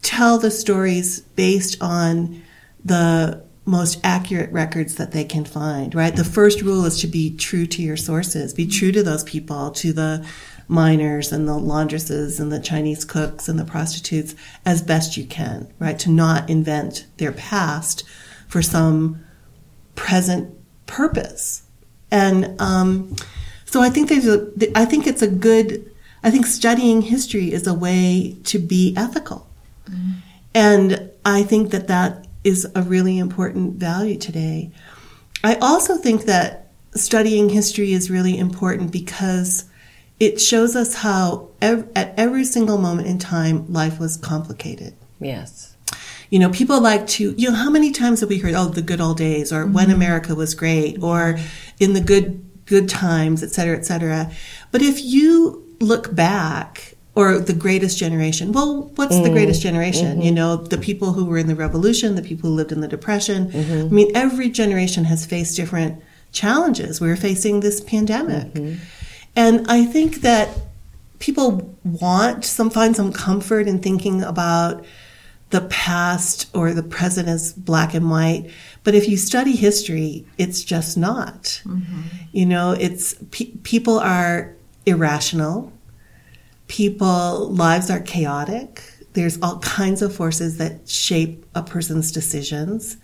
tell 0.01 0.39
the 0.39 0.49
stories 0.49 1.19
based 1.19 1.79
on 1.83 2.41
the 2.83 3.45
most 3.63 3.99
accurate 4.03 4.51
records 4.51 4.95
that 4.95 5.11
they 5.11 5.23
can 5.23 5.45
find, 5.45 5.93
right? 5.93 6.15
The 6.15 6.23
first 6.23 6.63
rule 6.63 6.83
is 6.85 6.99
to 7.01 7.07
be 7.07 7.37
true 7.37 7.67
to 7.67 7.83
your 7.83 7.95
sources, 7.95 8.51
be 8.51 8.65
true 8.65 8.91
to 8.91 9.03
those 9.03 9.23
people, 9.23 9.69
to 9.71 9.93
the 9.93 10.27
miners 10.67 11.31
and 11.31 11.47
the 11.47 11.59
laundresses 11.59 12.39
and 12.39 12.51
the 12.51 12.59
Chinese 12.59 13.05
cooks 13.05 13.47
and 13.47 13.59
the 13.59 13.65
prostitutes 13.65 14.33
as 14.65 14.81
best 14.81 15.15
you 15.15 15.25
can, 15.25 15.71
right? 15.77 15.99
To 15.99 16.09
not 16.09 16.49
invent 16.49 17.05
their 17.17 17.33
past 17.33 18.03
for 18.47 18.63
some 18.63 19.23
present 19.93 20.57
purpose. 20.91 21.63
And 22.11 22.59
um, 22.59 23.15
so 23.65 23.81
I 23.81 23.89
think 23.89 24.09
there's 24.09 24.27
a, 24.27 24.51
I 24.75 24.85
think 24.85 25.07
it's 25.07 25.21
a 25.21 25.27
good, 25.27 25.89
I 26.23 26.29
think 26.29 26.45
studying 26.45 27.01
history 27.01 27.53
is 27.53 27.65
a 27.65 27.73
way 27.73 28.35
to 28.45 28.59
be 28.59 28.93
ethical. 28.97 29.47
And 30.53 31.09
I 31.25 31.43
think 31.43 31.71
that 31.71 31.87
that 31.87 32.27
is 32.43 32.67
a 32.75 32.81
really 32.81 33.17
important 33.17 33.75
value 33.75 34.17
today. 34.17 34.71
I 35.43 35.55
also 35.55 35.95
think 35.95 36.25
that 36.25 36.71
studying 36.93 37.49
history 37.49 37.93
is 37.93 38.11
really 38.11 38.37
important 38.37 38.91
because 38.91 39.65
it 40.19 40.41
shows 40.41 40.75
us 40.75 40.95
how 40.95 41.49
ev- 41.61 41.89
at 41.95 42.13
every 42.17 42.43
single 42.43 42.77
moment 42.77 43.07
in 43.07 43.17
time 43.17 43.71
life 43.71 43.99
was 43.99 44.17
complicated. 44.17 44.93
Yes. 45.19 45.70
You 46.31 46.39
know, 46.39 46.49
people 46.49 46.81
like 46.81 47.05
to, 47.07 47.35
you 47.37 47.49
know, 47.49 47.55
how 47.55 47.69
many 47.69 47.91
times 47.91 48.21
have 48.21 48.29
we 48.29 48.39
heard, 48.39 48.55
oh, 48.55 48.69
the 48.69 48.81
good 48.81 48.99
old 48.99 49.17
days, 49.17 49.53
or 49.53 49.67
when 49.67 49.85
mm-hmm. 49.85 49.95
America 49.95 50.33
was 50.33 50.55
great, 50.55 51.03
or 51.03 51.37
in 51.79 51.93
the 51.93 52.01
good, 52.01 52.43
good 52.65 52.89
times, 52.89 53.43
et 53.43 53.51
cetera, 53.51 53.77
et 53.77 53.85
cetera. 53.85 54.31
But 54.71 54.81
if 54.81 55.03
you 55.03 55.63
look 55.79 56.15
back, 56.15 56.95
or 57.13 57.37
the 57.39 57.53
greatest 57.53 57.97
generation, 57.97 58.53
well, 58.53 58.83
what's 58.95 59.19
the 59.19 59.29
greatest 59.29 59.59
mm-hmm. 59.59 59.69
generation? 59.69 60.11
Mm-hmm. 60.13 60.21
You 60.21 60.31
know, 60.31 60.55
the 60.55 60.77
people 60.77 61.11
who 61.11 61.25
were 61.25 61.37
in 61.37 61.47
the 61.47 61.55
revolution, 61.55 62.15
the 62.15 62.21
people 62.21 62.49
who 62.49 62.55
lived 62.55 62.71
in 62.71 62.79
the 62.79 62.87
depression. 62.87 63.51
I 63.53 63.93
mean, 63.93 64.15
every 64.15 64.49
generation 64.49 65.03
has 65.03 65.25
faced 65.25 65.57
different 65.57 66.01
challenges. 66.31 67.01
We're 67.01 67.17
facing 67.17 67.59
this 67.59 67.81
pandemic. 67.81 68.55
And 69.35 69.67
I 69.67 69.83
think 69.83 70.21
that 70.21 70.47
people 71.19 71.75
want 71.83 72.45
some, 72.45 72.69
find 72.69 72.95
some 72.95 73.11
comfort 73.11 73.67
in 73.67 73.79
thinking 73.79 74.23
about 74.23 74.85
the 75.51 75.61
past 75.61 76.49
or 76.55 76.73
the 76.73 76.83
present 76.83 77.29
is 77.29 77.53
black 77.53 77.93
and 77.93 78.09
white. 78.09 78.49
But 78.83 78.95
if 78.95 79.07
you 79.07 79.17
study 79.17 79.55
history, 79.55 80.25
it's 80.37 80.63
just 80.63 80.97
not. 80.97 81.61
Mm-hmm. 81.65 82.01
You 82.31 82.45
know, 82.45 82.71
it's 82.71 83.15
pe- 83.31 83.51
people 83.63 83.99
are 83.99 84.55
irrational. 84.85 85.71
People 86.67 87.49
lives 87.51 87.89
are 87.89 87.99
chaotic. 87.99 88.81
There's 89.13 89.39
all 89.41 89.59
kinds 89.59 90.01
of 90.01 90.15
forces 90.15 90.57
that 90.57 90.87
shape 90.87 91.45
a 91.53 91.61
person's 91.61 92.11
decisions. 92.11 92.97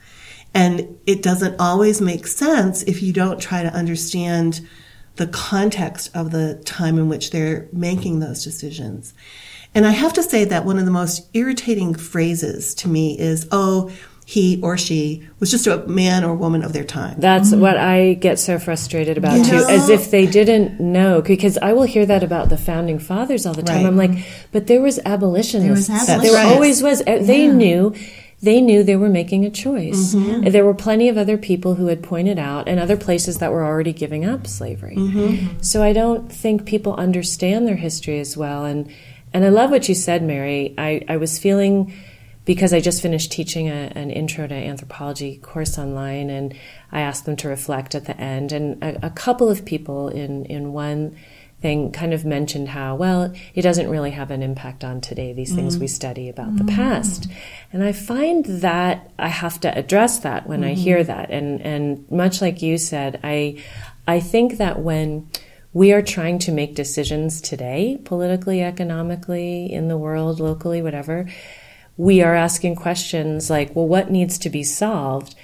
And 0.53 0.97
it 1.05 1.21
doesn't 1.21 1.59
always 1.59 2.01
make 2.01 2.25
sense 2.25 2.81
if 2.83 3.03
you 3.03 3.11
don't 3.11 3.41
try 3.41 3.61
to 3.61 3.73
understand 3.73 4.65
the 5.17 5.27
context 5.27 6.15
of 6.15 6.31
the 6.31 6.61
time 6.63 6.97
in 6.97 7.09
which 7.09 7.31
they're 7.31 7.67
making 7.73 8.19
those 8.19 8.43
decisions. 8.43 9.13
And 9.77 9.85
I 9.85 9.91
have 9.91 10.13
to 10.13 10.23
say 10.23 10.43
that 10.43 10.65
one 10.65 10.79
of 10.79 10.85
the 10.85 10.91
most 10.91 11.29
irritating 11.35 11.93
phrases 11.93 12.73
to 12.75 12.87
me 12.87 13.17
is, 13.19 13.47
oh, 13.51 13.91
he 14.25 14.59
or 14.63 14.75
she 14.75 15.29
was 15.39 15.51
just 15.51 15.67
a 15.67 15.85
man 15.85 16.23
or 16.23 16.33
woman 16.35 16.63
of 16.63 16.73
their 16.73 16.83
time. 16.83 17.19
That's 17.19 17.53
what 17.53 17.77
I 17.77 18.15
get 18.15 18.39
so 18.39 18.57
frustrated 18.57 19.19
about 19.19 19.37
You 19.37 19.43
too, 19.45 19.65
as 19.69 19.87
if 19.87 20.09
they 20.09 20.25
didn't 20.25 20.79
know. 20.79 21.21
Because 21.21 21.59
I 21.59 21.73
will 21.73 21.83
hear 21.83 22.07
that 22.07 22.23
about 22.23 22.49
the 22.49 22.57
founding 22.57 22.97
fathers 22.97 23.45
all 23.45 23.53
the 23.53 23.61
time. 23.61 23.83
Right. 23.83 23.85
I'm 23.85 23.97
like, 23.97 24.25
but 24.51 24.65
there 24.65 24.81
was 24.81 24.99
abolitionists. 25.05 25.87
There 25.87 25.95
was 25.95 26.07
There 26.07 26.15
abolitionists. 26.17 26.53
always 26.55 26.81
was. 26.81 27.01
Uh, 27.01 27.19
They 27.21 27.45
knew. 27.47 27.93
They 28.41 28.61
knew 28.61 28.83
they 28.83 28.95
were 28.95 29.09
making 29.09 29.45
a 29.45 29.49
choice. 29.51 30.15
Mm-hmm. 30.15 30.49
There 30.49 30.65
were 30.65 30.73
plenty 30.73 31.07
of 31.07 31.17
other 31.17 31.37
people 31.37 31.75
who 31.75 31.87
had 31.87 32.01
pointed 32.01 32.39
out, 32.39 32.67
and 32.67 32.79
other 32.79 32.97
places 32.97 33.37
that 33.37 33.51
were 33.51 33.63
already 33.63 33.93
giving 33.93 34.25
up 34.25 34.47
slavery. 34.47 34.95
Mm-hmm. 34.95 35.61
So 35.61 35.83
I 35.83 35.93
don't 35.93 36.31
think 36.31 36.65
people 36.65 36.95
understand 36.95 37.67
their 37.67 37.77
history 37.77 38.19
as 38.19 38.35
well. 38.35 38.65
And 38.65 38.91
and 39.37 39.45
I 39.45 39.49
love 39.49 39.69
what 39.69 39.87
you 39.87 39.93
said, 39.93 40.23
Mary. 40.23 40.73
I, 40.79 41.05
I 41.07 41.17
was 41.17 41.37
feeling 41.37 41.93
because 42.43 42.73
I 42.73 42.79
just 42.79 43.03
finished 43.03 43.31
teaching 43.31 43.67
a, 43.67 43.91
an 43.93 44.09
intro 44.09 44.47
to 44.47 44.55
anthropology 44.55 45.37
course 45.37 45.77
online, 45.77 46.31
and 46.31 46.55
I 46.91 47.01
asked 47.01 47.25
them 47.25 47.35
to 47.35 47.47
reflect 47.47 47.93
at 47.93 48.05
the 48.05 48.19
end. 48.19 48.51
And 48.51 48.83
a, 48.83 49.05
a 49.05 49.09
couple 49.11 49.47
of 49.47 49.63
people 49.63 50.09
in, 50.09 50.45
in 50.45 50.73
one 50.73 51.15
thing 51.61 51.91
kind 51.91 52.15
of 52.15 52.25
mentioned 52.25 52.69
how, 52.69 52.95
well, 52.95 53.31
it 53.53 53.61
doesn't 53.61 53.91
really 53.91 54.09
have 54.09 54.31
an 54.31 54.41
impact 54.41 54.83
on 54.83 55.01
today, 55.01 55.33
these 55.33 55.53
things 55.53 55.77
we 55.77 55.85
mm. 55.85 55.91
study 55.91 56.29
about 56.29 56.55
the 56.55 56.63
mm. 56.63 56.75
past. 56.75 57.29
And 57.71 57.83
I 57.83 57.91
find 57.91 58.43
that 58.45 59.11
I 59.19 59.27
have 59.27 59.59
to 59.59 59.77
address 59.77 60.17
that 60.21 60.47
when 60.47 60.63
I 60.63 60.73
hear 60.73 60.97
mm-hmm. 60.97 61.07
that. 61.09 61.29
And, 61.29 61.61
and 61.61 62.09
much 62.09 62.41
like 62.41 62.63
you 62.63 62.79
said, 62.79 63.19
I, 63.23 63.63
I 64.07 64.19
think 64.19 64.57
that 64.57 64.79
when 64.79 65.29
we 65.77 65.93
are 65.93 66.01
trying 66.01 66.39
to 66.39 66.51
make 66.51 66.73
decisions 66.73 67.39
today, 67.39 67.99
politically, 68.03 68.63
economically, 68.63 69.71
in 69.71 69.89
the 69.89 69.97
world, 69.97 70.39
locally, 70.39 70.81
whatever, 70.81 71.29
we 71.97 72.19
are 72.23 72.33
asking 72.33 72.75
questions 72.75 73.47
like, 73.51 73.75
well, 73.75 73.87
what 73.87 74.09
needs 74.09 74.39
to 74.39 74.49
be 74.49 74.63
solved? 74.63 75.35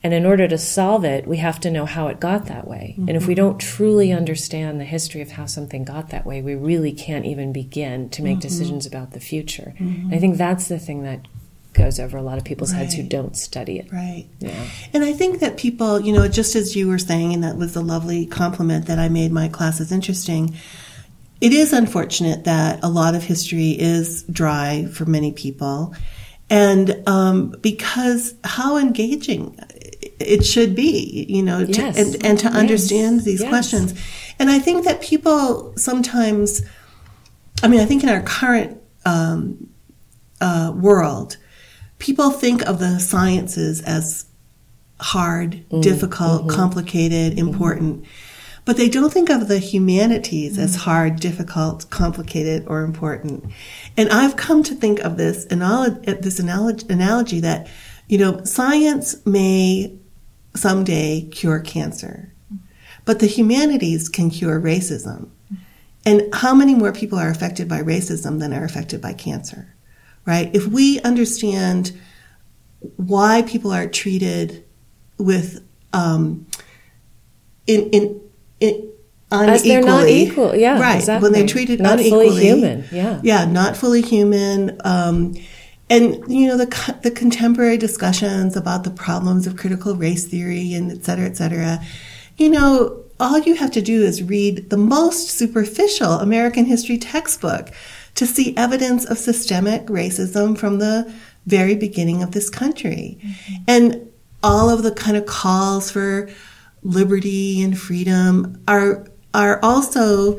And 0.00 0.14
in 0.14 0.24
order 0.24 0.46
to 0.46 0.58
solve 0.58 1.04
it, 1.04 1.26
we 1.26 1.38
have 1.38 1.58
to 1.60 1.72
know 1.72 1.86
how 1.86 2.06
it 2.06 2.20
got 2.20 2.46
that 2.46 2.68
way. 2.68 2.94
And 2.98 3.16
if 3.16 3.26
we 3.26 3.34
don't 3.34 3.58
truly 3.58 4.12
understand 4.12 4.78
the 4.78 4.84
history 4.84 5.22
of 5.22 5.32
how 5.32 5.46
something 5.46 5.82
got 5.82 6.10
that 6.10 6.24
way, 6.24 6.40
we 6.40 6.54
really 6.54 6.92
can't 6.92 7.26
even 7.26 7.52
begin 7.52 8.10
to 8.10 8.22
make 8.22 8.34
mm-hmm. 8.34 8.42
decisions 8.42 8.86
about 8.86 9.10
the 9.10 9.18
future. 9.18 9.74
And 9.78 10.14
I 10.14 10.20
think 10.20 10.36
that's 10.36 10.68
the 10.68 10.78
thing 10.78 11.02
that 11.02 11.26
goes 11.72 12.00
over 12.00 12.16
a 12.16 12.22
lot 12.22 12.36
of 12.38 12.44
people's 12.44 12.72
heads 12.72 12.94
who 12.94 13.02
don't 13.02 13.36
study 13.36 13.78
it. 13.78 13.92
Right. 13.92 14.26
Yeah. 14.40 14.66
And 14.92 15.04
I 15.04 15.12
think 15.12 15.40
that 15.40 15.56
people, 15.56 16.00
you 16.00 16.12
know, 16.12 16.26
just 16.28 16.56
as 16.56 16.74
you 16.74 16.88
were 16.88 16.98
saying, 16.98 17.32
and 17.32 17.44
that 17.44 17.56
was 17.56 17.76
a 17.76 17.80
lovely 17.80 18.26
compliment 18.26 18.86
that 18.86 18.98
I 18.98 19.08
made 19.08 19.30
my 19.32 19.48
classes 19.48 19.92
interesting, 19.92 20.56
it 21.40 21.52
is 21.52 21.72
unfortunate 21.72 22.44
that 22.44 22.80
a 22.82 22.88
lot 22.88 23.14
of 23.14 23.22
history 23.22 23.70
is 23.70 24.24
dry 24.24 24.86
for 24.92 25.04
many 25.06 25.32
people. 25.32 25.94
And 26.50 27.02
um, 27.08 27.54
because 27.60 28.34
how 28.42 28.76
engaging 28.76 29.56
it 30.18 30.44
should 30.44 30.74
be, 30.74 31.24
you 31.28 31.42
know, 31.42 31.64
to, 31.64 31.72
Yes. 31.72 31.96
and, 31.96 32.26
and 32.26 32.38
to 32.40 32.46
Yes. 32.46 32.54
understand 32.56 33.20
these 33.22 33.40
Yes. 33.40 33.48
questions. 33.48 33.94
And 34.38 34.50
I 34.50 34.58
think 34.58 34.84
that 34.84 35.00
people 35.00 35.72
sometimes, 35.76 36.62
I 37.62 37.68
mean, 37.68 37.80
I 37.80 37.84
think 37.84 38.02
in 38.02 38.08
our 38.08 38.22
current 38.22 38.78
um, 39.06 39.68
uh, 40.40 40.72
world, 40.74 41.36
people 42.00 42.30
think 42.30 42.66
of 42.66 42.80
the 42.80 42.98
sciences 42.98 43.80
as 43.82 44.26
hard, 44.98 45.52
mm-hmm. 45.52 45.80
difficult, 45.80 46.42
mm-hmm. 46.42 46.56
complicated, 46.56 47.34
mm-hmm. 47.34 47.48
important. 47.48 48.04
But 48.64 48.76
they 48.76 48.88
don't 48.88 49.12
think 49.12 49.30
of 49.30 49.48
the 49.48 49.58
humanities 49.58 50.58
as 50.58 50.76
hard, 50.76 51.16
difficult, 51.16 51.88
complicated, 51.90 52.66
or 52.66 52.82
important. 52.82 53.52
And 53.96 54.10
I've 54.10 54.36
come 54.36 54.62
to 54.64 54.74
think 54.74 55.00
of 55.00 55.16
this 55.16 55.44
this 55.46 56.38
analogy, 56.38 56.86
analogy 56.88 57.40
that, 57.40 57.68
you 58.08 58.18
know, 58.18 58.44
science 58.44 59.24
may 59.24 59.96
someday 60.54 61.22
cure 61.30 61.60
cancer, 61.60 62.32
but 63.04 63.20
the 63.20 63.26
humanities 63.26 64.08
can 64.08 64.30
cure 64.30 64.60
racism. 64.60 65.30
And 66.04 66.22
how 66.34 66.54
many 66.54 66.74
more 66.74 66.92
people 66.92 67.18
are 67.18 67.30
affected 67.30 67.68
by 67.68 67.80
racism 67.80 68.40
than 68.40 68.52
are 68.52 68.64
affected 68.64 69.00
by 69.00 69.12
cancer, 69.14 69.74
right? 70.26 70.54
If 70.54 70.66
we 70.66 71.00
understand 71.00 71.92
why 72.96 73.42
people 73.42 73.72
are 73.72 73.86
treated 73.86 74.64
with 75.18 75.64
um, 75.92 76.46
in 77.66 77.90
in, 77.90 78.20
in 78.60 78.90
unequally. 79.30 79.54
As 79.54 79.62
they're 79.62 79.82
not 79.82 80.08
equal, 80.08 80.54
yeah, 80.54 80.80
right. 80.80 80.96
exactly. 80.96 81.26
When 81.26 81.32
they're 81.32 81.46
treated 81.46 81.80
Not 81.80 81.98
unequally, 81.98 82.28
fully 82.28 82.42
human, 82.42 82.84
yeah. 82.90 83.20
yeah, 83.22 83.44
not 83.44 83.76
fully 83.76 84.02
human. 84.02 84.80
Um, 84.84 85.34
and 85.88 86.22
you 86.28 86.46
know 86.46 86.56
the 86.56 86.98
the 87.02 87.10
contemporary 87.10 87.76
discussions 87.76 88.56
about 88.56 88.84
the 88.84 88.90
problems 88.90 89.46
of 89.46 89.56
critical 89.56 89.96
race 89.96 90.24
theory 90.26 90.72
and 90.72 90.90
et 90.90 91.04
cetera, 91.04 91.26
et 91.26 91.36
cetera. 91.36 91.80
You 92.36 92.48
know, 92.48 93.04
all 93.18 93.38
you 93.38 93.54
have 93.56 93.72
to 93.72 93.82
do 93.82 94.02
is 94.02 94.22
read 94.22 94.70
the 94.70 94.76
most 94.76 95.30
superficial 95.30 96.12
American 96.12 96.64
history 96.64 96.96
textbook 96.96 97.70
to 98.20 98.26
see 98.26 98.54
evidence 98.54 99.06
of 99.06 99.16
systemic 99.16 99.86
racism 99.86 100.56
from 100.56 100.78
the 100.78 101.10
very 101.46 101.74
beginning 101.74 102.22
of 102.22 102.32
this 102.32 102.50
country, 102.50 103.18
mm-hmm. 103.18 103.54
and 103.66 104.10
all 104.42 104.68
of 104.68 104.82
the 104.82 104.92
kind 104.92 105.16
of 105.16 105.24
calls 105.24 105.90
for 105.90 106.28
liberty 106.82 107.62
and 107.62 107.78
freedom 107.78 108.62
are 108.68 109.06
are 109.32 109.58
also 109.62 110.38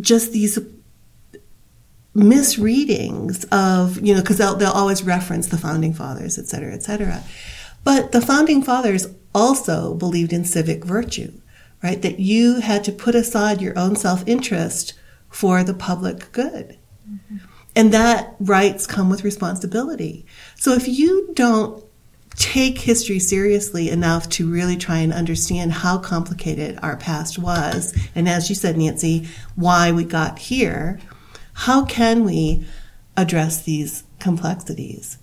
just 0.00 0.32
these 0.32 0.58
misreadings 2.14 3.44
of 3.44 3.98
you 4.04 4.14
know 4.14 4.20
because 4.20 4.36
they'll, 4.36 4.56
they'll 4.56 4.70
always 4.70 5.02
reference 5.02 5.46
the 5.46 5.56
founding 5.56 5.94
fathers 5.94 6.38
et 6.38 6.46
cetera 6.46 6.74
et 6.74 6.82
cetera. 6.82 7.24
But 7.84 8.12
the 8.12 8.20
founding 8.20 8.62
fathers 8.62 9.06
also 9.34 9.94
believed 9.94 10.30
in 10.30 10.44
civic 10.44 10.84
virtue 10.84 11.32
right? 11.82 12.00
That 12.02 12.20
you 12.20 12.60
had 12.60 12.84
to 12.84 12.92
put 12.92 13.14
aside 13.14 13.60
your 13.60 13.76
own 13.78 13.96
self-interest 13.96 14.92
for 15.28 15.64
the 15.64 15.74
public 15.74 16.30
good 16.32 16.78
and 17.74 17.92
that 17.92 18.34
rights 18.40 18.86
come 18.86 19.08
with 19.08 19.24
responsibility 19.24 20.26
so 20.56 20.72
if 20.72 20.88
you 20.88 21.30
don't 21.34 21.84
take 22.36 22.78
history 22.78 23.18
seriously 23.18 23.90
enough 23.90 24.28
to 24.28 24.50
really 24.50 24.76
try 24.76 24.98
and 24.98 25.12
understand 25.12 25.70
how 25.70 25.98
complicated 25.98 26.78
our 26.82 26.96
past 26.96 27.38
was 27.38 27.94
and 28.14 28.28
as 28.28 28.48
you 28.48 28.54
said 28.54 28.76
nancy 28.76 29.28
why 29.54 29.92
we 29.92 30.04
got 30.04 30.38
here 30.38 30.98
how 31.52 31.84
can 31.84 32.24
we 32.24 32.66
address 33.16 33.62
these 33.62 34.04
complexities? 34.18 35.18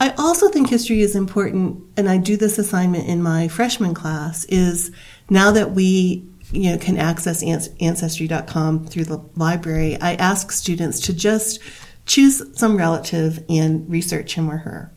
I 0.00 0.10
also 0.10 0.48
think 0.48 0.68
history 0.68 1.00
is 1.00 1.16
important, 1.16 1.82
and 1.96 2.08
I 2.08 2.18
do 2.18 2.36
this 2.36 2.58
assignment 2.58 3.08
in 3.08 3.22
my 3.22 3.48
freshman 3.48 3.94
class, 3.94 4.44
is 4.44 4.92
now 5.28 5.50
that 5.52 5.72
we 5.72 6.24
you 6.52 6.70
know, 6.70 6.78
can 6.78 6.96
access 6.96 7.42
ancestry.com 7.42 8.86
through 8.86 9.04
the 9.04 9.22
library, 9.36 9.96
I 10.00 10.14
ask 10.14 10.50
students 10.52 11.00
to 11.00 11.12
just 11.12 11.60
choose 12.06 12.42
some 12.58 12.76
relative 12.76 13.44
and 13.48 13.88
research 13.90 14.34
him 14.34 14.50
or 14.50 14.58
her. 14.58 14.92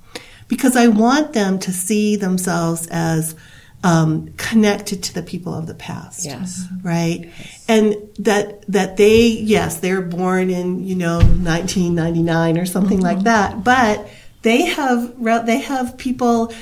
Because 0.47 0.75
I 0.75 0.87
want 0.87 1.33
them 1.33 1.59
to 1.59 1.71
see 1.71 2.15
themselves 2.15 2.87
as 2.87 3.35
um, 3.83 4.33
connected 4.37 5.01
to 5.03 5.13
the 5.13 5.23
people 5.23 5.53
of 5.53 5.65
the 5.65 5.73
past. 5.73 6.23
Yes. 6.25 6.65
Right. 6.83 7.31
And 7.67 7.95
that, 8.19 8.63
that 8.67 8.97
they, 8.97 9.27
yes, 9.27 9.79
they're 9.79 10.01
born 10.01 10.49
in, 10.49 10.83
you 10.85 10.95
know, 10.95 11.17
1999 11.17 12.57
or 12.57 12.65
something 12.65 12.97
Mm-hmm. 12.99 13.05
like 13.05 13.23
that, 13.23 13.63
but 13.63 14.07
they 14.43 14.65
have, 14.65 15.13
re- 15.17 15.43
they 15.45 15.59
have 15.61 15.97
people, 15.97 16.53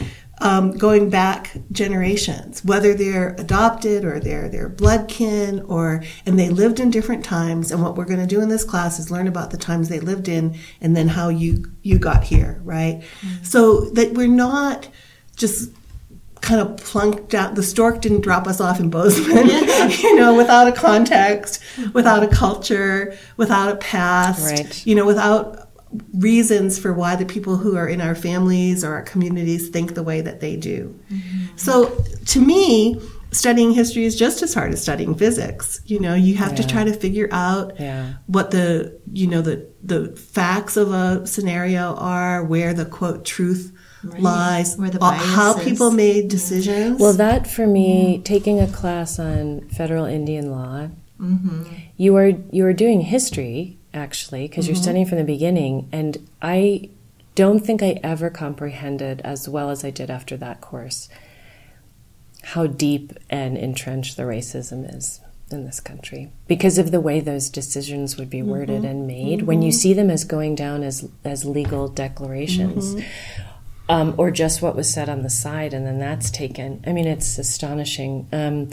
um, 0.41 0.71
going 0.77 1.09
back 1.09 1.57
generations, 1.71 2.63
whether 2.63 2.93
they're 2.93 3.35
adopted 3.37 4.05
or 4.05 4.19
they're 4.19 4.47
their 4.49 4.69
blood 4.69 5.07
kin 5.09 5.59
or, 5.61 6.03
and 6.25 6.39
they 6.39 6.49
lived 6.49 6.79
in 6.79 6.89
different 6.91 7.25
times. 7.25 7.71
And 7.71 7.81
what 7.83 7.95
we're 7.95 8.05
going 8.05 8.21
to 8.21 8.27
do 8.27 8.39
in 8.41 8.49
this 8.49 8.63
class 8.63 8.99
is 8.99 9.11
learn 9.11 9.27
about 9.27 9.51
the 9.51 9.57
times 9.57 9.89
they 9.89 9.99
lived 9.99 10.27
in 10.29 10.55
and 10.79 10.95
then 10.95 11.09
how 11.09 11.29
you, 11.29 11.65
you 11.81 11.99
got 11.99 12.23
here, 12.23 12.61
right? 12.63 13.03
So 13.43 13.89
that 13.91 14.13
we're 14.13 14.27
not 14.27 14.87
just 15.35 15.71
kind 16.41 16.61
of 16.61 16.77
plunked 16.77 17.33
out. 17.33 17.55
The 17.55 17.63
stork 17.63 17.99
didn't 17.99 18.21
drop 18.21 18.47
us 18.47 18.61
off 18.61 18.79
in 18.79 18.89
Bozeman, 18.89 19.47
you 19.99 20.15
know, 20.15 20.35
without 20.35 20.67
a 20.69 20.71
context, 20.71 21.61
without 21.93 22.23
a 22.23 22.27
culture, 22.29 23.17
without 23.35 23.69
a 23.73 23.75
past, 23.75 24.45
Right. 24.45 24.85
you 24.85 24.95
know, 24.95 25.05
without 25.05 25.68
reasons 26.13 26.77
for 26.77 26.93
why 26.93 27.15
the 27.15 27.25
people 27.25 27.57
who 27.57 27.75
are 27.75 27.87
in 27.87 28.01
our 28.01 28.15
families 28.15 28.83
or 28.83 28.93
our 28.93 29.01
communities 29.01 29.69
think 29.69 29.95
the 29.95 30.03
way 30.03 30.21
that 30.21 30.39
they 30.39 30.55
do. 30.55 30.99
Mm-hmm. 31.11 31.57
So 31.57 32.03
to 32.27 32.41
me, 32.41 33.01
studying 33.31 33.71
history 33.71 34.05
is 34.05 34.15
just 34.15 34.41
as 34.41 34.53
hard 34.53 34.71
as 34.71 34.81
studying 34.81 35.15
physics. 35.15 35.81
You 35.85 35.99
know, 35.99 36.13
you 36.15 36.35
have 36.35 36.55
to 36.55 36.67
try 36.67 36.83
to 36.83 36.93
figure 36.93 37.29
out 37.31 37.79
Yeah. 37.79 38.13
what 38.27 38.51
the 38.51 38.99
you 39.13 39.27
know 39.27 39.41
the 39.41 39.67
the 39.83 40.15
facts 40.15 40.77
of 40.77 40.91
a 40.91 41.25
scenario 41.25 41.95
are, 41.95 42.43
where 42.43 42.73
the 42.73 42.85
quote 42.85 43.25
truth 43.25 43.71
Right. 44.01 44.21
lies, 44.21 44.77
Where 44.77 44.89
the 44.89 45.03
how 45.03 45.53
bias 45.53 45.57
is. 45.57 45.69
people 45.69 45.91
made 45.91 46.29
decisions. 46.29 47.01
Well, 47.01 47.13
that 47.13 47.47
for 47.47 47.67
me, 47.67 48.21
taking 48.23 48.59
a 48.61 48.67
class 48.67 49.19
on 49.19 49.67
federal 49.69 50.05
Indian 50.05 50.51
law, 50.51 50.87
mm-hmm. 51.19 51.63
you 51.97 52.15
are 52.15 52.31
you 52.51 52.65
are 52.65 52.73
doing 52.73 53.01
history 53.01 53.78
actually 53.93 54.47
because 54.47 54.67
you're 54.67 54.75
studying 54.75 55.05
from 55.05 55.17
the 55.17 55.23
beginning, 55.23 55.89
and 55.91 56.17
I 56.41 56.89
don't 57.35 57.59
think 57.59 57.81
I 57.81 57.99
ever 58.03 58.29
comprehended 58.29 59.21
as 59.21 59.47
well 59.47 59.69
as 59.69 59.83
I 59.83 59.89
did 59.91 60.09
after 60.09 60.35
that 60.37 60.61
course 60.61 61.09
how 62.41 62.65
deep 62.67 63.13
and 63.29 63.57
entrenched 63.57 64.17
the 64.17 64.23
racism 64.23 64.95
is 64.95 65.19
in 65.51 65.65
this 65.65 65.79
country 65.79 66.31
because 66.47 66.77
of 66.77 66.91
the 66.91 67.01
way 67.01 67.19
those 67.19 67.49
decisions 67.49 68.17
would 68.17 68.29
be 68.29 68.41
worded 68.41 68.85
and 68.85 69.05
made 69.05 69.41
when 69.41 69.61
you 69.61 69.71
see 69.71 69.93
them 69.93 70.09
as 70.09 70.23
going 70.23 70.55
down 70.55 70.83
as 70.83 71.09
as 71.25 71.43
legal 71.43 71.87
declarations 71.87 72.95
um, 73.89 74.13
or 74.17 74.29
just 74.29 74.61
what 74.61 74.75
was 74.75 74.91
said 74.91 75.09
on 75.09 75.23
the 75.23 75.29
side, 75.31 75.73
and 75.73 75.85
then 75.85 75.97
that's 75.97 76.29
taken. 76.29 76.83
I 76.85 76.93
mean, 76.93 77.07
it's 77.07 77.39
astonishing. 77.39 78.29
Um, 78.31 78.69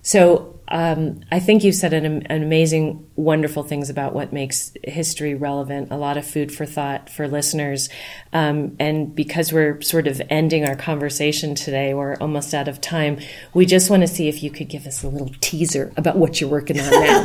so 0.00 0.59
um, 0.70 1.20
I 1.32 1.40
think 1.40 1.64
you've 1.64 1.74
said 1.74 1.92
an, 1.92 2.26
an 2.26 2.42
amazing, 2.42 3.08
wonderful 3.16 3.62
things 3.62 3.90
about 3.90 4.14
what 4.14 4.32
makes 4.32 4.72
history 4.84 5.34
relevant. 5.34 5.90
A 5.90 5.96
lot 5.96 6.16
of 6.16 6.26
food 6.26 6.52
for 6.52 6.64
thought 6.64 7.10
for 7.10 7.26
listeners. 7.26 7.88
Um, 8.32 8.76
and 8.78 9.14
because 9.14 9.52
we're 9.52 9.80
sort 9.82 10.06
of 10.06 10.22
ending 10.30 10.64
our 10.64 10.76
conversation 10.76 11.54
today, 11.54 11.92
we're 11.92 12.14
almost 12.16 12.54
out 12.54 12.68
of 12.68 12.80
time. 12.80 13.18
We 13.52 13.66
just 13.66 13.90
want 13.90 14.02
to 14.02 14.08
see 14.08 14.28
if 14.28 14.42
you 14.42 14.50
could 14.50 14.68
give 14.68 14.86
us 14.86 15.02
a 15.02 15.08
little 15.08 15.32
teaser 15.40 15.92
about 15.96 16.16
what 16.16 16.40
you're 16.40 16.50
working 16.50 16.78
on 16.78 16.90
now. 16.90 17.24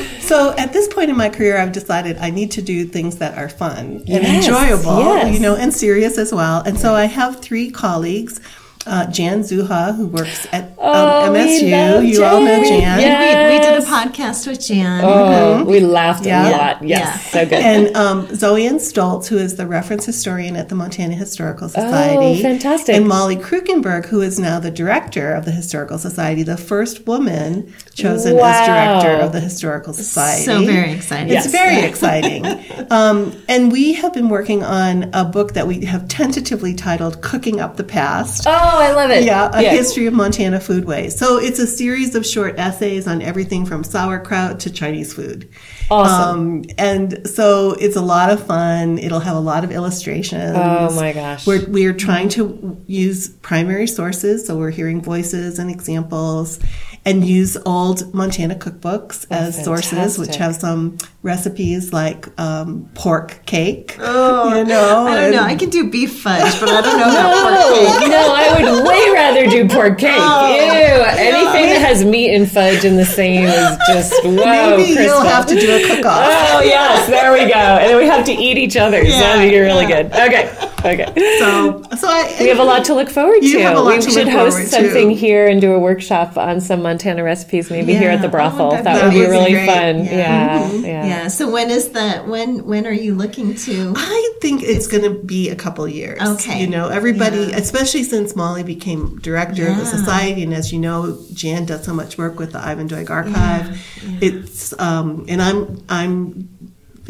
So 0.30 0.54
at 0.56 0.72
this 0.72 0.86
point 0.86 1.10
in 1.10 1.16
my 1.16 1.28
career, 1.28 1.58
I've 1.58 1.72
decided 1.72 2.16
I 2.18 2.30
need 2.30 2.52
to 2.52 2.62
do 2.62 2.84
things 2.84 3.16
that 3.16 3.36
are 3.36 3.48
fun 3.48 3.78
and 3.78 4.08
Yes, 4.08 4.46
enjoyable, 4.46 5.00
yes. 5.00 5.34
you 5.34 5.40
know, 5.40 5.56
and 5.56 5.74
serious 5.74 6.18
as 6.18 6.32
well. 6.32 6.60
And 6.60 6.78
so 6.78 6.94
I 6.94 7.06
have 7.06 7.40
three 7.40 7.68
colleagues. 7.68 8.40
Uh, 8.86 9.06
Jan 9.10 9.40
Zauha, 9.40 9.94
who 9.94 10.06
works 10.06 10.46
at 10.52 10.64
um, 10.64 10.74
Oh, 10.78 11.32
we 11.32 11.38
MSU. 11.38 11.70
love 11.70 12.04
You 12.04 12.24
all 12.24 12.40
know 12.40 12.62
Jan. 12.64 12.80
Jan. 12.80 13.00
Yeah. 13.00 13.48
We, 13.50 13.54
we 13.58 13.60
did 13.62 13.82
a 13.82 13.86
podcast 13.86 14.46
with 14.46 14.66
Jan. 14.66 15.02
oh, 15.04 15.64
we 15.64 15.80
laughed 15.80 16.24
Yeah. 16.24 16.48
a 16.48 16.50
lot. 16.50 16.82
Yes, 16.82 17.00
Yeah. 17.00 17.18
so 17.18 17.44
good. 17.44 17.62
And 17.62 17.94
um, 17.94 18.34
Zoe 18.34 18.66
Ann 18.66 18.76
Stoltz, 18.78 19.28
who 19.28 19.36
is 19.36 19.56
the 19.56 19.66
reference 19.66 20.06
historian 20.06 20.56
at 20.56 20.70
the 20.70 20.74
Montana 20.74 21.14
Historical 21.14 21.68
Society. 21.68 22.40
Oh, 22.40 22.42
fantastic. 22.42 22.96
And 22.96 23.06
Molly 23.06 23.36
Kruckenberg, 23.36 24.06
who 24.06 24.22
is 24.22 24.38
now 24.40 24.58
the 24.58 24.70
director 24.70 25.34
of 25.34 25.44
the 25.44 25.50
Historical 25.52 25.98
Society, 25.98 26.42
the 26.42 26.56
first 26.56 27.06
woman 27.06 27.72
chosen 27.94 28.38
as 28.38 28.66
director 28.66 29.22
of 29.22 29.32
the 29.32 29.40
Historical 29.40 29.92
Society. 29.92 30.42
So 30.44 30.64
very 30.64 30.92
exciting. 30.92 31.26
It's 31.36 31.44
Yes. 31.44 31.52
very 31.52 31.82
exciting. 31.82 32.46
Um, 32.90 33.40
and 33.48 33.70
we 33.70 33.92
have 33.92 34.12
been 34.12 34.28
working 34.30 34.64
on 34.64 35.10
a 35.12 35.24
book 35.24 35.52
that 35.54 35.68
we 35.68 35.84
have 35.84 36.08
tentatively 36.08 36.74
titled 36.74 37.20
Cooking 37.22 37.60
Up 37.60 37.76
the 37.76 37.84
Past. 37.84 38.46
oh, 38.48 38.50
I 38.78 38.92
love 38.92 39.10
it. 39.10 39.24
Yeah, 39.24 39.50
a 39.52 39.62
Yeah. 39.62 39.70
history 39.70 40.06
of 40.06 40.14
Montana 40.14 40.58
foodways. 40.58 41.12
So 41.12 41.38
it's 41.38 41.58
a 41.58 41.66
series 41.66 42.14
of 42.14 42.26
short 42.26 42.58
essays 42.58 43.06
on 43.06 43.22
everything 43.22 43.66
from 43.66 43.84
sauerkraut 43.84 44.60
to 44.60 44.70
Chinese 44.70 45.12
food. 45.12 45.48
Awesome. 45.90 46.38
Um, 46.40 46.64
and 46.78 47.26
so 47.28 47.72
it's 47.80 47.96
a 47.96 48.00
lot 48.00 48.30
of 48.30 48.46
fun. 48.46 48.98
It'll 48.98 49.20
have 49.20 49.36
a 49.36 49.40
lot 49.40 49.64
of 49.64 49.72
illustrations. 49.72 50.52
Oh, 50.56 50.94
my 50.94 51.12
gosh. 51.12 51.46
We're, 51.46 51.66
we're 51.68 51.92
trying 51.94 52.28
to 52.30 52.76
use 52.86 53.28
primary 53.28 53.86
sources, 53.86 54.46
so 54.46 54.56
we're 54.56 54.70
hearing 54.70 55.02
voices 55.02 55.58
and 55.58 55.70
examples, 55.70 56.58
and 57.04 57.24
use 57.24 57.56
old 57.64 58.12
Montana 58.12 58.54
cookbooks 58.54 59.26
as 59.30 59.64
sources, 59.64 60.18
which 60.18 60.36
Oh, 60.36 60.38
have 60.38 60.56
some 60.56 60.98
recipes 61.22 61.92
like 61.94 62.26
um, 62.38 62.90
pork 62.94 63.40
cake. 63.46 63.96
Oh, 63.98 64.54
you 64.54 64.64
know, 64.64 65.06
I 65.06 65.16
don't 65.22 65.32
know. 65.32 65.42
I 65.42 65.54
can 65.54 65.70
do 65.70 65.90
beef 65.90 66.20
fudge, 66.20 66.60
but 66.60 66.68
I 66.68 66.80
don't 66.82 66.98
know 66.98 67.08
about 67.08 67.42
pork 67.42 67.54
No, 67.54 67.98
cake. 68.00 68.10
no, 68.10 68.34
I 68.34 68.52
would 68.76 68.86
way 68.86 69.10
rather 69.14 69.46
do 69.48 69.66
pork 69.68 69.98
cake. 69.98 70.10
Oh, 70.14 70.54
Ew, 70.54 70.60
anything 70.60 71.70
that 71.72 71.80
has 71.86 72.04
meat 72.04 72.34
and 72.34 72.50
fudge 72.50 72.84
in 72.84 72.96
the 72.96 73.06
same 73.06 73.44
is 73.46 73.78
just 73.88 74.12
whoa. 74.24 74.76
Maybe 74.76 74.92
you'll 75.02 75.22
have 75.22 75.46
to 75.46 75.58
do 75.58 75.70
a 75.76 75.86
cook-off. 75.86 76.18
Oh 76.52 76.60
yes, 76.62 77.08
there 77.08 77.32
we 77.32 77.40
go. 77.40 77.54
And 77.54 77.90
then 77.90 77.96
we 77.96 78.06
have 78.06 78.26
to 78.26 78.32
eat 78.32 78.58
each 78.58 78.76
other. 78.76 79.02
So 79.02 79.08
Yeah, 79.10 79.20
that'd 79.36 79.50
be 79.50 79.58
really 79.58 79.86
yeah. 79.86 80.02
good. 80.02 80.12
Okay. 80.12 80.69
Okay. 80.84 81.04
So, 81.38 81.82
so 81.96 82.08
I, 82.08 82.36
We 82.40 82.48
have 82.48 82.58
a 82.58 82.64
lot 82.64 82.84
to 82.86 82.94
look 82.94 83.10
forward 83.10 83.42
You 83.42 83.58
to. 83.58 83.62
have 83.62 83.76
a 83.76 83.80
lot 83.80 83.96
we 83.98 84.02
to 84.02 84.10
should 84.10 84.24
look 84.26 84.34
host 84.34 84.56
forward 84.56 84.68
something 84.70 85.08
to. 85.10 85.14
here 85.14 85.46
and 85.46 85.60
do 85.60 85.72
a 85.74 85.78
workshop 85.78 86.36
on 86.38 86.60
some 86.60 86.82
Montana 86.82 87.22
recipes, 87.22 87.70
maybe 87.70 87.94
here 87.94 88.10
at 88.10 88.22
the 88.22 88.28
brothel. 88.28 88.68
Oh, 88.68 88.70
that, 88.70 88.84
that- 88.84 89.04
would 89.04 89.12
be 89.12 89.20
really 89.20 89.52
great. 89.52 89.66
fun. 89.66 90.04
Yeah. 90.04 90.10
Yeah. 90.10 90.72
Yeah. 90.72 91.06
Yeah. 91.06 91.28
So 91.28 91.50
when 91.50 91.70
is 91.70 91.90
the 91.90 92.22
when 92.26 92.64
when 92.64 92.86
are 92.86 92.92
you 92.92 93.14
looking 93.14 93.54
to? 93.54 93.92
I 93.96 94.38
think 94.40 94.62
it's 94.62 94.86
going 94.86 95.02
to 95.04 95.10
be 95.22 95.50
a 95.50 95.56
couple 95.56 95.86
years. 95.86 96.20
Okay. 96.22 96.60
You 96.60 96.66
know, 96.66 96.88
everybody, 96.88 97.38
Yeah. 97.38 97.56
especially 97.58 98.02
since 98.04 98.34
Molly 98.34 98.62
became 98.62 99.18
director 99.18 99.68
of 99.68 99.76
the 99.76 99.86
society, 99.86 100.42
and 100.42 100.54
as 100.54 100.72
you 100.72 100.78
know, 100.78 101.18
Jan 101.34 101.66
does 101.66 101.84
so 101.84 101.92
much 101.94 102.16
work 102.16 102.38
with 102.38 102.52
the 102.52 102.58
Ivan 102.58 102.88
Doig 102.88 103.10
Archive. 103.10 103.78
It's 104.22 104.78
um, 104.80 105.26
and 105.28 105.42
I'm 105.42 105.82
I'm 105.88 106.48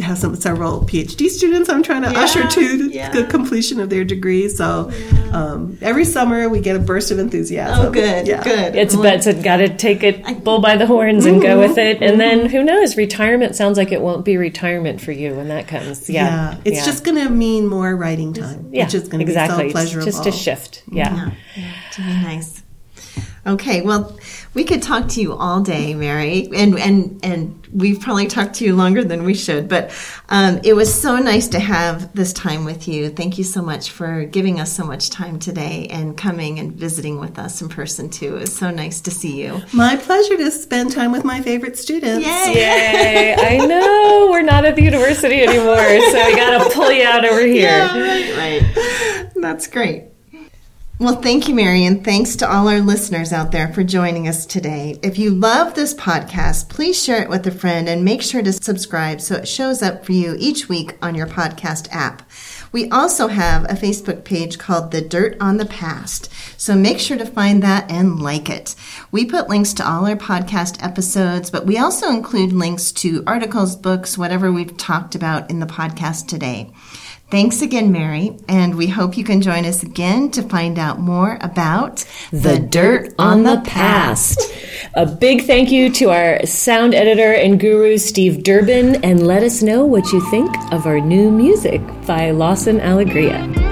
have 0.00 0.18
some 0.18 0.34
several 0.36 0.82
PhD 0.82 1.28
students 1.28 1.68
I'm 1.68 1.82
trying 1.82 2.02
to 2.02 2.10
Yeah, 2.12 2.20
usher 2.20 2.46
to 2.46 2.88
yeah. 2.90 3.10
the 3.10 3.24
completion 3.24 3.80
of 3.80 3.90
their 3.90 4.04
degrees. 4.04 4.56
So 4.56 4.90
um, 5.32 5.78
every 5.80 6.04
summer 6.04 6.48
we 6.48 6.60
get 6.60 6.76
a 6.76 6.78
burst 6.78 7.10
of 7.10 7.18
enthusiasm. 7.18 7.86
Oh, 7.86 7.90
good, 7.90 8.26
Yeah. 8.26 8.42
good. 8.42 8.76
It's 8.76 8.94
Well, 8.94 9.02
but 9.04 9.26
it's 9.26 9.42
got 9.44 9.58
to 9.58 9.68
take 9.68 10.02
it 10.02 10.44
bull 10.44 10.60
by 10.60 10.76
the 10.76 10.86
horns 10.86 11.26
and 11.26 11.40
go 11.42 11.58
with 11.58 11.78
it, 11.78 12.02
and 12.02 12.20
then 12.20 12.46
who 12.46 12.62
knows? 12.62 12.96
Retirement 12.96 13.54
sounds 13.56 13.76
like 13.78 13.92
it 13.92 14.00
won't 14.00 14.24
be 14.24 14.36
retirement 14.36 15.00
for 15.00 15.12
you 15.12 15.34
when 15.34 15.48
that 15.48 15.68
comes. 15.68 16.08
Yeah, 16.08 16.24
Yeah, 16.52 16.56
it's 16.64 16.78
Yeah. 16.78 16.84
just 16.86 17.04
going 17.04 17.16
to 17.18 17.28
mean 17.30 17.66
more 17.68 17.94
writing 17.96 18.32
time, 18.32 18.68
yeah, 18.72 18.84
which 18.84 18.94
is 18.94 19.08
going 19.08 19.24
to 19.24 19.30
exactly. 19.30 19.64
be 19.64 19.70
so 19.72 19.78
It's 19.80 19.90
pleasurable. 19.92 20.06
just 20.06 20.26
a 20.26 20.32
shift. 20.32 20.82
Yeah. 20.90 21.30
Yeah, 21.56 21.64
to 21.92 22.00
be 22.02 22.08
nice. 22.22 22.62
Okay, 23.46 23.80
well, 23.80 24.16
we 24.52 24.64
could 24.64 24.82
talk 24.82 25.08
to 25.10 25.20
you 25.20 25.34
all 25.34 25.60
day, 25.60 25.94
Mary, 25.94 26.48
and 26.54 26.78
and 26.78 27.20
and 27.24 27.66
we've 27.72 28.00
probably 28.00 28.26
talked 28.26 28.54
to 28.54 28.64
you 28.64 28.74
longer 28.74 29.04
than 29.04 29.24
we 29.24 29.34
should. 29.34 29.68
But 29.68 29.92
um, 30.28 30.60
it 30.64 30.74
was 30.74 30.92
so 30.92 31.18
nice 31.18 31.46
to 31.48 31.60
have 31.60 32.12
this 32.14 32.32
time 32.32 32.64
with 32.64 32.88
you. 32.88 33.10
Thank 33.10 33.38
you 33.38 33.44
so 33.44 33.62
much 33.62 33.90
for 33.90 34.24
giving 34.24 34.58
us 34.58 34.72
so 34.72 34.84
much 34.84 35.10
time 35.10 35.38
today 35.38 35.86
and 35.90 36.16
coming 36.16 36.58
and 36.58 36.72
visiting 36.72 37.20
with 37.20 37.38
us 37.38 37.62
in 37.62 37.68
person 37.68 38.10
too. 38.10 38.36
It 38.36 38.40
was 38.40 38.56
so 38.56 38.70
nice 38.70 39.00
to 39.02 39.10
see 39.10 39.40
you. 39.40 39.62
My 39.72 39.96
pleasure 39.96 40.36
to 40.36 40.50
spend 40.50 40.90
time 40.90 41.12
with 41.12 41.24
my 41.24 41.40
favorite 41.40 41.78
students. 41.78 42.26
Yay! 42.26 42.54
Yay! 42.54 43.36
I 43.38 43.64
know 43.64 44.28
we're 44.32 44.42
not 44.42 44.64
at 44.64 44.74
the 44.74 44.82
university 44.82 45.42
anymore, 45.42 45.76
so 45.76 46.18
I 46.18 46.32
got 46.34 46.64
to 46.64 46.74
pull 46.74 46.90
you 46.90 47.04
out 47.04 47.24
over 47.24 47.46
here. 47.46 47.68
Yeah, 47.68 47.98
right, 47.98 48.36
right. 48.36 49.30
That's 49.36 49.68
great. 49.68 50.09
Well, 51.00 51.22
thank 51.22 51.48
you, 51.48 51.54
Mary, 51.54 51.86
and 51.86 52.04
thanks 52.04 52.36
to 52.36 52.52
all 52.52 52.68
our 52.68 52.82
listeners 52.82 53.32
out 53.32 53.52
there 53.52 53.72
for 53.72 53.82
joining 53.82 54.28
us 54.28 54.44
today. 54.44 54.98
If 55.02 55.18
you 55.18 55.30
love 55.30 55.72
this 55.72 55.94
podcast, 55.94 56.68
please 56.68 57.02
share 57.02 57.22
it 57.22 57.30
with 57.30 57.46
a 57.46 57.50
friend 57.50 57.88
and 57.88 58.04
make 58.04 58.20
sure 58.20 58.42
to 58.42 58.52
subscribe 58.52 59.22
so 59.22 59.36
it 59.36 59.48
shows 59.48 59.80
up 59.80 60.04
for 60.04 60.12
you 60.12 60.36
each 60.38 60.68
week 60.68 60.98
on 61.00 61.14
your 61.14 61.26
podcast 61.26 61.88
app. 61.90 62.28
We 62.70 62.90
also 62.90 63.28
have 63.28 63.64
a 63.64 63.68
Facebook 63.68 64.24
page 64.24 64.58
called 64.58 64.90
The 64.90 65.00
Dirt 65.00 65.38
on 65.40 65.56
the 65.56 65.64
Past, 65.64 66.28
so 66.60 66.76
make 66.76 66.98
sure 66.98 67.16
to 67.16 67.24
find 67.24 67.62
that 67.62 67.90
and 67.90 68.20
like 68.20 68.50
it. 68.50 68.74
We 69.10 69.24
put 69.24 69.48
links 69.48 69.72
to 69.74 69.88
all 69.88 70.04
our 70.04 70.16
podcast 70.16 70.84
episodes, 70.84 71.50
but 71.50 71.64
we 71.64 71.78
also 71.78 72.10
include 72.10 72.52
links 72.52 72.92
to 72.92 73.24
articles, 73.26 73.74
books, 73.74 74.18
whatever 74.18 74.52
we've 74.52 74.76
talked 74.76 75.14
about 75.14 75.48
in 75.48 75.60
the 75.60 75.66
podcast 75.66 76.28
today. 76.28 76.70
Thanks 77.30 77.62
again, 77.62 77.92
Mary, 77.92 78.36
and 78.48 78.74
we 78.74 78.88
hope 78.88 79.16
you 79.16 79.22
can 79.22 79.40
join 79.40 79.64
us 79.64 79.84
again 79.84 80.32
to 80.32 80.42
find 80.42 80.80
out 80.80 80.98
more 80.98 81.38
about 81.40 82.04
The 82.32 82.58
Dirt 82.58 83.14
on 83.20 83.44
the 83.44 83.62
Past. 83.64 84.52
A 84.94 85.06
big 85.06 85.42
thank 85.42 85.70
you 85.70 85.92
to 85.92 86.10
our 86.10 86.44
sound 86.44 86.92
editor 86.92 87.32
and 87.32 87.60
guru, 87.60 87.98
Steve 87.98 88.42
Durbin, 88.42 88.96
and 89.04 89.24
let 89.24 89.44
us 89.44 89.62
know 89.62 89.84
what 89.84 90.10
you 90.10 90.20
think 90.28 90.52
of 90.72 90.86
our 90.86 90.98
new 90.98 91.30
music 91.30 91.80
by 92.04 92.32
Lawson 92.32 92.80
Alegria. 92.80 93.69